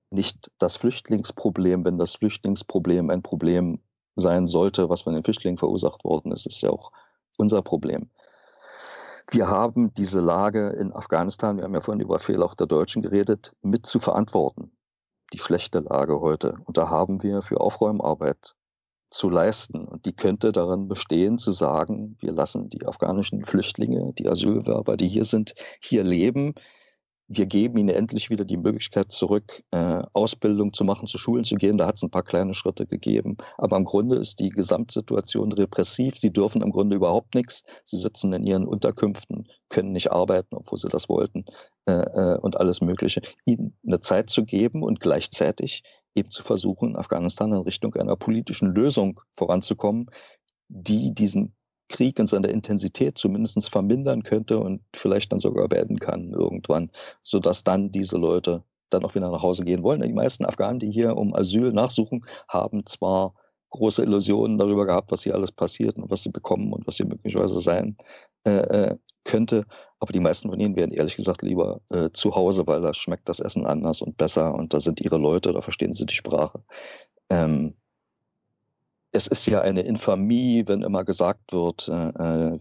nicht 0.10 0.52
das 0.58 0.78
Flüchtlingsproblem, 0.78 1.84
wenn 1.86 1.98
das 1.98 2.16
Flüchtlingsproblem 2.16 3.10
ein 3.10 3.22
Problem 3.22 3.82
sein 4.16 4.48
sollte, 4.48 4.90
was 4.90 5.02
von 5.02 5.14
den 5.14 5.24
Flüchtlingen 5.24 5.58
verursacht 5.58 6.04
worden 6.04 6.32
ist, 6.32 6.46
ist 6.46 6.62
ja 6.62 6.70
auch 6.70 6.92
unser 7.38 7.62
Problem. 7.62 8.10
Wir 9.30 9.50
haben 9.50 9.94
diese 9.94 10.22
Lage 10.22 10.70
in 10.70 10.94
Afghanistan, 10.94 11.58
wir 11.58 11.66
haben 11.66 11.74
ja 11.74 11.82
vorhin 11.82 12.02
über 12.02 12.18
Fehler 12.18 12.46
auch 12.46 12.56
der 12.56 12.68
Deutschen 12.68 13.02
geredet, 13.02 13.54
mit 13.62 13.86
zu 13.86 14.00
verantworten. 14.00 14.72
Die 15.34 15.40
schlechte 15.40 15.80
Lage 15.80 16.22
heute. 16.22 16.56
Und 16.64 16.78
da 16.78 16.90
haben 16.90 17.22
wir 17.22 17.42
für 17.42 17.60
Aufräumarbeit 17.60 18.56
zu 19.10 19.30
leisten. 19.30 19.86
Und 19.86 20.06
die 20.06 20.14
könnte 20.14 20.52
darin 20.52 20.88
bestehen, 20.88 21.38
zu 21.38 21.52
sagen, 21.52 22.18
wir 22.20 22.32
lassen 22.32 22.70
die 22.70 22.86
afghanischen 22.86 23.44
Flüchtlinge, 23.46 24.14
die 24.18 24.28
Asylwerber, 24.28 24.98
die 24.98 25.08
hier 25.08 25.26
sind, 25.26 25.54
hier 25.82 26.04
leben. 26.04 26.54
Wir 27.30 27.46
geben 27.46 27.78
ihnen 27.78 27.90
endlich 27.90 28.30
wieder 28.30 28.46
die 28.46 28.56
Möglichkeit 28.56 29.12
zurück, 29.12 29.62
äh, 29.72 30.02
Ausbildung 30.14 30.72
zu 30.72 30.86
machen, 30.86 31.08
zu 31.08 31.18
Schulen 31.18 31.44
zu 31.44 31.56
gehen. 31.56 31.78
Da 31.78 31.86
hat 31.86 31.98
es 31.98 32.04
ein 32.04 32.10
paar 32.10 32.24
kleine 32.24 32.54
Schritte 32.54 32.86
gegeben. 32.86 33.36
Aber 33.58 33.76
im 33.76 33.84
Grunde 33.84 34.16
ist 34.16 34.40
die 34.40 34.50
Gesamtsituation 34.50 35.52
repressiv. 35.52 36.18
Sie 36.18 36.32
dürfen 36.32 36.62
im 36.62 36.72
Grunde 36.72 36.96
überhaupt 36.96 37.36
nichts. 37.36 37.64
Sie 37.84 37.98
sitzen 37.98 38.32
in 38.32 38.46
ihren 38.46 38.66
Unterkünften, 38.66 39.46
können 39.68 39.92
nicht 39.92 40.10
arbeiten, 40.10 40.56
obwohl 40.56 40.78
sie 40.78 40.88
das 40.88 41.10
wollten 41.10 41.44
äh, 41.86 41.92
äh, 41.92 42.38
und 42.38 42.58
alles 42.58 42.80
Mögliche. 42.80 43.22
Ihnen 43.44 43.78
eine 43.86 44.00
Zeit 44.00 44.30
zu 44.30 44.46
geben 44.46 44.82
und 44.82 45.02
gleichzeitig 45.02 45.84
eben 46.18 46.32
zu 46.32 46.44
versuchen, 46.44 46.90
in 46.90 46.96
Afghanistan 46.96 47.54
in 47.54 47.62
Richtung 47.62 47.94
einer 47.96 48.16
politischen 48.16 48.74
Lösung 48.74 49.22
voranzukommen, 49.32 50.10
die 50.68 51.14
diesen 51.14 51.56
Krieg 51.90 52.20
in 52.20 52.28
seiner 52.28 52.50
Intensität 52.50 53.18
zumindest 53.18 53.70
vermindern 53.70 54.24
könnte 54.24 54.60
und 54.60 54.82
vielleicht 54.94 55.32
dann 55.32 55.40
sogar 55.40 55.68
beenden 55.70 56.00
kann 56.00 56.32
irgendwann, 56.32 56.92
sodass 57.24 57.64
dann 57.64 57.92
diese 57.92 58.18
Leute 58.18 58.64
dann 58.90 59.06
auch 59.06 59.16
wieder 59.16 59.30
nach 59.30 59.42
Hause 59.42 59.64
gehen 59.64 59.84
wollen. 59.84 60.02
Die 60.02 60.14
meisten 60.14 60.46
Afghanen, 60.46 60.80
die 60.80 60.92
hier 60.92 61.16
um 61.16 61.34
Asyl 61.34 61.72
nachsuchen, 61.72 62.26
haben 62.48 62.86
zwar 62.86 63.34
große 63.70 64.04
Illusionen 64.04 64.58
darüber 64.58 64.86
gehabt, 64.86 65.12
was 65.12 65.24
hier 65.24 65.36
alles 65.36 65.52
passiert 65.52 65.98
und 65.98 66.10
was 66.10 66.24
sie 66.24 66.30
bekommen 66.30 66.72
und 66.74 66.88
was 66.88 66.98
hier 66.98 67.06
möglicherweise 67.06 67.60
sein 67.62 67.98
äh, 68.46 68.52
äh 68.52 68.96
könnte. 69.28 69.66
Aber 70.00 70.14
die 70.14 70.20
meisten 70.20 70.50
von 70.50 70.60
ihnen 70.60 70.76
wären 70.76 70.92
ehrlich 70.92 71.16
gesagt 71.16 71.42
lieber 71.44 71.82
äh, 71.92 72.10
zu 72.14 72.36
Hause, 72.36 72.66
weil 72.68 72.82
da 72.82 72.94
schmeckt 72.94 73.30
das 73.30 73.40
Essen 73.40 73.66
anders 73.66 74.02
und 74.02 74.18
besser 74.18 74.56
und 74.56 74.74
da 74.74 74.80
sind 74.80 75.02
ihre 75.02 75.18
Leute, 75.18 75.54
da 75.54 75.62
verstehen 75.62 75.94
sie 75.94 76.06
die 76.06 76.16
Sprache. 76.16 76.64
Ähm, 77.30 77.76
es 79.12 79.28
ist 79.28 79.46
ja 79.48 79.62
eine 79.62 79.82
Infamie, 79.82 80.64
wenn 80.68 80.82
immer 80.84 81.04
gesagt 81.04 81.54
wird, 81.54 81.88
äh, 81.88 82.54
äh 82.54 82.60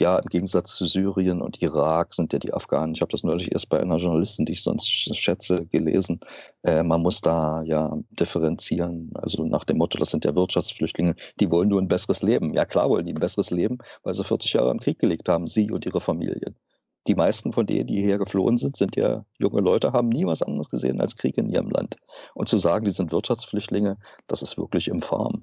ja, 0.00 0.18
im 0.18 0.26
Gegensatz 0.28 0.76
zu 0.76 0.86
Syrien 0.86 1.42
und 1.42 1.60
Irak 1.60 2.14
sind 2.14 2.32
ja 2.32 2.38
die 2.38 2.54
Afghanen, 2.54 2.94
ich 2.94 3.00
habe 3.00 3.10
das 3.10 3.24
neulich 3.24 3.52
erst 3.52 3.68
bei 3.68 3.80
einer 3.80 3.96
Journalistin, 3.96 4.46
die 4.46 4.52
ich 4.52 4.62
sonst 4.62 4.88
schätze, 4.88 5.66
gelesen, 5.66 6.20
äh, 6.62 6.82
man 6.82 7.02
muss 7.02 7.20
da 7.20 7.62
ja 7.62 7.96
differenzieren, 8.10 9.10
also 9.14 9.44
nach 9.44 9.64
dem 9.64 9.78
Motto, 9.78 9.98
das 9.98 10.10
sind 10.10 10.24
ja 10.24 10.34
Wirtschaftsflüchtlinge, 10.34 11.14
die 11.40 11.50
wollen 11.50 11.68
nur 11.68 11.80
ein 11.80 11.88
besseres 11.88 12.22
Leben. 12.22 12.54
Ja 12.54 12.64
klar 12.64 12.88
wollen 12.88 13.06
die 13.06 13.12
ein 13.14 13.20
besseres 13.20 13.50
Leben, 13.50 13.78
weil 14.02 14.14
sie 14.14 14.24
40 14.24 14.52
Jahre 14.52 14.70
im 14.70 14.80
Krieg 14.80 14.98
gelegt 14.98 15.28
haben, 15.28 15.46
sie 15.46 15.70
und 15.70 15.84
ihre 15.86 16.00
Familien. 16.00 16.56
Die 17.06 17.14
meisten 17.14 17.52
von 17.52 17.66
denen, 17.66 17.86
die 17.86 18.00
hierher 18.00 18.18
geflohen 18.18 18.56
sind, 18.58 18.76
sind 18.76 18.96
ja 18.96 19.24
junge 19.38 19.62
Leute, 19.62 19.92
haben 19.92 20.10
nie 20.10 20.26
was 20.26 20.42
anderes 20.42 20.68
gesehen 20.68 21.00
als 21.00 21.16
Krieg 21.16 21.38
in 21.38 21.48
ihrem 21.48 21.70
Land. 21.70 21.96
Und 22.34 22.48
zu 22.48 22.58
sagen, 22.58 22.84
die 22.84 22.90
sind 22.90 23.12
Wirtschaftsflüchtlinge, 23.12 23.96
das 24.26 24.42
ist 24.42 24.58
wirklich 24.58 24.88
infam. 24.88 25.42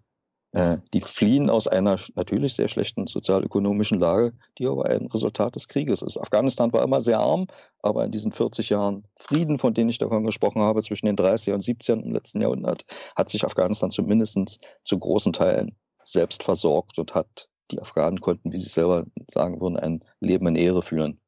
Die 0.94 1.02
fliehen 1.02 1.50
aus 1.50 1.68
einer 1.68 2.00
natürlich 2.16 2.54
sehr 2.54 2.70
schlechten 2.70 3.08
sozialökonomischen 3.08 4.00
Lage, 4.00 4.32
die 4.58 4.68
aber 4.68 4.86
ein 4.86 5.08
Resultat 5.08 5.56
des 5.56 5.68
Krieges 5.68 6.02
ist. 6.02 6.18
Afghanistan 6.18 6.72
war 6.72 6.84
immer 6.84 7.02
sehr 7.02 7.20
arm, 7.20 7.48
aber 7.82 8.06
in 8.06 8.12
diesen 8.12 8.32
40 8.32 8.70
Jahren 8.70 9.06
Frieden, 9.18 9.60
von 9.60 9.74
denen 9.74 9.90
ich 9.90 9.98
davon 9.98 10.24
gesprochen 10.24 10.62
habe, 10.62 10.82
zwischen 10.82 11.08
den 11.08 11.18
30er 11.18 11.54
und 11.54 11.62
70ern 11.62 12.02
im 12.04 12.14
letzten 12.14 12.42
Jahrhundert, 12.42 12.86
hat 13.18 13.30
sich 13.30 13.44
Afghanistan 13.44 13.92
zumindest 13.92 14.60
zu 14.86 14.98
großen 14.98 15.34
Teilen 15.34 15.76
selbst 16.06 16.44
versorgt 16.44 17.00
und 17.00 17.14
hat 17.14 17.50
die 17.72 17.82
Afghanen 17.82 18.22
konnten, 18.22 18.54
wie 18.54 18.58
sie 18.58 18.70
selber 18.70 19.06
sagen 19.30 19.60
würden, 19.60 19.78
ein 19.78 20.04
Leben 20.22 20.48
in 20.48 20.56
Ehre 20.56 20.84
führen. 20.84 21.20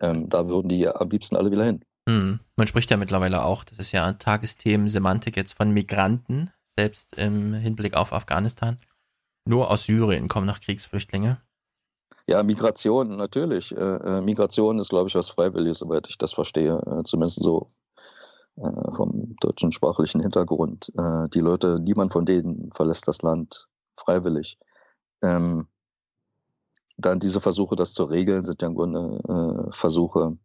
Ähm, 0.00 0.30
da 0.30 0.48
würden 0.48 0.68
die 0.68 0.88
am 0.88 1.10
liebsten 1.10 1.36
alle 1.36 1.50
wieder 1.50 1.64
hin. 1.64 1.84
Hm. 2.08 2.40
Man 2.56 2.66
spricht 2.66 2.90
ja 2.90 2.96
mittlerweile 2.96 3.44
auch, 3.44 3.64
das 3.64 3.78
ist 3.78 3.92
ja 3.92 4.12
Tagesthemen, 4.14 4.88
Semantik 4.88 5.36
jetzt 5.36 5.52
von 5.52 5.72
Migranten, 5.72 6.50
selbst 6.76 7.16
im 7.16 7.54
Hinblick 7.54 7.94
auf 7.94 8.12
Afghanistan. 8.12 8.78
Nur 9.44 9.70
aus 9.70 9.84
Syrien 9.84 10.28
kommen 10.28 10.46
noch 10.46 10.60
Kriegsflüchtlinge. 10.60 11.40
Ja, 12.26 12.42
Migration, 12.42 13.16
natürlich. 13.16 13.76
Äh, 13.76 13.80
äh 13.80 14.20
Migration 14.20 14.78
ist, 14.78 14.90
glaube 14.90 15.08
ich, 15.08 15.14
was 15.14 15.28
Freiwilliges, 15.28 15.78
soweit 15.78 16.08
ich 16.08 16.18
das 16.18 16.32
verstehe. 16.32 16.78
Äh, 16.86 17.02
zumindest 17.04 17.40
so 17.40 17.68
vom 18.92 19.34
deutschen 19.40 19.72
sprachlichen 19.72 20.20
Hintergrund. 20.20 20.92
Die 21.32 21.40
Leute, 21.40 21.78
niemand 21.80 22.12
von 22.12 22.26
denen 22.26 22.70
verlässt 22.70 23.08
das 23.08 23.22
Land 23.22 23.66
freiwillig. 23.98 24.58
Ähm, 25.22 25.68
dann 26.98 27.18
diese 27.18 27.40
Versuche, 27.40 27.76
das 27.76 27.94
zu 27.94 28.04
regeln, 28.04 28.44
sind 28.44 28.60
ja 28.60 28.68
im 28.68 28.74
Grunde 28.74 29.70
Versuche, 29.70 30.36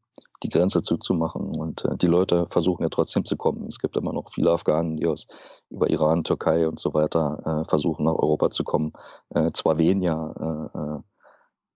die 0.44 0.50
Grenze 0.50 0.82
zuzumachen. 0.82 1.56
Und 1.56 1.86
äh, 1.86 1.98
die 1.98 2.08
Leute 2.08 2.48
versuchen 2.50 2.84
ja 2.84 2.90
trotzdem 2.90 3.26
zu 3.26 3.38
kommen. 3.38 3.66
Es 3.68 3.80
gibt 3.80 3.98
immer 3.98 4.14
noch 4.14 4.32
viele 4.32 4.52
Afghanen, 4.52 4.98
die 4.98 5.08
aus 5.08 5.28
über 5.70 5.90
Iran, 5.90 6.24
Türkei 6.24 6.68
und 6.68 6.80
so 6.80 6.94
weiter 6.94 7.64
äh, 7.66 7.70
versuchen, 7.70 8.06
nach 8.06 8.16
Europa 8.16 8.50
zu 8.50 8.64
kommen. 8.64 8.94
Äh, 9.30 9.52
zwar 9.54 9.78
weniger, 9.78 10.70
äh, 10.74 10.80
äh 10.80 11.00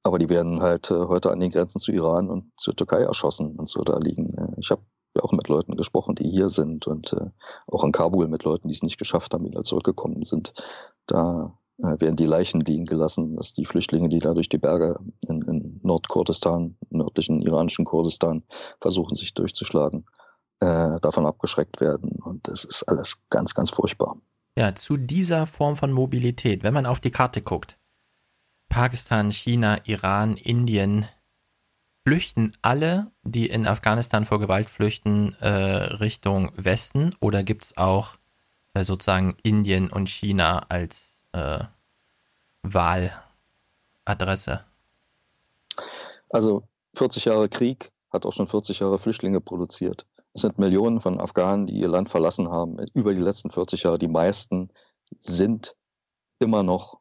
aber 0.03 0.17
die 0.17 0.29
werden 0.29 0.63
halt 0.63 0.89
äh, 0.89 0.95
heute 0.95 1.29
an 1.31 1.39
den 1.39 1.51
Grenzen 1.51 1.79
zu 1.79 1.91
Iran 1.91 2.29
und 2.29 2.51
zur 2.57 2.75
Türkei 2.75 3.03
erschossen 3.03 3.55
und 3.59 3.69
so 3.69 3.83
da 3.83 3.99
liegen. 3.99 4.55
Ich 4.57 4.71
habe 4.71 4.81
ja 5.15 5.21
auch 5.23 5.31
mit 5.31 5.47
Leuten 5.47 5.75
gesprochen, 5.75 6.15
die 6.15 6.27
hier 6.27 6.49
sind 6.49 6.87
und 6.87 7.15
auch 7.67 7.83
in 7.83 7.91
Kabul 7.91 8.27
mit 8.27 8.43
Leuten, 8.43 8.67
die 8.67 8.73
es 8.73 8.81
nicht 8.81 8.97
geschafft 8.97 9.31
haben, 9.33 9.45
wieder 9.45 9.61
zurückgekommen 9.61 10.23
sind. 10.23 10.53
Da 11.05 11.53
werden 11.81 12.15
die 12.15 12.25
Leichen 12.25 12.61
liegen 12.61 12.85
gelassen, 12.85 13.35
dass 13.35 13.53
die 13.53 13.65
Flüchtlinge, 13.65 14.09
die 14.09 14.19
da 14.19 14.33
durch 14.33 14.49
die 14.49 14.57
Berge 14.57 14.99
in, 15.21 15.41
in 15.43 15.79
Nordkurdistan, 15.83 16.77
nördlichen 16.89 17.41
iranischen 17.41 17.85
Kurdistan 17.85 18.43
versuchen, 18.79 19.15
sich 19.15 19.33
durchzuschlagen, 19.33 20.05
äh, 20.59 20.99
davon 21.01 21.25
abgeschreckt 21.25 21.81
werden. 21.81 22.19
Und 22.21 22.47
das 22.47 22.63
ist 22.63 22.83
alles 22.83 23.21
ganz, 23.29 23.53
ganz 23.55 23.69
furchtbar. 23.69 24.17
Ja, 24.57 24.75
zu 24.75 24.97
dieser 24.97 25.47
Form 25.47 25.75
von 25.75 25.91
Mobilität, 25.91 26.63
wenn 26.63 26.73
man 26.73 26.85
auf 26.85 26.99
die 26.99 27.11
Karte 27.11 27.41
guckt, 27.41 27.77
Pakistan, 28.69 29.31
China, 29.31 29.79
Iran, 29.85 30.37
Indien, 30.37 31.05
flüchten 32.05 32.53
alle, 32.61 33.11
die 33.23 33.47
in 33.47 33.67
Afghanistan 33.67 34.25
vor 34.25 34.39
Gewalt 34.39 34.69
flüchten, 34.69 35.35
äh, 35.39 35.47
Richtung 35.49 36.51
Westen 36.55 37.15
oder 37.19 37.43
gibt 37.43 37.65
es 37.65 37.77
auch 37.77 38.15
äh, 38.73 38.83
sozusagen 38.83 39.35
Indien 39.43 39.89
und 39.89 40.09
China 40.09 40.65
als 40.69 41.20
äh, 41.33 41.59
Wahladresse? 42.63 44.65
Also 46.29 46.63
40 46.95 47.25
Jahre 47.25 47.49
Krieg 47.49 47.91
hat 48.11 48.25
auch 48.25 48.33
schon 48.33 48.47
40 48.47 48.79
Jahre 48.79 48.99
Flüchtlinge 48.99 49.41
produziert. 49.41 50.05
Es 50.33 50.41
sind 50.41 50.59
Millionen 50.59 51.01
von 51.01 51.19
Afghanen, 51.19 51.67
die 51.67 51.73
ihr 51.73 51.87
Land 51.87 52.09
verlassen 52.09 52.49
haben, 52.49 52.77
über 52.93 53.13
die 53.13 53.21
letzten 53.21 53.51
40 53.51 53.83
Jahre. 53.83 53.99
Die 53.99 54.07
meisten 54.07 54.69
sind 55.19 55.75
immer 56.39 56.63
noch 56.63 56.99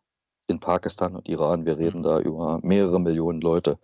in 0.49 0.59
Pakistan 0.59 1.15
und 1.15 1.29
Iran. 1.29 1.65
Wir 1.65 1.79
reden 1.79 1.99
mhm. 1.99 2.05
da 2.05 2.21
über 2.21 2.59
mehrere 2.63 3.01
Millionen 3.01 3.41
Leute. 3.41 3.79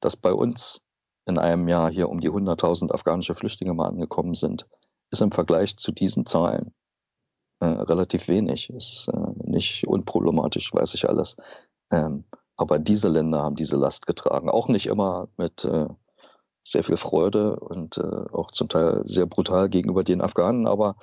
Dass 0.00 0.16
bei 0.16 0.32
uns 0.32 0.82
in 1.26 1.38
einem 1.38 1.68
Jahr 1.68 1.90
hier 1.90 2.08
um 2.08 2.20
die 2.20 2.30
100.000 2.30 2.92
afghanische 2.92 3.34
Flüchtlinge 3.34 3.74
mal 3.74 3.88
angekommen 3.88 4.34
sind, 4.34 4.68
ist 5.10 5.22
im 5.22 5.32
Vergleich 5.32 5.76
zu 5.76 5.92
diesen 5.92 6.26
Zahlen 6.26 6.72
äh, 7.62 7.82
relativ 7.82 8.26
wenig. 8.26 8.70
Ist 8.70 9.08
äh, 9.08 9.48
nicht 9.48 9.86
unproblematisch, 9.86 10.74
weiß 10.74 10.94
ich 10.94 11.08
alles. 11.08 11.36
Ähm, 11.92 12.24
aber 12.56 12.80
diese 12.80 13.08
Länder 13.08 13.42
haben 13.42 13.54
diese 13.54 13.76
Last 13.76 14.06
getragen. 14.06 14.50
Auch 14.50 14.66
nicht 14.66 14.86
immer 14.86 15.28
mit 15.36 15.64
äh, 15.64 15.86
sehr 16.64 16.82
viel 16.82 16.96
Freude 16.96 17.60
und 17.60 17.98
äh, 17.98 18.24
auch 18.32 18.50
zum 18.50 18.68
Teil 18.68 19.02
sehr 19.04 19.26
brutal 19.26 19.68
gegenüber 19.68 20.02
den 20.02 20.20
Afghanen. 20.20 20.66
Aber 20.66 20.96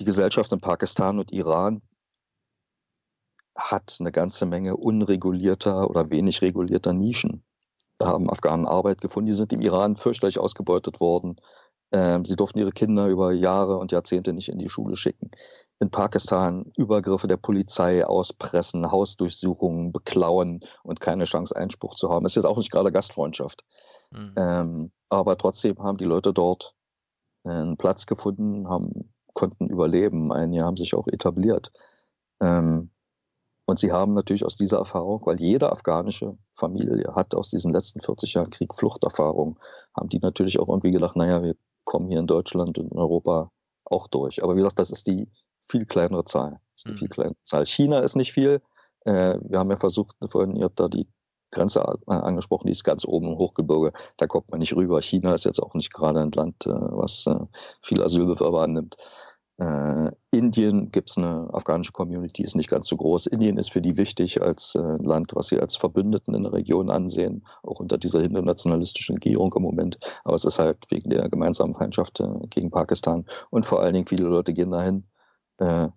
die 0.00 0.04
Gesellschaft 0.04 0.52
in 0.52 0.60
Pakistan 0.60 1.20
und 1.20 1.32
Iran 1.32 1.82
hat 3.56 3.96
eine 4.00 4.10
ganze 4.10 4.46
Menge 4.46 4.76
unregulierter 4.76 5.88
oder 5.88 6.10
wenig 6.10 6.42
regulierter 6.42 6.92
Nischen. 6.92 7.44
haben 8.02 8.28
Afghanen 8.28 8.66
Arbeit 8.66 9.00
gefunden. 9.00 9.28
Die 9.28 9.34
sind 9.34 9.52
im 9.52 9.60
Iran 9.60 9.94
fürchterlich 9.94 10.40
ausgebeutet 10.40 11.00
worden. 11.00 11.36
Ähm, 11.94 12.24
sie 12.24 12.34
durften 12.34 12.58
ihre 12.58 12.72
Kinder 12.72 13.06
über 13.06 13.30
Jahre 13.30 13.76
und 13.76 13.92
Jahrzehnte 13.92 14.32
nicht 14.32 14.48
in 14.48 14.58
die 14.58 14.68
Schule 14.68 14.96
schicken. 14.96 15.30
In 15.78 15.92
Pakistan 15.92 16.72
Übergriffe 16.76 17.28
der 17.28 17.36
Polizei 17.36 18.04
auspressen, 18.04 18.90
Hausdurchsuchungen 18.90 19.92
beklauen 19.92 20.64
und 20.82 20.98
keine 20.98 21.22
Chance, 21.22 21.54
Einspruch 21.54 21.94
zu 21.94 22.10
haben. 22.10 22.24
Das 22.24 22.32
ist 22.32 22.36
jetzt 22.36 22.46
auch 22.46 22.56
nicht 22.56 22.72
gerade 22.72 22.90
Gastfreundschaft. 22.90 23.64
Mhm. 24.10 24.34
Ähm, 24.36 24.92
aber 25.08 25.38
trotzdem 25.38 25.78
haben 25.78 25.96
die 25.96 26.04
Leute 26.04 26.32
dort 26.32 26.74
einen 27.44 27.76
Platz 27.76 28.06
gefunden, 28.06 28.68
haben, 28.68 29.12
konnten 29.32 29.68
überleben. 29.68 30.32
Einige 30.32 30.64
haben 30.64 30.76
sich 30.76 30.96
auch 30.96 31.06
etabliert. 31.06 31.70
Ähm, 32.40 32.90
und 33.66 33.78
sie 33.78 33.92
haben 33.92 34.14
natürlich 34.14 34.44
aus 34.44 34.56
dieser 34.56 34.78
Erfahrung, 34.78 35.22
weil 35.26 35.40
jede 35.40 35.70
afghanische 35.70 36.36
Familie 36.54 37.14
hat 37.14 37.36
aus 37.36 37.50
diesen 37.50 37.72
letzten 37.72 38.00
40 38.00 38.34
Jahren 38.34 38.50
Krieg 38.50 38.74
Fluchterfahrung, 38.74 39.60
haben 39.96 40.08
die 40.08 40.18
natürlich 40.18 40.58
auch 40.58 40.68
irgendwie 40.68 40.90
gedacht, 40.90 41.14
naja, 41.14 41.40
wir 41.40 41.54
kommen 41.84 42.08
hier 42.08 42.20
in 42.20 42.26
Deutschland 42.26 42.78
und 42.78 42.92
in 42.92 42.98
Europa 42.98 43.50
auch 43.84 44.06
durch. 44.08 44.42
Aber 44.42 44.54
wie 44.54 44.58
gesagt, 44.58 44.78
das 44.78 44.90
ist 44.90 45.06
die 45.06 45.28
viel 45.68 45.86
kleinere 45.86 46.24
Zahl. 46.24 46.50
Das 46.50 46.60
ist 46.76 46.88
die 46.88 46.92
mhm. 46.92 46.96
viel 46.96 47.08
kleinere 47.08 47.42
Zahl. 47.44 47.66
China 47.66 48.00
ist 48.00 48.16
nicht 48.16 48.32
viel. 48.32 48.60
Äh, 49.04 49.38
wir 49.42 49.58
haben 49.58 49.70
ja 49.70 49.76
versucht, 49.76 50.16
vorhin, 50.28 50.56
ihr 50.56 50.64
habt 50.64 50.80
da 50.80 50.88
die 50.88 51.08
Grenze 51.50 51.80
äh, 51.80 52.12
angesprochen, 52.12 52.66
die 52.66 52.72
ist 52.72 52.84
ganz 52.84 53.04
oben 53.04 53.28
im 53.28 53.38
Hochgebirge. 53.38 53.92
Da 54.16 54.26
kommt 54.26 54.50
man 54.50 54.60
nicht 54.60 54.74
rüber. 54.74 55.00
China 55.00 55.34
ist 55.34 55.44
jetzt 55.44 55.60
auch 55.60 55.74
nicht 55.74 55.92
gerade 55.92 56.20
ein 56.20 56.32
Land, 56.32 56.66
äh, 56.66 56.70
was 56.70 57.26
äh, 57.26 57.38
viel 57.80 58.02
Asylbewerber 58.02 58.62
annimmt. 58.62 58.96
Äh, 59.58 60.10
Indien 60.32 60.90
gibt 60.90 61.10
es 61.10 61.18
eine 61.18 61.48
afghanische 61.52 61.92
Community, 61.92 62.42
ist 62.42 62.56
nicht 62.56 62.70
ganz 62.70 62.88
so 62.88 62.96
groß. 62.96 63.26
Indien 63.26 63.56
ist 63.56 63.70
für 63.70 63.80
die 63.80 63.96
wichtig 63.96 64.42
als 64.42 64.74
äh, 64.74 64.80
Land, 64.80 65.32
was 65.34 65.46
sie 65.46 65.60
als 65.60 65.76
Verbündeten 65.76 66.34
in 66.34 66.42
der 66.42 66.52
Region 66.52 66.90
ansehen, 66.90 67.46
auch 67.62 67.78
unter 67.78 67.96
dieser 67.96 68.20
hinternationalistischen 68.20 69.14
Regierung 69.14 69.52
im 69.54 69.62
Moment. 69.62 69.98
Aber 70.24 70.34
es 70.34 70.44
ist 70.44 70.58
halt 70.58 70.78
wegen 70.90 71.10
der 71.10 71.28
gemeinsamen 71.28 71.74
Feindschaft 71.74 72.18
äh, 72.20 72.28
gegen 72.50 72.70
Pakistan. 72.70 73.24
Und 73.50 73.64
vor 73.64 73.80
allen 73.80 73.94
Dingen 73.94 74.06
viele 74.06 74.24
Leute 74.24 74.52
gehen 74.52 74.72
dahin, 74.72 75.04
äh, 75.58 75.64
weil 75.66 75.92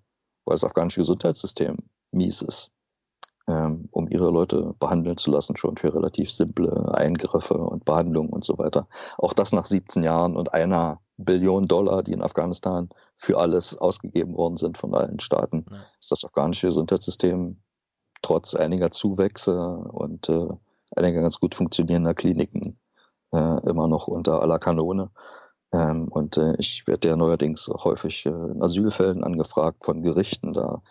das 0.45 0.63
afghanische 0.63 1.01
Gesundheitssystem 1.01 1.77
mies 2.11 2.43
ist, 2.43 2.71
ähm, 3.47 3.89
um 3.91 4.07
ihre 4.07 4.29
Leute 4.29 4.75
behandeln 4.79 5.17
zu 5.17 5.31
lassen, 5.31 5.55
schon 5.55 5.77
für 5.77 5.95
relativ 5.95 6.31
simple 6.31 6.93
Eingriffe 6.93 7.55
und 7.55 7.85
Behandlungen 7.85 8.29
und 8.29 8.43
so 8.43 8.59
weiter. 8.59 8.87
Auch 9.17 9.33
das 9.33 9.51
nach 9.51 9.65
17 9.65 10.03
Jahren 10.03 10.35
und 10.35 10.53
einer 10.53 11.01
Billionen 11.17 11.67
Dollar, 11.67 12.03
die 12.03 12.13
in 12.13 12.21
Afghanistan 12.21 12.89
für 13.15 13.37
alles 13.37 13.77
ausgegeben 13.77 14.35
worden 14.35 14.57
sind 14.57 14.77
von 14.77 14.93
allen 14.93 15.19
Staaten, 15.19 15.65
ja. 15.69 15.77
ist 15.99 16.11
das 16.11 16.23
afghanische 16.23 16.67
Gesundheitssystem 16.67 17.57
trotz 18.21 18.55
einiger 18.55 18.91
Zuwächse 18.91 19.59
und 19.59 20.29
äh, 20.29 20.47
einiger 20.95 21.21
ganz 21.21 21.39
gut 21.39 21.55
funktionierender 21.55 22.13
Kliniken 22.13 22.79
äh, 23.33 23.69
immer 23.69 23.87
noch 23.87 24.07
unter 24.07 24.41
aller 24.41 24.59
Kanone. 24.59 25.09
Ähm, 25.73 26.07
und 26.07 26.37
äh, 26.37 26.55
ich 26.57 26.87
werde 26.87 27.09
ja 27.09 27.15
neuerdings 27.15 27.67
häufig 27.67 28.25
äh, 28.25 28.29
in 28.29 28.61
Asylfällen 28.61 29.23
angefragt 29.23 29.83
von 29.83 30.01
Gerichten. 30.01 30.53
Da 30.53 30.81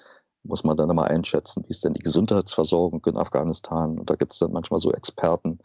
muss 0.42 0.64
man 0.64 0.76
dann 0.76 0.90
immer 0.90 1.04
einschätzen, 1.04 1.64
wie 1.66 1.70
ist 1.70 1.84
denn 1.84 1.94
die 1.94 2.02
Gesundheitsversorgung 2.02 3.04
in 3.06 3.16
Afghanistan. 3.16 3.98
Und 3.98 4.10
da 4.10 4.14
gibt 4.16 4.32
es 4.32 4.38
dann 4.38 4.52
manchmal 4.52 4.80
so 4.80 4.92
Experten, 4.92 5.58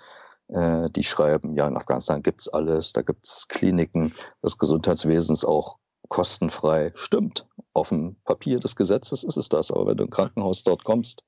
äh, 0.52 0.90
die 0.90 1.04
schreiben, 1.04 1.56
ja, 1.56 1.68
in 1.68 1.78
Afghanistan 1.78 2.22
gibt's 2.22 2.48
alles, 2.50 2.94
da 2.94 3.02
gibt's 3.02 3.48
Kliniken, 3.48 4.14
das 4.42 4.58
Gesundheitswesen 4.58 5.34
ist 5.34 5.46
auch 5.46 5.78
kostenfrei. 6.10 6.92
Stimmt, 6.96 7.48
auf 7.74 7.90
dem 7.90 8.18
Papier 8.26 8.60
des 8.60 8.76
Gesetzes 8.76 9.24
ist 9.24 9.38
es 9.38 9.50
das, 9.50 9.72
aber 9.72 9.88
wenn 9.88 9.98
du 9.98 10.04
ein 10.04 10.10
Krankenhaus 10.10 10.64
dort 10.64 10.84
kommst, 10.84 11.24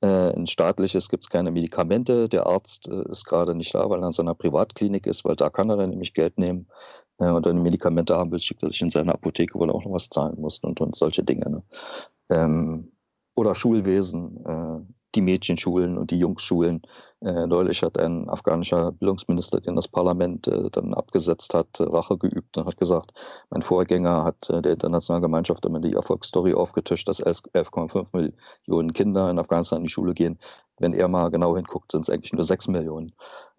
äh, 0.00 0.34
ein 0.34 0.46
staatliches 0.46 1.08
gibt's 1.08 1.28
keine 1.28 1.50
Medikamente, 1.50 2.28
der 2.28 2.46
Arzt 2.46 2.88
äh, 2.88 3.08
ist 3.10 3.24
gerade 3.24 3.54
nicht 3.54 3.74
da, 3.74 3.88
weil 3.88 4.02
er 4.02 4.08
in 4.08 4.12
seiner 4.12 4.34
Privatklinik 4.34 5.06
ist, 5.06 5.24
weil 5.24 5.36
da 5.36 5.50
kann 5.50 5.70
er 5.70 5.76
dann 5.76 5.90
nämlich 5.90 6.14
Geld 6.14 6.38
nehmen 6.38 6.68
äh, 7.18 7.28
und 7.28 7.46
wenn 7.46 7.56
du 7.56 7.62
Medikamente 7.62 8.16
haben 8.16 8.32
willst, 8.32 8.46
schickt 8.46 8.62
er 8.62 8.70
dich 8.70 8.82
in 8.82 8.90
seine 8.90 9.12
Apotheke, 9.14 9.58
wo 9.58 9.64
er 9.64 9.74
auch 9.74 9.84
noch 9.84 9.92
was 9.92 10.08
zahlen 10.08 10.40
muss 10.40 10.58
und, 10.60 10.80
und 10.80 10.96
solche 10.96 11.22
Dinge. 11.22 11.50
Ne? 11.50 11.62
Ähm, 12.30 12.92
oder 13.36 13.54
Schulwesen, 13.54 14.44
äh, 14.44 14.94
die 15.14 15.22
Mädchenschulen 15.22 15.98
und 15.98 16.10
die 16.10 16.18
Jungsschulen. 16.18 16.82
Äh, 17.20 17.46
neulich 17.46 17.82
hat 17.82 17.98
ein 17.98 18.28
afghanischer 18.28 18.92
Bildungsminister, 18.92 19.60
den 19.60 19.76
das 19.76 19.88
Parlament 19.88 20.48
äh, 20.48 20.70
dann 20.70 20.94
abgesetzt 20.94 21.54
hat, 21.54 21.80
äh, 21.80 21.84
Rache 21.84 22.18
geübt 22.18 22.56
und 22.58 22.66
hat 22.66 22.76
gesagt, 22.76 23.12
mein 23.50 23.62
Vorgänger 23.62 24.24
hat 24.24 24.50
äh, 24.50 24.60
der 24.60 24.72
internationalen 24.72 25.22
Gemeinschaft 25.22 25.64
immer 25.64 25.80
die 25.80 25.94
Erfolgsstory 25.94 26.54
aufgetischt, 26.54 27.08
dass 27.08 27.24
11,5 27.24 28.06
Millionen 28.12 28.92
Kinder 28.92 29.30
in 29.30 29.38
Afghanistan 29.38 29.78
in 29.78 29.84
die 29.84 29.90
Schule 29.90 30.14
gehen. 30.14 30.38
Wenn 30.78 30.92
er 30.92 31.08
mal 31.08 31.30
genau 31.30 31.56
hinguckt, 31.56 31.92
sind 31.92 32.02
es 32.02 32.10
eigentlich 32.10 32.32
nur 32.32 32.44
6 32.44 32.68
Millionen. 32.68 33.12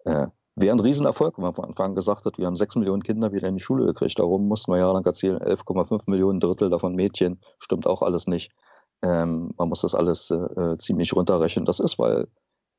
Äh, 0.04 0.26
Wäre 0.58 0.74
ein 0.74 0.80
Riesenerfolg, 0.80 1.36
wenn 1.36 1.42
man 1.44 1.52
von 1.52 1.66
Anfang 1.66 1.90
an 1.90 1.94
gesagt 1.94 2.24
hat, 2.24 2.38
wir 2.38 2.46
haben 2.46 2.56
6 2.56 2.76
Millionen 2.76 3.02
Kinder 3.02 3.30
wieder 3.30 3.46
in 3.46 3.56
die 3.56 3.62
Schule 3.62 3.84
gekriegt. 3.84 4.18
Darum 4.18 4.48
mussten 4.48 4.72
wir 4.72 4.78
jahrelang 4.78 5.04
erzählen, 5.04 5.36
11,5 5.38 6.04
Millionen 6.06 6.40
Drittel 6.40 6.70
davon 6.70 6.94
Mädchen. 6.94 7.38
Stimmt 7.58 7.86
auch 7.86 8.00
alles 8.00 8.26
nicht. 8.26 8.52
Ähm, 9.02 9.52
man 9.56 9.68
muss 9.68 9.82
das 9.82 9.94
alles 9.94 10.30
äh, 10.30 10.36
äh, 10.36 10.78
ziemlich 10.78 11.14
runterrechnen. 11.14 11.64
Das 11.64 11.80
ist, 11.80 11.98
weil 11.98 12.28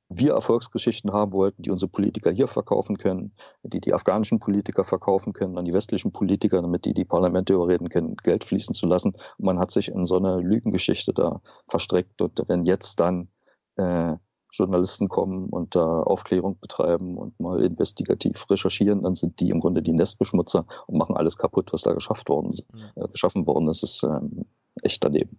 wir 0.10 0.34
Erfolgsgeschichten 0.34 1.12
haben 1.12 1.34
wollten, 1.34 1.64
die 1.64 1.70
unsere 1.70 1.90
Politiker 1.90 2.32
hier 2.32 2.48
verkaufen 2.48 2.98
können, 2.98 3.34
die 3.64 3.82
die 3.82 3.94
afghanischen 3.94 4.40
Politiker 4.40 4.84
verkaufen 4.84 5.34
können 5.34 5.58
an 5.58 5.66
die 5.66 5.74
westlichen 5.74 6.12
Politiker, 6.14 6.62
damit 6.62 6.86
die 6.86 6.94
die 6.94 7.06
Parlamente 7.06 7.54
überreden 7.54 7.90
können, 7.90 8.16
Geld 8.18 8.46
fließen 8.46 8.74
zu 8.74 8.88
lassen. 8.88 9.14
Und 9.38 9.46
man 9.46 9.60
hat 9.60 9.72
sich 9.72 9.90
in 9.90 10.06
so 10.06 10.18
eine 10.18 10.40
Lügengeschichte 10.40 11.14
da 11.14 11.42
verstreckt. 11.68 12.22
Und 12.22 12.42
wenn 12.48 12.64
jetzt 12.64 13.00
dann 13.02 13.28
äh, 13.76 14.16
Journalisten 14.52 15.10
kommen 15.10 15.50
und 15.50 15.76
da 15.76 16.02
Aufklärung 16.04 16.58
betreiben 16.60 17.18
und 17.18 17.38
mal 17.40 17.62
investigativ 17.62 18.50
recherchieren, 18.50 19.04
dann 19.04 19.16
sind 19.16 19.40
die 19.42 19.50
im 19.50 19.60
Grunde 19.60 19.82
die 19.82 19.94
Nestbeschmutzer 19.94 20.66
und 20.88 20.98
machen 20.98 21.18
alles 21.18 21.38
kaputt, 21.38 21.74
was 21.74 21.82
da 21.82 21.94
geschafft 21.94 22.30
worden, 22.30 22.52
äh, 22.96 23.08
geschaffen 23.10 23.46
worden 23.46 23.68
ist. 23.68 23.84
Das 23.84 23.92
ist 23.92 24.04
ähm, 24.04 24.46
echt 24.84 25.04
daneben. 25.04 25.38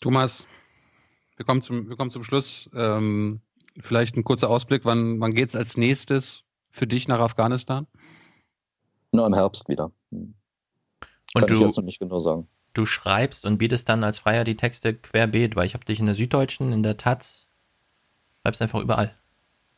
Thomas, 0.00 0.46
wir 1.36 1.44
kommen 1.46 1.62
zum, 1.62 1.88
wir 1.88 1.96
kommen 1.96 2.10
zum 2.10 2.24
Schluss. 2.24 2.70
Ähm, 2.74 3.40
vielleicht 3.78 4.16
ein 4.16 4.24
kurzer 4.24 4.50
Ausblick, 4.50 4.84
wann, 4.84 5.20
wann 5.20 5.34
geht 5.34 5.50
es 5.50 5.56
als 5.56 5.76
nächstes 5.76 6.44
für 6.70 6.86
dich 6.86 7.08
nach 7.08 7.20
Afghanistan? 7.20 7.86
Nur 9.12 9.26
im 9.26 9.34
Herbst 9.34 9.68
wieder. 9.68 9.92
Hm. 10.10 10.34
Und 11.34 11.40
Kann 11.40 11.48
du, 11.48 11.54
ich 11.54 11.60
jetzt 11.60 11.76
noch 11.76 11.84
nicht 11.84 11.98
genau 11.98 12.18
sagen. 12.18 12.48
Du 12.72 12.86
schreibst 12.86 13.44
und 13.44 13.58
bietest 13.58 13.88
dann 13.88 14.04
als 14.04 14.18
Freier 14.18 14.44
die 14.44 14.56
Texte 14.56 14.94
querbeet, 14.94 15.56
weil 15.56 15.66
ich 15.66 15.74
habe 15.74 15.84
dich 15.84 15.98
in 15.98 16.06
der 16.06 16.14
Süddeutschen, 16.14 16.72
in 16.72 16.82
der 16.82 16.96
Taz, 16.96 17.48
schreibst 18.42 18.62
einfach 18.62 18.80
überall. 18.80 19.14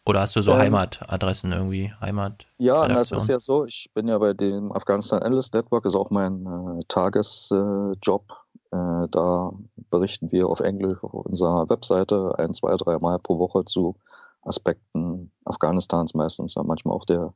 Oder 0.08 0.22
hast 0.22 0.34
du 0.36 0.40
so 0.40 0.52
ähm, 0.52 0.58
Heimatadressen 0.58 1.52
irgendwie? 1.52 1.92
Heimat? 2.00 2.46
Ja, 2.56 2.88
das 2.88 3.12
ist 3.12 3.28
ja 3.28 3.38
so. 3.38 3.66
Ich 3.66 3.90
bin 3.92 4.08
ja 4.08 4.16
bei 4.16 4.32
dem 4.32 4.72
Afghanistan 4.72 5.22
Analyst 5.22 5.52
Network, 5.52 5.84
ist 5.84 5.96
auch 5.96 6.08
mein 6.08 6.46
äh, 6.46 6.80
Tagesjob. 6.88 8.32
Äh, 8.70 9.08
da 9.10 9.52
berichten 9.90 10.32
wir 10.32 10.48
auf 10.48 10.60
Englisch 10.60 10.96
auf 11.02 11.12
unserer 11.12 11.68
Webseite 11.68 12.32
ein, 12.38 12.54
zwei, 12.54 12.74
drei 12.78 12.98
Mal 12.98 13.18
pro 13.18 13.38
Woche 13.38 13.66
zu 13.66 13.96
Aspekten 14.40 15.30
Afghanistans 15.44 16.14
meistens, 16.14 16.54
ja, 16.54 16.62
manchmal 16.62 16.96
auch 16.96 17.04
der 17.04 17.34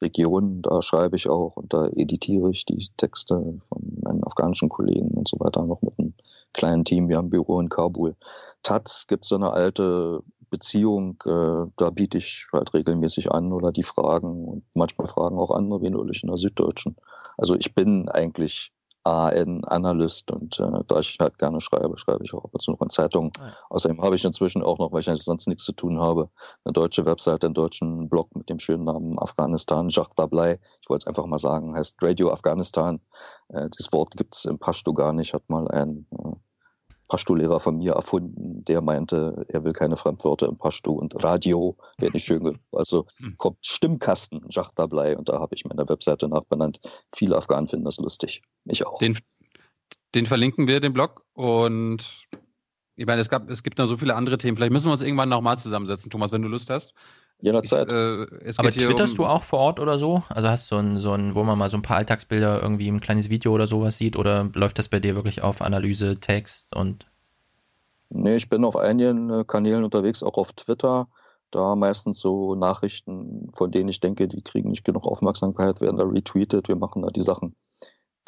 Region. 0.00 0.62
Da 0.62 0.80
schreibe 0.80 1.16
ich 1.16 1.28
auch 1.28 1.56
und 1.56 1.74
da 1.74 1.86
editiere 1.88 2.48
ich 2.48 2.64
die 2.64 2.88
Texte 2.96 3.60
von 3.68 3.98
meinen 4.02 4.24
afghanischen 4.24 4.70
Kollegen 4.70 5.10
und 5.10 5.28
so 5.28 5.38
weiter 5.38 5.66
noch 5.66 5.82
mit 5.82 5.92
einem 5.98 6.14
kleinen 6.54 6.86
Team. 6.86 7.10
Wir 7.10 7.18
haben 7.18 7.26
ein 7.26 7.30
Büro 7.30 7.60
in 7.60 7.68
Kabul. 7.68 8.16
Taz 8.62 9.06
gibt 9.06 9.26
so 9.26 9.34
eine 9.34 9.50
alte 9.50 10.22
Beziehung, 10.50 11.22
äh, 11.26 11.70
da 11.76 11.90
biete 11.90 12.18
ich 12.18 12.46
halt 12.52 12.74
regelmäßig 12.74 13.32
an 13.32 13.52
oder 13.52 13.72
die 13.72 13.82
Fragen 13.82 14.44
und 14.44 14.64
manchmal 14.74 15.06
fragen 15.06 15.38
auch 15.38 15.50
andere, 15.50 15.82
wie 15.82 15.90
neulich 15.90 16.22
in 16.22 16.28
der 16.28 16.38
Süddeutschen. 16.38 16.96
Also 17.36 17.54
ich 17.54 17.74
bin 17.74 18.08
eigentlich 18.08 18.72
AN-Analyst 19.06 20.32
und 20.32 20.58
äh, 20.58 20.82
da 20.88 20.98
ich 20.98 21.16
halt 21.20 21.38
gerne 21.38 21.60
schreibe, 21.60 21.96
schreibe 21.96 22.24
ich 22.24 22.34
auch 22.34 22.44
ab 22.44 22.50
und 22.52 22.60
zu 22.60 22.72
noch 22.72 22.80
in 22.80 22.90
Zeitungen. 22.90 23.30
Ja. 23.38 23.52
Außerdem 23.70 24.02
habe 24.02 24.16
ich 24.16 24.24
inzwischen 24.24 24.64
auch 24.64 24.78
noch, 24.78 24.92
weil 24.92 25.00
ich 25.00 25.22
sonst 25.22 25.46
nichts 25.46 25.64
zu 25.64 25.72
tun 25.72 26.00
habe, 26.00 26.28
eine 26.64 26.72
deutsche 26.72 27.06
Webseite, 27.06 27.46
einen 27.46 27.54
deutschen 27.54 28.08
Blog 28.08 28.34
mit 28.34 28.50
dem 28.50 28.58
schönen 28.58 28.84
Namen 28.84 29.16
Afghanistan, 29.18 29.88
Jacques 29.90 30.16
Dablai. 30.16 30.58
Ich 30.82 30.90
wollte 30.90 31.04
es 31.04 31.06
einfach 31.06 31.26
mal 31.26 31.38
sagen, 31.38 31.76
heißt 31.76 32.02
Radio 32.02 32.32
Afghanistan. 32.32 33.00
Äh, 33.48 33.68
das 33.76 33.92
Wort 33.92 34.16
gibt 34.16 34.34
es 34.34 34.44
im 34.44 34.58
Pashto 34.58 34.92
gar 34.92 35.12
nicht, 35.12 35.34
hat 35.34 35.48
mal 35.48 35.68
ein 35.68 36.06
äh, 36.10 36.32
Pashto-Lehrer 37.08 37.60
von 37.60 37.78
mir 37.78 37.92
erfunden, 37.92 38.64
der 38.64 38.82
meinte, 38.82 39.46
er 39.48 39.64
will 39.64 39.72
keine 39.72 39.96
Fremdwörter 39.96 40.48
im 40.48 40.56
Pashto 40.56 40.92
und 40.92 41.22
Radio 41.22 41.76
wäre 41.98 42.12
nicht 42.12 42.26
schön. 42.26 42.58
Also 42.72 43.06
hm. 43.18 43.36
kommt 43.38 43.58
Stimmkasten, 43.64 44.44
Jachtablei 44.50 45.16
und 45.16 45.28
da 45.28 45.38
habe 45.38 45.54
ich 45.54 45.64
meine 45.64 45.88
Webseite 45.88 46.28
nachbenannt. 46.28 46.80
Viele 47.14 47.36
Afghanen 47.36 47.68
finden 47.68 47.84
das 47.84 47.98
lustig. 47.98 48.42
Ich 48.64 48.84
auch. 48.86 48.98
Den, 48.98 49.18
den 50.14 50.26
verlinken 50.26 50.66
wir, 50.66 50.80
den 50.80 50.92
Blog 50.92 51.24
und 51.34 52.26
ich 52.96 53.06
meine, 53.06 53.20
es, 53.20 53.28
gab, 53.28 53.50
es 53.50 53.62
gibt 53.62 53.78
noch 53.78 53.86
so 53.86 53.98
viele 53.98 54.14
andere 54.14 54.38
Themen. 54.38 54.56
Vielleicht 54.56 54.72
müssen 54.72 54.88
wir 54.88 54.92
uns 54.92 55.02
irgendwann 55.02 55.28
nochmal 55.28 55.58
zusammensetzen, 55.58 56.10
Thomas, 56.10 56.32
wenn 56.32 56.42
du 56.42 56.48
Lust 56.48 56.70
hast. 56.70 56.94
Jederzeit. 57.40 57.88
äh, 57.88 58.26
Aber 58.56 58.70
twitterst 58.70 59.18
um, 59.18 59.24
du 59.24 59.26
auch 59.26 59.42
vor 59.42 59.58
Ort 59.58 59.80
oder 59.80 59.98
so? 59.98 60.22
Also 60.28 60.48
hast 60.48 60.70
du 60.70 60.76
so 60.76 60.80
ein, 60.80 60.96
so 60.98 61.12
ein, 61.12 61.34
wo 61.34 61.44
man 61.44 61.58
mal 61.58 61.68
so 61.68 61.76
ein 61.76 61.82
paar 61.82 61.98
Alltagsbilder 61.98 62.62
irgendwie 62.62 62.88
ein 62.88 63.00
kleines 63.00 63.28
Video 63.28 63.52
oder 63.52 63.66
sowas 63.66 63.96
sieht? 63.98 64.16
Oder 64.16 64.50
läuft 64.54 64.78
das 64.78 64.88
bei 64.88 65.00
dir 65.00 65.14
wirklich 65.14 65.42
auf 65.42 65.60
Analyse, 65.60 66.18
Text 66.18 66.74
und? 66.74 67.06
Nee, 68.08 68.36
ich 68.36 68.48
bin 68.48 68.64
auf 68.64 68.76
einigen 68.76 69.30
äh, 69.30 69.44
Kanälen 69.44 69.84
unterwegs, 69.84 70.22
auch 70.22 70.38
auf 70.38 70.52
Twitter. 70.52 71.08
da 71.50 71.76
meistens 71.76 72.20
so 72.20 72.54
Nachrichten, 72.54 73.50
von 73.54 73.70
denen 73.70 73.88
ich 73.88 74.00
denke, 74.00 74.28
die 74.28 74.42
kriegen 74.42 74.70
nicht 74.70 74.84
genug 74.84 75.06
Aufmerksamkeit, 75.06 75.80
werden 75.80 75.96
da 75.96 76.04
retweetet. 76.04 76.68
Wir 76.68 76.76
machen 76.76 77.02
da 77.02 77.08
die 77.10 77.22
Sachen, 77.22 77.54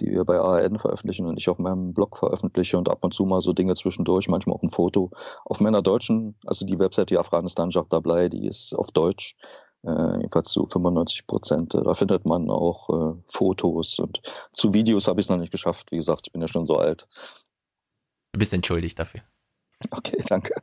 die 0.00 0.10
wir 0.10 0.24
bei 0.24 0.38
ARN 0.38 0.78
veröffentlichen 0.78 1.26
und 1.26 1.38
ich 1.38 1.48
auf 1.48 1.58
meinem 1.58 1.92
Blog 1.92 2.16
veröffentliche 2.16 2.78
und 2.78 2.88
ab 2.88 3.04
und 3.04 3.14
zu 3.14 3.24
mal 3.24 3.40
so 3.40 3.52
Dinge 3.52 3.74
zwischendurch, 3.74 4.28
manchmal 4.28 4.56
auch 4.56 4.62
ein 4.62 4.70
Foto. 4.70 5.10
Auf 5.44 5.60
meiner 5.60 5.82
deutschen, 5.82 6.36
also 6.46 6.64
die 6.64 6.78
Website, 6.78 7.10
die 7.10 7.18
Afghanistan 7.18 7.70
Jagdablei, 7.70 8.28
die 8.28 8.46
ist 8.46 8.74
auf 8.74 8.90
Deutsch, 8.90 9.36
äh, 9.84 10.16
jedenfalls 10.16 10.50
zu 10.50 10.66
95 10.66 11.26
Prozent. 11.26 11.74
Da 11.74 11.94
findet 11.94 12.24
man 12.24 12.50
auch 12.50 12.88
äh, 12.90 13.22
Fotos 13.26 13.98
und 13.98 14.20
zu 14.52 14.74
Videos 14.74 15.08
habe 15.08 15.20
ich 15.20 15.26
es 15.26 15.30
noch 15.30 15.36
nicht 15.36 15.52
geschafft. 15.52 15.90
Wie 15.92 15.96
gesagt, 15.96 16.26
ich 16.26 16.32
bin 16.32 16.42
ja 16.42 16.48
schon 16.48 16.66
so 16.66 16.76
alt. 16.76 17.06
Du 18.32 18.38
bist 18.38 18.52
entschuldigt 18.52 18.98
dafür. 18.98 19.22
Okay, 19.90 20.22
danke. 20.26 20.54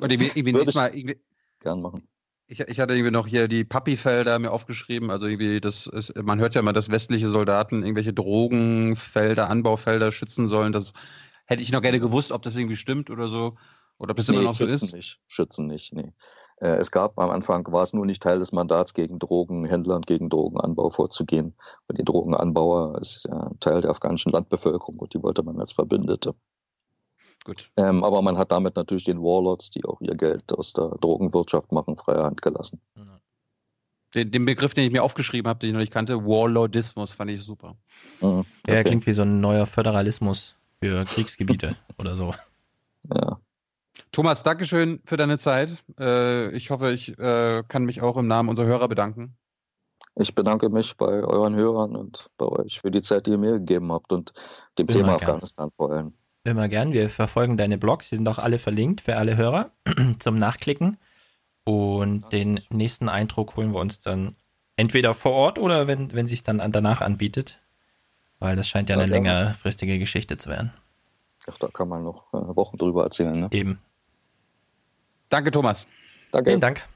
Und 0.00 0.12
irgendwie, 0.12 0.26
irgendwie 0.26 0.54
Würde 0.54 0.58
nächstes 0.58 0.74
ich 0.74 0.80
Mal, 0.80 0.96
irgendwie, 0.96 1.20
gern 1.60 1.82
machen. 1.82 2.08
Ich, 2.48 2.60
ich 2.60 2.80
hatte 2.80 2.94
irgendwie 2.94 3.10
noch 3.12 3.26
hier 3.26 3.48
die 3.48 3.64
Papi-Felder 3.64 4.38
mir 4.38 4.50
aufgeschrieben. 4.52 5.10
Also 5.10 5.26
irgendwie, 5.26 5.60
das 5.60 5.86
ist, 5.86 6.16
man 6.22 6.40
hört 6.40 6.54
ja 6.54 6.60
immer, 6.62 6.72
dass 6.72 6.88
westliche 6.90 7.28
Soldaten 7.28 7.82
irgendwelche 7.82 8.14
Drogenfelder, 8.14 9.50
Anbaufelder 9.50 10.12
schützen 10.12 10.48
sollen. 10.48 10.72
Das 10.72 10.92
hätte 11.46 11.62
ich 11.62 11.72
noch 11.72 11.82
gerne 11.82 12.00
gewusst, 12.00 12.32
ob 12.32 12.42
das 12.42 12.56
irgendwie 12.56 12.76
stimmt 12.76 13.10
oder 13.10 13.28
so. 13.28 13.56
Oder 13.98 14.12
ob 14.12 14.16
das 14.16 14.28
immer 14.28 14.40
Nee, 14.40 14.44
noch 14.44 14.54
so 14.54 14.66
schützen 14.66 14.88
ist. 14.88 14.92
nicht. 14.92 15.20
Schützen 15.26 15.66
nicht, 15.66 15.92
nee. 15.92 16.12
Äh, 16.60 16.76
Es 16.76 16.90
gab 16.90 17.18
am 17.18 17.30
Anfang, 17.30 17.66
war 17.72 17.82
es 17.82 17.92
nur 17.92 18.06
nicht 18.06 18.22
Teil 18.22 18.38
des 18.38 18.52
Mandats, 18.52 18.94
gegen 18.94 19.18
Drogenhändler 19.18 19.96
und 19.96 20.06
gegen 20.06 20.30
Drogenanbau 20.30 20.90
vorzugehen. 20.90 21.54
Und 21.88 21.98
die 21.98 22.04
Drogenanbauer 22.04 22.98
ist 23.00 23.24
ja 23.28 23.50
Teil 23.60 23.80
der 23.82 23.90
afghanischen 23.90 24.32
Landbevölkerung 24.32 24.98
und 24.98 25.14
die 25.14 25.22
wollte 25.22 25.42
man 25.42 25.60
als 25.60 25.72
Verbündete. 25.72 26.34
Gut. 27.44 27.70
Ähm, 27.76 28.04
aber 28.04 28.20
man 28.22 28.36
hat 28.36 28.52
damit 28.52 28.76
natürlich 28.76 29.04
den 29.04 29.22
Warlords, 29.22 29.70
die 29.70 29.84
auch 29.84 30.00
ihr 30.00 30.14
Geld 30.14 30.52
aus 30.52 30.72
der 30.72 30.88
Drogenwirtschaft 31.00 31.72
machen, 31.72 31.96
freie 31.96 32.22
Hand 32.22 32.42
gelassen. 32.42 32.80
Den, 34.14 34.30
den 34.30 34.44
Begriff, 34.44 34.74
den 34.74 34.84
ich 34.84 34.92
mir 34.92 35.02
aufgeschrieben 35.02 35.48
habe, 35.48 35.58
den 35.60 35.68
ich 35.70 35.72
noch 35.74 35.80
nicht 35.80 35.92
kannte, 35.92 36.24
Warlordismus, 36.24 37.12
fand 37.12 37.30
ich 37.30 37.42
super. 37.42 37.76
Mhm. 38.20 38.44
Ja, 38.66 38.74
Okay. 38.74 38.84
klingt 38.84 39.06
wie 39.06 39.12
so 39.12 39.22
ein 39.22 39.40
neuer 39.40 39.66
Föderalismus 39.66 40.56
für 40.82 41.04
Kriegsgebiete 41.04 41.76
oder 41.98 42.16
so. 42.16 42.34
Ja. 43.14 43.38
Thomas, 44.12 44.42
Dankeschön 44.42 45.00
für 45.04 45.16
deine 45.16 45.38
Zeit. 45.38 45.70
Äh, 45.98 46.50
ich 46.56 46.70
hoffe, 46.70 46.92
ich 46.92 47.18
äh, 47.18 47.62
kann 47.68 47.84
mich 47.84 48.00
auch 48.00 48.16
im 48.16 48.26
Namen 48.26 48.48
unserer 48.48 48.66
Hörer 48.66 48.88
bedanken. 48.88 49.36
Ich 50.14 50.34
bedanke 50.34 50.68
mich 50.70 50.96
bei 50.96 51.22
euren 51.22 51.54
Hörern 51.54 51.94
und 51.94 52.30
bei 52.38 52.46
euch 52.46 52.80
für 52.80 52.90
die 52.90 53.02
Zeit, 53.02 53.26
die 53.26 53.32
ihr 53.32 53.38
mir 53.38 53.52
gegeben 53.54 53.92
habt 53.92 54.12
und 54.12 54.32
dem 54.78 54.86
Immer 54.88 54.96
Thema 54.96 55.16
gern. 55.16 55.30
Afghanistan 55.30 55.70
vor 55.76 55.92
allem. 55.92 56.14
Immer 56.48 56.68
gern. 56.68 56.92
Wir 56.92 57.08
verfolgen 57.10 57.56
deine 57.56 57.76
Blogs. 57.78 58.08
Die 58.10 58.16
sind 58.16 58.26
auch 58.28 58.38
alle 58.38 58.58
verlinkt 58.58 59.00
für 59.02 59.16
alle 59.16 59.36
Hörer 59.36 59.70
zum 60.18 60.36
Nachklicken. 60.38 60.96
Und 61.64 62.32
den 62.32 62.60
nächsten 62.70 63.08
Eindruck 63.10 63.56
holen 63.56 63.72
wir 63.72 63.80
uns 63.80 64.00
dann 64.00 64.34
entweder 64.76 65.12
vor 65.12 65.32
Ort 65.32 65.58
oder 65.58 65.86
wenn, 65.86 66.12
wenn 66.14 66.26
sich 66.26 66.42
dann 66.42 66.60
an- 66.60 66.72
danach 66.72 67.00
anbietet. 67.02 67.60
Weil 68.38 68.56
das 68.56 68.68
scheint 68.68 68.88
ja 68.88 68.96
Ja, 68.96 69.02
eine 69.02 69.10
gerne. 69.12 69.28
längerfristige 69.28 69.98
Geschichte 69.98 70.36
zu 70.38 70.48
werden. 70.48 70.72
Ach, 71.50 71.58
da 71.58 71.66
kann 71.68 71.88
man 71.88 72.04
noch 72.04 72.32
äh, 72.32 72.36
Wochen 72.56 72.76
drüber 72.78 73.04
erzählen. 73.04 73.38
Ne? 73.38 73.48
Eben. 73.50 73.78
Danke, 75.28 75.50
Thomas. 75.50 75.86
Danke. 76.32 76.50
Vielen 76.50 76.60
Dank. 76.60 76.88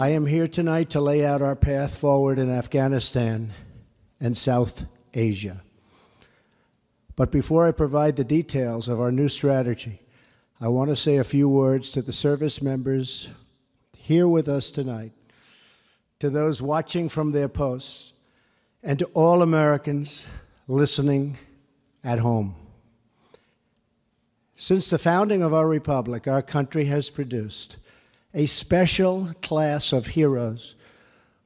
I 0.00 0.14
am 0.14 0.26
here 0.26 0.48
tonight 0.48 0.90
to 0.90 1.00
lay 1.00 1.26
out 1.26 1.40
our 1.40 1.56
path 1.56 1.90
forward 1.92 2.38
in 2.38 2.48
Afghanistan 2.50 3.52
and 4.20 4.36
South 4.38 4.86
Asia. 5.12 5.62
But 7.18 7.32
before 7.32 7.66
I 7.66 7.72
provide 7.72 8.14
the 8.14 8.22
details 8.22 8.86
of 8.86 9.00
our 9.00 9.10
new 9.10 9.28
strategy, 9.28 10.02
I 10.60 10.68
want 10.68 10.90
to 10.90 10.94
say 10.94 11.16
a 11.16 11.24
few 11.24 11.48
words 11.48 11.90
to 11.90 12.00
the 12.00 12.12
service 12.12 12.62
members 12.62 13.28
here 13.96 14.28
with 14.28 14.48
us 14.48 14.70
tonight, 14.70 15.10
to 16.20 16.30
those 16.30 16.62
watching 16.62 17.08
from 17.08 17.32
their 17.32 17.48
posts, 17.48 18.12
and 18.84 19.00
to 19.00 19.06
all 19.14 19.42
Americans 19.42 20.28
listening 20.68 21.38
at 22.04 22.20
home. 22.20 22.54
Since 24.54 24.88
the 24.88 24.96
founding 24.96 25.42
of 25.42 25.52
our 25.52 25.66
republic, 25.66 26.28
our 26.28 26.40
country 26.40 26.84
has 26.84 27.10
produced 27.10 27.78
a 28.32 28.46
special 28.46 29.32
class 29.42 29.92
of 29.92 30.06
heroes 30.06 30.76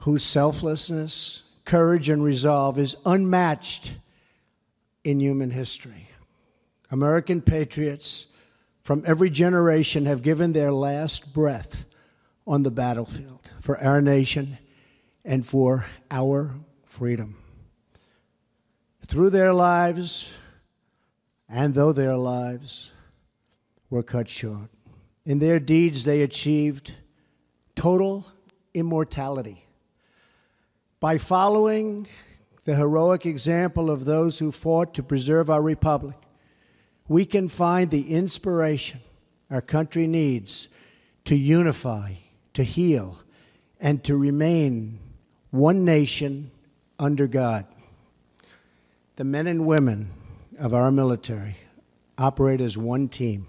whose 0.00 0.22
selflessness, 0.22 1.44
courage, 1.64 2.10
and 2.10 2.22
resolve 2.22 2.78
is 2.78 2.94
unmatched 3.06 3.94
in 5.04 5.20
human 5.20 5.50
history. 5.50 6.08
American 6.90 7.40
patriots 7.40 8.26
from 8.82 9.02
every 9.06 9.30
generation 9.30 10.06
have 10.06 10.22
given 10.22 10.52
their 10.52 10.72
last 10.72 11.32
breath 11.32 11.86
on 12.46 12.62
the 12.62 12.70
battlefield 12.70 13.50
for 13.60 13.78
our 13.78 14.02
nation 14.02 14.58
and 15.24 15.46
for 15.46 15.86
our 16.10 16.54
freedom. 16.84 17.36
Through 19.06 19.30
their 19.30 19.52
lives, 19.52 20.28
and 21.48 21.74
though 21.74 21.92
their 21.92 22.16
lives 22.16 22.90
were 23.90 24.02
cut 24.02 24.28
short, 24.28 24.70
in 25.24 25.38
their 25.38 25.60
deeds 25.60 26.04
they 26.04 26.22
achieved 26.22 26.94
total 27.76 28.26
immortality. 28.74 29.64
By 30.98 31.18
following 31.18 32.08
the 32.64 32.76
heroic 32.76 33.26
example 33.26 33.90
of 33.90 34.04
those 34.04 34.38
who 34.38 34.52
fought 34.52 34.94
to 34.94 35.02
preserve 35.02 35.50
our 35.50 35.62
republic, 35.62 36.16
we 37.08 37.24
can 37.24 37.48
find 37.48 37.90
the 37.90 38.14
inspiration 38.14 39.00
our 39.50 39.60
country 39.60 40.06
needs 40.06 40.68
to 41.24 41.36
unify, 41.36 42.14
to 42.54 42.62
heal, 42.62 43.18
and 43.80 44.02
to 44.04 44.16
remain 44.16 44.98
one 45.50 45.84
nation 45.84 46.50
under 46.98 47.26
God. 47.26 47.66
The 49.16 49.24
men 49.24 49.46
and 49.46 49.66
women 49.66 50.10
of 50.58 50.72
our 50.72 50.90
military 50.90 51.56
operate 52.16 52.60
as 52.60 52.78
one 52.78 53.08
team 53.08 53.46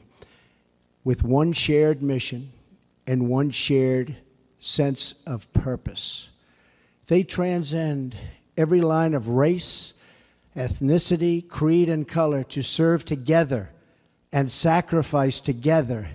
with 1.04 1.24
one 1.24 1.54
shared 1.54 2.02
mission 2.02 2.52
and 3.06 3.30
one 3.30 3.52
shared 3.52 4.18
sense 4.60 5.14
of 5.26 5.52
purpose. 5.54 6.30
They 7.08 7.24
transcend 7.24 8.16
every 8.58 8.82
line 8.82 9.14
of 9.14 9.30
race, 9.30 9.94
ethnicity, 10.56 11.48
creed, 11.48 11.90
and 11.90 12.08
color 12.08 12.44
to 12.44 12.62
serve 12.62 13.06
together 13.06 13.70
and 14.32 14.52
sacrifice 14.52 15.40
together 15.40 16.08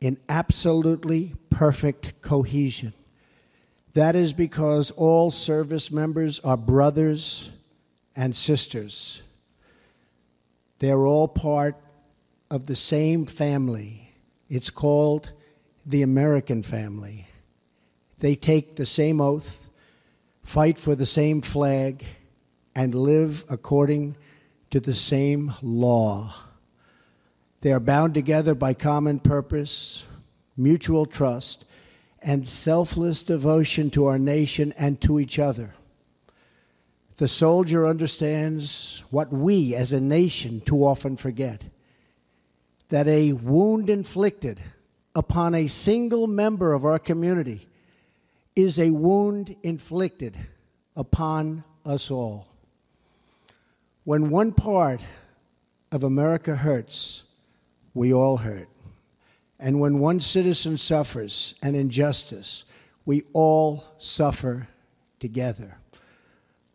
in 0.00 0.18
absolutely 0.28 1.34
perfect 1.50 2.20
cohesion. 2.22 2.92
That 3.94 4.16
is 4.16 4.32
because 4.32 4.90
all 4.92 5.30
service 5.30 5.90
members 5.90 6.40
are 6.40 6.56
brothers 6.56 7.50
and 8.16 8.34
sisters. 8.34 9.22
They're 10.78 11.06
all 11.06 11.28
part 11.28 11.76
of 12.50 12.66
the 12.66 12.76
same 12.76 13.26
family. 13.26 14.14
It's 14.48 14.70
called 14.70 15.32
the 15.86 16.02
American 16.02 16.62
family. 16.62 17.28
They 18.18 18.34
take 18.34 18.76
the 18.76 18.86
same 18.86 19.20
oath, 19.20 19.61
fight 20.42 20.78
for 20.78 20.94
the 20.94 21.06
same 21.06 21.40
flag, 21.40 22.04
and 22.74 22.94
live 22.94 23.44
according 23.48 24.16
to 24.70 24.80
the 24.80 24.94
same 24.94 25.52
law. 25.62 26.34
They 27.60 27.72
are 27.72 27.80
bound 27.80 28.14
together 28.14 28.54
by 28.54 28.74
common 28.74 29.20
purpose, 29.20 30.04
mutual 30.56 31.06
trust, 31.06 31.64
and 32.20 32.46
selfless 32.46 33.22
devotion 33.22 33.90
to 33.90 34.06
our 34.06 34.18
nation 34.18 34.72
and 34.78 35.00
to 35.02 35.20
each 35.20 35.38
other. 35.38 35.74
The 37.18 37.28
soldier 37.28 37.86
understands 37.86 39.04
what 39.10 39.32
we 39.32 39.74
as 39.74 39.92
a 39.92 40.00
nation 40.00 40.60
too 40.60 40.84
often 40.84 41.16
forget 41.16 41.64
that 42.88 43.06
a 43.06 43.32
wound 43.32 43.88
inflicted 43.88 44.60
upon 45.14 45.54
a 45.54 45.66
single 45.66 46.26
member 46.26 46.72
of 46.72 46.84
our 46.84 46.98
community 46.98 47.68
is 48.54 48.78
a 48.78 48.90
wound 48.90 49.56
inflicted 49.62 50.36
upon 50.96 51.64
us 51.84 52.10
all. 52.10 52.48
When 54.04 54.30
one 54.30 54.52
part 54.52 55.06
of 55.90 56.04
America 56.04 56.56
hurts, 56.56 57.24
we 57.94 58.12
all 58.12 58.38
hurt. 58.38 58.68
And 59.58 59.78
when 59.78 60.00
one 60.00 60.20
citizen 60.20 60.76
suffers 60.76 61.54
an 61.62 61.74
injustice, 61.74 62.64
we 63.04 63.22
all 63.32 63.84
suffer 63.98 64.68
together. 65.20 65.78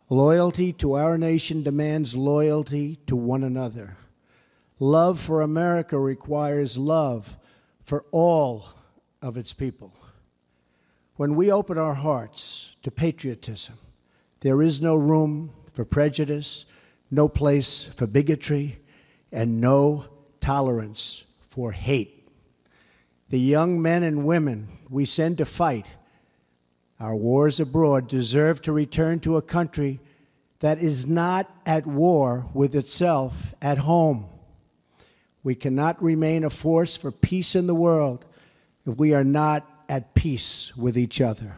Loyalty 0.08 0.72
to 0.74 0.94
our 0.94 1.18
nation 1.18 1.62
demands 1.62 2.16
loyalty 2.16 2.96
to 3.06 3.14
one 3.14 3.44
another. 3.44 3.96
Love 4.78 5.20
for 5.20 5.42
America 5.42 5.98
requires 5.98 6.78
love 6.78 7.36
for 7.82 8.04
all 8.10 8.70
of 9.20 9.36
its 9.36 9.52
people. 9.52 9.92
When 11.18 11.34
we 11.34 11.50
open 11.50 11.78
our 11.78 11.94
hearts 11.94 12.76
to 12.84 12.92
patriotism, 12.92 13.74
there 14.38 14.62
is 14.62 14.80
no 14.80 14.94
room 14.94 15.50
for 15.72 15.84
prejudice, 15.84 16.64
no 17.10 17.28
place 17.28 17.90
for 17.96 18.06
bigotry, 18.06 18.78
and 19.32 19.60
no 19.60 20.04
tolerance 20.38 21.24
for 21.40 21.72
hate. 21.72 22.28
the 23.30 23.40
young 23.40 23.82
men 23.82 24.04
and 24.04 24.24
women 24.24 24.68
we 24.88 25.04
send 25.04 25.38
to 25.38 25.44
fight 25.44 25.86
our 27.00 27.16
wars 27.16 27.58
abroad 27.58 28.06
deserve 28.06 28.62
to 28.62 28.72
return 28.72 29.18
to 29.18 29.36
a 29.36 29.42
country 29.42 29.98
that 30.60 30.78
is 30.78 31.04
not 31.04 31.50
at 31.66 31.84
war 31.84 32.46
with 32.54 32.76
itself 32.76 33.52
at 33.60 33.78
home. 33.78 34.26
We 35.42 35.56
cannot 35.56 36.00
remain 36.00 36.44
a 36.44 36.50
force 36.50 36.96
for 36.96 37.10
peace 37.10 37.56
in 37.56 37.66
the 37.66 37.74
world 37.74 38.24
if 38.86 38.96
we 38.96 39.14
are 39.14 39.24
not 39.24 39.66
at 39.88 40.14
peace 40.14 40.76
with 40.76 40.98
each 40.98 41.20
other. 41.20 41.56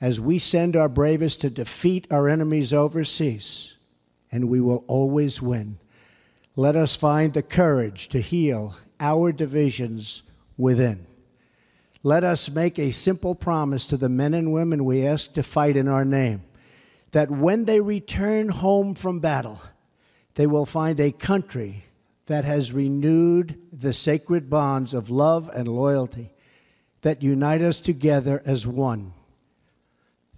As 0.00 0.20
we 0.20 0.38
send 0.38 0.76
our 0.76 0.88
bravest 0.88 1.40
to 1.40 1.50
defeat 1.50 2.06
our 2.10 2.28
enemies 2.28 2.72
overseas, 2.72 3.74
and 4.30 4.48
we 4.48 4.60
will 4.60 4.84
always 4.86 5.40
win, 5.40 5.78
let 6.54 6.76
us 6.76 6.96
find 6.96 7.32
the 7.32 7.42
courage 7.42 8.08
to 8.08 8.20
heal 8.20 8.76
our 8.98 9.32
divisions 9.32 10.22
within. 10.56 11.06
Let 12.02 12.24
us 12.24 12.50
make 12.50 12.78
a 12.78 12.92
simple 12.92 13.34
promise 13.34 13.84
to 13.86 13.96
the 13.96 14.08
men 14.08 14.32
and 14.32 14.52
women 14.52 14.84
we 14.84 15.06
ask 15.06 15.32
to 15.34 15.42
fight 15.42 15.76
in 15.76 15.88
our 15.88 16.04
name 16.04 16.44
that 17.12 17.30
when 17.30 17.64
they 17.64 17.80
return 17.80 18.48
home 18.48 18.94
from 18.94 19.20
battle, 19.20 19.60
they 20.34 20.46
will 20.46 20.66
find 20.66 21.00
a 21.00 21.12
country 21.12 21.84
that 22.26 22.44
has 22.44 22.72
renewed 22.72 23.58
the 23.72 23.92
sacred 23.92 24.50
bonds 24.50 24.92
of 24.92 25.10
love 25.10 25.50
and 25.54 25.68
loyalty 25.68 26.30
that 27.06 27.22
unite 27.22 27.62
us 27.62 27.78
together 27.78 28.42
as 28.44 28.66
one. 28.66 29.12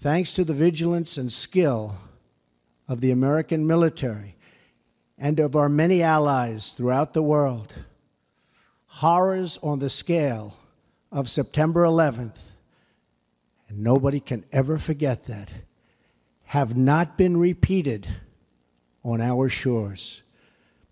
Thanks 0.01 0.35
to 0.35 0.45
the 0.45 0.53
vigilance 0.53 1.17
and 1.17 1.33
skill 1.33 1.97
of 2.87 3.01
the 3.01 3.11
American 3.11 3.67
military 3.67 4.37
and 5.17 5.41
of 5.41 5.57
our 5.57 5.71
many 5.71 6.03
allies 6.03 6.73
throughout 6.73 7.15
the 7.15 7.23
world, 7.23 7.73
horrors 8.85 9.59
on 9.63 9.79
the 9.79 9.89
scale 9.89 10.59
of 11.11 11.31
September 11.31 11.85
11th, 11.85 12.39
and 13.71 13.83
nobody 13.83 14.21
can 14.21 14.45
ever 14.53 14.77
forget 14.79 15.25
that, 15.25 15.51
have 16.45 16.77
not 16.77 17.17
been 17.17 17.39
repeated 17.39 18.07
on 19.03 19.23
our 19.23 19.49
shores. 19.49 20.23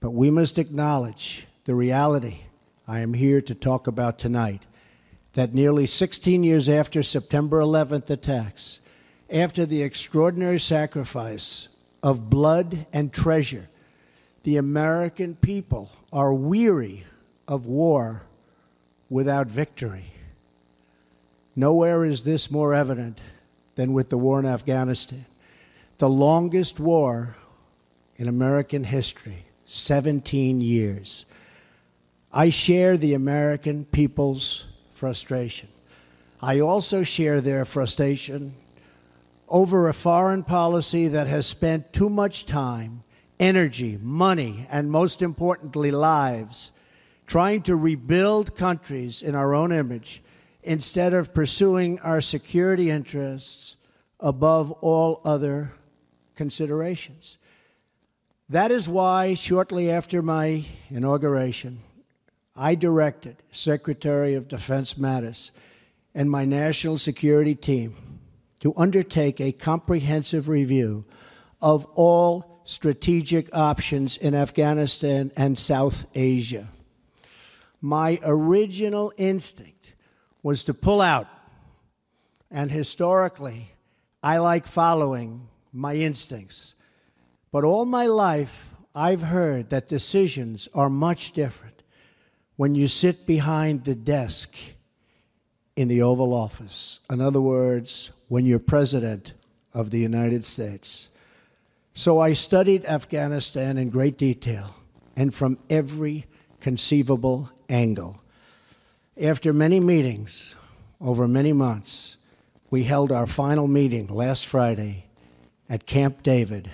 But 0.00 0.12
we 0.12 0.30
must 0.30 0.58
acknowledge 0.58 1.46
the 1.64 1.74
reality 1.74 2.44
I 2.88 3.00
am 3.00 3.12
here 3.12 3.42
to 3.42 3.54
talk 3.54 3.86
about 3.86 4.18
tonight 4.18 4.62
that 5.36 5.52
nearly 5.52 5.84
16 5.84 6.42
years 6.42 6.66
after 6.66 7.02
September 7.02 7.60
11th 7.60 8.08
attacks, 8.08 8.80
after 9.28 9.66
the 9.66 9.82
extraordinary 9.82 10.58
sacrifice 10.58 11.68
of 12.02 12.30
blood 12.30 12.86
and 12.90 13.12
treasure, 13.12 13.68
the 14.44 14.56
American 14.56 15.36
people 15.36 15.90
are 16.10 16.32
weary 16.32 17.04
of 17.46 17.66
war 17.66 18.22
without 19.10 19.46
victory. 19.46 20.06
Nowhere 21.54 22.06
is 22.06 22.24
this 22.24 22.50
more 22.50 22.72
evident 22.72 23.20
than 23.74 23.92
with 23.92 24.08
the 24.08 24.16
war 24.16 24.40
in 24.40 24.46
Afghanistan, 24.46 25.26
the 25.98 26.08
longest 26.08 26.80
war 26.80 27.36
in 28.16 28.26
American 28.26 28.84
history 28.84 29.44
17 29.66 30.62
years. 30.62 31.26
I 32.32 32.48
share 32.48 32.96
the 32.96 33.12
American 33.12 33.84
people's 33.84 34.64
frustration. 34.96 35.68
I 36.40 36.60
also 36.60 37.02
share 37.02 37.40
their 37.40 37.64
frustration 37.64 38.54
over 39.48 39.88
a 39.88 39.94
foreign 39.94 40.42
policy 40.42 41.08
that 41.08 41.26
has 41.26 41.46
spent 41.46 41.92
too 41.92 42.10
much 42.10 42.46
time, 42.46 43.04
energy, 43.38 43.98
money, 44.02 44.66
and 44.70 44.90
most 44.90 45.22
importantly, 45.22 45.90
lives 45.90 46.72
trying 47.26 47.62
to 47.62 47.76
rebuild 47.76 48.56
countries 48.56 49.22
in 49.22 49.34
our 49.34 49.54
own 49.54 49.72
image 49.72 50.22
instead 50.62 51.12
of 51.12 51.34
pursuing 51.34 51.98
our 52.00 52.20
security 52.20 52.90
interests 52.90 53.76
above 54.20 54.70
all 54.72 55.20
other 55.24 55.72
considerations. 56.34 57.38
That 58.48 58.70
is 58.70 58.88
why, 58.88 59.34
shortly 59.34 59.90
after 59.90 60.22
my 60.22 60.64
inauguration, 60.88 61.80
I 62.56 62.74
directed 62.74 63.42
Secretary 63.50 64.34
of 64.34 64.48
Defense 64.48 64.94
Mattis 64.94 65.50
and 66.14 66.30
my 66.30 66.46
national 66.46 66.96
security 66.96 67.54
team 67.54 67.94
to 68.60 68.72
undertake 68.76 69.40
a 69.40 69.52
comprehensive 69.52 70.48
review 70.48 71.04
of 71.60 71.84
all 71.94 72.62
strategic 72.64 73.54
options 73.54 74.16
in 74.16 74.34
Afghanistan 74.34 75.30
and 75.36 75.58
South 75.58 76.06
Asia. 76.14 76.68
My 77.82 78.18
original 78.24 79.12
instinct 79.18 79.94
was 80.42 80.64
to 80.64 80.74
pull 80.74 81.02
out, 81.02 81.28
and 82.50 82.70
historically, 82.70 83.72
I 84.22 84.38
like 84.38 84.66
following 84.66 85.48
my 85.72 85.96
instincts. 85.96 86.74
But 87.52 87.64
all 87.64 87.84
my 87.84 88.06
life, 88.06 88.74
I've 88.94 89.22
heard 89.22 89.68
that 89.68 89.88
decisions 89.88 90.68
are 90.74 90.88
much 90.88 91.32
different 91.32 91.75
when 92.56 92.74
you 92.74 92.88
sit 92.88 93.26
behind 93.26 93.84
the 93.84 93.94
desk 93.94 94.54
in 95.76 95.88
the 95.88 96.02
Oval 96.02 96.32
Office. 96.32 97.00
In 97.10 97.20
other 97.20 97.40
words, 97.40 98.10
when 98.28 98.46
you're 98.46 98.58
President 98.58 99.34
of 99.74 99.90
the 99.90 99.98
United 99.98 100.44
States. 100.44 101.10
So 101.92 102.18
I 102.18 102.32
studied 102.32 102.84
Afghanistan 102.86 103.76
in 103.76 103.90
great 103.90 104.16
detail 104.16 104.74
and 105.16 105.34
from 105.34 105.58
every 105.68 106.26
conceivable 106.60 107.50
angle. 107.68 108.22
After 109.20 109.52
many 109.52 109.80
meetings 109.80 110.54
over 111.00 111.28
many 111.28 111.52
months, 111.52 112.16
we 112.70 112.84
held 112.84 113.12
our 113.12 113.26
final 113.26 113.68
meeting 113.68 114.06
last 114.08 114.46
Friday 114.46 115.04
at 115.68 115.86
Camp 115.86 116.22
David 116.22 116.70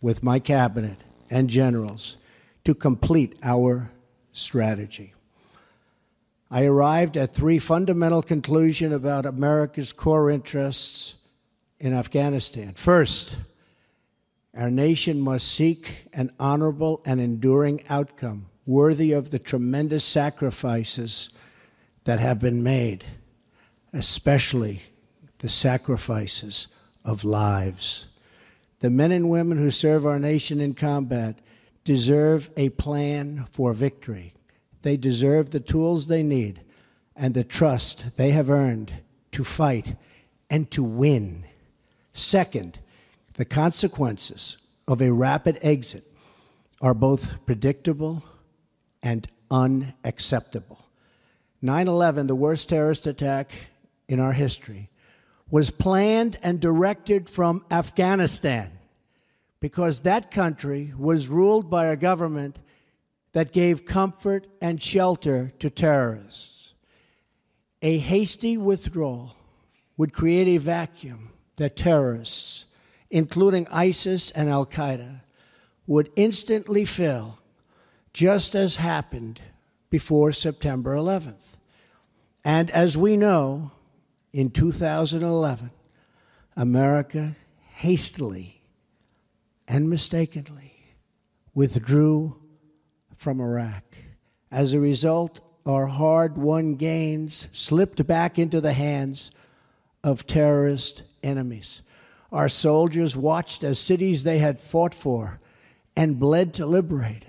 with 0.00 0.22
my 0.22 0.38
cabinet 0.38 1.02
and 1.30 1.50
generals 1.50 2.16
to 2.64 2.74
complete 2.74 3.36
our 3.42 3.90
strategy. 4.32 5.14
I 6.50 6.64
arrived 6.64 7.16
at 7.16 7.34
three 7.34 7.58
fundamental 7.58 8.22
conclusions 8.22 8.92
about 8.92 9.26
America's 9.26 9.92
core 9.92 10.30
interests 10.30 11.16
in 11.80 11.92
Afghanistan. 11.92 12.72
First, 12.74 13.36
our 14.56 14.70
nation 14.70 15.20
must 15.20 15.48
seek 15.48 16.08
an 16.12 16.30
honorable 16.38 17.02
and 17.04 17.20
enduring 17.20 17.82
outcome 17.88 18.46
worthy 18.64 19.12
of 19.12 19.30
the 19.30 19.38
tremendous 19.38 20.04
sacrifices 20.04 21.30
that 22.04 22.20
have 22.20 22.38
been 22.38 22.62
made, 22.62 23.04
especially 23.92 24.82
the 25.38 25.48
sacrifices 25.48 26.68
of 27.04 27.24
lives. 27.24 28.06
The 28.80 28.90
men 28.90 29.12
and 29.12 29.28
women 29.28 29.58
who 29.58 29.70
serve 29.70 30.06
our 30.06 30.18
nation 30.18 30.60
in 30.60 30.74
combat 30.74 31.38
deserve 31.84 32.50
a 32.56 32.70
plan 32.70 33.44
for 33.50 33.72
victory. 33.72 34.35
They 34.82 34.96
deserve 34.96 35.50
the 35.50 35.60
tools 35.60 36.06
they 36.06 36.22
need 36.22 36.60
and 37.14 37.34
the 37.34 37.44
trust 37.44 38.16
they 38.16 38.30
have 38.30 38.50
earned 38.50 38.92
to 39.32 39.44
fight 39.44 39.96
and 40.50 40.70
to 40.70 40.82
win. 40.82 41.44
Second, 42.12 42.78
the 43.34 43.44
consequences 43.44 44.56
of 44.86 45.00
a 45.00 45.12
rapid 45.12 45.58
exit 45.62 46.04
are 46.80 46.94
both 46.94 47.44
predictable 47.46 48.22
and 49.02 49.26
unacceptable. 49.50 50.86
9 51.62 51.88
11, 51.88 52.26
the 52.26 52.34
worst 52.34 52.68
terrorist 52.68 53.06
attack 53.06 53.50
in 54.08 54.20
our 54.20 54.32
history, 54.32 54.90
was 55.50 55.70
planned 55.70 56.36
and 56.42 56.60
directed 56.60 57.28
from 57.30 57.64
Afghanistan 57.70 58.70
because 59.60 60.00
that 60.00 60.30
country 60.30 60.92
was 60.96 61.28
ruled 61.28 61.70
by 61.70 61.86
a 61.86 61.96
government 61.96 62.58
that 63.36 63.52
gave 63.52 63.84
comfort 63.84 64.46
and 64.62 64.82
shelter 64.82 65.52
to 65.58 65.68
terrorists. 65.68 66.72
A 67.82 67.98
hasty 67.98 68.56
withdrawal 68.56 69.36
would 69.98 70.14
create 70.14 70.48
a 70.48 70.56
vacuum 70.56 71.28
that 71.56 71.76
terrorists, 71.76 72.64
including 73.10 73.68
ISIS 73.70 74.30
and 74.30 74.48
Al 74.48 74.64
Qaeda, 74.64 75.20
would 75.86 76.10
instantly 76.16 76.86
fill, 76.86 77.38
just 78.14 78.54
as 78.54 78.76
happened 78.76 79.42
before 79.90 80.32
September 80.32 80.94
11th. 80.94 81.58
And 82.42 82.70
as 82.70 82.96
we 82.96 83.18
know, 83.18 83.70
in 84.32 84.48
2011, 84.48 85.70
America 86.56 87.36
hastily 87.74 88.62
and 89.68 89.90
mistakenly 89.90 90.96
withdrew 91.52 92.40
from 93.26 93.40
Iraq. 93.40 93.82
As 94.52 94.72
a 94.72 94.78
result, 94.78 95.40
our 95.66 95.86
hard 95.86 96.38
won 96.38 96.76
gains 96.76 97.48
slipped 97.50 98.06
back 98.06 98.38
into 98.38 98.60
the 98.60 98.72
hands 98.72 99.32
of 100.04 100.28
terrorist 100.28 101.02
enemies. 101.24 101.82
Our 102.30 102.48
soldiers 102.48 103.16
watched 103.16 103.64
as 103.64 103.80
cities 103.80 104.22
they 104.22 104.38
had 104.38 104.60
fought 104.60 104.94
for 104.94 105.40
and 105.96 106.20
bled 106.20 106.54
to 106.54 106.66
liberate 106.66 107.26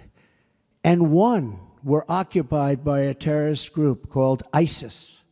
and 0.84 1.10
won 1.10 1.62
were 1.84 2.06
occupied 2.08 2.84
by 2.84 3.00
a 3.00 3.16
terrorist 3.16 3.74
group 3.74 4.08
called 4.08 4.44
ISIS. 4.54 5.24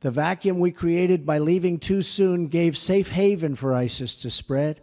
The 0.00 0.10
vacuum 0.10 0.60
we 0.60 0.72
created 0.72 1.26
by 1.26 1.36
leaving 1.36 1.78
too 1.78 2.00
soon 2.00 2.46
gave 2.46 2.78
safe 2.78 3.10
haven 3.10 3.54
for 3.54 3.74
ISIS 3.74 4.14
to 4.22 4.30
spread, 4.30 4.80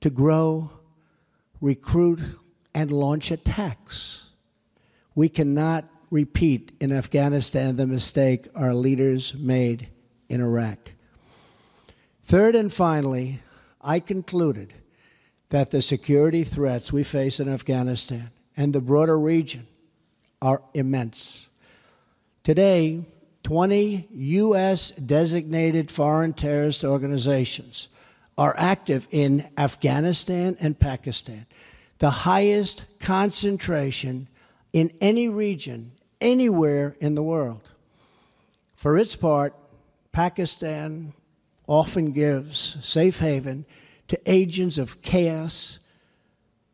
to 0.00 0.08
grow, 0.08 0.70
recruit, 1.60 2.20
and 2.74 2.90
launch 2.90 3.30
attacks. 3.30 4.26
We 5.14 5.28
cannot 5.28 5.84
repeat 6.10 6.72
in 6.80 6.92
Afghanistan 6.92 7.76
the 7.76 7.86
mistake 7.86 8.48
our 8.54 8.74
leaders 8.74 9.34
made 9.34 9.88
in 10.28 10.40
Iraq. 10.40 10.92
Third 12.24 12.54
and 12.54 12.72
finally, 12.72 13.40
I 13.80 14.00
concluded 14.00 14.74
that 15.50 15.70
the 15.70 15.82
security 15.82 16.42
threats 16.42 16.92
we 16.92 17.04
face 17.04 17.38
in 17.38 17.48
Afghanistan 17.48 18.30
and 18.56 18.72
the 18.72 18.80
broader 18.80 19.18
region 19.18 19.66
are 20.40 20.62
immense. 20.72 21.48
Today, 22.42 23.04
20 23.44 24.08
U.S. 24.10 24.90
designated 24.92 25.90
foreign 25.90 26.32
terrorist 26.32 26.84
organizations 26.84 27.88
are 28.36 28.54
active 28.58 29.06
in 29.10 29.48
Afghanistan 29.56 30.56
and 30.60 30.78
Pakistan, 30.78 31.46
the 31.98 32.10
highest 32.10 32.84
concentration 32.98 34.28
in 34.72 34.92
any 35.00 35.28
region 35.28 35.92
anywhere 36.20 36.96
in 37.00 37.14
the 37.14 37.22
world. 37.22 37.70
For 38.74 38.98
its 38.98 39.16
part, 39.16 39.54
Pakistan 40.12 41.12
often 41.66 42.12
gives 42.12 42.76
safe 42.80 43.18
haven 43.18 43.64
to 44.08 44.20
agents 44.26 44.78
of 44.78 45.00
chaos, 45.02 45.78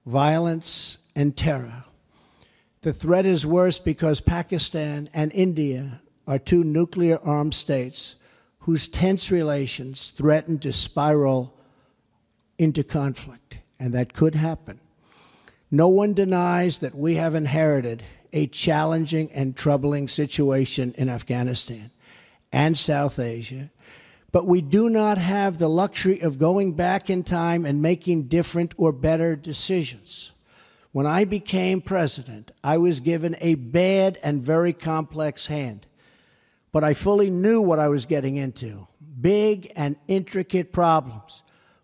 violence, 0.07 0.99
and 1.15 1.37
terror. 1.37 1.85
The 2.83 2.93
threat 2.93 3.27
is 3.27 3.47
worse 3.47 3.79
because 3.79 4.21
Pakistan 4.21 5.11
and 5.13 5.31
India 5.33 6.01
are 6.27 6.39
two 6.39 6.65
nuclear 6.65 7.19
armed 7.23 7.55
states 7.55 8.17
whose 8.61 8.89
tense 8.89 9.31
relations 9.31 10.11
threaten 10.11 10.59
to 10.61 10.73
spiral 10.73 11.55
into 12.59 12.83
conflict, 12.83 13.59
and 13.79 13.93
that 13.95 14.13
could 14.13 14.35
happen. 14.35 14.81
No 15.71 15.89
one 15.89 16.15
denies 16.15 16.79
that 16.79 16.95
we 16.97 17.15
have 17.15 17.35
inherited 17.35 18.03
a 18.33 18.47
challenging 18.49 19.31
and 19.33 19.57
troubling 19.57 20.09
situation 20.09 20.95
in 20.99 21.09
Afghanistan 21.09 21.91
and 22.53 22.77
South 22.77 23.19
Asia, 23.19 23.71
but 24.33 24.47
we 24.47 24.61
do 24.61 24.89
not 24.89 25.19
have 25.19 25.59
the 25.59 25.69
luxury 25.69 26.21
of 26.21 26.39
going 26.39 26.73
back 26.73 27.09
in 27.09 27.23
time 27.23 27.65
and 27.65 27.83
making 27.83 28.25
different 28.25 28.75
or 28.77 28.93
better 28.93 29.37
decisions. 29.37 30.33
When 30.93 31.07
I 31.07 31.25
became 31.25 31.81
president, 31.81 32.51
I 32.65 32.77
was 32.79 32.99
given 32.99 33.37
a 33.41 33.55
bad 33.55 34.19
and 34.25 34.43
very 34.43 34.73
complex 34.73 35.47
hand, 35.47 35.87
but 36.73 36.83
I 36.83 36.95
fully 36.95 37.31
knew 37.31 37.61
what 37.61 37.79
I 37.79 37.89
was 37.89 38.07
getting 38.07 38.37
into 38.37 38.89
big 39.21 39.71
and 39.77 39.97
intricate 40.09 40.73
problems. 40.73 41.43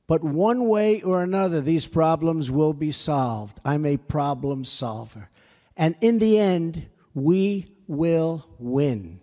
But 0.09 0.23
one 0.23 0.69
way 0.69 1.03
or 1.03 1.23
another, 1.23 1.61
these 1.61 1.89
problems 1.89 2.51
will 2.51 2.73
be 2.73 2.93
solved. 2.93 3.61
I'm 3.65 3.85
a 3.85 3.97
problem 3.97 4.65
solver. 4.65 5.31
And 5.77 5.97
in 6.01 6.19
the 6.19 6.39
end, 6.39 6.87
we 7.15 7.67
will 7.89 8.47
win. 8.59 9.21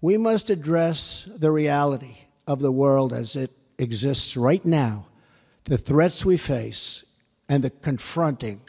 We 0.00 0.16
must 0.16 0.50
address 0.50 1.26
the 1.34 1.50
reality 1.50 2.16
of 2.46 2.60
the 2.60 2.72
world 2.72 3.12
as 3.12 3.34
it 3.34 3.50
exists 3.78 4.36
right 4.36 4.64
now, 4.64 5.06
the 5.64 5.78
threats 5.78 6.24
we 6.24 6.36
face, 6.36 7.04
and 7.48 7.64
the 7.64 7.70
confronting 7.70 8.60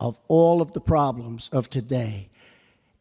of 0.00 0.18
all 0.26 0.60
of 0.60 0.72
the 0.72 0.80
problems 0.80 1.48
of 1.52 1.70
today, 1.70 2.28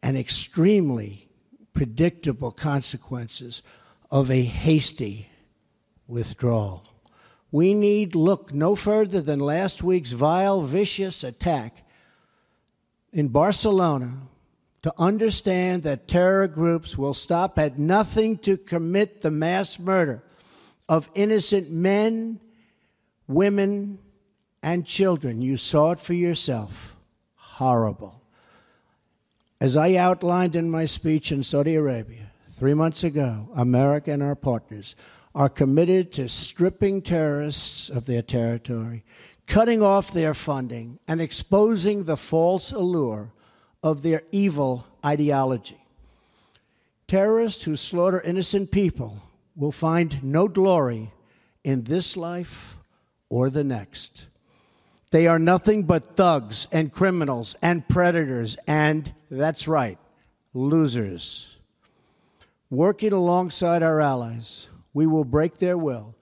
and 0.03 0.17
extremely 0.17 1.27
predictable 1.73 2.51
consequences 2.51 3.63
of 4.11 4.29
a 4.29 4.43
hasty 4.43 5.27
withdrawal. 6.07 6.90
We 7.51 7.73
need 7.73 8.15
look 8.15 8.53
no 8.53 8.75
further 8.75 9.21
than 9.21 9.39
last 9.39 9.83
week's 9.83 10.13
vile, 10.13 10.61
vicious 10.61 11.23
attack 11.23 11.85
in 13.11 13.27
Barcelona 13.27 14.13
to 14.83 14.93
understand 14.97 15.83
that 15.83 16.07
terror 16.07 16.47
groups 16.47 16.97
will 16.97 17.13
stop 17.13 17.59
at 17.59 17.77
nothing 17.77 18.37
to 18.39 18.57
commit 18.57 19.21
the 19.21 19.31
mass 19.31 19.77
murder 19.77 20.23
of 20.89 21.09
innocent 21.13 21.69
men, 21.69 22.39
women, 23.27 23.99
and 24.63 24.85
children. 24.85 25.41
You 25.41 25.57
saw 25.57 25.91
it 25.91 25.99
for 25.99 26.13
yourself. 26.13 26.95
Horrible. 27.35 28.21
As 29.59 29.75
I 29.75 29.95
outlined 29.95 30.55
in 30.55 30.71
my 30.71 30.85
speech 30.85 31.31
in 31.31 31.43
Saudi 31.43 31.75
Arabia 31.75 32.31
three 32.55 32.73
months 32.73 33.03
ago, 33.03 33.49
America 33.55 34.11
and 34.11 34.23
our 34.23 34.35
partners 34.35 34.95
are 35.33 35.49
committed 35.49 36.11
to 36.11 36.27
stripping 36.27 37.01
terrorists 37.01 37.89
of 37.89 38.05
their 38.05 38.21
territory, 38.21 39.03
cutting 39.47 39.81
off 39.81 40.11
their 40.11 40.33
funding, 40.33 40.99
and 41.07 41.21
exposing 41.21 42.03
the 42.03 42.17
false 42.17 42.71
allure 42.71 43.31
of 43.83 44.01
their 44.01 44.23
evil 44.31 44.85
ideology. 45.05 45.77
Terrorists 47.07 47.63
who 47.63 47.75
slaughter 47.75 48.21
innocent 48.21 48.71
people 48.71 49.21
will 49.55 49.71
find 49.71 50.23
no 50.23 50.47
glory 50.47 51.11
in 51.63 51.83
this 51.83 52.15
life 52.15 52.77
or 53.29 53.49
the 53.49 53.63
next. 53.63 54.27
They 55.11 55.27
are 55.27 55.39
nothing 55.39 55.83
but 55.83 56.15
thugs 56.15 56.67
and 56.71 56.91
criminals 56.91 57.55
and 57.61 57.87
predators, 57.87 58.55
and 58.65 59.13
that's 59.29 59.67
right, 59.67 59.97
losers. 60.53 61.57
Working 62.69 63.11
alongside 63.11 63.83
our 63.83 63.99
allies, 63.99 64.69
we 64.93 65.05
will 65.07 65.23
break 65.23 65.57
their 65.57 65.77
will, 65.77 66.15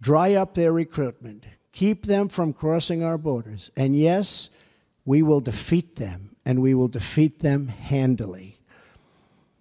dry 0.00 0.34
up 0.34 0.54
their 0.54 0.72
recruitment, 0.72 1.46
keep 1.72 2.06
them 2.06 2.28
from 2.28 2.52
crossing 2.52 3.02
our 3.02 3.18
borders, 3.18 3.70
and 3.76 3.96
yes, 3.96 4.50
we 5.04 5.22
will 5.22 5.40
defeat 5.40 5.96
them, 5.96 6.36
and 6.44 6.60
we 6.60 6.74
will 6.74 6.88
defeat 6.88 7.40
them 7.40 7.68
handily. 7.68 8.58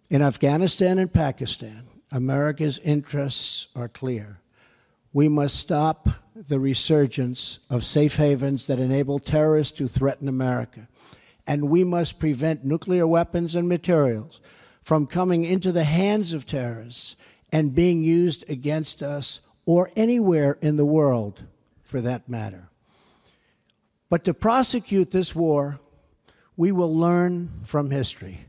In 0.09 0.21
Afghanistan 0.21 0.99
and 0.99 1.11
Pakistan, 1.11 1.87
America's 2.11 2.79
interests 2.79 3.67
are 3.75 3.87
clear. 3.87 4.41
We 5.13 5.29
must 5.29 5.55
stop 5.55 6.09
the 6.35 6.59
resurgence 6.59 7.59
of 7.69 7.85
safe 7.85 8.17
havens 8.17 8.67
that 8.67 8.79
enable 8.79 9.19
terrorists 9.19 9.77
to 9.77 9.87
threaten 9.87 10.27
America. 10.27 10.87
And 11.47 11.69
we 11.69 11.83
must 11.83 12.19
prevent 12.19 12.63
nuclear 12.63 13.07
weapons 13.07 13.55
and 13.55 13.67
materials 13.67 14.41
from 14.83 15.07
coming 15.07 15.43
into 15.43 15.71
the 15.71 15.83
hands 15.83 16.33
of 16.33 16.45
terrorists 16.45 17.15
and 17.51 17.75
being 17.75 18.01
used 18.01 18.49
against 18.49 19.01
us 19.01 19.41
or 19.65 19.91
anywhere 19.95 20.57
in 20.61 20.77
the 20.77 20.85
world 20.85 21.43
for 21.83 22.01
that 22.01 22.29
matter. 22.29 22.69
But 24.09 24.23
to 24.25 24.33
prosecute 24.33 25.11
this 25.11 25.35
war, 25.35 25.79
we 26.57 26.71
will 26.71 26.95
learn 26.95 27.61
from 27.63 27.91
history. 27.91 28.45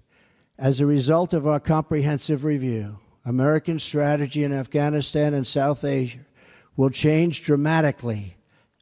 As 0.58 0.80
a 0.80 0.86
result 0.86 1.32
of 1.32 1.46
our 1.46 1.60
comprehensive 1.60 2.44
review, 2.44 2.98
American 3.24 3.78
strategy 3.78 4.44
in 4.44 4.52
Afghanistan 4.52 5.34
and 5.34 5.46
South 5.46 5.84
Asia 5.84 6.20
will 6.76 6.90
change 6.90 7.44
dramatically 7.44 8.36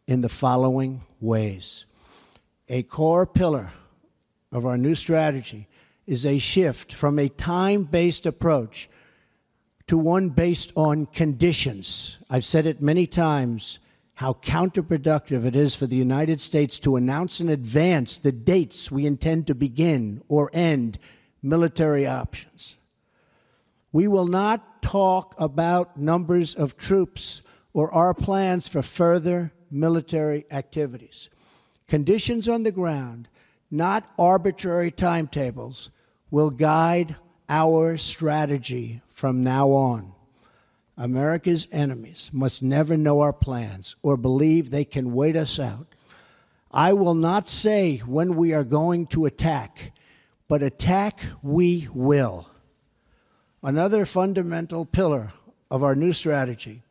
in 0.07 0.21
the 0.23 0.29
following 0.29 1.03
ways. 1.21 1.85
A 2.69 2.83
core 2.83 3.27
pillar 3.27 3.71
of 4.53 4.65
our 4.65 4.79
new 4.79 4.95
strategy 4.95 5.69
is 6.07 6.25
a 6.25 6.39
shift 6.39 6.93
from 6.93 7.19
a 7.19 7.29
time 7.29 7.85
based 7.85 8.27
approach 8.27 8.89
to 9.91 9.99
one 9.99 10.29
based 10.29 10.73
on 10.77 11.05
conditions. 11.05 12.21
I've 12.31 12.45
said 12.45 12.65
it 12.65 12.81
many 12.81 13.09
times 13.09 13.81
how 14.15 14.35
counterproductive 14.35 15.45
it 15.45 15.57
is 15.57 15.75
for 15.75 15.89
the 15.89 15.97
United 15.97 16.41
States 16.41 16.79
to 16.79 16.95
announce 16.95 17.41
in 17.41 17.49
advance 17.49 18.17
the 18.17 18.31
dates 18.31 18.93
we 18.93 19.05
intend 19.05 19.49
to 19.49 19.55
begin 19.57 20.23
or 20.29 20.49
end 20.53 20.97
military 21.43 22.07
options. 22.07 22.77
We 23.91 24.07
will 24.07 24.29
not 24.29 24.81
talk 24.81 25.35
about 25.39 25.97
numbers 25.97 26.55
of 26.55 26.77
troops 26.77 27.43
or 27.73 27.93
our 27.93 28.15
plans 28.15 28.69
for 28.69 28.83
further 28.83 29.53
military 29.73 30.47
activities. 30.53 31.31
Conditions 31.89 32.49
on 32.49 32.63
the 32.63 32.71
ground, 32.71 33.29
not 33.73 34.09
arbitrary 34.17 34.93
timetables, 34.93 35.91
will 36.31 36.51
guide 36.51 37.17
our 37.49 37.97
strategy 37.97 39.03
from 39.21 39.43
now 39.43 39.71
on. 39.73 40.15
America's 40.97 41.69
enemies 41.71 42.31
must 42.33 42.63
never 42.63 42.97
know 42.97 43.21
our 43.21 43.35
plans 43.35 43.95
or 44.03 44.17
believe 44.17 44.71
they 44.71 44.87
can 44.87 45.13
wait 45.13 45.37
us 45.37 45.61
out. 45.61 45.95
I 46.71 46.95
will 46.95 47.13
not 47.15 47.47
say 47.47 47.99
when 47.99 48.35
we 48.35 48.55
are 48.55 48.65
going 48.65 49.09
to 49.09 49.27
attack, 49.27 49.93
but 50.49 50.63
attack 50.63 51.21
we 51.43 51.87
will. 51.93 52.49
Another 53.63 54.07
fundamental 54.07 54.87
pillar 54.87 55.35
of 55.71 55.83
our 55.83 55.95
new 55.95 56.15
strategy 56.15 56.83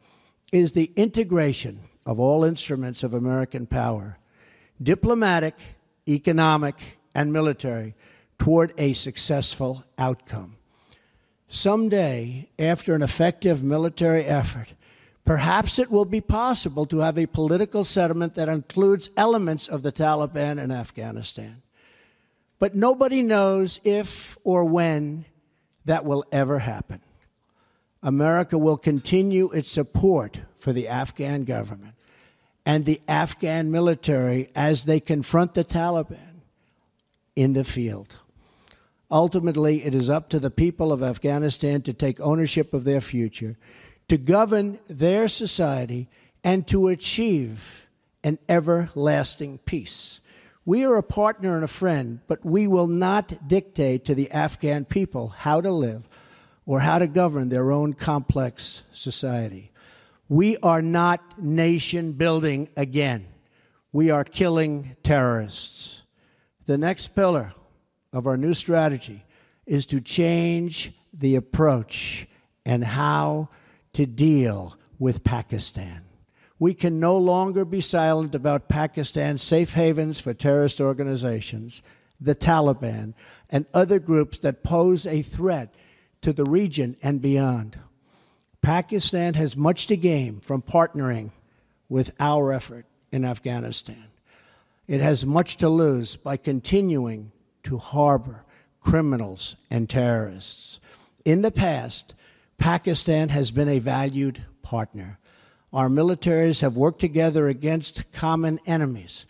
is 0.52 0.74
the 0.74 0.92
integration 0.96 1.80
of 2.06 2.20
all 2.20 2.44
instruments 2.44 3.02
of 3.02 3.16
American 3.16 3.66
power 3.66 4.20
diplomatic, 4.80 5.56
economic, 6.08 7.00
and 7.16 7.34
military 7.34 7.96
toward 8.38 8.72
a 8.78 8.94
successful 8.94 9.84
outcome. 9.98 10.59
Someday, 11.50 12.48
after 12.60 12.94
an 12.94 13.02
effective 13.02 13.64
military 13.64 14.24
effort, 14.24 14.74
perhaps 15.26 15.80
it 15.80 15.90
will 15.90 16.06
be 16.06 16.22
possible 16.22 16.86
to 16.86 17.00
have 17.00 17.18
a 17.18 17.26
political 17.26 17.84
settlement 17.84 18.36
that 18.36 18.48
includes 18.48 19.10
elements 19.18 19.68
of 19.68 19.82
the 19.82 19.92
Taliban 19.92 20.64
in 20.64 20.72
Afghanistan. 20.72 21.64
But 22.60 22.76
nobody 22.76 23.24
knows 23.24 23.80
if 23.84 24.38
or 24.44 24.64
when 24.64 25.26
that 25.86 26.06
will 26.06 26.24
ever 26.32 26.60
happen. 26.60 27.02
America 28.04 28.58
will 28.58 28.78
continue 28.78 29.50
its 29.52 29.72
support 29.72 30.42
for 30.56 30.72
the 30.72 30.88
Afghan 30.88 31.46
government 31.46 31.96
and 32.64 32.86
the 32.86 33.02
Afghan 33.08 33.72
military 33.72 34.50
as 34.56 34.86
they 34.86 35.00
confront 35.00 35.56
the 35.56 35.64
Taliban 35.64 36.42
in 37.36 37.54
the 37.54 37.64
field. 37.64 38.18
Ultimately, 39.12 39.84
it 39.84 39.96
is 39.96 40.10
up 40.10 40.30
to 40.30 40.40
the 40.40 40.52
people 40.52 40.92
of 40.92 41.02
Afghanistan 41.02 41.82
to 41.84 41.94
take 41.94 42.20
ownership 42.20 42.74
of 42.74 42.84
their 42.84 43.02
future, 43.02 43.58
to 44.08 44.18
govern 44.18 44.80
their 44.88 45.28
society, 45.28 46.08
and 46.44 46.68
to 46.68 46.88
achieve 46.88 47.88
an 48.24 48.38
everlasting 48.48 49.58
peace. 49.60 50.20
We 50.66 50.86
are 50.86 50.98
a 50.98 51.04
partner 51.04 51.56
and 51.56 51.64
a 51.64 51.68
friend, 51.68 52.20
but 52.28 52.46
we 52.46 52.68
will 52.68 52.88
not 52.88 53.48
dictate 53.48 54.06
to 54.06 54.14
the 54.14 54.30
Afghan 54.32 54.86
people 54.86 55.30
how 55.30 55.62
to 55.62 55.72
live 55.72 56.08
or 56.66 56.82
how 56.82 57.00
to 57.00 57.08
govern 57.08 57.50
their 57.50 57.72
own 57.72 57.94
complex 57.94 58.84
society. 58.92 59.72
We 60.28 60.58
are 60.58 60.84
not 60.84 61.42
nation 61.42 62.12
building 62.12 62.70
again. 62.78 63.26
We 63.92 64.12
are 64.12 64.24
killing 64.24 64.96
terrorists. 65.02 66.04
The 66.68 66.78
next 66.78 67.16
pillar 67.16 67.54
of 68.12 68.28
our 68.28 68.38
new 68.38 68.54
strategy 68.54 69.26
is 69.66 69.86
to 69.88 70.02
change 70.02 70.94
the 71.14 71.36
approach 71.36 72.28
and 72.66 72.84
how 72.84 73.50
to 73.94 74.06
deal 74.06 74.78
with 74.98 75.24
Pakistan. 75.24 76.02
We 76.58 76.74
can 76.74 77.00
no 77.00 77.18
longer 77.18 77.64
be 77.64 77.82
silent 77.82 78.36
about 78.36 78.68
Pakistan's 78.68 79.42
safe 79.42 79.74
havens 79.74 80.20
for 80.20 80.34
terrorist 80.34 80.82
organizations, 80.82 81.82
the 82.20 82.36
Taliban, 82.36 83.14
and 83.50 83.66
other 83.74 84.00
groups 84.00 84.40
that 84.40 84.64
pose 84.64 85.08
a 85.08 85.22
threat 85.22 85.74
to 86.22 86.34
the 86.34 86.44
region 86.44 86.98
and 87.02 87.22
beyond. 87.22 87.80
Pakistan 88.62 89.36
has 89.36 89.56
much 89.56 89.88
to 89.88 89.96
gain 89.96 90.42
from 90.42 90.62
partnering 90.62 91.32
with 91.88 92.14
our 92.20 92.52
effort 92.52 92.86
in 93.12 93.24
Afghanistan. 93.24 94.04
It 94.88 95.00
has 95.00 95.26
much 95.26 95.58
to 95.58 95.70
lose 95.70 96.18
by 96.18 96.36
continuing 96.36 97.32
to 97.70 97.78
harbor 97.78 98.44
criminals 98.82 99.56
and 99.70 99.88
terrorists. 99.88 100.80
In 101.24 101.44
the 101.44 101.52
past, 101.52 102.16
Pakistan 102.58 103.30
has 103.30 103.52
been 103.52 103.70
a 103.70 103.78
valued 103.78 104.44
partner. 104.64 105.20
Our 105.72 105.88
militaries 105.88 106.62
have 106.62 106.76
worked 106.76 107.00
together 107.00 107.48
against 107.48 108.12
common 108.12 108.60
enemies. 108.66 109.28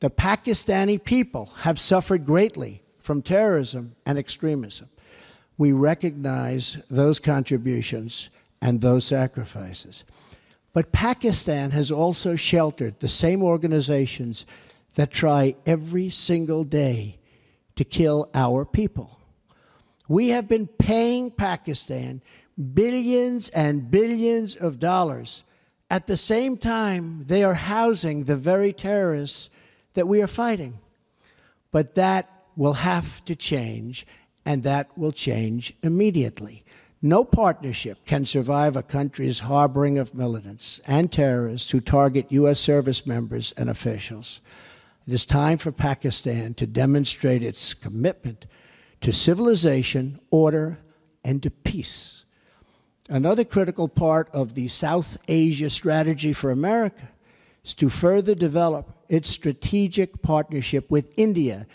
The 0.00 0.10
Pakistani 0.10 1.02
people 1.02 1.52
have 1.58 1.78
suffered 1.78 2.26
greatly 2.26 2.82
from 2.98 3.22
terrorism 3.22 3.94
and 4.04 4.18
extremism. 4.18 4.88
We 5.56 5.70
recognize 5.70 6.78
those 6.88 7.20
contributions 7.20 8.28
and 8.60 8.80
those 8.80 9.04
sacrifices. 9.04 10.02
But 10.72 10.90
Pakistan 10.90 11.70
has 11.70 11.92
also 11.92 12.34
sheltered 12.34 12.98
the 12.98 13.06
same 13.06 13.40
organizations 13.40 14.46
that 14.96 15.12
try 15.12 15.54
every 15.64 16.10
single 16.10 16.64
day 16.64 17.18
to 17.78 17.84
kill 17.84 18.28
our 18.34 18.64
people. 18.64 19.20
We 20.08 20.30
have 20.30 20.48
been 20.48 20.66
paying 20.66 21.30
Pakistan 21.30 22.22
billions 22.74 23.50
and 23.50 23.88
billions 23.88 24.56
of 24.56 24.80
dollars. 24.80 25.44
At 25.88 26.08
the 26.08 26.16
same 26.16 26.56
time, 26.56 27.22
they 27.28 27.44
are 27.44 27.54
housing 27.54 28.24
the 28.24 28.34
very 28.34 28.72
terrorists 28.72 29.48
that 29.94 30.08
we 30.08 30.20
are 30.20 30.26
fighting. 30.26 30.80
But 31.70 31.94
that 31.94 32.28
will 32.56 32.72
have 32.72 33.24
to 33.26 33.36
change, 33.36 34.04
and 34.44 34.64
that 34.64 34.98
will 34.98 35.12
change 35.12 35.72
immediately. 35.80 36.64
No 37.00 37.24
partnership 37.24 38.04
can 38.06 38.26
survive 38.26 38.76
a 38.76 38.82
country's 38.82 39.38
harboring 39.38 39.98
of 39.98 40.16
militants 40.16 40.80
and 40.84 41.12
terrorists 41.12 41.70
who 41.70 41.80
target 41.80 42.32
U.S. 42.32 42.58
service 42.58 43.06
members 43.06 43.54
and 43.56 43.70
officials. 43.70 44.40
It 45.08 45.14
is 45.14 45.24
time 45.24 45.56
for 45.56 45.72
Pakistan 45.72 46.52
to 46.54 46.66
demonstrate 46.66 47.42
its 47.42 47.72
commitment 47.72 48.44
to 49.00 49.10
civilization, 49.10 50.20
order, 50.30 50.80
and 51.24 51.42
to 51.42 51.50
peace. 51.50 52.26
Another 53.08 53.42
critical 53.42 53.88
part 53.88 54.28
of 54.34 54.52
the 54.52 54.68
South 54.68 55.16
Asia 55.26 55.70
strategy 55.70 56.34
for 56.34 56.50
America 56.50 57.08
is 57.64 57.72
to 57.72 57.88
further 57.88 58.34
develop 58.34 58.98
its 59.08 59.30
strategic 59.30 60.20
partnership 60.20 60.90
with 60.90 61.10
India 61.16 61.66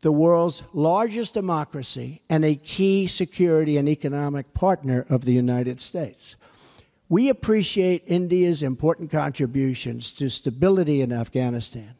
the 0.00 0.10
world's 0.10 0.64
largest 0.72 1.34
democracy 1.34 2.22
and 2.28 2.44
a 2.44 2.56
key 2.56 3.06
security 3.06 3.76
and 3.76 3.88
economic 3.88 4.52
partner 4.52 5.06
of 5.08 5.24
the 5.24 5.34
United 5.34 5.80
States. 5.80 6.34
We 7.08 7.28
appreciate 7.28 8.02
India's 8.08 8.64
important 8.64 9.12
contributions 9.12 10.10
to 10.12 10.28
stability 10.28 11.02
in 11.02 11.12
Afghanistan. 11.12 11.94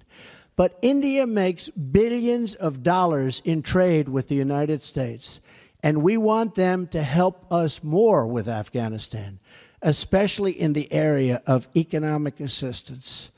But 0.61 0.79
India 0.83 1.27
makes 1.27 1.71
billions 1.71 2.55
of 2.55 2.83
dollars 2.83 3.41
in 3.47 3.63
trade 3.63 4.11
with 4.11 4.29
the 4.29 4.35
United 4.35 4.83
States, 4.83 5.41
and 5.83 6.03
we 6.03 6.19
want 6.19 6.55
them 6.55 6.87
to 6.89 7.03
help 7.03 7.51
us 7.51 7.83
more 7.83 8.27
with 8.27 8.47
Afghanistan, 8.47 9.39
especially 9.81 10.53
in 10.53 10.75
the 10.75 10.93
area 10.93 11.41
of 11.47 11.67
economic 11.75 12.41
assistance 12.41 13.31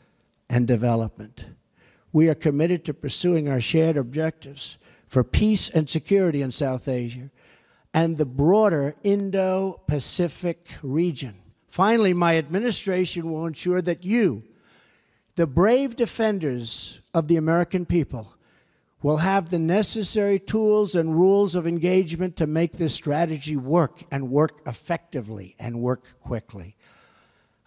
and 0.50 0.66
development 0.66 1.44
we 2.12 2.28
are 2.28 2.34
committed 2.34 2.84
to 2.84 2.94
pursuing 2.94 3.48
our 3.48 3.60
shared 3.60 3.96
objectives 3.96 4.76
for 5.08 5.24
peace 5.24 5.70
and 5.70 5.88
security 5.88 6.42
in 6.42 6.50
South 6.50 6.88
Asia 6.88 7.30
and 7.94 8.16
the 8.16 8.26
broader 8.26 8.94
Indo 9.02 9.80
Pacific 9.86 10.66
region. 10.82 11.34
Finally, 11.68 12.12
my 12.12 12.36
administration 12.36 13.30
will 13.30 13.46
ensure 13.46 13.80
that 13.82 14.04
you, 14.04 14.42
the 15.36 15.46
brave 15.46 15.96
defenders 15.96 17.00
of 17.14 17.28
the 17.28 17.36
American 17.36 17.86
people, 17.86 18.34
will 19.02 19.18
have 19.18 19.48
the 19.48 19.58
necessary 19.58 20.38
tools 20.38 20.94
and 20.94 21.16
rules 21.16 21.54
of 21.54 21.66
engagement 21.66 22.36
to 22.36 22.46
make 22.46 22.72
this 22.72 22.94
strategy 22.94 23.56
work 23.56 24.02
and 24.10 24.30
work 24.30 24.62
effectively 24.66 25.56
and 25.58 25.80
work 25.80 26.04
quickly. 26.22 26.76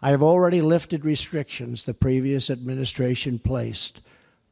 I 0.02 0.12
have 0.12 0.24
already 0.24 0.62
lifted 0.62 1.04
restrictions 1.04 1.84
the 1.84 1.94
previous 1.94 2.50
administration 2.50 3.40
placed 3.40 4.02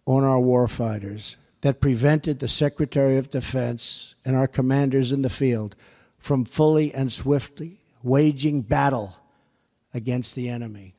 on 0.06 0.24
our 0.24 0.40
warfighters 0.40 1.38
that 1.62 1.80
prevented 1.80 2.40
the 2.40 2.48
Secretary 2.48 3.18
of 3.18 3.30
Defense 3.30 4.16
and 4.26 4.36
our 4.36 4.48
commanders 4.48 5.12
in 5.12 5.22
the 5.22 5.30
field 5.30 5.76
from 6.18 6.44
fully 6.44 6.94
and 6.94 7.12
swiftly 7.12 7.78
waging 8.02 8.62
battle 8.62 9.16
against 9.94 10.36
the 10.36 10.50
enemy. 10.50 10.94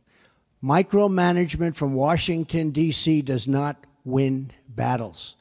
Micromanagement 0.64 1.76
from 1.76 1.92
Washington, 1.92 2.70
D.C. 2.70 3.20
does 3.20 3.46
not 3.46 3.84
win 4.02 4.50
battles. 4.66 5.36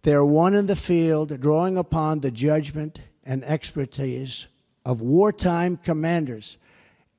They 0.00 0.14
are 0.14 0.24
won 0.24 0.54
in 0.54 0.64
the 0.64 0.76
field, 0.76 1.38
drawing 1.40 1.76
upon 1.76 2.20
the 2.20 2.30
judgment 2.30 3.00
and 3.22 3.44
expertise 3.44 4.46
of 4.86 5.02
wartime 5.02 5.76
commanders 5.76 6.56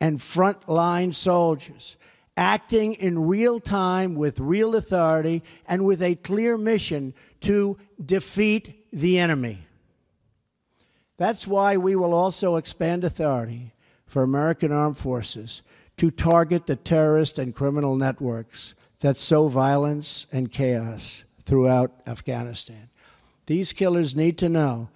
and 0.01 0.17
frontline 0.17 1.13
soldiers 1.13 1.95
acting 2.35 2.93
in 2.95 3.27
real 3.27 3.59
time 3.59 4.15
with 4.15 4.39
real 4.39 4.75
authority 4.75 5.43
and 5.67 5.85
with 5.85 6.01
a 6.01 6.15
clear 6.15 6.57
mission 6.57 7.13
to 7.41 7.77
defeat 8.03 8.87
the 8.91 9.19
enemy. 9.19 9.59
That's 11.17 11.45
why 11.45 11.77
we 11.77 11.95
will 11.95 12.13
also 12.13 12.55
expand 12.55 13.03
authority 13.03 13.73
for 14.07 14.23
American 14.23 14.71
armed 14.71 14.97
forces 14.97 15.61
to 15.97 16.11
target 16.11 16.67
the 16.67 16.75
terrorist 16.75 17.39
and 17.39 17.55
criminal 17.55 17.95
networks 17.95 18.75
that 18.99 19.17
sow 19.17 19.47
violence 19.47 20.27
and 20.31 20.51
chaos 20.51 21.23
throughout 21.43 21.91
Afghanistan. 22.05 22.89
These 23.45 23.73
killers 23.73 24.15
need 24.15 24.37
to 24.39 24.49
know 24.49 24.89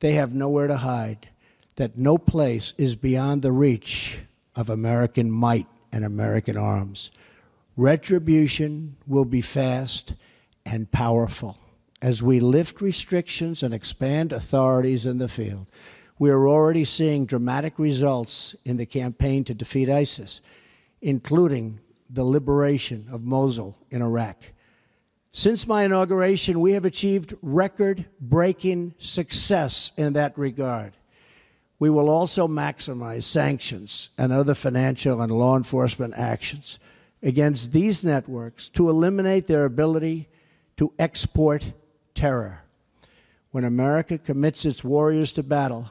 they 0.00 0.12
have 0.12 0.34
nowhere 0.34 0.66
to 0.66 0.76
hide, 0.76 1.28
that 1.76 1.96
no 1.96 2.18
place 2.18 2.74
is 2.78 2.94
beyond 2.94 3.42
the 3.42 3.52
reach 3.52 4.20
of 4.54 4.70
American 4.70 5.30
might 5.30 5.66
and 5.90 6.04
American 6.04 6.56
arms. 6.56 7.10
Retribution 7.76 8.96
will 9.06 9.24
be 9.24 9.40
fast 9.40 10.14
and 10.64 10.90
powerful 10.90 11.58
as 12.00 12.22
we 12.22 12.38
lift 12.38 12.80
restrictions 12.80 13.62
and 13.62 13.72
expand 13.72 14.32
authorities 14.32 15.06
in 15.06 15.18
the 15.18 15.28
field. 15.28 15.66
We 16.18 16.30
are 16.30 16.46
already 16.46 16.84
seeing 16.84 17.26
dramatic 17.26 17.78
results 17.78 18.54
in 18.64 18.76
the 18.76 18.86
campaign 18.86 19.42
to 19.44 19.54
defeat 19.54 19.88
ISIS, 19.88 20.40
including 21.02 21.80
the 22.08 22.24
liberation 22.24 23.08
of 23.10 23.24
Mosul 23.24 23.76
in 23.90 24.00
Iraq. 24.00 24.36
Since 25.32 25.66
my 25.66 25.82
inauguration, 25.82 26.60
we 26.60 26.72
have 26.72 26.84
achieved 26.84 27.34
record 27.42 28.06
breaking 28.20 28.94
success 28.98 29.90
in 29.96 30.12
that 30.12 30.38
regard. 30.38 30.92
We 31.80 31.90
will 31.90 32.08
also 32.08 32.46
maximize 32.46 33.24
sanctions 33.24 34.10
and 34.16 34.32
other 34.32 34.54
financial 34.54 35.20
and 35.20 35.32
law 35.32 35.56
enforcement 35.56 36.14
actions 36.16 36.78
against 37.20 37.72
these 37.72 38.04
networks 38.04 38.68
to 38.70 38.88
eliminate 38.88 39.46
their 39.46 39.64
ability 39.64 40.28
to 40.76 40.92
export 41.00 41.72
terror. 42.14 42.62
When 43.50 43.64
America 43.64 44.18
commits 44.18 44.64
its 44.64 44.84
warriors 44.84 45.32
to 45.32 45.42
battle, 45.42 45.90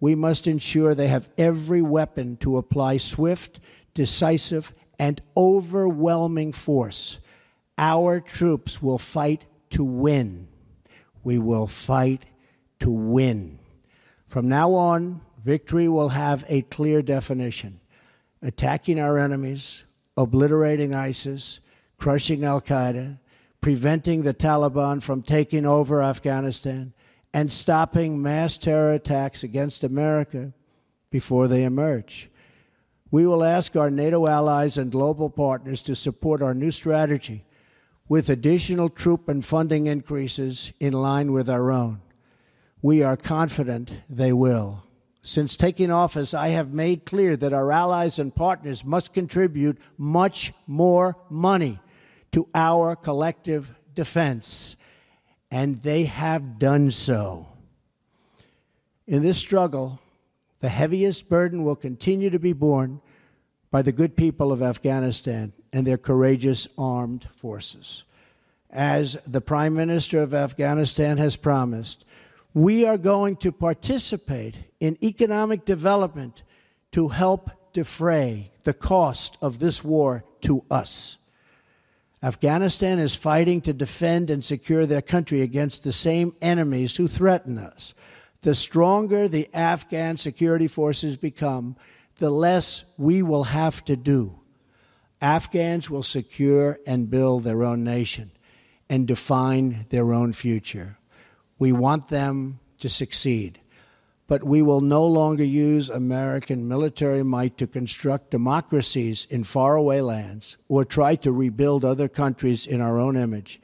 we 0.00 0.14
must 0.14 0.46
ensure 0.46 0.94
they 0.94 1.08
have 1.08 1.28
every 1.36 1.82
weapon 1.82 2.36
to 2.38 2.56
apply 2.56 2.98
swift, 2.98 3.60
decisive, 3.94 4.72
and 4.98 5.20
overwhelming 5.36 6.52
force. 6.52 7.18
Our 7.76 8.20
troops 8.20 8.82
will 8.82 8.98
fight 8.98 9.46
to 9.70 9.84
win. 9.84 10.48
We 11.22 11.38
will 11.38 11.66
fight 11.66 12.26
to 12.80 12.90
win. 12.90 13.58
From 14.26 14.48
now 14.48 14.74
on, 14.74 15.20
victory 15.44 15.88
will 15.88 16.10
have 16.10 16.44
a 16.48 16.62
clear 16.62 17.02
definition 17.02 17.80
attacking 18.40 19.00
our 19.00 19.18
enemies, 19.18 19.84
obliterating 20.16 20.94
ISIS, 20.94 21.60
crushing 21.96 22.44
Al 22.44 22.60
Qaeda, 22.60 23.18
preventing 23.60 24.22
the 24.22 24.34
Taliban 24.34 25.02
from 25.02 25.22
taking 25.22 25.66
over 25.66 26.02
Afghanistan, 26.02 26.92
and 27.32 27.52
stopping 27.52 28.20
mass 28.20 28.56
terror 28.56 28.92
attacks 28.92 29.42
against 29.42 29.84
America 29.84 30.52
before 31.10 31.48
they 31.48 31.64
emerge. 31.64 32.30
We 33.10 33.26
will 33.26 33.42
ask 33.42 33.76
our 33.76 33.90
NATO 33.90 34.26
allies 34.26 34.76
and 34.76 34.92
global 34.92 35.30
partners 35.30 35.82
to 35.82 35.94
support 35.94 36.42
our 36.42 36.54
new 36.54 36.70
strategy 36.70 37.44
with 38.08 38.30
additional 38.30 38.88
troop 38.88 39.28
and 39.28 39.44
funding 39.44 39.86
increases 39.86 40.72
in 40.80 40.92
line 40.92 41.32
with 41.32 41.48
our 41.48 41.70
own. 41.70 42.00
We 42.80 43.02
are 43.02 43.16
confident 43.16 43.92
they 44.08 44.32
will. 44.32 44.84
Since 45.20 45.56
taking 45.56 45.90
office, 45.90 46.32
I 46.32 46.48
have 46.48 46.72
made 46.72 47.04
clear 47.04 47.36
that 47.36 47.52
our 47.52 47.72
allies 47.72 48.18
and 48.18 48.34
partners 48.34 48.84
must 48.84 49.12
contribute 49.12 49.78
much 49.98 50.52
more 50.66 51.16
money 51.28 51.80
to 52.32 52.48
our 52.54 52.94
collective 52.94 53.74
defense, 53.94 54.76
and 55.50 55.82
they 55.82 56.04
have 56.04 56.58
done 56.58 56.90
so. 56.90 57.48
In 59.06 59.22
this 59.22 59.38
struggle, 59.38 60.00
the 60.60 60.68
heaviest 60.68 61.28
burden 61.28 61.64
will 61.64 61.76
continue 61.76 62.30
to 62.30 62.38
be 62.38 62.52
borne 62.52 63.00
by 63.70 63.82
the 63.82 63.92
good 63.92 64.16
people 64.16 64.52
of 64.52 64.62
Afghanistan 64.62 65.52
and 65.72 65.86
their 65.86 65.98
courageous 65.98 66.68
armed 66.76 67.28
forces. 67.36 68.04
As 68.70 69.14
the 69.26 69.40
Prime 69.40 69.74
Minister 69.74 70.22
of 70.22 70.34
Afghanistan 70.34 71.16
has 71.18 71.36
promised, 71.36 72.04
we 72.54 72.84
are 72.84 72.98
going 72.98 73.36
to 73.36 73.52
participate 73.52 74.56
in 74.80 74.98
economic 75.02 75.64
development 75.64 76.42
to 76.92 77.08
help 77.08 77.50
defray 77.72 78.50
the 78.64 78.74
cost 78.74 79.38
of 79.40 79.58
this 79.58 79.84
war 79.84 80.24
to 80.42 80.64
us. 80.70 81.18
Afghanistan 82.22 82.98
is 82.98 83.14
fighting 83.14 83.60
to 83.60 83.72
defend 83.72 84.28
and 84.28 84.44
secure 84.44 84.86
their 84.86 85.02
country 85.02 85.42
against 85.42 85.84
the 85.84 85.92
same 85.92 86.34
enemies 86.42 86.96
who 86.96 87.06
threaten 87.06 87.58
us. 87.58 87.94
The 88.42 88.54
stronger 88.54 89.28
the 89.28 89.48
Afghan 89.54 90.16
security 90.16 90.66
forces 90.66 91.16
become, 91.16 91.76
the 92.16 92.30
less 92.30 92.84
we 92.96 93.22
will 93.22 93.44
have 93.44 93.84
to 93.84 93.96
do. 93.96 94.40
Afghans 95.20 95.90
will 95.90 96.02
secure 96.02 96.78
and 96.86 97.10
build 97.10 97.44
their 97.44 97.64
own 97.64 97.84
nation 97.84 98.32
and 98.88 99.06
define 99.06 99.86
their 99.90 100.12
own 100.12 100.32
future. 100.32 100.98
We 101.58 101.72
want 101.72 102.08
them 102.08 102.60
to 102.78 102.88
succeed. 102.88 103.60
But 104.28 104.44
we 104.44 104.60
will 104.60 104.82
no 104.82 105.06
longer 105.06 105.42
use 105.42 105.88
American 105.88 106.68
military 106.68 107.22
might 107.24 107.56
to 107.56 107.66
construct 107.66 108.30
democracies 108.30 109.26
in 109.30 109.42
faraway 109.42 110.02
lands 110.02 110.58
or 110.68 110.84
try 110.84 111.16
to 111.16 111.32
rebuild 111.32 111.84
other 111.84 112.08
countries 112.08 112.66
in 112.66 112.82
our 112.82 113.00
own 113.00 113.16
image. 113.16 113.60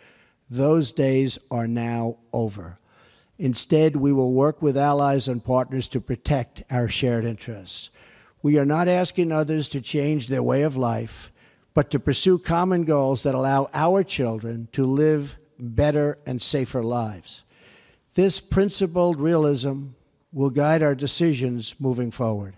Those 0.48 0.90
days 0.90 1.38
are 1.50 1.68
now 1.68 2.16
over. 2.32 2.78
Instead, 3.38 3.96
we 3.96 4.10
will 4.10 4.32
work 4.32 4.62
with 4.62 4.78
allies 4.78 5.28
and 5.28 5.44
partners 5.44 5.86
to 5.88 6.00
protect 6.00 6.62
our 6.70 6.88
shared 6.88 7.26
interests. 7.26 7.90
We 8.42 8.58
are 8.58 8.64
not 8.64 8.88
asking 8.88 9.32
others 9.32 9.68
to 9.68 9.82
change 9.82 10.28
their 10.28 10.42
way 10.42 10.62
of 10.62 10.78
life, 10.78 11.30
but 11.74 11.90
to 11.90 12.00
pursue 12.00 12.38
common 12.38 12.84
goals 12.84 13.22
that 13.24 13.34
allow 13.34 13.68
our 13.74 14.02
children 14.02 14.68
to 14.72 14.86
live 14.86 15.36
better 15.58 16.18
and 16.24 16.40
safer 16.40 16.82
lives. 16.82 17.42
This 18.14 18.40
principled 18.40 19.20
realism 19.20 19.88
will 20.34 20.50
guide 20.50 20.82
our 20.82 20.94
decisions 20.94 21.76
moving 21.78 22.10
forward. 22.10 22.56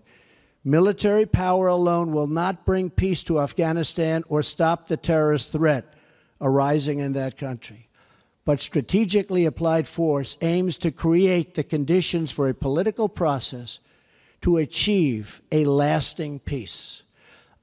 Military 0.64 1.26
power 1.26 1.68
alone 1.68 2.10
will 2.10 2.26
not 2.26 2.66
bring 2.66 2.90
peace 2.90 3.22
to 3.22 3.40
Afghanistan 3.40 4.24
or 4.28 4.42
stop 4.42 4.88
the 4.88 4.96
terrorist 4.96 5.52
threat 5.52 5.94
arising 6.40 6.98
in 6.98 7.12
that 7.12 7.36
country. 7.36 7.88
But 8.44 8.60
strategically 8.60 9.44
applied 9.44 9.86
force 9.86 10.36
aims 10.40 10.76
to 10.78 10.90
create 10.90 11.54
the 11.54 11.62
conditions 11.62 12.32
for 12.32 12.48
a 12.48 12.54
political 12.54 13.08
process 13.08 13.78
to 14.40 14.56
achieve 14.56 15.42
a 15.52 15.64
lasting 15.64 16.40
peace. 16.40 17.02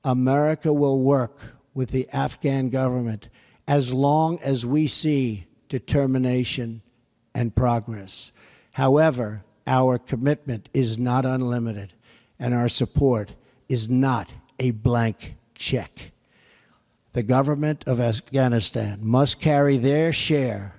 America 0.03 0.71
will 0.71 0.99
work 0.99 1.37
with 1.73 1.89
the 1.89 2.07
Afghan 2.11 2.69
government 2.69 3.29
as 3.67 3.93
long 3.93 4.39
as 4.41 4.65
we 4.65 4.87
see 4.87 5.45
determination 5.69 6.81
and 7.33 7.55
progress. 7.55 8.31
However, 8.71 9.43
our 9.65 9.97
commitment 9.97 10.69
is 10.73 10.97
not 10.97 11.25
unlimited, 11.25 11.93
and 12.39 12.53
our 12.53 12.69
support 12.69 13.33
is 13.69 13.89
not 13.89 14.33
a 14.59 14.71
blank 14.71 15.35
check. 15.55 16.11
The 17.13 17.23
government 17.23 17.83
of 17.87 17.99
Afghanistan 17.99 18.99
must 19.01 19.39
carry 19.39 19.77
their 19.77 20.11
share 20.11 20.75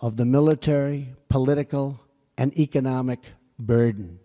of 0.00 0.16
the 0.16 0.24
military, 0.24 1.14
political, 1.28 2.00
and 2.36 2.56
economic 2.58 3.20
burden. 3.58 4.18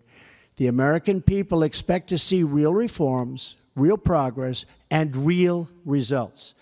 The 0.56 0.66
American 0.66 1.22
people 1.22 1.62
expect 1.62 2.08
to 2.08 2.18
see 2.18 2.42
real 2.42 2.74
reforms, 2.74 3.56
real 3.76 3.96
progress, 3.96 4.64
and 4.90 5.14
real 5.14 5.68
results. 5.84 6.54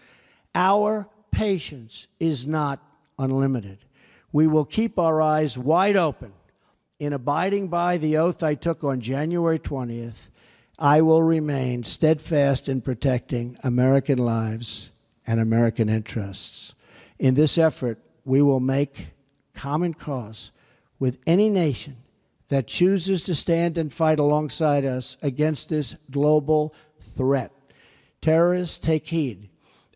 Our 0.54 1.08
patience 1.30 2.06
is 2.20 2.46
not 2.46 2.80
unlimited. 3.18 3.78
We 4.32 4.46
will 4.46 4.64
keep 4.64 4.98
our 4.98 5.22
eyes 5.22 5.56
wide 5.56 5.96
open 5.96 6.32
in 6.98 7.12
abiding 7.12 7.68
by 7.68 7.96
the 7.96 8.16
oath 8.16 8.42
I 8.42 8.54
took 8.54 8.82
on 8.82 9.00
January 9.00 9.58
20th, 9.58 10.30
I 10.78 11.00
will 11.00 11.22
remain 11.22 11.84
steadfast 11.84 12.68
in 12.68 12.80
protecting 12.80 13.56
American 13.62 14.18
lives 14.18 14.90
and 15.26 15.40
American 15.40 15.88
interests. 15.88 16.74
In 17.18 17.34
this 17.34 17.58
effort, 17.58 17.98
we 18.24 18.42
will 18.42 18.60
make 18.60 19.08
common 19.54 19.94
cause 19.94 20.50
with 20.98 21.18
any 21.26 21.50
nation 21.50 21.96
that 22.48 22.66
chooses 22.66 23.22
to 23.22 23.34
stand 23.34 23.76
and 23.78 23.92
fight 23.92 24.18
alongside 24.18 24.84
us 24.84 25.16
against 25.22 25.68
this 25.68 25.94
global 26.10 26.74
threat. 27.16 27.52
Terrorists, 28.20 28.78
take 28.78 29.06
heed. 29.08 29.48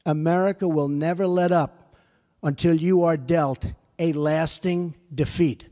America 0.05 0.69
will 0.69 0.89
never 0.89 1.27
let 1.27 1.51
up 1.51 1.97
until 2.43 2.74
you 2.74 3.03
are 3.05 3.16
dealt 3.16 3.73
a 3.99 4.12
lasting 4.12 4.95
defeat 5.15 5.72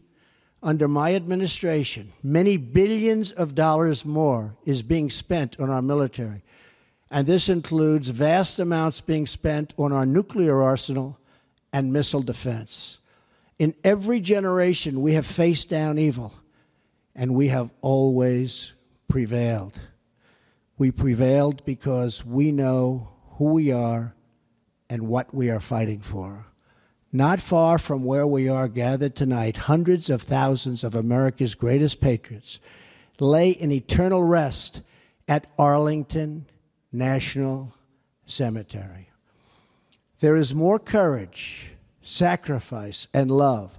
under 0.62 0.88
my 0.88 1.14
administration, 1.14 2.12
many 2.22 2.56
billions 2.56 3.32
of 3.32 3.54
dollars 3.54 4.04
more 4.04 4.56
is 4.64 4.82
being 4.82 5.08
spent 5.08 5.58
on 5.58 5.70
our 5.70 5.82
military. 5.82 6.42
And 7.10 7.26
this 7.26 7.48
includes 7.48 8.08
vast 8.08 8.58
amounts 8.58 9.00
being 9.00 9.26
spent 9.26 9.74
on 9.78 9.92
our 9.92 10.06
nuclear 10.06 10.62
arsenal 10.62 11.18
and 11.72 11.92
missile 11.92 12.22
defense. 12.22 12.98
In 13.58 13.74
every 13.84 14.20
generation, 14.20 15.02
we 15.02 15.14
have 15.14 15.26
faced 15.26 15.68
down 15.68 15.98
evil, 15.98 16.34
and 17.14 17.34
we 17.34 17.48
have 17.48 17.70
always 17.80 18.74
prevailed. 19.08 19.78
We 20.78 20.90
prevailed 20.90 21.64
because 21.64 22.24
we 22.24 22.52
know 22.52 23.10
who 23.32 23.46
we 23.46 23.72
are 23.72 24.14
and 24.88 25.08
what 25.08 25.34
we 25.34 25.50
are 25.50 25.60
fighting 25.60 26.00
for. 26.00 26.46
Not 27.12 27.40
far 27.40 27.78
from 27.78 28.04
where 28.04 28.26
we 28.26 28.48
are 28.48 28.68
gathered 28.68 29.16
tonight, 29.16 29.56
hundreds 29.56 30.08
of 30.08 30.22
thousands 30.22 30.84
of 30.84 30.94
America's 30.94 31.54
greatest 31.54 32.00
patriots 32.00 32.60
lay 33.18 33.50
in 33.50 33.70
eternal 33.70 34.22
rest 34.22 34.80
at 35.28 35.46
Arlington 35.58 36.46
National 36.92 37.74
Cemetery. 38.24 39.10
There 40.20 40.36
is 40.36 40.54
more 40.54 40.78
courage, 40.78 41.72
sacrifice, 42.00 43.08
and 43.12 43.30
love 43.30 43.78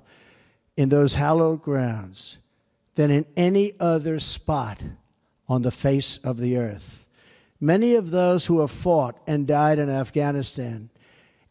in 0.78 0.90
those 0.90 1.16
hallowed 1.16 1.62
grounds 1.62 2.38
than 2.96 3.10
in 3.10 3.26
any 3.36 3.74
other 3.80 4.20
spot 4.20 4.84
on 5.48 5.62
the 5.62 5.72
face 5.72 6.18
of 6.18 6.38
the 6.38 6.58
earth. 6.58 7.08
Many 7.60 7.96
of 7.96 8.12
those 8.12 8.46
who 8.46 8.60
have 8.60 8.72
fought 8.72 9.20
and 9.26 9.48
died 9.48 9.80
in 9.80 9.90
Afghanistan 9.90 10.90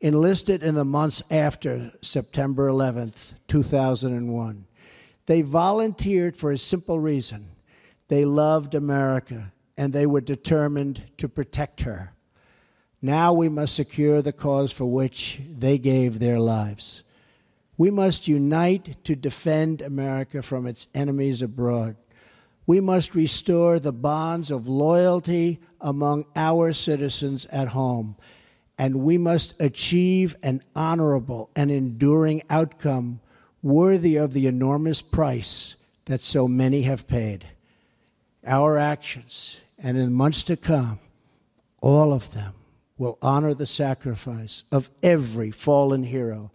enlisted 0.01 0.63
in 0.63 0.75
the 0.75 0.85
months 0.85 1.23
after 1.31 1.93
September 2.01 2.69
11th, 2.69 3.35
2001. 3.49 4.67
They 5.27 5.43
volunteered 5.43 6.37
for 6.37 6.51
a 6.51 6.59
simple 6.59 6.99
reason 6.99 7.51
they 8.09 8.25
loved 8.25 8.75
America 8.75 9.53
and 9.77 9.93
they 9.93 10.07
were 10.07 10.21
determined 10.21 11.05
to 11.19 11.29
protect 11.29 11.83
her. 11.83 12.13
Now 13.01 13.33
we 13.33 13.49
must 13.49 13.75
secure 13.75 14.21
the 14.21 14.33
cause 14.33 14.73
for 14.73 14.85
which 14.85 15.41
they 15.49 15.79
gave 15.79 16.19
their 16.19 16.41
lives. 16.41 17.03
We 17.79 17.91
must 17.91 18.29
unite 18.29 19.03
to 19.05 19.15
defend 19.15 19.81
America 19.81 20.43
from 20.43 20.67
its 20.67 20.87
enemies 20.95 21.41
abroad. 21.41 21.97
We 22.67 22.81
must 22.81 23.15
restore 23.15 23.79
the 23.79 23.93
bonds 23.93 24.51
of 24.51 24.69
loyalty 24.69 25.61
among 25.81 26.27
our 26.37 26.73
citizens 26.73 27.47
at 27.47 27.69
home. 27.69 28.17
And 28.81 29.03
we 29.03 29.19
must 29.19 29.53
achieve 29.61 30.37
an 30.43 30.63
honorable 30.75 31.51
and 31.55 31.71
enduring 31.71 32.43
outcome 32.49 33.21
worthy 33.63 34.17
of 34.17 34.33
the 34.33 34.47
enormous 34.47 35.03
price 35.03 35.77
that 36.07 36.23
so 36.23 36.49
many 36.49 36.81
have 36.85 37.07
paid. 37.07 37.47
Our 38.43 38.79
actions, 38.79 39.61
and 39.77 39.99
in 39.99 40.15
months 40.15 40.43
to 40.45 40.57
come, 40.57 40.99
all 41.83 42.15
of 42.15 42.33
them 42.33 42.55
will 42.97 43.19
honor 43.21 43.53
the 43.53 43.67
sacrifice 43.67 44.65
of 44.73 44.89
every 45.03 45.51
fallen 45.51 46.05
hero, 46.05 46.51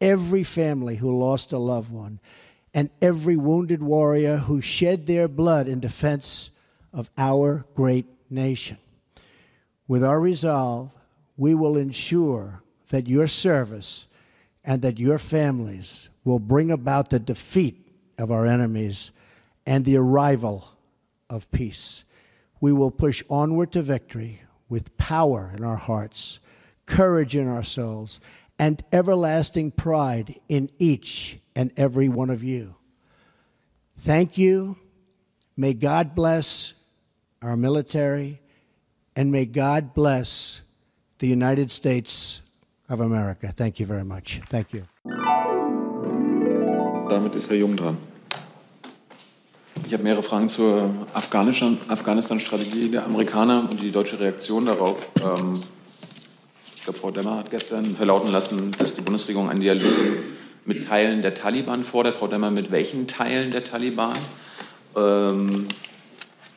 every 0.00 0.44
family 0.44 0.96
who 0.96 1.18
lost 1.18 1.52
a 1.52 1.58
loved 1.58 1.92
one, 1.92 2.20
and 2.72 2.88
every 3.02 3.36
wounded 3.36 3.82
warrior 3.82 4.38
who 4.38 4.62
shed 4.62 5.04
their 5.04 5.28
blood 5.28 5.68
in 5.68 5.80
defense 5.80 6.50
of 6.94 7.10
our 7.18 7.66
great 7.74 8.06
nation. 8.30 8.78
With 9.86 10.02
our 10.02 10.18
resolve, 10.18 10.90
we 11.36 11.54
will 11.54 11.76
ensure 11.76 12.62
that 12.90 13.08
your 13.08 13.26
service 13.26 14.06
and 14.64 14.82
that 14.82 14.98
your 14.98 15.18
families 15.18 16.08
will 16.24 16.38
bring 16.38 16.70
about 16.70 17.10
the 17.10 17.18
defeat 17.18 17.88
of 18.18 18.30
our 18.30 18.46
enemies 18.46 19.10
and 19.64 19.84
the 19.84 19.96
arrival 19.96 20.76
of 21.28 21.50
peace. 21.50 22.04
We 22.60 22.72
will 22.72 22.90
push 22.90 23.22
onward 23.28 23.72
to 23.72 23.82
victory 23.82 24.42
with 24.68 24.96
power 24.96 25.52
in 25.56 25.62
our 25.62 25.76
hearts, 25.76 26.40
courage 26.86 27.36
in 27.36 27.46
our 27.46 27.62
souls, 27.62 28.18
and 28.58 28.82
everlasting 28.92 29.70
pride 29.70 30.40
in 30.48 30.70
each 30.78 31.38
and 31.54 31.72
every 31.76 32.08
one 32.08 32.30
of 32.30 32.42
you. 32.42 32.74
Thank 33.98 34.38
you. 34.38 34.76
May 35.56 35.74
God 35.74 36.14
bless 36.14 36.74
our 37.42 37.56
military, 37.56 38.40
and 39.14 39.30
may 39.30 39.46
God 39.46 39.94
bless 39.94 40.62
the 41.18 41.28
United 41.28 41.70
States 41.70 42.42
of 42.88 43.00
America. 43.00 43.52
Thank 43.56 43.80
you 43.80 43.86
very 43.86 44.04
much. 44.04 44.40
Thank 44.50 44.72
you. 44.72 44.82
Damit 47.08 47.34
ist 47.34 47.48
Herr 47.50 47.56
Jung 47.56 47.76
dran. 47.76 47.96
Ich 49.86 49.92
habe 49.92 50.02
mehrere 50.02 50.22
Fragen 50.22 50.48
zur 50.48 50.90
Afghanistan-Strategie 51.14 52.88
der 52.90 53.04
Amerikaner 53.04 53.68
und 53.70 53.80
die 53.80 53.92
deutsche 53.92 54.18
Reaktion 54.18 54.66
darauf. 54.66 54.96
Ähm, 55.22 55.60
ich 56.74 56.82
glaube, 56.82 56.98
Frau 56.98 57.10
Demmer 57.10 57.36
hat 57.36 57.50
gestern 57.50 57.84
verlauten 57.84 58.30
lassen, 58.32 58.72
dass 58.78 58.94
die 58.94 59.02
Bundesregierung 59.02 59.48
einen 59.50 59.60
Dialog 59.60 59.92
mit 60.64 60.86
Teilen 60.86 61.22
der 61.22 61.34
Taliban 61.34 61.84
fordert. 61.84 62.16
Frau 62.16 62.26
Demmer, 62.26 62.50
mit 62.50 62.72
welchen 62.72 63.06
Teilen 63.06 63.52
der 63.52 63.64
Taliban? 63.64 64.16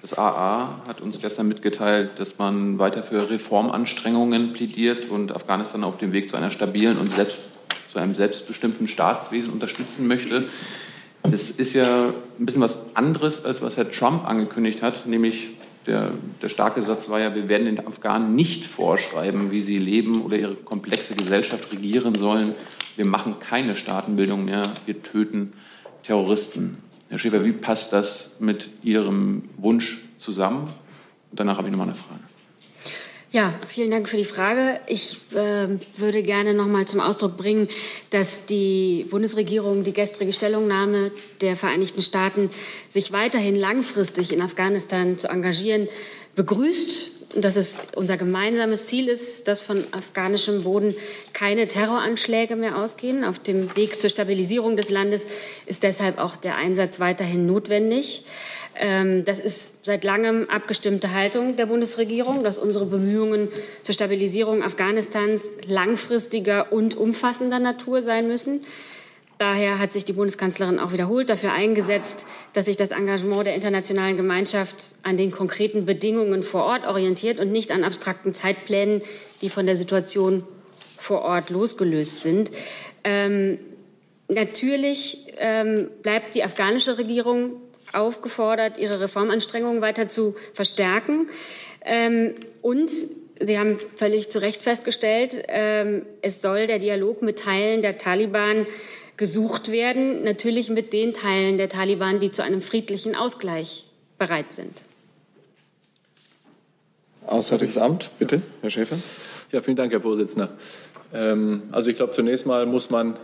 Das 0.02 0.18
AA 0.18 0.82
hat 0.88 1.02
uns 1.02 1.20
gestern 1.20 1.50
mitgeteilt, 1.50 2.12
dass 2.20 2.38
man 2.38 2.80
weiter 2.80 3.04
für 3.04 3.30
Reformanstrengungen 3.30 4.54
plädiert 4.54 5.10
und 5.10 5.36
Afghanistan 5.36 5.84
auf 5.84 5.98
dem 5.98 6.14
Weg 6.14 6.30
zu 6.30 6.38
einer 6.38 6.52
stabilen 6.52 6.98
und 6.98 7.12
selbst, 7.12 7.38
zu 7.92 8.00
einem 8.00 8.16
selbstbestimmten 8.16 8.88
Staatswesen 8.88 9.52
unterstützen 9.52 10.08
möchte. 10.08 10.48
Das 11.24 11.50
ist 11.50 11.74
ja 11.74 12.14
ein 12.40 12.46
bisschen 12.46 12.62
was 12.62 12.82
anderes, 12.94 13.44
als 13.44 13.62
was 13.62 13.76
Herr 13.76 13.92
Trump 13.92 14.26
angekündigt 14.26 14.82
hat, 14.82 15.06
nämlich 15.06 15.50
der, 15.86 16.12
der, 16.42 16.50
starke 16.50 16.82
Satz 16.82 17.10
war 17.10 17.20
ja, 17.20 17.36
wir 17.36 17.50
werden 17.50 17.66
den 17.66 17.86
Afghanen 17.86 18.36
nicht 18.36 18.66
vorschreiben, 18.66 19.52
wie 19.52 19.62
sie 19.62 19.80
leben 19.80 20.22
oder 20.22 20.38
ihre 20.38 20.56
komplexe 20.56 21.16
Gesellschaft 21.16 21.72
regieren 21.74 22.16
sollen. 22.16 22.54
Wir 22.96 23.08
machen 23.08 23.36
keine 23.40 23.76
Staatenbildung 23.76 24.46
mehr, 24.46 24.62
wir 24.86 25.02
töten 25.04 25.54
Terroristen. 26.04 26.78
Herr 27.10 27.18
Schäfer, 27.18 27.44
wie 27.44 27.54
passt 27.54 27.92
das 27.92 28.36
mit 28.40 28.70
Ihrem 28.84 29.50
Wunsch 29.58 30.00
zusammen? 30.18 30.72
Und 31.32 31.40
danach 31.40 31.58
habe 31.58 31.68
ich 31.68 31.72
noch 31.72 31.80
mal 31.80 31.86
eine 31.86 31.96
Frage. 31.96 32.20
Ja, 33.32 33.54
vielen 33.68 33.90
Dank 33.90 34.08
für 34.08 34.18
die 34.18 34.26
Frage. 34.26 34.80
Ich 34.86 35.18
äh, 35.34 35.68
würde 35.98 36.22
gerne 36.22 36.54
noch 36.54 36.68
mal 36.68 36.88
zum 36.88 37.00
Ausdruck 37.00 37.36
bringen, 37.36 37.68
dass 38.12 38.46
die 38.46 39.08
Bundesregierung 39.10 39.84
die 39.84 39.94
gestrige 39.94 40.34
Stellungnahme 40.34 41.12
der 41.42 41.56
Vereinigten 41.56 42.04
Staaten, 42.04 42.52
sich 42.90 43.12
weiterhin 43.12 43.56
langfristig 43.56 44.32
in 44.32 44.42
Afghanistan 44.42 45.18
zu 45.18 45.30
engagieren, 45.30 45.88
begrüßt 46.36 47.12
dass 47.36 47.56
es 47.56 47.80
unser 47.96 48.18
gemeinsames 48.18 48.88
Ziel 48.88 49.08
ist, 49.08 49.48
dass 49.48 49.62
von 49.62 49.84
afghanischem 49.92 50.64
Boden 50.64 50.96
keine 51.34 51.68
Terroranschläge 51.68 52.56
mehr 52.56 52.78
ausgehen. 52.78 53.24
Auf 53.24 53.40
dem 53.40 53.76
Weg 53.76 54.00
zur 54.00 54.10
Stabilisierung 54.10 54.76
des 54.76 54.90
Landes 54.90 55.28
ist 55.66 55.84
deshalb 55.84 56.18
auch 56.18 56.36
der 56.36 56.56
Einsatz 56.56 57.00
weiterhin 57.00 57.46
notwendig. 57.46 58.24
Ähm, 58.76 59.26
das 59.26 59.40
ist 59.40 59.86
seit 59.86 60.04
langem 60.04 60.50
abgestimmte 60.50 61.14
Haltung 61.14 61.56
der 61.56 61.68
Bundesregierung, 61.68 62.44
dass 62.44 62.58
unsere 62.58 62.86
Bemühungen 62.86 63.50
zur 63.84 63.94
Stabilisierung 63.94 64.64
Afghanistans 64.64 65.52
langfristiger 65.68 66.72
und 66.72 66.98
umfassender 66.98 67.60
Natur 67.60 68.02
sein 68.02 68.28
müssen. 68.28 68.62
Daher 69.40 69.80
hat 69.80 69.94
sich 69.94 70.04
die 70.04 70.12
Bundeskanzlerin 70.12 70.80
auch 70.80 70.92
wiederholt 70.92 71.30
dafür 71.30 71.54
eingesetzt, 71.54 72.28
dass 72.52 72.66
sich 72.66 72.76
das 72.76 72.92
Engagement 72.92 73.48
der 73.48 73.56
internationalen 73.56 74.18
Gemeinschaft 74.18 74.96
an 75.02 75.16
den 75.16 75.32
konkreten 75.32 75.86
Bedingungen 75.86 76.44
vor 76.44 76.66
Ort 76.66 76.86
orientiert 76.86 77.40
und 77.40 77.50
nicht 77.50 77.72
an 77.72 77.86
abstrakten 77.86 78.34
Zeitplänen, 78.34 79.02
die 79.42 79.50
von 79.50 79.66
der 79.66 79.78
Situation 79.78 80.44
vor 80.98 81.22
Ort 81.22 81.52
losgelöst 81.52 82.20
sind. 82.20 82.52
Ähm, 83.06 83.60
natürlich 84.28 85.28
ähm, 85.38 85.90
bleibt 86.04 86.36
die 86.36 86.44
afghanische 86.44 86.98
Regierung 86.98 87.62
aufgefordert, 87.94 88.78
ihre 88.78 89.00
Reformanstrengungen 89.00 89.82
weiter 89.82 90.10
zu 90.10 90.36
verstärken. 90.54 91.30
Ähm, 91.86 92.36
und 92.62 92.92
Sie 93.42 93.58
haben 93.58 93.78
völlig 93.96 94.30
zu 94.30 94.42
Recht 94.42 94.64
festgestellt, 94.64 95.44
ähm, 95.48 96.06
es 96.22 96.42
soll 96.42 96.68
der 96.68 96.78
Dialog 96.78 97.22
mit 97.22 97.40
Teilen 97.40 97.82
der 97.82 97.98
Taliban 97.98 98.68
gesucht 99.20 99.70
werden, 99.70 100.24
natürlich 100.24 100.70
mit 100.70 100.94
den 100.94 101.14
Teilen 101.14 101.58
der 101.58 101.68
Taliban, 101.68 102.22
die 102.22 102.32
zu 102.32 102.42
einem 102.42 102.62
friedlichen 102.62 103.18
Ausgleich 103.18 103.86
bereit 104.18 104.54
sind. 104.54 104.82
Auswärtiges 107.26 107.78
Amt, 107.78 108.12
bitte, 108.18 108.42
Herr 108.62 108.72
Schäfer. 108.72 108.98
Ja, 109.52 109.60
vielen 109.60 109.76
Dank, 109.76 109.92
Herr 109.92 110.00
Vorsitzender. 110.00 110.52
Ähm, 111.14 111.64
also 111.74 111.90
ich 111.90 111.98
glaube, 111.98 112.14
zunächst 112.14 112.46
mal 112.46 112.66
muss 112.66 112.92
man 112.92 113.18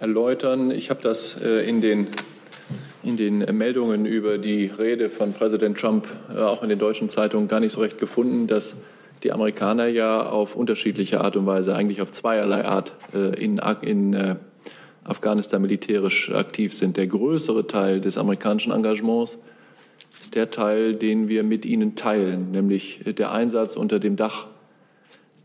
erläutern, 0.00 0.72
ich 0.72 0.90
habe 0.90 1.00
das 1.00 1.40
äh, 1.40 1.64
in 1.68 1.80
den 1.80 2.08
in 3.04 3.16
den 3.16 3.38
Meldungen 3.56 4.04
über 4.04 4.36
die 4.36 4.66
Rede 4.66 5.10
von 5.10 5.32
Präsident 5.32 5.78
Trump 5.78 6.08
äh, 6.34 6.40
auch 6.40 6.64
in 6.64 6.68
den 6.68 6.80
deutschen 6.80 7.08
Zeitungen 7.08 7.46
gar 7.46 7.60
nicht 7.60 7.70
so 7.70 7.80
recht 7.80 7.98
gefunden, 7.98 8.48
dass 8.48 8.74
die 9.22 9.30
Amerikaner 9.30 9.86
ja 9.86 10.26
auf 10.26 10.56
unterschiedliche 10.56 11.20
Art 11.20 11.36
und 11.36 11.46
Weise, 11.46 11.76
eigentlich 11.76 12.02
auf 12.02 12.10
zweierlei 12.10 12.64
Art 12.64 12.94
äh, 13.14 13.40
in, 13.40 13.60
in 13.82 14.38
Afghanistan 15.08 15.62
militärisch 15.62 16.30
aktiv 16.30 16.74
sind. 16.74 16.96
Der 16.96 17.06
größere 17.06 17.66
Teil 17.66 18.00
des 18.00 18.18
amerikanischen 18.18 18.72
Engagements 18.72 19.38
ist 20.20 20.34
der 20.34 20.50
Teil, 20.50 20.94
den 20.94 21.28
wir 21.28 21.42
mit 21.42 21.64
ihnen 21.64 21.94
teilen, 21.94 22.50
nämlich 22.50 23.00
der 23.06 23.32
Einsatz 23.32 23.76
unter 23.76 23.98
dem 23.98 24.16
Dach 24.16 24.46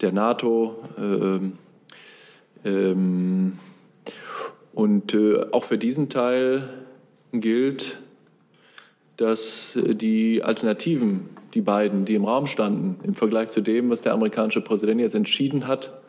der 0.01 0.11
NATO. 0.11 0.83
Ähm, 0.97 1.53
ähm, 2.65 3.53
und 4.73 5.13
äh, 5.13 5.45
auch 5.51 5.63
für 5.63 5.77
diesen 5.77 6.09
Teil 6.09 6.67
gilt, 7.31 7.99
dass 9.17 9.77
die 9.81 10.43
Alternativen, 10.43 11.29
die 11.53 11.61
beiden, 11.61 12.05
die 12.05 12.15
im 12.15 12.25
Raum 12.25 12.47
standen, 12.47 12.99
im 13.03 13.13
Vergleich 13.13 13.49
zu 13.49 13.61
dem, 13.61 13.89
was 13.89 14.01
der 14.01 14.13
amerikanische 14.13 14.61
Präsident 14.61 14.99
jetzt 14.99 15.15
entschieden 15.15 15.67
hat, 15.67 16.02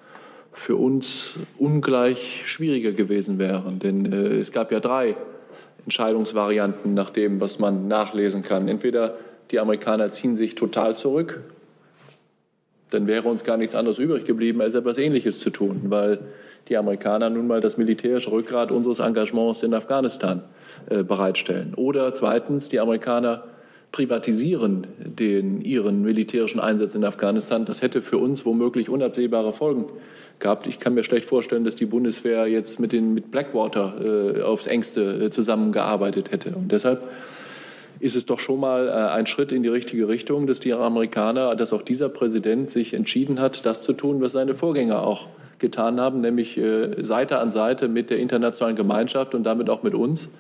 für 0.55 0.77
uns 0.77 1.39
ungleich 1.59 2.43
schwieriger 2.47 2.93
gewesen 2.93 3.39
wären. 3.39 3.79
Denn 3.79 4.11
äh, 4.13 4.37
es 4.37 4.53
gab 4.53 4.73
ja 4.73 4.81
drei 4.81 5.17
Entscheidungsvarianten 5.85 6.95
nach 6.95 7.11
dem, 7.11 7.41
was 7.41 7.59
man 7.59 7.89
nachlesen 7.89 8.43
kann. 8.43 8.69
Entweder 8.69 9.17
die 9.51 9.61
Amerikaner 9.61 10.11
ziehen 10.11 10.37
sich 10.37 10.55
total 10.55 10.97
zurück, 10.97 11.43
dann 12.91 13.07
wäre 13.07 13.29
uns 13.29 13.45
gar 13.45 13.57
nichts 13.57 13.75
anderes 13.75 13.99
übrig 13.99 14.25
geblieben, 14.25 14.61
als 14.61 14.75
etwas 14.75 14.99
Ähnliches 14.99 15.41
zu 15.41 15.51
tun, 15.51 15.83
weil 15.87 16.21
die 16.69 16.77
Amerikaner 16.77 17.29
nun 17.29 17.47
mal 17.47 17.61
das 17.61 17.77
militärische 17.77 18.31
Rückgrat 18.31 18.71
unseres 18.71 19.01
Engagements 19.01 19.63
in 19.63 19.75
Afghanistan 19.75 20.43
äh, 20.89 21.03
bereitstellen. 21.03 21.75
Oder 21.75 22.15
zweitens, 22.15 22.69
die 22.69 22.81
Amerikaner 22.81 23.45
privatisieren 23.95 24.89
den 24.99 25.61
ihren 25.61 26.03
militärischen 26.03 26.59
Einsatz 26.59 26.97
in 26.97 27.05
Afghanistan, 27.05 27.65
das 27.65 27.81
hätte 27.81 28.03
für 28.03 28.19
uns 28.19 28.45
womöglich 28.45 28.89
unabsehbare 28.89 29.53
Folgen 29.53 29.85
gehabt. 30.41 30.67
Ich 30.67 30.81
kann 30.81 30.95
mir 30.95 31.05
schlecht 31.05 31.29
vorstellen, 31.29 31.63
dass 31.63 31.77
die 31.77 31.87
Bundeswehr 31.87 32.49
jetzt 32.49 32.81
mit, 32.81 32.91
den, 32.91 33.15
mit 33.15 33.31
Blackwater 33.31 33.95
äh, 34.37 34.43
aufs 34.43 34.67
engste 34.67 35.27
äh, 35.27 35.31
zusammengearbeitet 35.31 36.33
hätte. 36.33 36.57
Und 36.57 36.73
deshalb 36.73 37.09
ist 38.01 38.17
es 38.17 38.27
doch 38.27 38.41
schon 38.41 38.59
mal 38.59 38.89
äh, 38.89 38.91
ein 38.91 39.29
Schritt 39.29 39.53
in 39.53 39.63
die 39.63 39.69
richtige 39.69 40.09
Richtung, 40.09 40.49
dass 40.49 40.59
die 40.59 40.73
Amerikaner, 40.73 41.55
dass 41.55 41.73
auch 41.73 41.83
dieser 41.83 42.09
Präsident 42.09 42.73
sich 42.73 42.95
entschieden 42.95 43.41
hat, 43.41 43.65
das 43.65 43.85
zu 43.85 43.93
tun, 43.93 44.21
was 44.21 44.33
seine 44.33 44.57
Vorgänger 44.57 45.07
auch 45.07 45.29
getan 45.61 46.01
haben, 46.01 46.21
nämlich 46.21 46.59
äh, 46.59 47.05
Seite 47.05 47.39
an 47.39 47.53
Seite 47.53 47.87
mit 47.87 48.11
der 48.11 48.19
internationalen 48.19 48.75
Gemeinschaft 48.75 49.37
und 49.37 49.45
damit 49.45 49.71
auch 49.71 49.85
mit 49.85 49.95
uns 49.95 50.33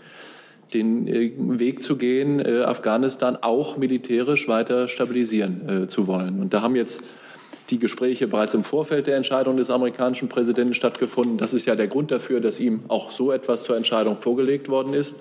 den 0.73 1.07
äh, 1.07 1.33
Weg 1.37 1.83
zu 1.83 1.97
gehen, 1.97 2.41
äh, 2.41 2.63
Afghanistan 2.63 3.37
auch 3.41 3.77
militärisch 3.77 4.49
weiter 4.49 4.89
stabilisieren 4.89 5.85
äh, 5.85 5.89
zu 5.89 6.07
wollen. 6.07 6.41
Und 6.41 6.55
da 6.55 6.63
haben 6.63 6.77
jetzt 6.77 7.03
die 7.71 7.79
Gespräche 7.79 8.27
bereits 8.27 8.55
im 8.55 8.65
Vorfeld 8.65 9.07
der 9.07 9.17
Entscheidung 9.17 9.57
des 9.57 9.71
amerikanischen 9.71 10.29
Präsidenten 10.29 10.75
stattgefunden. 10.75 11.39
Das 11.39 11.55
ist 11.55 11.67
ja 11.67 11.75
der 11.77 11.89
Grund 11.89 12.11
dafür, 12.11 12.41
dass 12.41 12.61
ihm 12.61 12.83
auch 12.89 13.11
so 13.11 13.33
etwas 13.33 13.65
zur 13.65 13.77
Entscheidung 13.77 14.17
vorgelegt 14.17 14.69
worden 14.69 14.93
ist. 14.93 15.17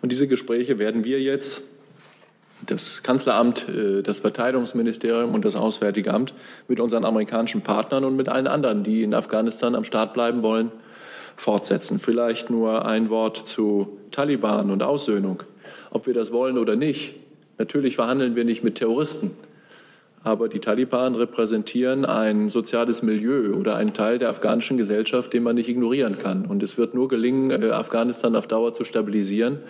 Und 0.00 0.12
diese 0.12 0.28
Gespräche 0.28 0.78
werden 0.78 1.04
wir 1.04 1.20
jetzt, 1.20 1.62
das 2.64 3.02
Kanzleramt, 3.02 3.66
das 4.04 4.20
Verteidigungsministerium 4.20 5.34
und 5.34 5.44
das 5.44 5.56
Auswärtige 5.56 6.14
Amt, 6.14 6.32
mit 6.68 6.78
unseren 6.78 7.04
amerikanischen 7.04 7.62
Partnern 7.62 8.04
und 8.04 8.16
mit 8.16 8.28
allen 8.28 8.46
anderen, 8.46 8.84
die 8.84 9.02
in 9.02 9.12
Afghanistan 9.12 9.74
am 9.74 9.82
Start 9.82 10.14
bleiben 10.14 10.42
wollen, 10.42 10.70
fortsetzen. 11.40 11.98
Vielleicht 11.98 12.50
nur 12.50 12.84
ein 12.86 13.10
Wort 13.10 13.36
zu 13.36 13.98
Taliban 14.10 14.70
und 14.70 14.82
Aussöhnung. 14.82 15.42
Ob 15.90 16.06
wir 16.06 16.14
das 16.14 16.32
wollen 16.32 16.58
oder 16.58 16.76
nicht, 16.76 17.14
natürlich 17.58 17.96
verhandeln 17.96 18.36
wir 18.36 18.44
nicht 18.44 18.62
mit 18.62 18.76
Terroristen. 18.76 19.30
Aber 20.22 20.50
die 20.50 20.58
Taliban 20.58 21.14
repräsentieren 21.14 22.04
ein 22.04 22.50
soziales 22.50 23.02
Milieu 23.02 23.54
oder 23.54 23.76
einen 23.76 23.94
Teil 23.94 24.18
der 24.18 24.28
afghanischen 24.28 24.76
Gesellschaft, 24.76 25.32
den 25.32 25.42
man 25.42 25.56
nicht 25.56 25.68
ignorieren 25.70 26.18
kann. 26.18 26.44
Und 26.44 26.62
es 26.62 26.76
wird 26.76 26.94
nur 26.94 27.08
gelingen, 27.08 27.50
äh, 27.50 27.70
Afghanistan 27.70 28.36
auf 28.36 28.46
Dauer 28.46 28.74
zu 28.74 28.84
stabilisieren, 28.84 29.60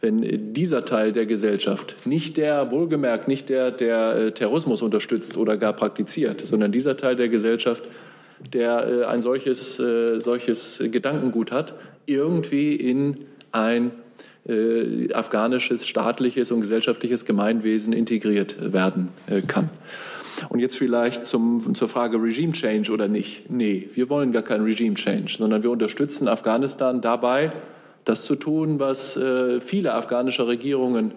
wenn 0.00 0.52
dieser 0.52 0.84
Teil 0.84 1.12
der 1.12 1.26
Gesellschaft, 1.26 1.94
nicht 2.04 2.36
der, 2.36 2.72
wohlgemerkt, 2.72 3.28
nicht 3.28 3.48
der, 3.48 3.70
der 3.70 4.16
äh, 4.16 4.32
Terrorismus 4.32 4.82
unterstützt 4.82 5.36
oder 5.36 5.56
gar 5.56 5.72
praktiziert, 5.72 6.40
sondern 6.40 6.72
dieser 6.72 6.96
Teil 6.96 7.14
der 7.14 7.28
Gesellschaft 7.28 7.84
der 8.52 8.86
äh, 8.86 9.04
ein 9.04 9.22
solches, 9.22 9.78
äh, 9.78 10.20
solches 10.20 10.82
Gedankengut 10.82 11.52
hat, 11.52 11.74
irgendwie 12.06 12.74
in 12.74 13.26
ein 13.52 13.92
äh, 14.46 15.12
afghanisches 15.12 15.86
staatliches 15.86 16.50
und 16.50 16.60
gesellschaftliches 16.60 17.24
Gemeinwesen 17.24 17.92
integriert 17.92 18.72
werden 18.72 19.08
kann. 19.46 19.70
Und 20.48 20.58
jetzt 20.58 20.76
vielleicht 20.76 21.24
zum, 21.24 21.74
zur 21.74 21.88
Frage 21.88 22.20
Regime 22.20 22.52
Change 22.52 22.92
oder 22.92 23.08
nicht. 23.08 23.50
Nee, 23.50 23.88
wir 23.94 24.10
wollen 24.10 24.32
gar 24.32 24.42
kein 24.42 24.62
Regime 24.62 24.94
Change, 24.94 25.36
sondern 25.38 25.62
wir 25.62 25.70
unterstützen 25.70 26.28
Afghanistan 26.28 27.00
dabei, 27.00 27.50
das 28.04 28.24
zu 28.24 28.36
tun, 28.36 28.78
was 28.78 29.16
äh, 29.16 29.60
viele 29.60 29.94
afghanische 29.94 30.46
Regierungen 30.46 31.12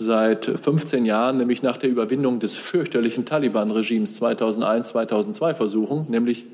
seit 0.00 0.46
15 0.46 1.04
Jahren, 1.04 1.36
nämlich 1.36 1.62
nach 1.62 1.76
der 1.76 1.90
Überwindung 1.90 2.40
des 2.40 2.56
fürchterlichen 2.56 3.26
Taliban-Regimes 3.26 4.16
2001, 4.16 4.88
2002 4.88 5.54
versuchen, 5.54 6.06
nämlich 6.08 6.46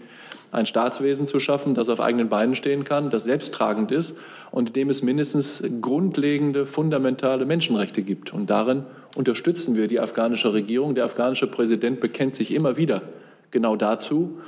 ein 0.51 0.67
Staatswesen 0.67 1.29
zu 1.29 1.39
schaffen, 1.39 1.75
das 1.75 1.89
auf 1.89 2.01
eigenen 2.01 2.29
Beinen 2.29 2.57
stehen 2.57 2.83
kann, 2.83 3.09
das 3.09 3.25
selbsttragend 3.25 3.93
ist 3.93 4.17
und 4.51 4.71
in 4.71 4.73
dem 4.73 4.91
es 4.91 5.03
mindestens 5.03 5.63
grundlegende, 5.81 6.67
fundamentale 6.67 7.47
Menschenrechte 7.47 8.03
gibt. 8.03 8.33
Und 8.33 8.51
darin 8.51 8.85
unterstützen 9.17 9.77
wir 9.77 9.87
die 9.87 10.01
afghanische 10.01 10.53
Regierung. 10.53 10.97
Der 10.97 11.05
afghanische 11.05 11.47
Präsident 11.47 12.01
bekennt 12.01 12.35
sich 12.35 12.53
immer 12.53 12.77
wieder 12.77 13.03
genau 13.53 13.77
dazu. 13.77 14.39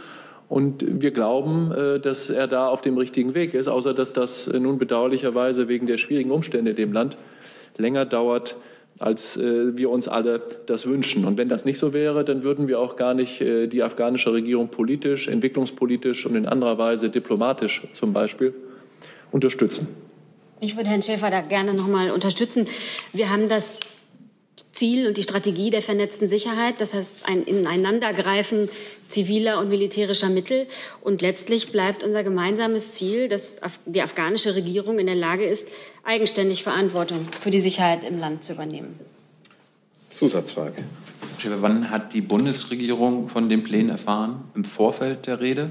Und 0.48 0.84
wir 1.02 1.12
glauben, 1.12 1.72
äh, 1.72 2.00
dass 2.00 2.30
er 2.30 2.48
da 2.48 2.68
auf 2.68 2.80
dem 2.80 2.96
richtigen 2.96 3.34
Weg 3.34 3.54
ist, 3.54 3.68
außer 3.68 3.94
dass 3.94 4.12
das 4.12 4.48
nun 4.48 4.78
bedauerlicherweise 4.78 5.68
wegen 5.68 5.86
der 5.86 5.98
schwierigen 5.98 6.30
Umstände 6.32 6.70
in 6.70 6.76
dem 6.76 6.92
Land 6.92 7.16
länger 7.76 8.04
dauert, 8.04 8.56
als 8.98 9.36
äh, 9.36 9.76
wir 9.76 9.90
uns 9.90 10.08
alle 10.08 10.42
das 10.66 10.86
wünschen. 10.86 11.24
Und 11.24 11.38
wenn 11.38 11.48
das 11.48 11.64
nicht 11.64 11.78
so 11.78 11.92
wäre, 11.92 12.24
dann 12.24 12.42
würden 12.42 12.68
wir 12.68 12.80
auch 12.80 12.96
gar 12.96 13.14
nicht 13.14 13.40
äh, 13.40 13.66
die 13.66 13.82
afghanische 13.82 14.32
Regierung 14.32 14.68
politisch, 14.68 15.28
entwicklungspolitisch 15.28 16.26
und 16.26 16.34
in 16.34 16.46
anderer 16.46 16.78
Weise 16.78 17.08
diplomatisch 17.08 17.82
zum 17.92 18.12
Beispiel 18.12 18.54
unterstützen. 19.30 19.88
Ich 20.60 20.76
würde 20.76 20.90
Herrn 20.90 21.02
Schäfer 21.02 21.30
da 21.30 21.40
gerne 21.40 21.74
noch 21.74 21.86
mal 21.86 22.10
unterstützen. 22.10 22.66
Wir 23.12 23.30
haben 23.30 23.48
das 23.48 23.78
Ziel 24.72 25.06
und 25.06 25.16
die 25.16 25.22
Strategie 25.22 25.70
der 25.70 25.82
vernetzten 25.82 26.28
Sicherheit, 26.28 26.80
das 26.80 26.94
heißt 26.94 27.28
ein 27.28 27.42
Ineinandergreifen 27.42 28.68
ziviler 29.08 29.58
und 29.58 29.68
militärischer 29.68 30.28
Mittel. 30.28 30.66
Und 31.00 31.22
letztlich 31.22 31.72
bleibt 31.72 32.04
unser 32.04 32.22
gemeinsames 32.22 32.94
Ziel, 32.94 33.28
dass 33.28 33.60
die 33.86 34.02
afghanische 34.02 34.54
Regierung 34.54 34.98
in 34.98 35.06
der 35.06 35.14
Lage 35.14 35.44
ist, 35.44 35.68
eigenständig 36.09 36.62
Verantwortung 36.62 37.26
für 37.39 37.51
die 37.51 37.60
Sicherheit 37.60 38.02
im 38.02 38.18
Land 38.18 38.43
zu 38.43 38.55
übernehmen. 38.55 38.98
Zusatzfrage. 40.09 40.82
Wann 41.60 41.90
hat 41.90 42.14
die 42.14 42.22
Bundesregierung 42.22 43.28
von 43.28 43.51
den 43.51 43.62
Plänen 43.62 43.90
erfahren? 43.90 44.44
Im 44.55 44.64
Vorfeld 44.64 45.26
der 45.26 45.40
Rede? 45.40 45.70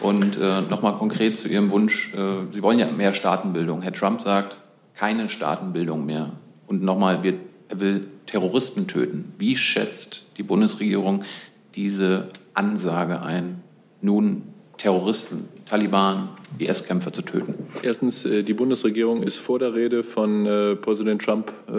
Und 0.00 0.36
äh, 0.36 0.60
nochmal 0.60 0.94
konkret 0.94 1.36
zu 1.38 1.48
Ihrem 1.48 1.70
Wunsch, 1.70 2.12
äh, 2.14 2.52
Sie 2.52 2.62
wollen 2.62 2.78
ja 2.78 2.90
mehr 2.90 3.14
Staatenbildung. 3.14 3.82
Herr 3.82 3.92
Trump 3.92 4.20
sagt, 4.20 4.58
keine 4.94 5.28
Staatenbildung 5.30 6.04
mehr. 6.04 6.32
Und 6.66 6.82
nochmal, 6.82 7.24
er 7.68 7.80
will 7.80 8.06
Terroristen 8.26 8.86
töten. 8.86 9.32
Wie 9.38 9.56
schätzt 9.56 10.24
die 10.36 10.42
Bundesregierung 10.42 11.24
diese 11.74 12.28
Ansage 12.52 13.22
ein, 13.22 13.62
nun 14.02 14.42
Terroristen, 14.76 15.48
Taliban, 15.66 16.28
IS-Kämpfer 16.58 17.12
zu 17.12 17.22
töten? 17.22 17.54
Erstens, 17.82 18.24
äh, 18.24 18.42
die 18.42 18.54
Bundesregierung 18.54 19.22
ist 19.22 19.36
vor 19.36 19.58
der 19.58 19.74
Rede 19.74 20.02
von 20.02 20.46
äh, 20.46 20.76
Präsident 20.76 21.22
Trump 21.22 21.52
äh, 21.68 21.72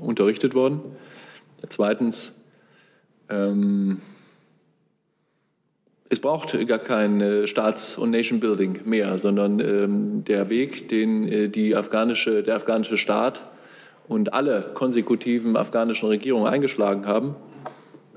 unterrichtet 0.00 0.54
worden. 0.54 0.80
Zweitens, 1.68 2.34
ähm, 3.28 4.00
es 6.08 6.20
braucht 6.20 6.56
gar 6.68 6.78
kein 6.78 7.48
Staats- 7.48 7.98
und 7.98 8.12
Nation-Building 8.12 8.82
mehr, 8.84 9.18
sondern 9.18 9.58
ähm, 9.58 10.24
der 10.24 10.48
Weg, 10.48 10.88
den 10.88 11.50
die 11.50 11.74
afghanische, 11.74 12.44
der 12.44 12.54
afghanische 12.54 12.96
Staat 12.96 13.42
und 14.06 14.32
alle 14.32 14.70
konsekutiven 14.74 15.56
afghanischen 15.56 16.08
Regierungen 16.08 16.46
eingeschlagen 16.46 17.06
haben, 17.06 17.34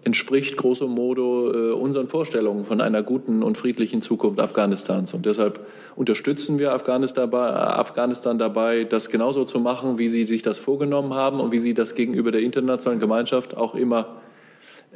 entspricht 0.04 0.56
grosso 0.58 0.88
modo 0.88 1.52
äh, 1.52 1.72
unseren 1.72 2.08
Vorstellungen 2.08 2.66
von 2.66 2.82
einer 2.82 3.04
guten 3.04 3.44
und 3.44 3.58
friedlichen 3.58 4.02
Zukunft 4.02 4.40
Afghanistans. 4.40 5.14
Und 5.14 5.26
deshalb 5.26 5.66
unterstützen 5.96 6.60
wir 6.60 6.74
Afghanistan 6.74 7.30
dabei, 7.30 7.54
Afghanistan 7.54 8.38
dabei, 8.38 8.84
das 8.86 9.10
genauso 9.10 9.44
zu 9.44 9.60
machen, 9.60 9.98
wie 9.98 10.10
sie 10.10 10.26
sich 10.26 10.42
das 10.42 10.58
vorgenommen 10.58 11.14
haben 11.14 11.40
und 11.40 11.52
wie 11.52 11.60
sie 11.60 11.74
das 11.74 11.96
gegenüber 11.96 12.32
der 12.32 12.42
internationalen 12.42 13.00
Gemeinschaft 13.00 13.58
auch 13.58 13.76
immer 13.76 14.22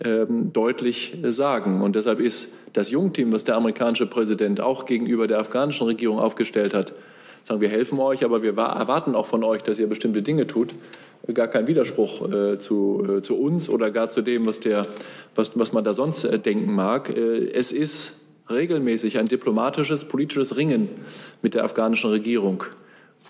ähm, 0.02 0.54
deutlich 0.54 1.18
sagen. 1.24 1.82
Und 1.82 1.96
deshalb 1.96 2.20
ist 2.20 2.52
das 2.74 2.90
Jungteam, 2.90 3.32
was 3.32 3.44
der 3.44 3.56
amerikanische 3.56 4.08
Präsident 4.08 4.62
auch 4.62 4.86
gegenüber 4.86 5.28
der 5.28 5.40
afghanischen 5.40 5.86
Regierung 5.86 6.20
aufgestellt 6.20 6.74
hat, 6.74 6.94
sagen, 7.44 7.62
wir 7.62 7.70
helfen 7.70 8.00
euch, 8.00 8.24
aber 8.24 8.42
wir 8.42 8.58
erwarten 8.58 9.16
auch 9.16 9.26
von 9.26 9.44
euch, 9.44 9.62
dass 9.62 9.78
ihr 9.78 9.88
bestimmte 9.88 10.22
Dinge 10.22 10.48
tut, 10.48 10.74
gar 11.32 11.48
kein 11.48 11.68
Widerspruch 11.68 12.30
äh, 12.30 12.58
zu, 12.58 13.06
äh, 13.08 13.22
zu 13.22 13.38
uns 13.38 13.70
oder 13.70 13.92
gar 13.92 14.10
zu 14.10 14.22
dem, 14.22 14.46
was, 14.46 14.60
der, 14.60 14.86
was, 15.36 15.58
was 15.58 15.72
man 15.72 15.84
da 15.84 15.94
sonst 15.94 16.26
äh, 16.26 16.38
denken 16.38 16.74
mag. 16.74 17.10
Äh, 17.16 17.52
es 17.52 17.72
ist 17.72 18.14
regelmäßig 18.50 19.20
ein 19.20 19.28
diplomatisches, 19.28 20.06
politisches 20.06 20.58
Ringen 20.58 20.90
mit 21.42 21.54
der 21.54 21.64
afghanischen 21.64 22.10
Regierung 22.10 22.66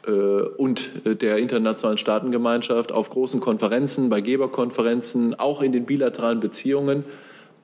äh, 0.07 0.11
und 0.11 0.91
äh, 1.05 1.15
der 1.15 1.37
internationalen 1.37 1.99
Staatengemeinschaft 1.99 2.91
auf 2.91 3.11
großen 3.11 3.39
Konferenzen, 3.39 4.09
bei 4.09 4.21
Geberkonferenzen, 4.21 5.39
auch 5.39 5.61
in 5.61 5.71
den 5.71 5.85
bilateralen 5.85 6.39
Beziehungen 6.39 7.03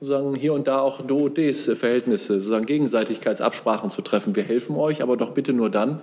sozusagen 0.00 0.34
hier 0.34 0.54
und 0.54 0.66
da 0.66 0.78
auch 0.80 1.02
Do-Des-Verhältnisse, 1.02 2.34
sozusagen 2.34 2.64
Gegenseitigkeitsabsprachen 2.66 3.90
zu 3.90 4.00
treffen. 4.00 4.34
Wir 4.34 4.44
helfen 4.44 4.76
euch, 4.76 5.02
aber 5.02 5.16
doch 5.16 5.32
bitte 5.32 5.52
nur 5.52 5.68
dann, 5.68 6.00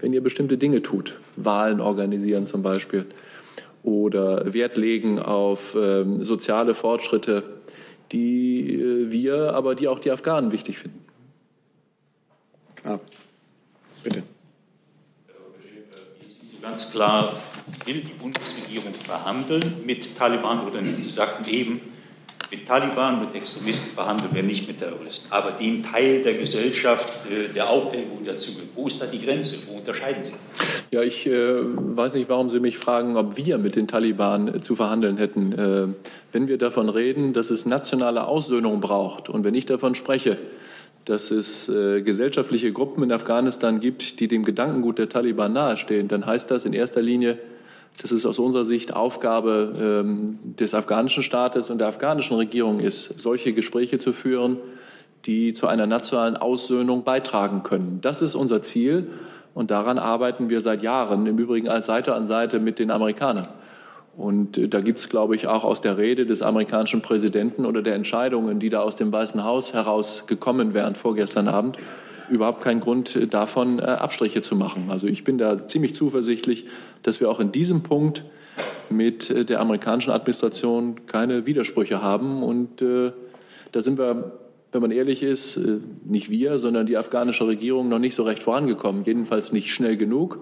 wenn 0.00 0.12
ihr 0.12 0.22
bestimmte 0.22 0.58
Dinge 0.58 0.82
tut. 0.82 1.18
Wahlen 1.36 1.80
organisieren 1.80 2.46
zum 2.46 2.62
Beispiel 2.62 3.06
oder 3.88 4.52
Wert 4.52 4.76
legen 4.76 5.18
auf 5.18 5.76
ähm, 5.80 6.22
soziale 6.22 6.74
Fortschritte, 6.74 7.42
die 8.12 8.74
äh, 8.74 9.10
wir, 9.10 9.54
aber 9.54 9.74
die 9.74 9.88
auch 9.88 9.98
die 9.98 10.10
Afghanen 10.10 10.52
wichtig 10.52 10.78
finden. 10.78 11.04
Knapp. 12.76 13.00
Bitte. 14.02 14.22
Ganz 16.62 16.90
klar, 16.90 17.34
will 17.86 18.00
die 18.00 18.12
Bundesregierung 18.12 18.94
verhandeln 18.94 19.82
mit 19.84 20.16
Taliban 20.16 20.66
oder 20.66 20.80
nicht? 20.80 21.02
Sie 21.02 21.10
sagten 21.10 21.48
eben, 21.48 21.80
Mit 22.50 22.66
Taliban, 22.66 23.20
mit 23.20 23.34
Extremisten 23.34 23.92
verhandeln 23.94 24.30
wir 24.32 24.42
nicht 24.42 24.66
mit 24.66 24.78
Terroristen, 24.78 25.26
aber 25.30 25.50
den 25.52 25.82
Teil 25.82 26.22
der 26.22 26.34
Gesellschaft, 26.34 27.30
äh, 27.30 27.52
der 27.52 27.68
auch 27.68 27.92
irgendwo 27.92 28.24
dazugehört. 28.24 28.68
Wo 28.74 28.86
ist 28.86 29.02
da 29.02 29.06
die 29.06 29.20
Grenze? 29.20 29.56
Wo 29.66 29.76
unterscheiden 29.76 30.24
Sie? 30.24 30.32
Ja, 30.90 31.02
ich 31.02 31.26
äh, 31.26 31.60
weiß 31.62 32.14
nicht, 32.14 32.30
warum 32.30 32.48
Sie 32.48 32.60
mich 32.60 32.78
fragen, 32.78 33.16
ob 33.18 33.36
wir 33.36 33.58
mit 33.58 33.76
den 33.76 33.86
Taliban 33.86 34.48
äh, 34.48 34.60
zu 34.62 34.76
verhandeln 34.76 35.18
hätten. 35.18 35.52
Äh, 35.52 35.88
wenn 36.32 36.48
wir 36.48 36.56
davon 36.56 36.88
reden, 36.88 37.34
dass 37.34 37.50
es 37.50 37.66
nationale 37.66 38.26
Aussöhnung 38.26 38.80
braucht 38.80 39.28
und 39.28 39.44
wenn 39.44 39.54
ich 39.54 39.66
davon 39.66 39.94
spreche, 39.94 40.38
dass 41.04 41.30
es 41.30 41.68
äh, 41.68 42.00
gesellschaftliche 42.00 42.72
Gruppen 42.72 43.02
in 43.02 43.12
Afghanistan 43.12 43.80
gibt, 43.80 44.20
die 44.20 44.28
dem 44.28 44.44
Gedankengut 44.44 44.98
der 44.98 45.10
Taliban 45.10 45.52
nahestehen, 45.52 46.08
dann 46.08 46.24
heißt 46.24 46.50
das 46.50 46.64
in 46.64 46.72
erster 46.72 47.02
Linie, 47.02 47.38
dass 48.00 48.12
es 48.12 48.24
aus 48.26 48.38
unserer 48.38 48.64
Sicht 48.64 48.94
Aufgabe 48.94 49.72
ähm, 49.78 50.38
des 50.42 50.74
afghanischen 50.74 51.22
Staates 51.22 51.70
und 51.70 51.78
der 51.78 51.88
afghanischen 51.88 52.36
Regierung 52.36 52.80
ist, 52.80 53.18
solche 53.18 53.52
Gespräche 53.52 53.98
zu 53.98 54.12
führen, 54.12 54.58
die 55.24 55.52
zu 55.52 55.66
einer 55.66 55.86
nationalen 55.86 56.36
Aussöhnung 56.36 57.04
beitragen 57.04 57.62
können. 57.62 57.98
Das 58.00 58.22
ist 58.22 58.34
unser 58.34 58.62
Ziel 58.62 59.08
und 59.54 59.70
daran 59.70 59.98
arbeiten 59.98 60.48
wir 60.48 60.60
seit 60.60 60.82
Jahren, 60.82 61.26
im 61.26 61.38
Übrigen 61.38 61.68
als 61.68 61.86
Seite 61.86 62.14
an 62.14 62.26
Seite 62.26 62.60
mit 62.60 62.78
den 62.78 62.90
Amerikanern. 62.90 63.48
Und 64.16 64.58
äh, 64.58 64.68
da 64.68 64.80
gibt 64.80 64.98
es, 64.98 65.08
glaube 65.08 65.34
ich, 65.36 65.46
auch 65.46 65.64
aus 65.64 65.80
der 65.80 65.96
Rede 65.96 66.26
des 66.26 66.42
amerikanischen 66.42 67.02
Präsidenten 67.02 67.64
oder 67.66 67.82
der 67.82 67.94
Entscheidungen, 67.94 68.58
die 68.58 68.68
da 68.68 68.80
aus 68.80 68.96
dem 68.96 69.12
Weißen 69.12 69.44
Haus 69.44 69.72
herausgekommen 69.72 70.74
wären 70.74 70.94
vorgestern 70.94 71.48
Abend, 71.48 71.78
überhaupt 72.30 72.62
keinen 72.62 72.80
Grund 72.80 73.16
äh, 73.16 73.26
davon, 73.26 73.78
äh, 73.78 73.82
Abstriche 73.82 74.42
zu 74.42 74.56
machen. 74.56 74.86
Also 74.88 75.06
ich 75.06 75.24
bin 75.24 75.38
da 75.38 75.66
ziemlich 75.66 75.94
zuversichtlich, 75.94 76.66
dass 77.02 77.20
wir 77.20 77.30
auch 77.30 77.40
in 77.40 77.52
diesem 77.52 77.82
Punkt 77.82 78.24
mit 78.90 79.30
äh, 79.30 79.44
der 79.44 79.60
amerikanischen 79.60 80.10
Administration 80.10 81.06
keine 81.06 81.46
Widersprüche 81.46 82.02
haben. 82.02 82.42
Und 82.42 82.82
da 83.72 83.82
sind 83.82 83.98
wir, 83.98 84.32
wenn 84.72 84.80
man 84.80 84.90
ehrlich 84.90 85.22
ist, 85.22 85.60
nicht 86.04 86.30
wir, 86.30 86.58
sondern 86.58 86.86
die 86.86 86.96
afghanische 86.96 87.46
Regierung 87.46 87.88
noch 87.88 87.98
nicht 87.98 88.14
so 88.14 88.22
recht 88.22 88.42
vorangekommen. 88.42 89.04
Jedenfalls 89.04 89.52
nicht 89.52 89.70
schnell 89.70 89.96
genug 89.96 90.40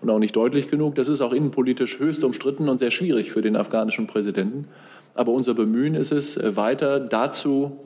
und 0.00 0.10
auch 0.10 0.18
nicht 0.18 0.34
deutlich 0.34 0.68
genug. 0.68 0.94
Das 0.94 1.08
ist 1.08 1.20
auch 1.20 1.32
innenpolitisch 1.32 1.98
höchst 1.98 2.24
umstritten 2.24 2.68
und 2.68 2.78
sehr 2.78 2.90
schwierig 2.90 3.30
für 3.30 3.42
den 3.42 3.56
afghanischen 3.56 4.06
Präsidenten. 4.06 4.68
Aber 5.14 5.32
unser 5.32 5.54
Bemühen 5.54 5.94
ist 5.94 6.10
es, 6.10 6.38
weiter 6.56 7.00
dazu 7.00 7.78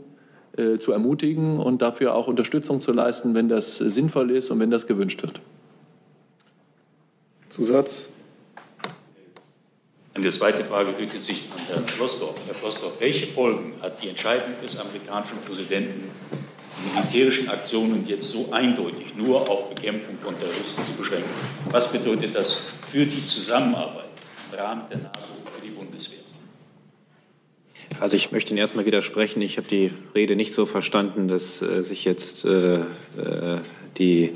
äh, 0.59 0.78
zu 0.78 0.93
ermutigen 0.93 1.59
und 1.59 1.82
dafür 1.82 2.14
auch 2.14 2.26
Unterstützung 2.26 2.80
zu 2.80 2.93
leisten, 2.93 3.35
wenn 3.35 3.48
das 3.48 3.76
sinnvoll 3.76 4.32
ist 4.32 4.51
und 4.51 4.60
wenn 4.60 4.70
das 4.70 4.86
gewünscht 4.86 5.22
wird. 5.22 5.40
Zusatz? 7.48 8.10
Eine 10.14 10.32
zweite 10.32 10.64
Frage 10.64 10.98
richtet 10.98 11.22
sich 11.22 11.44
an 11.55 11.64
Herrn 11.68 11.86
Flossdorf. 11.86 12.35
Herr 12.47 12.55
Flossdorf, 12.55 12.94
welche 12.98 13.28
Folgen 13.28 13.74
hat 13.80 14.02
die 14.02 14.09
Entscheidung 14.09 14.55
des 14.60 14.76
amerikanischen 14.76 15.39
Präsidenten, 15.47 16.10
die 16.82 16.97
militärischen 16.97 17.48
Aktionen 17.48 18.05
jetzt 18.09 18.30
so 18.30 18.48
eindeutig 18.51 19.14
nur 19.14 19.48
auf 19.48 19.68
Bekämpfung 19.68 20.18
von 20.18 20.36
Terroristen 20.39 20.85
zu 20.85 20.93
beschränken? 20.94 21.30
Was 21.70 21.93
bedeutet 21.93 22.35
das 22.35 22.64
für 22.90 23.06
die 23.06 23.24
Zusammenarbeit 23.24 24.06
im 24.51 24.59
Rahmen 24.59 24.82
der 24.90 24.98
NATO 24.98 25.20
für 25.55 25.64
die 25.64 25.70
Bundeswehr? 25.70 26.27
Also 28.01 28.16
ich 28.16 28.31
möchte 28.32 28.51
Ihnen 28.51 28.59
erstmal 28.59 28.85
widersprechen. 28.85 29.43
Ich 29.43 29.56
habe 29.56 29.66
die 29.69 29.90
Rede 30.15 30.36
nicht 30.36 30.55
so 30.55 30.66
verstanden, 30.66 31.28
dass 31.28 31.62
äh, 31.62 31.82
sich 31.82 32.05
jetzt 32.05 32.44
äh, 32.44 32.77
äh, 32.77 33.60
die 33.98 34.32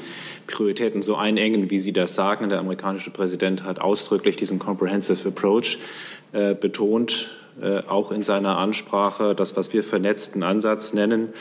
Prioritäten 0.47 1.03
so 1.03 1.16
einengen, 1.16 1.70
wie 1.70 1.79
Sie 1.79 1.93
das 1.93 2.15
sagen. 2.15 2.49
Der 2.49 2.59
amerikanische 2.59 3.11
Präsident 3.11 3.65
hat 3.65 3.81
ausdrücklich 3.81 4.37
diesen 4.37 4.59
Comprehensive 4.59 5.29
Approach 5.29 5.79
äh, 6.33 6.55
betont, 6.55 7.31
äh, 7.61 7.81
auch 7.87 8.11
in 8.11 8.23
seiner 8.23 8.59
Ansprache, 8.59 9.35
das, 9.35 9.57
was 9.57 9.73
wir 9.73 9.85
vernetzten 9.85 10.43
Ansatz 10.43 10.93
nennen 10.93 11.33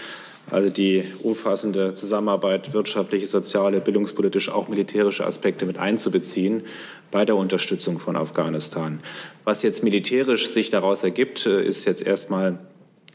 also 0.51 0.69
die 0.69 1.05
umfassende 1.23 1.93
Zusammenarbeit, 1.93 2.73
wirtschaftliche, 2.73 3.25
soziale, 3.25 3.79
bildungspolitische, 3.79 4.53
auch 4.53 4.67
militärische 4.67 5.25
Aspekte 5.25 5.65
mit 5.65 5.77
einzubeziehen 5.77 6.63
bei 7.09 7.25
der 7.25 7.35
Unterstützung 7.35 7.99
von 7.99 8.15
Afghanistan. 8.15 8.99
Was 9.43 9.63
jetzt 9.63 9.83
militärisch 9.83 10.49
sich 10.49 10.69
daraus 10.69 11.03
ergibt, 11.03 11.45
äh, 11.45 11.63
ist 11.63 11.85
jetzt 11.85 12.05
erstmal 12.05 12.59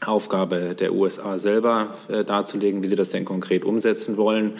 Aufgabe 0.05 0.75
der 0.75 0.93
USA 0.93 1.37
selber 1.37 1.95
äh, 2.09 2.23
darzulegen, 2.23 2.81
wie 2.81 2.87
sie 2.87 2.95
das 2.95 3.09
denn 3.09 3.25
konkret 3.25 3.65
umsetzen 3.65 4.17
wollen. 4.17 4.53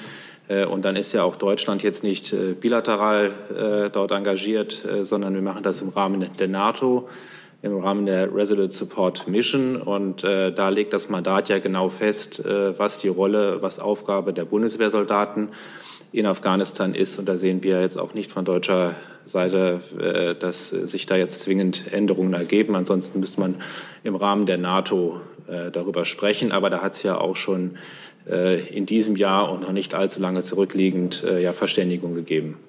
Äh, 0.48 0.66
und 0.66 0.86
dann 0.86 0.96
ist 0.96 1.14
ja 1.14 1.24
auch 1.24 1.36
Deutschland 1.36 1.84
jetzt 1.84 2.04
nicht 2.04 2.34
bilateral 2.62 3.90
dort 3.92 4.12
engagiert, 4.12 4.86
sondern 5.02 5.34
wir 5.34 5.42
machen 5.42 5.64
das 5.64 5.82
im 5.82 5.90
Rahmen 5.90 6.30
der 6.40 6.48
NATO 6.48 7.10
im 7.62 7.80
Rahmen 7.80 8.06
der 8.06 8.34
Resolute 8.34 8.74
Support 8.74 9.28
Mission. 9.28 9.82
Und 9.82 10.24
äh, 10.24 10.52
da 10.52 10.70
legt 10.70 10.94
das 10.94 11.10
Mandat 11.10 11.50
ja 11.50 11.60
genau 11.60 11.90
fest, 11.90 12.40
äh, 12.40 12.78
was 12.78 13.00
die 13.00 13.08
Rolle, 13.08 13.62
was 13.62 13.80
Aufgabe 13.80 14.34
der 14.34 14.46
Bundeswehrsoldaten 14.46 15.50
in 16.12 16.26
Afghanistan 16.26 16.94
ist. 16.94 17.18
Und 17.18 17.28
da 17.28 17.38
sehen 17.38 17.64
wir 17.64 17.82
jetzt 17.82 17.98
auch 17.98 18.14
nicht 18.14 18.32
von 18.32 18.46
deutscher 18.46 18.96
Seite, 19.26 19.82
äh, 20.00 20.36
dass 20.36 20.70
sich 20.70 21.06
da 21.06 21.16
jetzt 21.16 21.42
zwingend 21.42 21.92
Änderungen 21.92 22.34
ergeben. 22.34 22.76
Ansonsten 22.76 23.20
müsste 23.20 23.42
man 23.42 23.56
im 24.04 24.16
Rahmen 24.16 24.46
der 24.46 24.58
NATO 24.58 25.20
äh, 25.48 25.72
darüber 25.72 26.06
sprechen. 26.06 26.52
Aber 26.52 26.70
da 26.70 26.82
hat 26.82 26.94
es 26.94 27.04
ja 27.04 27.18
auch 27.18 27.36
schon 27.36 27.78
äh, 28.30 28.68
in 28.68 28.86
diesem 28.86 29.16
Jahr 29.16 29.52
und 29.52 29.62
noch 29.62 29.72
nicht 29.72 29.96
allzu 29.96 30.22
lange 30.22 30.42
zurückliegend 30.42 31.24
äh, 31.24 31.42
ja 31.42 31.54
Verständigung 31.54 32.14
gegeben. 32.14 32.60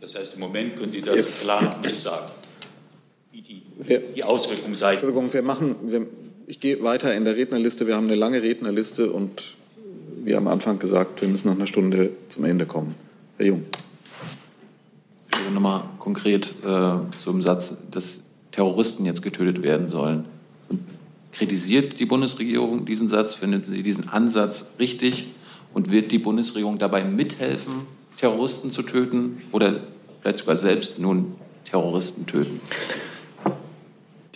Das 0.00 0.14
heißt, 0.14 0.34
im 0.34 0.40
Moment 0.40 0.76
können 0.76 0.92
Sie 0.92 1.00
das 1.00 1.16
Jetzt. 1.16 1.42
klar 1.44 1.80
nicht 1.82 1.98
sagen 1.98 2.26
wir, 3.78 4.00
die 4.00 4.24
Auswirkungen 4.24 4.74
sein. 4.74 4.92
Entschuldigung, 4.92 5.32
wir 5.32 5.42
machen, 5.42 5.76
wir, 5.86 6.06
ich 6.46 6.60
gehe 6.60 6.82
weiter 6.82 7.14
in 7.14 7.24
der 7.24 7.36
Rednerliste. 7.36 7.86
Wir 7.86 7.96
haben 7.96 8.06
eine 8.06 8.14
lange 8.14 8.42
Rednerliste 8.42 9.12
und 9.12 9.56
wie 10.24 10.34
am 10.34 10.48
Anfang 10.48 10.78
gesagt, 10.78 11.20
wir 11.20 11.28
müssen 11.28 11.48
nach 11.48 11.54
einer 11.54 11.66
Stunde 11.66 12.10
zum 12.28 12.44
Ende 12.44 12.66
kommen. 12.66 12.94
Herr 13.36 13.46
Jung. 13.46 13.64
Ich 15.30 15.44
will 15.44 15.52
nochmal 15.52 15.84
konkret 15.98 16.54
äh, 16.64 16.94
zum 17.18 17.42
Satz, 17.42 17.76
dass 17.90 18.20
Terroristen 18.50 19.04
jetzt 19.04 19.22
getötet 19.22 19.62
werden 19.62 19.88
sollen. 19.88 20.24
Und 20.68 20.80
kritisiert 21.32 22.00
die 22.00 22.06
Bundesregierung 22.06 22.86
diesen 22.86 23.06
Satz? 23.06 23.34
Findet 23.34 23.66
sie 23.66 23.82
diesen 23.82 24.08
Ansatz 24.08 24.66
richtig? 24.78 25.28
Und 25.74 25.92
wird 25.92 26.10
die 26.10 26.18
Bundesregierung 26.18 26.78
dabei 26.78 27.04
mithelfen, 27.04 27.86
Terroristen 28.16 28.70
zu 28.70 28.82
töten 28.82 29.42
oder 29.52 29.80
vielleicht 30.22 30.38
sogar 30.38 30.56
selbst 30.56 30.98
nun 30.98 31.34
Terroristen 31.66 32.26
töten? 32.26 32.60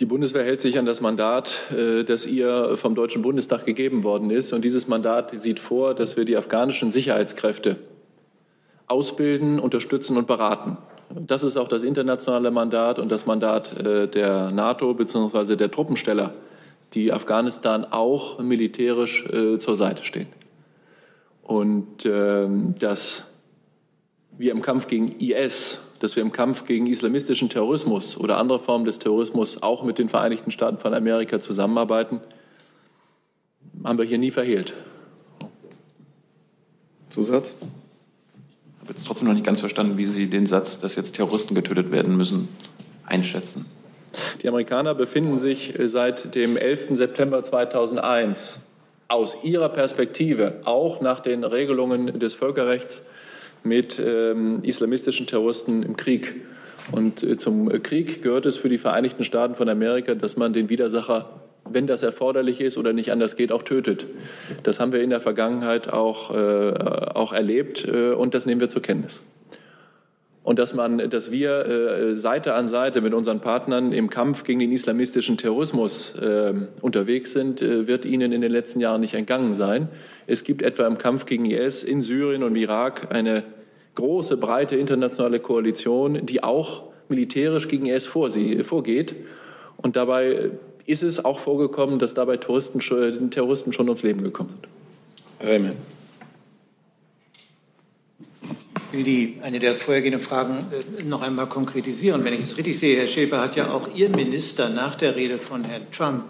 Die 0.01 0.07
Bundeswehr 0.07 0.43
hält 0.43 0.61
sich 0.61 0.79
an 0.79 0.87
das 0.87 0.99
Mandat, 0.99 1.71
äh, 1.71 2.03
das 2.03 2.25
ihr 2.25 2.75
vom 2.75 2.95
Deutschen 2.95 3.21
Bundestag 3.21 3.67
gegeben 3.67 4.03
worden 4.03 4.31
ist. 4.31 4.51
Und 4.51 4.65
dieses 4.65 4.87
Mandat 4.87 5.39
sieht 5.39 5.59
vor, 5.59 5.93
dass 5.93 6.17
wir 6.17 6.25
die 6.25 6.35
afghanischen 6.35 6.89
Sicherheitskräfte 6.89 7.75
ausbilden, 8.87 9.59
unterstützen 9.59 10.17
und 10.17 10.25
beraten. 10.25 10.79
Das 11.27 11.43
ist 11.43 11.55
auch 11.55 11.67
das 11.67 11.83
internationale 11.83 12.49
Mandat 12.49 12.97
und 12.97 13.11
das 13.11 13.27
Mandat 13.27 13.79
äh, 13.79 14.07
der 14.07 14.49
NATO 14.49 14.91
bzw. 14.95 15.55
der 15.55 15.69
Truppensteller, 15.69 16.33
die 16.93 17.13
Afghanistan 17.13 17.85
auch 17.85 18.39
militärisch 18.39 19.23
äh, 19.27 19.59
zur 19.59 19.75
Seite 19.75 20.03
stehen. 20.03 20.29
Und 21.43 22.07
ähm, 22.07 22.73
dass 22.79 23.25
wir 24.35 24.51
im 24.51 24.63
Kampf 24.63 24.87
gegen 24.87 25.19
IS 25.19 25.77
dass 26.01 26.15
wir 26.15 26.23
im 26.23 26.31
Kampf 26.31 26.65
gegen 26.65 26.87
islamistischen 26.87 27.47
Terrorismus 27.47 28.17
oder 28.17 28.37
andere 28.37 28.57
Formen 28.57 28.85
des 28.85 28.97
Terrorismus 28.97 29.61
auch 29.61 29.83
mit 29.83 29.99
den 29.99 30.09
Vereinigten 30.09 30.49
Staaten 30.49 30.79
von 30.79 30.95
Amerika 30.95 31.39
zusammenarbeiten, 31.39 32.19
haben 33.83 33.99
wir 33.99 34.05
hier 34.05 34.17
nie 34.17 34.31
verhehlt. 34.31 34.73
Zusatz? 37.09 37.53
Ich 37.53 38.81
habe 38.81 38.93
jetzt 38.93 39.05
trotzdem 39.05 39.27
noch 39.27 39.35
nicht 39.35 39.45
ganz 39.45 39.59
verstanden, 39.59 39.97
wie 39.97 40.07
Sie 40.07 40.25
den 40.25 40.47
Satz, 40.47 40.79
dass 40.79 40.95
jetzt 40.95 41.13
Terroristen 41.13 41.53
getötet 41.53 41.91
werden 41.91 42.17
müssen, 42.17 42.49
einschätzen. 43.05 43.67
Die 44.41 44.47
Amerikaner 44.47 44.95
befinden 44.95 45.37
sich 45.37 45.75
seit 45.85 46.33
dem 46.33 46.57
11. 46.57 46.97
September 46.97 47.43
2001 47.43 48.59
aus 49.07 49.37
ihrer 49.43 49.69
Perspektive, 49.69 50.61
auch 50.65 50.99
nach 50.99 51.19
den 51.19 51.43
Regelungen 51.43 52.19
des 52.19 52.33
Völkerrechts, 52.33 53.03
mit 53.63 54.01
ähm, 54.03 54.63
islamistischen 54.63 55.27
Terroristen 55.27 55.83
im 55.83 55.97
Krieg. 55.97 56.35
Und 56.91 57.23
äh, 57.23 57.37
zum 57.37 57.69
Krieg 57.83 58.21
gehört 58.21 58.45
es 58.45 58.57
für 58.57 58.69
die 58.69 58.77
Vereinigten 58.77 59.23
Staaten 59.23 59.55
von 59.55 59.69
Amerika, 59.69 60.15
dass 60.15 60.37
man 60.37 60.53
den 60.53 60.69
Widersacher, 60.69 61.29
wenn 61.69 61.87
das 61.87 62.03
erforderlich 62.03 62.59
ist 62.59 62.77
oder 62.77 62.93
nicht 62.93 63.11
anders 63.11 63.35
geht, 63.35 63.51
auch 63.51 63.63
tötet. 63.63 64.07
Das 64.63 64.79
haben 64.79 64.91
wir 64.91 65.01
in 65.01 65.09
der 65.09 65.21
Vergangenheit 65.21 65.89
auch, 65.89 66.31
äh, 66.35 66.73
auch 67.13 67.33
erlebt 67.33 67.85
äh, 67.85 68.11
und 68.11 68.33
das 68.33 68.45
nehmen 68.45 68.61
wir 68.61 68.69
zur 68.69 68.81
Kenntnis. 68.81 69.21
Und 70.43 70.57
dass, 70.57 70.73
man, 70.73 71.09
dass 71.09 71.31
wir 71.31 71.65
äh, 71.67 72.15
Seite 72.15 72.55
an 72.55 72.67
Seite 72.67 73.01
mit 73.01 73.13
unseren 73.13 73.41
Partnern 73.41 73.93
im 73.93 74.09
Kampf 74.09 74.43
gegen 74.43 74.59
den 74.59 74.71
islamistischen 74.71 75.37
Terrorismus 75.37 76.15
äh, 76.15 76.53
unterwegs 76.81 77.33
sind, 77.33 77.61
äh, 77.61 77.87
wird 77.87 78.05
Ihnen 78.05 78.31
in 78.31 78.41
den 78.41 78.51
letzten 78.51 78.79
Jahren 78.79 79.01
nicht 79.01 79.13
entgangen 79.13 79.53
sein. 79.53 79.87
Es 80.25 80.43
gibt 80.43 80.63
etwa 80.63 80.87
im 80.87 80.97
Kampf 80.97 81.25
gegen 81.25 81.45
IS 81.45 81.83
in 81.83 82.01
Syrien 82.01 82.41
und 82.41 82.55
Irak 82.55 83.13
eine 83.13 83.43
große, 83.93 84.37
breite 84.37 84.77
internationale 84.77 85.39
Koalition, 85.39 86.25
die 86.25 86.41
auch 86.41 86.83
militärisch 87.07 87.67
gegen 87.67 87.85
IS 87.85 88.05
vorgeht 88.05 89.15
und 89.77 89.95
dabei 89.95 90.51
ist 90.85 91.03
es 91.03 91.23
auch 91.23 91.39
vorgekommen, 91.39 91.99
dass 91.99 92.13
dabei 92.13 92.37
Touristen, 92.37 92.79
Terroristen 93.29 93.73
schon 93.73 93.87
ums 93.89 94.03
Leben 94.03 94.23
gekommen 94.23 94.49
sind. 94.49 94.67
Remen. 95.47 95.73
Ich 98.43 98.80
will 98.93 99.03
die, 99.03 99.37
eine 99.41 99.59
der 99.59 99.73
vorhergehenden 99.75 100.21
Fragen 100.21 100.65
noch 101.05 101.21
einmal 101.21 101.47
konkretisieren. 101.47 102.23
Wenn 102.23 102.33
ich 102.33 102.39
es 102.39 102.57
richtig 102.57 102.77
sehe, 102.79 102.97
Herr 102.97 103.07
Schäfer 103.07 103.41
hat 103.41 103.55
ja 103.55 103.71
auch 103.71 103.93
Ihr 103.95 104.09
Minister 104.09 104.69
nach 104.69 104.95
der 104.95 105.15
Rede 105.15 105.37
von 105.37 105.63
Herrn 105.63 105.91
Trump 105.91 106.23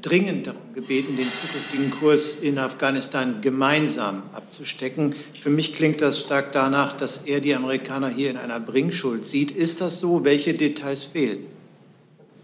dringend 0.00 0.46
darum 0.46 0.74
gebeten, 0.74 1.16
den 1.16 1.26
zukünftigen 1.26 1.90
Kurs 1.90 2.36
in 2.40 2.58
Afghanistan 2.58 3.40
gemeinsam 3.40 4.24
abzustecken. 4.32 5.14
Für 5.42 5.50
mich 5.50 5.74
klingt 5.74 6.00
das 6.00 6.20
stark 6.20 6.52
danach, 6.52 6.96
dass 6.96 7.18
er 7.18 7.40
die 7.40 7.54
Amerikaner 7.54 8.08
hier 8.08 8.30
in 8.30 8.36
einer 8.36 8.60
Bringschuld 8.60 9.26
sieht. 9.26 9.50
Ist 9.50 9.80
das 9.80 10.00
so? 10.00 10.24
Welche 10.24 10.54
Details 10.54 11.04
fehlen? 11.04 11.46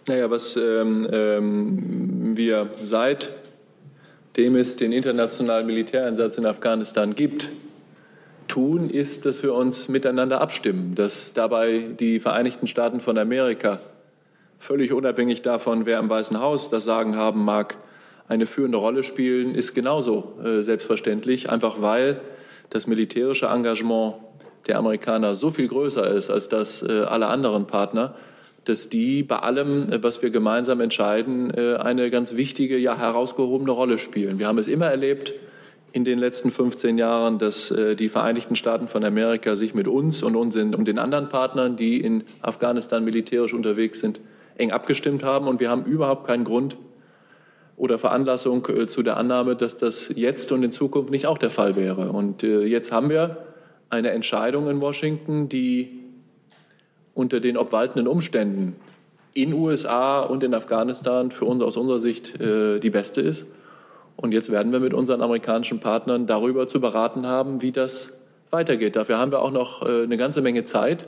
Naja, 0.06 0.30
was 0.30 0.56
ähm, 0.56 1.06
ähm, 1.12 2.36
wir 2.36 2.70
seitdem 2.80 4.56
es 4.56 4.76
den 4.76 4.92
internationalen 4.92 5.66
Militäreinsatz 5.66 6.38
in 6.38 6.46
Afghanistan 6.46 7.14
gibt, 7.14 7.50
tun, 8.50 8.90
ist, 8.90 9.24
dass 9.26 9.42
wir 9.42 9.54
uns 9.54 9.88
miteinander 9.88 10.40
abstimmen, 10.40 10.94
dass 10.94 11.32
dabei 11.32 11.86
die 11.98 12.20
Vereinigten 12.20 12.66
Staaten 12.66 13.00
von 13.00 13.16
Amerika 13.16 13.80
völlig 14.58 14.92
unabhängig 14.92 15.42
davon, 15.42 15.86
wer 15.86 15.98
im 15.98 16.10
Weißen 16.10 16.40
Haus 16.40 16.68
das 16.68 16.84
Sagen 16.84 17.16
haben 17.16 17.44
mag, 17.44 17.78
eine 18.28 18.46
führende 18.46 18.78
Rolle 18.78 19.02
spielen, 19.02 19.54
ist 19.54 19.74
genauso 19.74 20.34
äh, 20.44 20.60
selbstverständlich, 20.60 21.48
einfach 21.48 21.80
weil 21.80 22.20
das 22.70 22.86
militärische 22.86 23.46
Engagement 23.46 24.16
der 24.66 24.78
Amerikaner 24.78 25.34
so 25.34 25.50
viel 25.50 25.68
größer 25.68 26.06
ist 26.08 26.30
als 26.30 26.48
das 26.48 26.82
äh, 26.82 27.02
aller 27.02 27.30
anderen 27.30 27.66
Partner, 27.66 28.14
dass 28.64 28.88
die 28.88 29.22
bei 29.22 29.38
allem, 29.38 29.92
äh, 29.92 30.02
was 30.02 30.22
wir 30.22 30.30
gemeinsam 30.30 30.80
entscheiden, 30.80 31.52
äh, 31.54 31.76
eine 31.76 32.10
ganz 32.10 32.36
wichtige, 32.36 32.76
ja 32.76 32.98
herausgehobene 32.98 33.70
Rolle 33.70 33.98
spielen. 33.98 34.38
Wir 34.38 34.48
haben 34.48 34.58
es 34.58 34.68
immer 34.68 34.86
erlebt 34.86 35.34
in 35.92 36.04
den 36.04 36.18
letzten 36.18 36.50
15 36.50 36.98
Jahren, 36.98 37.38
dass 37.38 37.70
äh, 37.70 37.96
die 37.96 38.08
Vereinigten 38.08 38.56
Staaten 38.56 38.88
von 38.88 39.04
Amerika 39.04 39.56
sich 39.56 39.74
mit 39.74 39.88
uns 39.88 40.22
und, 40.22 40.36
uns 40.36 40.54
in, 40.56 40.74
und 40.74 40.86
den 40.86 40.98
anderen 40.98 41.28
Partnern, 41.28 41.76
die 41.76 42.00
in 42.00 42.24
Afghanistan 42.42 43.04
militärisch 43.04 43.54
unterwegs 43.54 44.00
sind, 44.00 44.20
eng 44.56 44.70
abgestimmt 44.70 45.24
haben. 45.24 45.48
Und 45.48 45.60
wir 45.60 45.70
haben 45.70 45.84
überhaupt 45.84 46.26
keinen 46.26 46.44
Grund 46.44 46.76
oder 47.76 47.98
Veranlassung 47.98 48.66
äh, 48.68 48.86
zu 48.86 49.02
der 49.02 49.16
Annahme, 49.16 49.56
dass 49.56 49.78
das 49.78 50.12
jetzt 50.14 50.52
und 50.52 50.62
in 50.62 50.70
Zukunft 50.70 51.10
nicht 51.10 51.26
auch 51.26 51.38
der 51.38 51.50
Fall 51.50 51.76
wäre. 51.76 52.10
Und 52.10 52.44
äh, 52.44 52.64
jetzt 52.64 52.92
haben 52.92 53.10
wir 53.10 53.38
eine 53.88 54.10
Entscheidung 54.10 54.70
in 54.70 54.80
Washington, 54.80 55.48
die 55.48 56.04
unter 57.14 57.40
den 57.40 57.56
obwaltenden 57.56 58.06
Umständen 58.06 58.76
in 59.34 59.52
USA 59.52 60.20
und 60.20 60.44
in 60.44 60.54
Afghanistan 60.54 61.32
für 61.32 61.44
uns 61.44 61.62
aus 61.62 61.76
unserer 61.76 61.98
Sicht 61.98 62.34
die 62.40 62.90
beste 62.90 63.20
ist. 63.20 63.46
Und 64.20 64.32
jetzt 64.32 64.50
werden 64.50 64.70
wir 64.70 64.80
mit 64.80 64.92
unseren 64.92 65.22
amerikanischen 65.22 65.80
Partnern 65.80 66.26
darüber 66.26 66.68
zu 66.68 66.80
beraten 66.80 67.26
haben, 67.26 67.62
wie 67.62 67.72
das 67.72 68.12
weitergeht. 68.50 68.96
Dafür 68.96 69.18
haben 69.18 69.32
wir 69.32 69.40
auch 69.40 69.50
noch 69.50 69.82
eine 69.82 70.16
ganze 70.18 70.42
Menge 70.42 70.64
Zeit. 70.64 71.06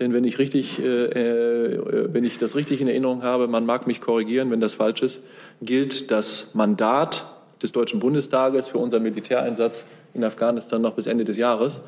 Denn 0.00 0.14
wenn 0.14 0.24
ich, 0.24 0.38
richtig, 0.38 0.82
äh, 0.82 0.84
äh, 0.84 2.08
wenn 2.12 2.24
ich 2.24 2.38
das 2.38 2.56
richtig 2.56 2.80
in 2.80 2.88
Erinnerung 2.88 3.22
habe, 3.22 3.48
man 3.48 3.66
mag 3.66 3.86
mich 3.86 4.00
korrigieren, 4.00 4.50
wenn 4.50 4.60
das 4.60 4.74
falsch 4.74 5.02
ist, 5.02 5.20
gilt 5.60 6.10
das 6.10 6.48
Mandat 6.54 7.26
des 7.62 7.72
Deutschen 7.72 8.00
Bundestages 8.00 8.68
für 8.68 8.78
unseren 8.78 9.02
Militäreinsatz 9.02 9.84
in 10.14 10.24
Afghanistan 10.24 10.80
noch 10.80 10.94
bis 10.94 11.06
Ende 11.06 11.24
des 11.24 11.36
Jahres, 11.36 11.82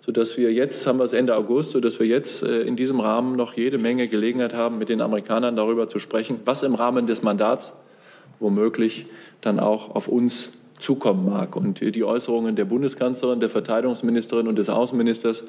sodass 0.00 0.38
wir 0.38 0.50
jetzt, 0.50 0.86
haben 0.86 0.98
wir 0.98 1.04
es 1.04 1.12
Ende 1.12 1.36
August, 1.36 1.72
sodass 1.72 2.00
wir 2.00 2.06
jetzt 2.06 2.42
äh, 2.42 2.62
in 2.62 2.74
diesem 2.74 3.00
Rahmen 3.00 3.36
noch 3.36 3.52
jede 3.54 3.76
Menge 3.76 4.08
Gelegenheit 4.08 4.54
haben, 4.54 4.78
mit 4.78 4.88
den 4.88 5.02
Amerikanern 5.02 5.54
darüber 5.54 5.88
zu 5.88 5.98
sprechen, 5.98 6.40
was 6.46 6.62
im 6.62 6.74
Rahmen 6.74 7.06
des 7.06 7.22
Mandats 7.22 7.74
womöglich 8.40 9.06
dann 9.40 9.60
auch 9.60 9.94
auf 9.94 10.08
uns 10.08 10.50
zukommen 10.78 11.26
mag. 11.26 11.56
Und 11.56 11.80
die 11.80 12.04
Äußerungen 12.04 12.56
der 12.56 12.64
Bundeskanzlerin, 12.64 13.40
der 13.40 13.50
Verteidigungsministerin 13.50 14.48
und 14.48 14.56
des 14.56 14.68
Außenministers 14.68 15.44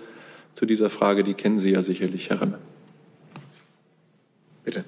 zu 0.55 0.65
dieser 0.65 0.89
Frage, 0.89 1.23
die 1.23 1.33
kennen 1.33 1.59
Sie 1.59 1.71
ja 1.71 1.81
sicherlich, 1.81 2.29
Herr 2.29 2.41
Remme. 2.41 2.59
Bitte. 4.63 4.83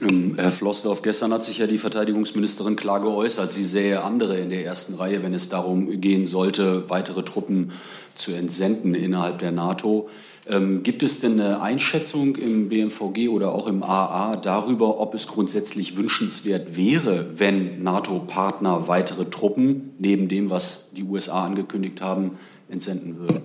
Ähm, 0.00 0.34
Herr 0.36 0.50
Flossdorf, 0.50 1.02
gestern 1.02 1.32
hat 1.32 1.44
sich 1.44 1.58
ja 1.58 1.66
die 1.66 1.78
Verteidigungsministerin 1.78 2.76
klar 2.76 3.00
geäußert. 3.00 3.52
Sie 3.52 3.64
sähe 3.64 4.02
andere 4.02 4.38
in 4.38 4.50
der 4.50 4.64
ersten 4.64 4.94
Reihe, 4.94 5.22
wenn 5.22 5.34
es 5.34 5.48
darum 5.48 6.00
gehen 6.00 6.24
sollte, 6.24 6.88
weitere 6.90 7.22
Truppen 7.22 7.72
zu 8.14 8.32
entsenden 8.32 8.94
innerhalb 8.94 9.38
der 9.38 9.52
NATO. 9.52 10.08
Ähm, 10.46 10.82
gibt 10.82 11.04
es 11.04 11.20
denn 11.20 11.40
eine 11.40 11.60
Einschätzung 11.60 12.34
im 12.34 12.68
BMVG 12.68 13.28
oder 13.28 13.52
auch 13.52 13.68
im 13.68 13.84
AA 13.84 14.34
darüber, 14.36 14.98
ob 14.98 15.14
es 15.14 15.28
grundsätzlich 15.28 15.96
wünschenswert 15.96 16.76
wäre, 16.76 17.38
wenn 17.38 17.82
NATO-Partner 17.84 18.88
weitere 18.88 19.26
Truppen 19.26 19.94
neben 19.98 20.26
dem, 20.28 20.50
was 20.50 20.90
die 20.92 21.04
USA 21.04 21.44
angekündigt 21.44 22.00
haben, 22.00 22.38
entsenden 22.68 23.20
würde? 23.20 23.40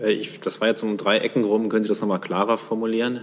Äh, 0.00 0.12
ich, 0.12 0.38
das 0.40 0.60
war 0.60 0.68
jetzt 0.68 0.82
um 0.84 0.96
drei 0.96 1.18
Ecken 1.18 1.44
rum. 1.44 1.68
Können 1.68 1.82
Sie 1.82 1.88
das 1.88 2.00
nochmal 2.00 2.20
klarer 2.20 2.56
formulieren? 2.56 3.20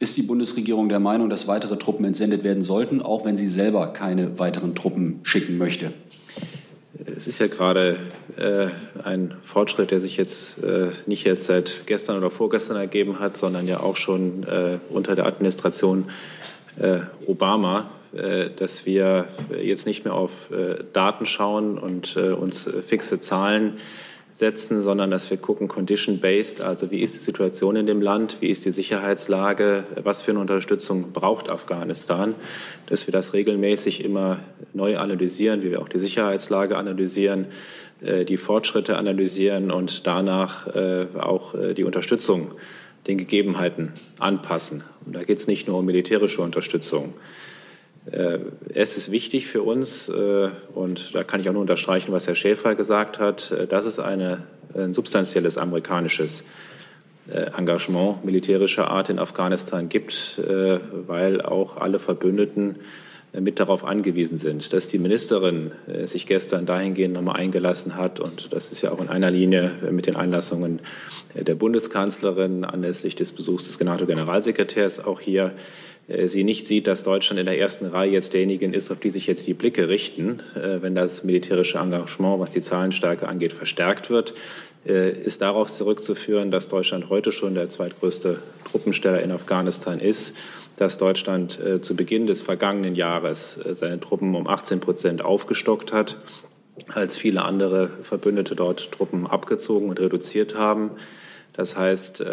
Ist 0.00 0.16
die 0.16 0.22
Bundesregierung 0.22 0.88
der 0.88 1.00
Meinung, 1.00 1.30
dass 1.30 1.46
weitere 1.46 1.78
Truppen 1.78 2.04
entsendet 2.04 2.42
werden 2.42 2.62
sollten, 2.62 3.00
auch 3.00 3.24
wenn 3.24 3.36
sie 3.36 3.46
selber 3.46 3.86
keine 3.88 4.38
weiteren 4.38 4.74
Truppen 4.74 5.20
schicken 5.22 5.56
möchte? 5.56 5.92
Es 7.24 7.28
ist 7.28 7.38
ja 7.38 7.46
gerade 7.46 7.96
äh, 8.36 8.66
ein 9.02 9.34
Fortschritt, 9.42 9.92
der 9.92 10.02
sich 10.02 10.18
jetzt 10.18 10.62
äh, 10.62 10.90
nicht 11.06 11.24
erst 11.24 11.44
seit 11.44 11.86
gestern 11.86 12.18
oder 12.18 12.30
vorgestern 12.30 12.76
ergeben 12.76 13.18
hat, 13.18 13.38
sondern 13.38 13.66
ja 13.66 13.80
auch 13.80 13.96
schon 13.96 14.42
äh, 14.42 14.76
unter 14.90 15.14
der 15.14 15.24
Administration 15.24 16.10
äh, 16.78 16.98
Obama 17.26 17.88
äh, 18.14 18.50
dass 18.54 18.84
wir 18.84 19.28
jetzt 19.58 19.86
nicht 19.86 20.04
mehr 20.04 20.12
auf 20.12 20.50
äh, 20.50 20.84
Daten 20.92 21.24
schauen 21.24 21.78
und 21.78 22.14
äh, 22.16 22.32
uns 22.32 22.68
fixe 22.86 23.20
Zahlen 23.20 23.78
setzen, 24.34 24.82
sondern 24.82 25.12
dass 25.12 25.30
wir 25.30 25.36
gucken, 25.36 25.68
condition-based, 25.68 26.60
also 26.60 26.90
wie 26.90 26.98
ist 26.98 27.14
die 27.14 27.20
Situation 27.20 27.76
in 27.76 27.86
dem 27.86 28.02
Land, 28.02 28.38
wie 28.40 28.48
ist 28.48 28.64
die 28.64 28.72
Sicherheitslage, 28.72 29.84
was 30.02 30.22
für 30.22 30.32
eine 30.32 30.40
Unterstützung 30.40 31.12
braucht 31.12 31.52
Afghanistan, 31.52 32.34
dass 32.86 33.06
wir 33.06 33.12
das 33.12 33.32
regelmäßig 33.32 34.04
immer 34.04 34.40
neu 34.72 34.98
analysieren, 34.98 35.62
wie 35.62 35.70
wir 35.70 35.80
auch 35.80 35.88
die 35.88 36.00
Sicherheitslage 36.00 36.76
analysieren, 36.76 37.46
die 38.00 38.36
Fortschritte 38.36 38.96
analysieren 38.96 39.70
und 39.70 40.04
danach 40.04 40.66
auch 41.14 41.54
die 41.76 41.84
Unterstützung 41.84 42.50
den 43.06 43.18
Gegebenheiten 43.18 43.92
anpassen. 44.18 44.82
Und 45.06 45.14
da 45.14 45.22
geht 45.22 45.38
es 45.38 45.46
nicht 45.46 45.68
nur 45.68 45.78
um 45.78 45.86
militärische 45.86 46.42
Unterstützung. 46.42 47.14
Äh, 48.10 48.38
es 48.74 48.96
ist 48.96 49.10
wichtig 49.10 49.46
für 49.46 49.62
uns, 49.62 50.08
äh, 50.08 50.50
und 50.74 51.14
da 51.14 51.22
kann 51.22 51.40
ich 51.40 51.48
auch 51.48 51.52
nur 51.52 51.62
unterstreichen, 51.62 52.12
was 52.12 52.26
Herr 52.26 52.34
Schäfer 52.34 52.74
gesagt 52.74 53.18
hat, 53.18 53.50
äh, 53.50 53.66
dass 53.66 53.86
es 53.86 53.98
eine, 53.98 54.42
ein 54.74 54.92
substanzielles 54.94 55.58
amerikanisches 55.58 56.44
Engagement 57.56 58.22
militärischer 58.22 58.90
Art 58.90 59.08
in 59.08 59.18
Afghanistan 59.18 59.88
gibt, 59.88 60.38
weil 61.06 61.40
auch 61.40 61.78
alle 61.78 61.98
Verbündeten 61.98 62.80
mit 63.32 63.60
darauf 63.60 63.82
angewiesen 63.82 64.36
sind. 64.36 64.74
Dass 64.74 64.88
die 64.88 64.98
Ministerin 64.98 65.72
sich 66.04 66.26
gestern 66.26 66.66
dahingehend 66.66 67.14
nochmal 67.14 67.36
eingelassen 67.36 67.96
hat, 67.96 68.20
und 68.20 68.52
das 68.52 68.72
ist 68.72 68.82
ja 68.82 68.92
auch 68.92 69.00
in 69.00 69.08
einer 69.08 69.30
Linie 69.30 69.72
mit 69.90 70.06
den 70.06 70.16
Einlassungen 70.16 70.80
der 71.34 71.54
Bundeskanzlerin 71.54 72.66
anlässlich 72.66 73.14
des 73.14 73.32
Besuchs 73.32 73.64
des 73.64 73.80
NATO-Generalsekretärs 73.80 75.02
auch 75.02 75.18
hier, 75.18 75.52
sie 76.06 76.44
nicht 76.44 76.66
sieht, 76.66 76.86
dass 76.86 77.02
Deutschland 77.02 77.40
in 77.40 77.46
der 77.46 77.58
ersten 77.58 77.86
Reihe 77.86 78.10
jetzt 78.10 78.34
derjenigen 78.34 78.74
ist, 78.74 78.90
auf 78.90 79.00
die 79.00 79.10
sich 79.10 79.26
jetzt 79.26 79.46
die 79.46 79.54
Blicke 79.54 79.88
richten, 79.88 80.40
äh, 80.54 80.82
wenn 80.82 80.94
das 80.94 81.24
militärische 81.24 81.78
Engagement, 81.78 82.40
was 82.40 82.50
die 82.50 82.60
Zahlenstärke 82.60 83.26
angeht, 83.26 83.52
verstärkt 83.52 84.10
wird, 84.10 84.34
äh, 84.86 85.10
ist 85.10 85.40
darauf 85.40 85.70
zurückzuführen, 85.70 86.50
dass 86.50 86.68
Deutschland 86.68 87.08
heute 87.08 87.32
schon 87.32 87.54
der 87.54 87.70
zweitgrößte 87.70 88.40
Truppensteller 88.64 89.22
in 89.22 89.30
Afghanistan 89.30 89.98
ist, 89.98 90.36
dass 90.76 90.98
Deutschland 90.98 91.60
zu 91.82 91.94
Beginn 91.94 92.26
des 92.26 92.42
vergangenen 92.42 92.96
Jahres 92.96 93.60
seine 93.74 94.00
Truppen 94.00 94.34
um 94.34 94.48
18 94.48 94.80
Prozent 94.80 95.24
aufgestockt 95.24 95.92
hat, 95.92 96.18
als 96.88 97.16
viele 97.16 97.44
andere 97.44 97.90
Verbündete 98.02 98.56
dort 98.56 98.90
Truppen 98.90 99.24
abgezogen 99.28 99.88
und 99.88 100.00
reduziert 100.00 100.56
haben. 100.56 100.90
Das 101.52 101.76
heißt, 101.76 102.24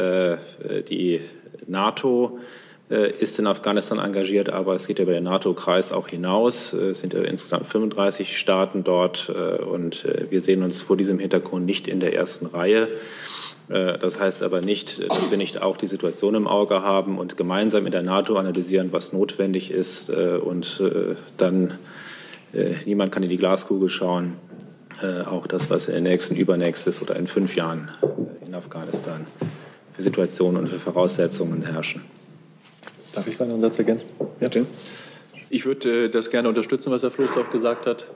die 0.90 1.22
NATO 1.68 2.40
äh, 2.40 2.61
ist 2.92 3.40
in 3.40 3.48
Afghanistan 3.48 4.00
engagiert, 4.00 4.50
aber 4.50 4.76
es 4.76 4.86
geht 4.86 5.00
über 5.00 5.14
den 5.14 5.24
NATO-Kreis 5.24 5.94
auch 5.94 6.10
hinaus. 6.10 6.74
Äh, 6.74 6.90
es 6.90 7.00
sind 7.00 7.14
ja 7.14 7.22
insgesamt 7.22 7.68
35 7.68 8.38
Staaten 8.38 8.84
dort 8.84 9.32
äh, 9.34 9.62
und 9.62 10.06
wir 10.30 10.42
sehen 10.42 10.64
uns 10.64 10.82
vor 10.82 10.98
diesem 10.98 11.20
Hintergrund 11.20 11.66
nicht 11.66 11.88
in 11.88 12.00
der 12.00 12.14
ersten 12.14 12.48
Reihe. 12.48 12.88
Das 13.68 14.20
heißt 14.20 14.44
aber 14.44 14.60
nicht, 14.60 15.02
dass 15.10 15.32
wir 15.32 15.38
nicht 15.38 15.62
auch 15.62 15.78
die 15.78 15.88
Situation 15.88 16.36
im 16.36 16.46
Auge 16.46 16.82
haben 16.82 17.18
und 17.18 17.38
gemeinsam 17.38 17.86
in 17.86 17.94
der 17.94 18.02
NATO 18.02 18.36
analysieren, 18.36 18.92
was 18.92 19.14
notwendig 19.14 19.72
ist. 19.72 20.10
Und 20.10 20.84
dann, 21.38 21.78
niemand 22.86 23.14
kann 23.14 23.24
in 23.24 23.30
die 23.30 23.38
Glaskugel 23.38 23.88
schauen, 23.88 24.34
auch 25.26 25.48
das, 25.48 25.70
was 25.70 25.88
in 25.88 25.94
den 25.94 26.04
nächsten, 26.04 26.36
übernächstes 26.36 27.02
oder 27.02 27.16
in 27.16 27.28
fünf 27.28 27.56
Jahren 27.56 27.92
in 28.46 28.54
Afghanistan 28.56 29.26
für 29.94 30.02
Situationen 30.02 30.60
und 30.60 30.68
für 30.68 30.80
Voraussetzungen 30.80 31.62
herrschen. 31.62 32.02
Darf 33.14 33.28
ich 33.28 33.40
einen 33.42 33.60
Satz 33.60 33.78
ergänzen? 33.78 34.08
Bitte. 34.40 34.66
Ich 35.50 35.66
würde 35.66 36.06
äh, 36.06 36.10
das 36.10 36.30
gerne 36.30 36.48
unterstützen, 36.48 36.92
was 36.92 37.04
Herr 37.04 37.12
Floßdorf 37.12 37.52
gesagt 37.52 37.86
hat. 37.86 38.08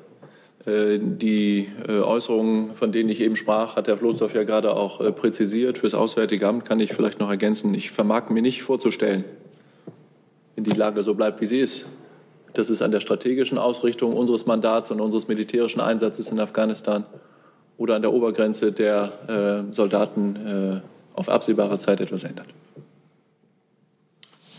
Äh, 0.66 1.00
die 1.00 1.68
äh, 1.88 2.00
Äußerungen, 2.00 2.76
von 2.76 2.94
denen 2.94 3.10
ich 3.10 3.20
eben 3.20 3.36
sprach, 3.36 3.76
hat 3.76 3.90
Herr 3.90 3.98
Floßdorf 3.98 4.34
ja 4.34 4.44
gerade 4.44 4.74
auch 4.74 5.00
präzisiert. 5.16 5.78
Fürs 5.78 5.94
Auswärtige 5.94 6.48
Amt 6.48 6.64
kann 6.64 6.80
ich 6.80 6.94
vielleicht 6.94 7.20
noch 7.20 7.30
ergänzen. 7.30 7.74
Ich 7.74 7.92
vermag 7.92 8.30
mir 8.30 8.42
nicht 8.42 8.64
vorzustellen, 8.64 9.26
wenn 10.56 10.64
die 10.64 10.72
Lage 10.72 11.04
so 11.04 11.14
bleibt, 11.14 11.42
wie 11.42 11.46
sie 11.46 11.60
ist, 11.60 11.88
dass 12.54 12.70
es 12.70 12.82
an 12.82 12.92
der 12.92 13.02
strategischen 13.02 13.58
Ausrichtung 13.58 14.14
unseres 14.14 14.46
Mandats 14.46 14.92
und 14.92 15.02
unseres 15.02 15.28
militärischen 15.28 15.82
Einsatzes 15.82 16.30
in 16.32 16.40
Afghanistan 16.40 17.06
oder 17.78 17.96
an 17.96 18.02
der 18.02 18.14
Obergrenze 18.14 18.72
der 18.72 19.66
Soldaten 19.72 20.82
auf 21.14 21.28
absehbare 21.28 21.78
Zeit 21.80 22.00
etwas 22.00 22.24
ändert. 22.24 22.48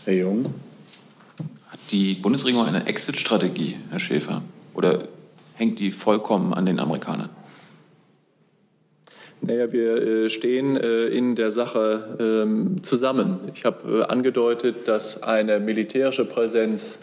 Herr 0.07 0.15
Jung. 0.15 0.45
Hat 1.67 1.79
die 1.91 2.13
Bundesregierung 2.15 2.65
eine 2.65 2.87
Exit-Strategie, 2.87 3.75
Herr 3.89 3.99
Schäfer? 3.99 4.41
Oder 4.73 5.03
hängt 5.55 5.79
die 5.79 5.91
vollkommen 5.91 6.53
an 6.53 6.65
den 6.65 6.79
Amerikanern? 6.79 7.27
Naja, 9.41 9.69
wir 9.73 10.01
äh, 10.01 10.29
stehen 10.29 10.77
äh, 10.77 11.07
in 11.07 11.35
der 11.35 11.51
Sache 11.51 12.17
ähm, 12.21 12.81
zusammen. 12.83 13.39
Ich 13.53 13.65
habe 13.65 13.99
äh, 13.99 14.03
angedeutet, 14.03 14.87
dass 14.87 15.23
eine 15.23 15.59
militärische 15.59 16.23
Präsenz 16.23 16.99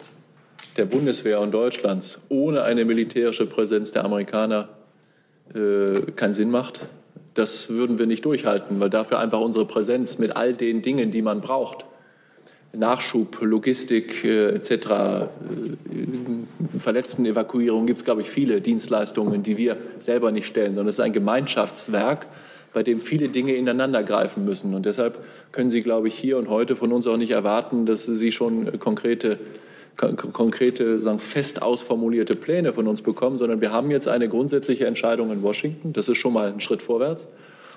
der 0.78 0.86
Bundeswehr 0.86 1.40
und 1.40 1.52
Deutschlands 1.52 2.20
ohne 2.30 2.62
eine 2.62 2.86
militärische 2.86 3.44
Präsenz 3.44 3.92
der 3.92 4.06
Amerikaner 4.06 4.70
keinen 6.16 6.32
Sinn 6.32 6.50
macht. 6.50 6.80
Das 7.34 7.68
würden 7.68 7.98
wir 7.98 8.06
nicht 8.06 8.24
durchhalten, 8.24 8.80
weil 8.80 8.88
dafür 8.88 9.18
einfach 9.18 9.40
unsere 9.40 9.66
Präsenz 9.66 10.16
mit 10.18 10.36
all 10.36 10.54
den 10.54 10.80
Dingen, 10.80 11.10
die 11.10 11.20
man 11.20 11.42
braucht, 11.42 11.84
Nachschub, 12.76 13.40
Logistik 13.40 14.24
äh, 14.24 14.50
etc., 14.50 14.72
äh, 14.72 15.28
Verletztenevakuierung 16.78 17.86
gibt 17.86 18.00
es, 18.00 18.04
glaube 18.04 18.22
ich, 18.22 18.30
viele 18.30 18.60
Dienstleistungen, 18.60 19.42
die 19.42 19.56
wir 19.56 19.76
selber 19.98 20.32
nicht 20.32 20.46
stellen, 20.46 20.74
sondern 20.74 20.88
es 20.88 20.96
ist 20.96 21.00
ein 21.00 21.12
Gemeinschaftswerk, 21.12 22.26
bei 22.72 22.82
dem 22.82 23.00
viele 23.00 23.28
Dinge 23.28 23.54
ineinander 23.54 24.02
greifen 24.02 24.44
müssen. 24.44 24.74
Und 24.74 24.86
deshalb 24.86 25.18
können 25.52 25.70
Sie, 25.70 25.82
glaube 25.82 26.08
ich, 26.08 26.14
hier 26.14 26.38
und 26.38 26.48
heute 26.48 26.76
von 26.76 26.92
uns 26.92 27.06
auch 27.06 27.16
nicht 27.16 27.30
erwarten, 27.30 27.86
dass 27.86 28.04
Sie 28.04 28.32
schon 28.32 28.78
konkrete 28.78 29.38
konkrete, 29.96 30.98
sagen, 30.98 31.20
fest 31.20 31.62
ausformulierte 31.62 32.34
Pläne 32.34 32.72
von 32.72 32.88
uns 32.88 33.02
bekommen, 33.02 33.38
sondern 33.38 33.60
wir 33.60 33.72
haben 33.72 33.92
jetzt 33.92 34.08
eine 34.08 34.28
grundsätzliche 34.28 34.86
Entscheidung 34.86 35.30
in 35.30 35.42
Washington. 35.42 35.92
Das 35.92 36.08
ist 36.08 36.18
schon 36.18 36.32
mal 36.32 36.52
ein 36.52 36.60
Schritt 36.60 36.82
vorwärts. 36.82 37.28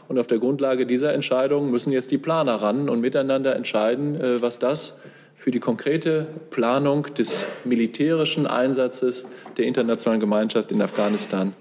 Und 0.07 0.19
auf 0.19 0.27
der 0.27 0.39
Grundlage 0.39 0.85
dieser 0.85 1.13
Entscheidung 1.13 1.69
müssen 1.69 1.91
jetzt 1.91 2.11
die 2.11 2.17
Planer 2.17 2.55
ran 2.55 2.89
und 2.89 3.01
miteinander 3.01 3.55
entscheiden, 3.55 4.19
äh, 4.19 4.41
was 4.41 4.59
das 4.59 4.97
für 5.35 5.51
die 5.51 5.59
konkrete 5.59 6.27
Planung 6.49 7.13
des 7.13 7.45
militärischen 7.63 8.47
Einsatzes 8.47 9.25
der 9.57 9.65
internationalen 9.65 10.19
Gemeinschaft 10.19 10.71
in 10.71 10.81
Afghanistan 10.81 11.53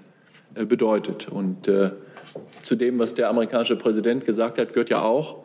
äh, 0.55 0.65
bedeutet. 0.65 1.27
Und 1.29 1.67
äh, 1.67 1.91
zu 2.61 2.75
dem, 2.75 2.99
was 2.99 3.13
der 3.13 3.29
amerikanische 3.29 3.75
Präsident 3.75 4.25
gesagt 4.25 4.57
hat, 4.57 4.73
gehört 4.73 4.89
ja 4.89 5.01
auch, 5.01 5.43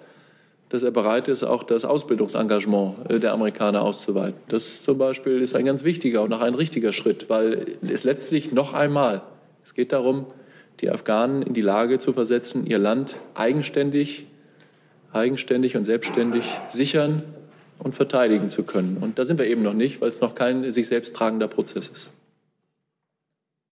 dass 0.69 0.83
er 0.83 0.91
bereit 0.91 1.29
ist, 1.29 1.43
auch 1.43 1.65
das 1.65 1.85
Ausbildungsengagement 1.85 3.23
der 3.23 3.35
Amerikaner 3.35 3.83
auszuweiten. 3.83 4.41
Das 4.49 4.83
zum 4.83 4.97
Beispiel 4.97 5.43
ist 5.43 5.55
ein 5.55 5.67
ganz 5.67 5.85
wichtiger 5.85 6.23
und 6.23 6.33
auch 6.33 6.41
ein 6.41 6.55
richtiger 6.55 6.95
Schritt, 6.95 7.29
weil 7.29 7.77
es 7.83 8.05
letztlich 8.05 8.53
noch 8.53 8.73
einmal, 8.73 9.21
es 9.63 9.75
geht 9.75 9.93
darum, 9.93 10.27
die 10.83 10.91
Afghanen 10.91 11.43
in 11.43 11.55
die 11.55 11.61
Lage 11.61 11.99
zu 11.99 12.13
versetzen, 12.13 12.67
ihr 12.67 12.79
Land 12.79 13.19
eigenständig, 13.35 14.27
eigenständig 15.13 15.77
und 15.77 15.85
selbstständig 15.85 16.45
sichern 16.69 17.23
und 17.79 17.95
verteidigen 17.95 18.51
zu 18.51 18.65
können. 18.65 18.99
Und 19.01 19.19
da 19.19 19.25
sind 19.25 19.39
wir 19.39 19.47
eben 19.47 19.63
noch 19.63 19.75
nicht, 19.75 20.01
weil 20.01 20.09
es 20.09 20.21
noch 20.21 20.35
kein 20.35 20.71
sich 20.73 20.89
selbst 20.89 21.15
tragender 21.15 21.49
Prozess 21.49 21.89
ist. 21.89 22.11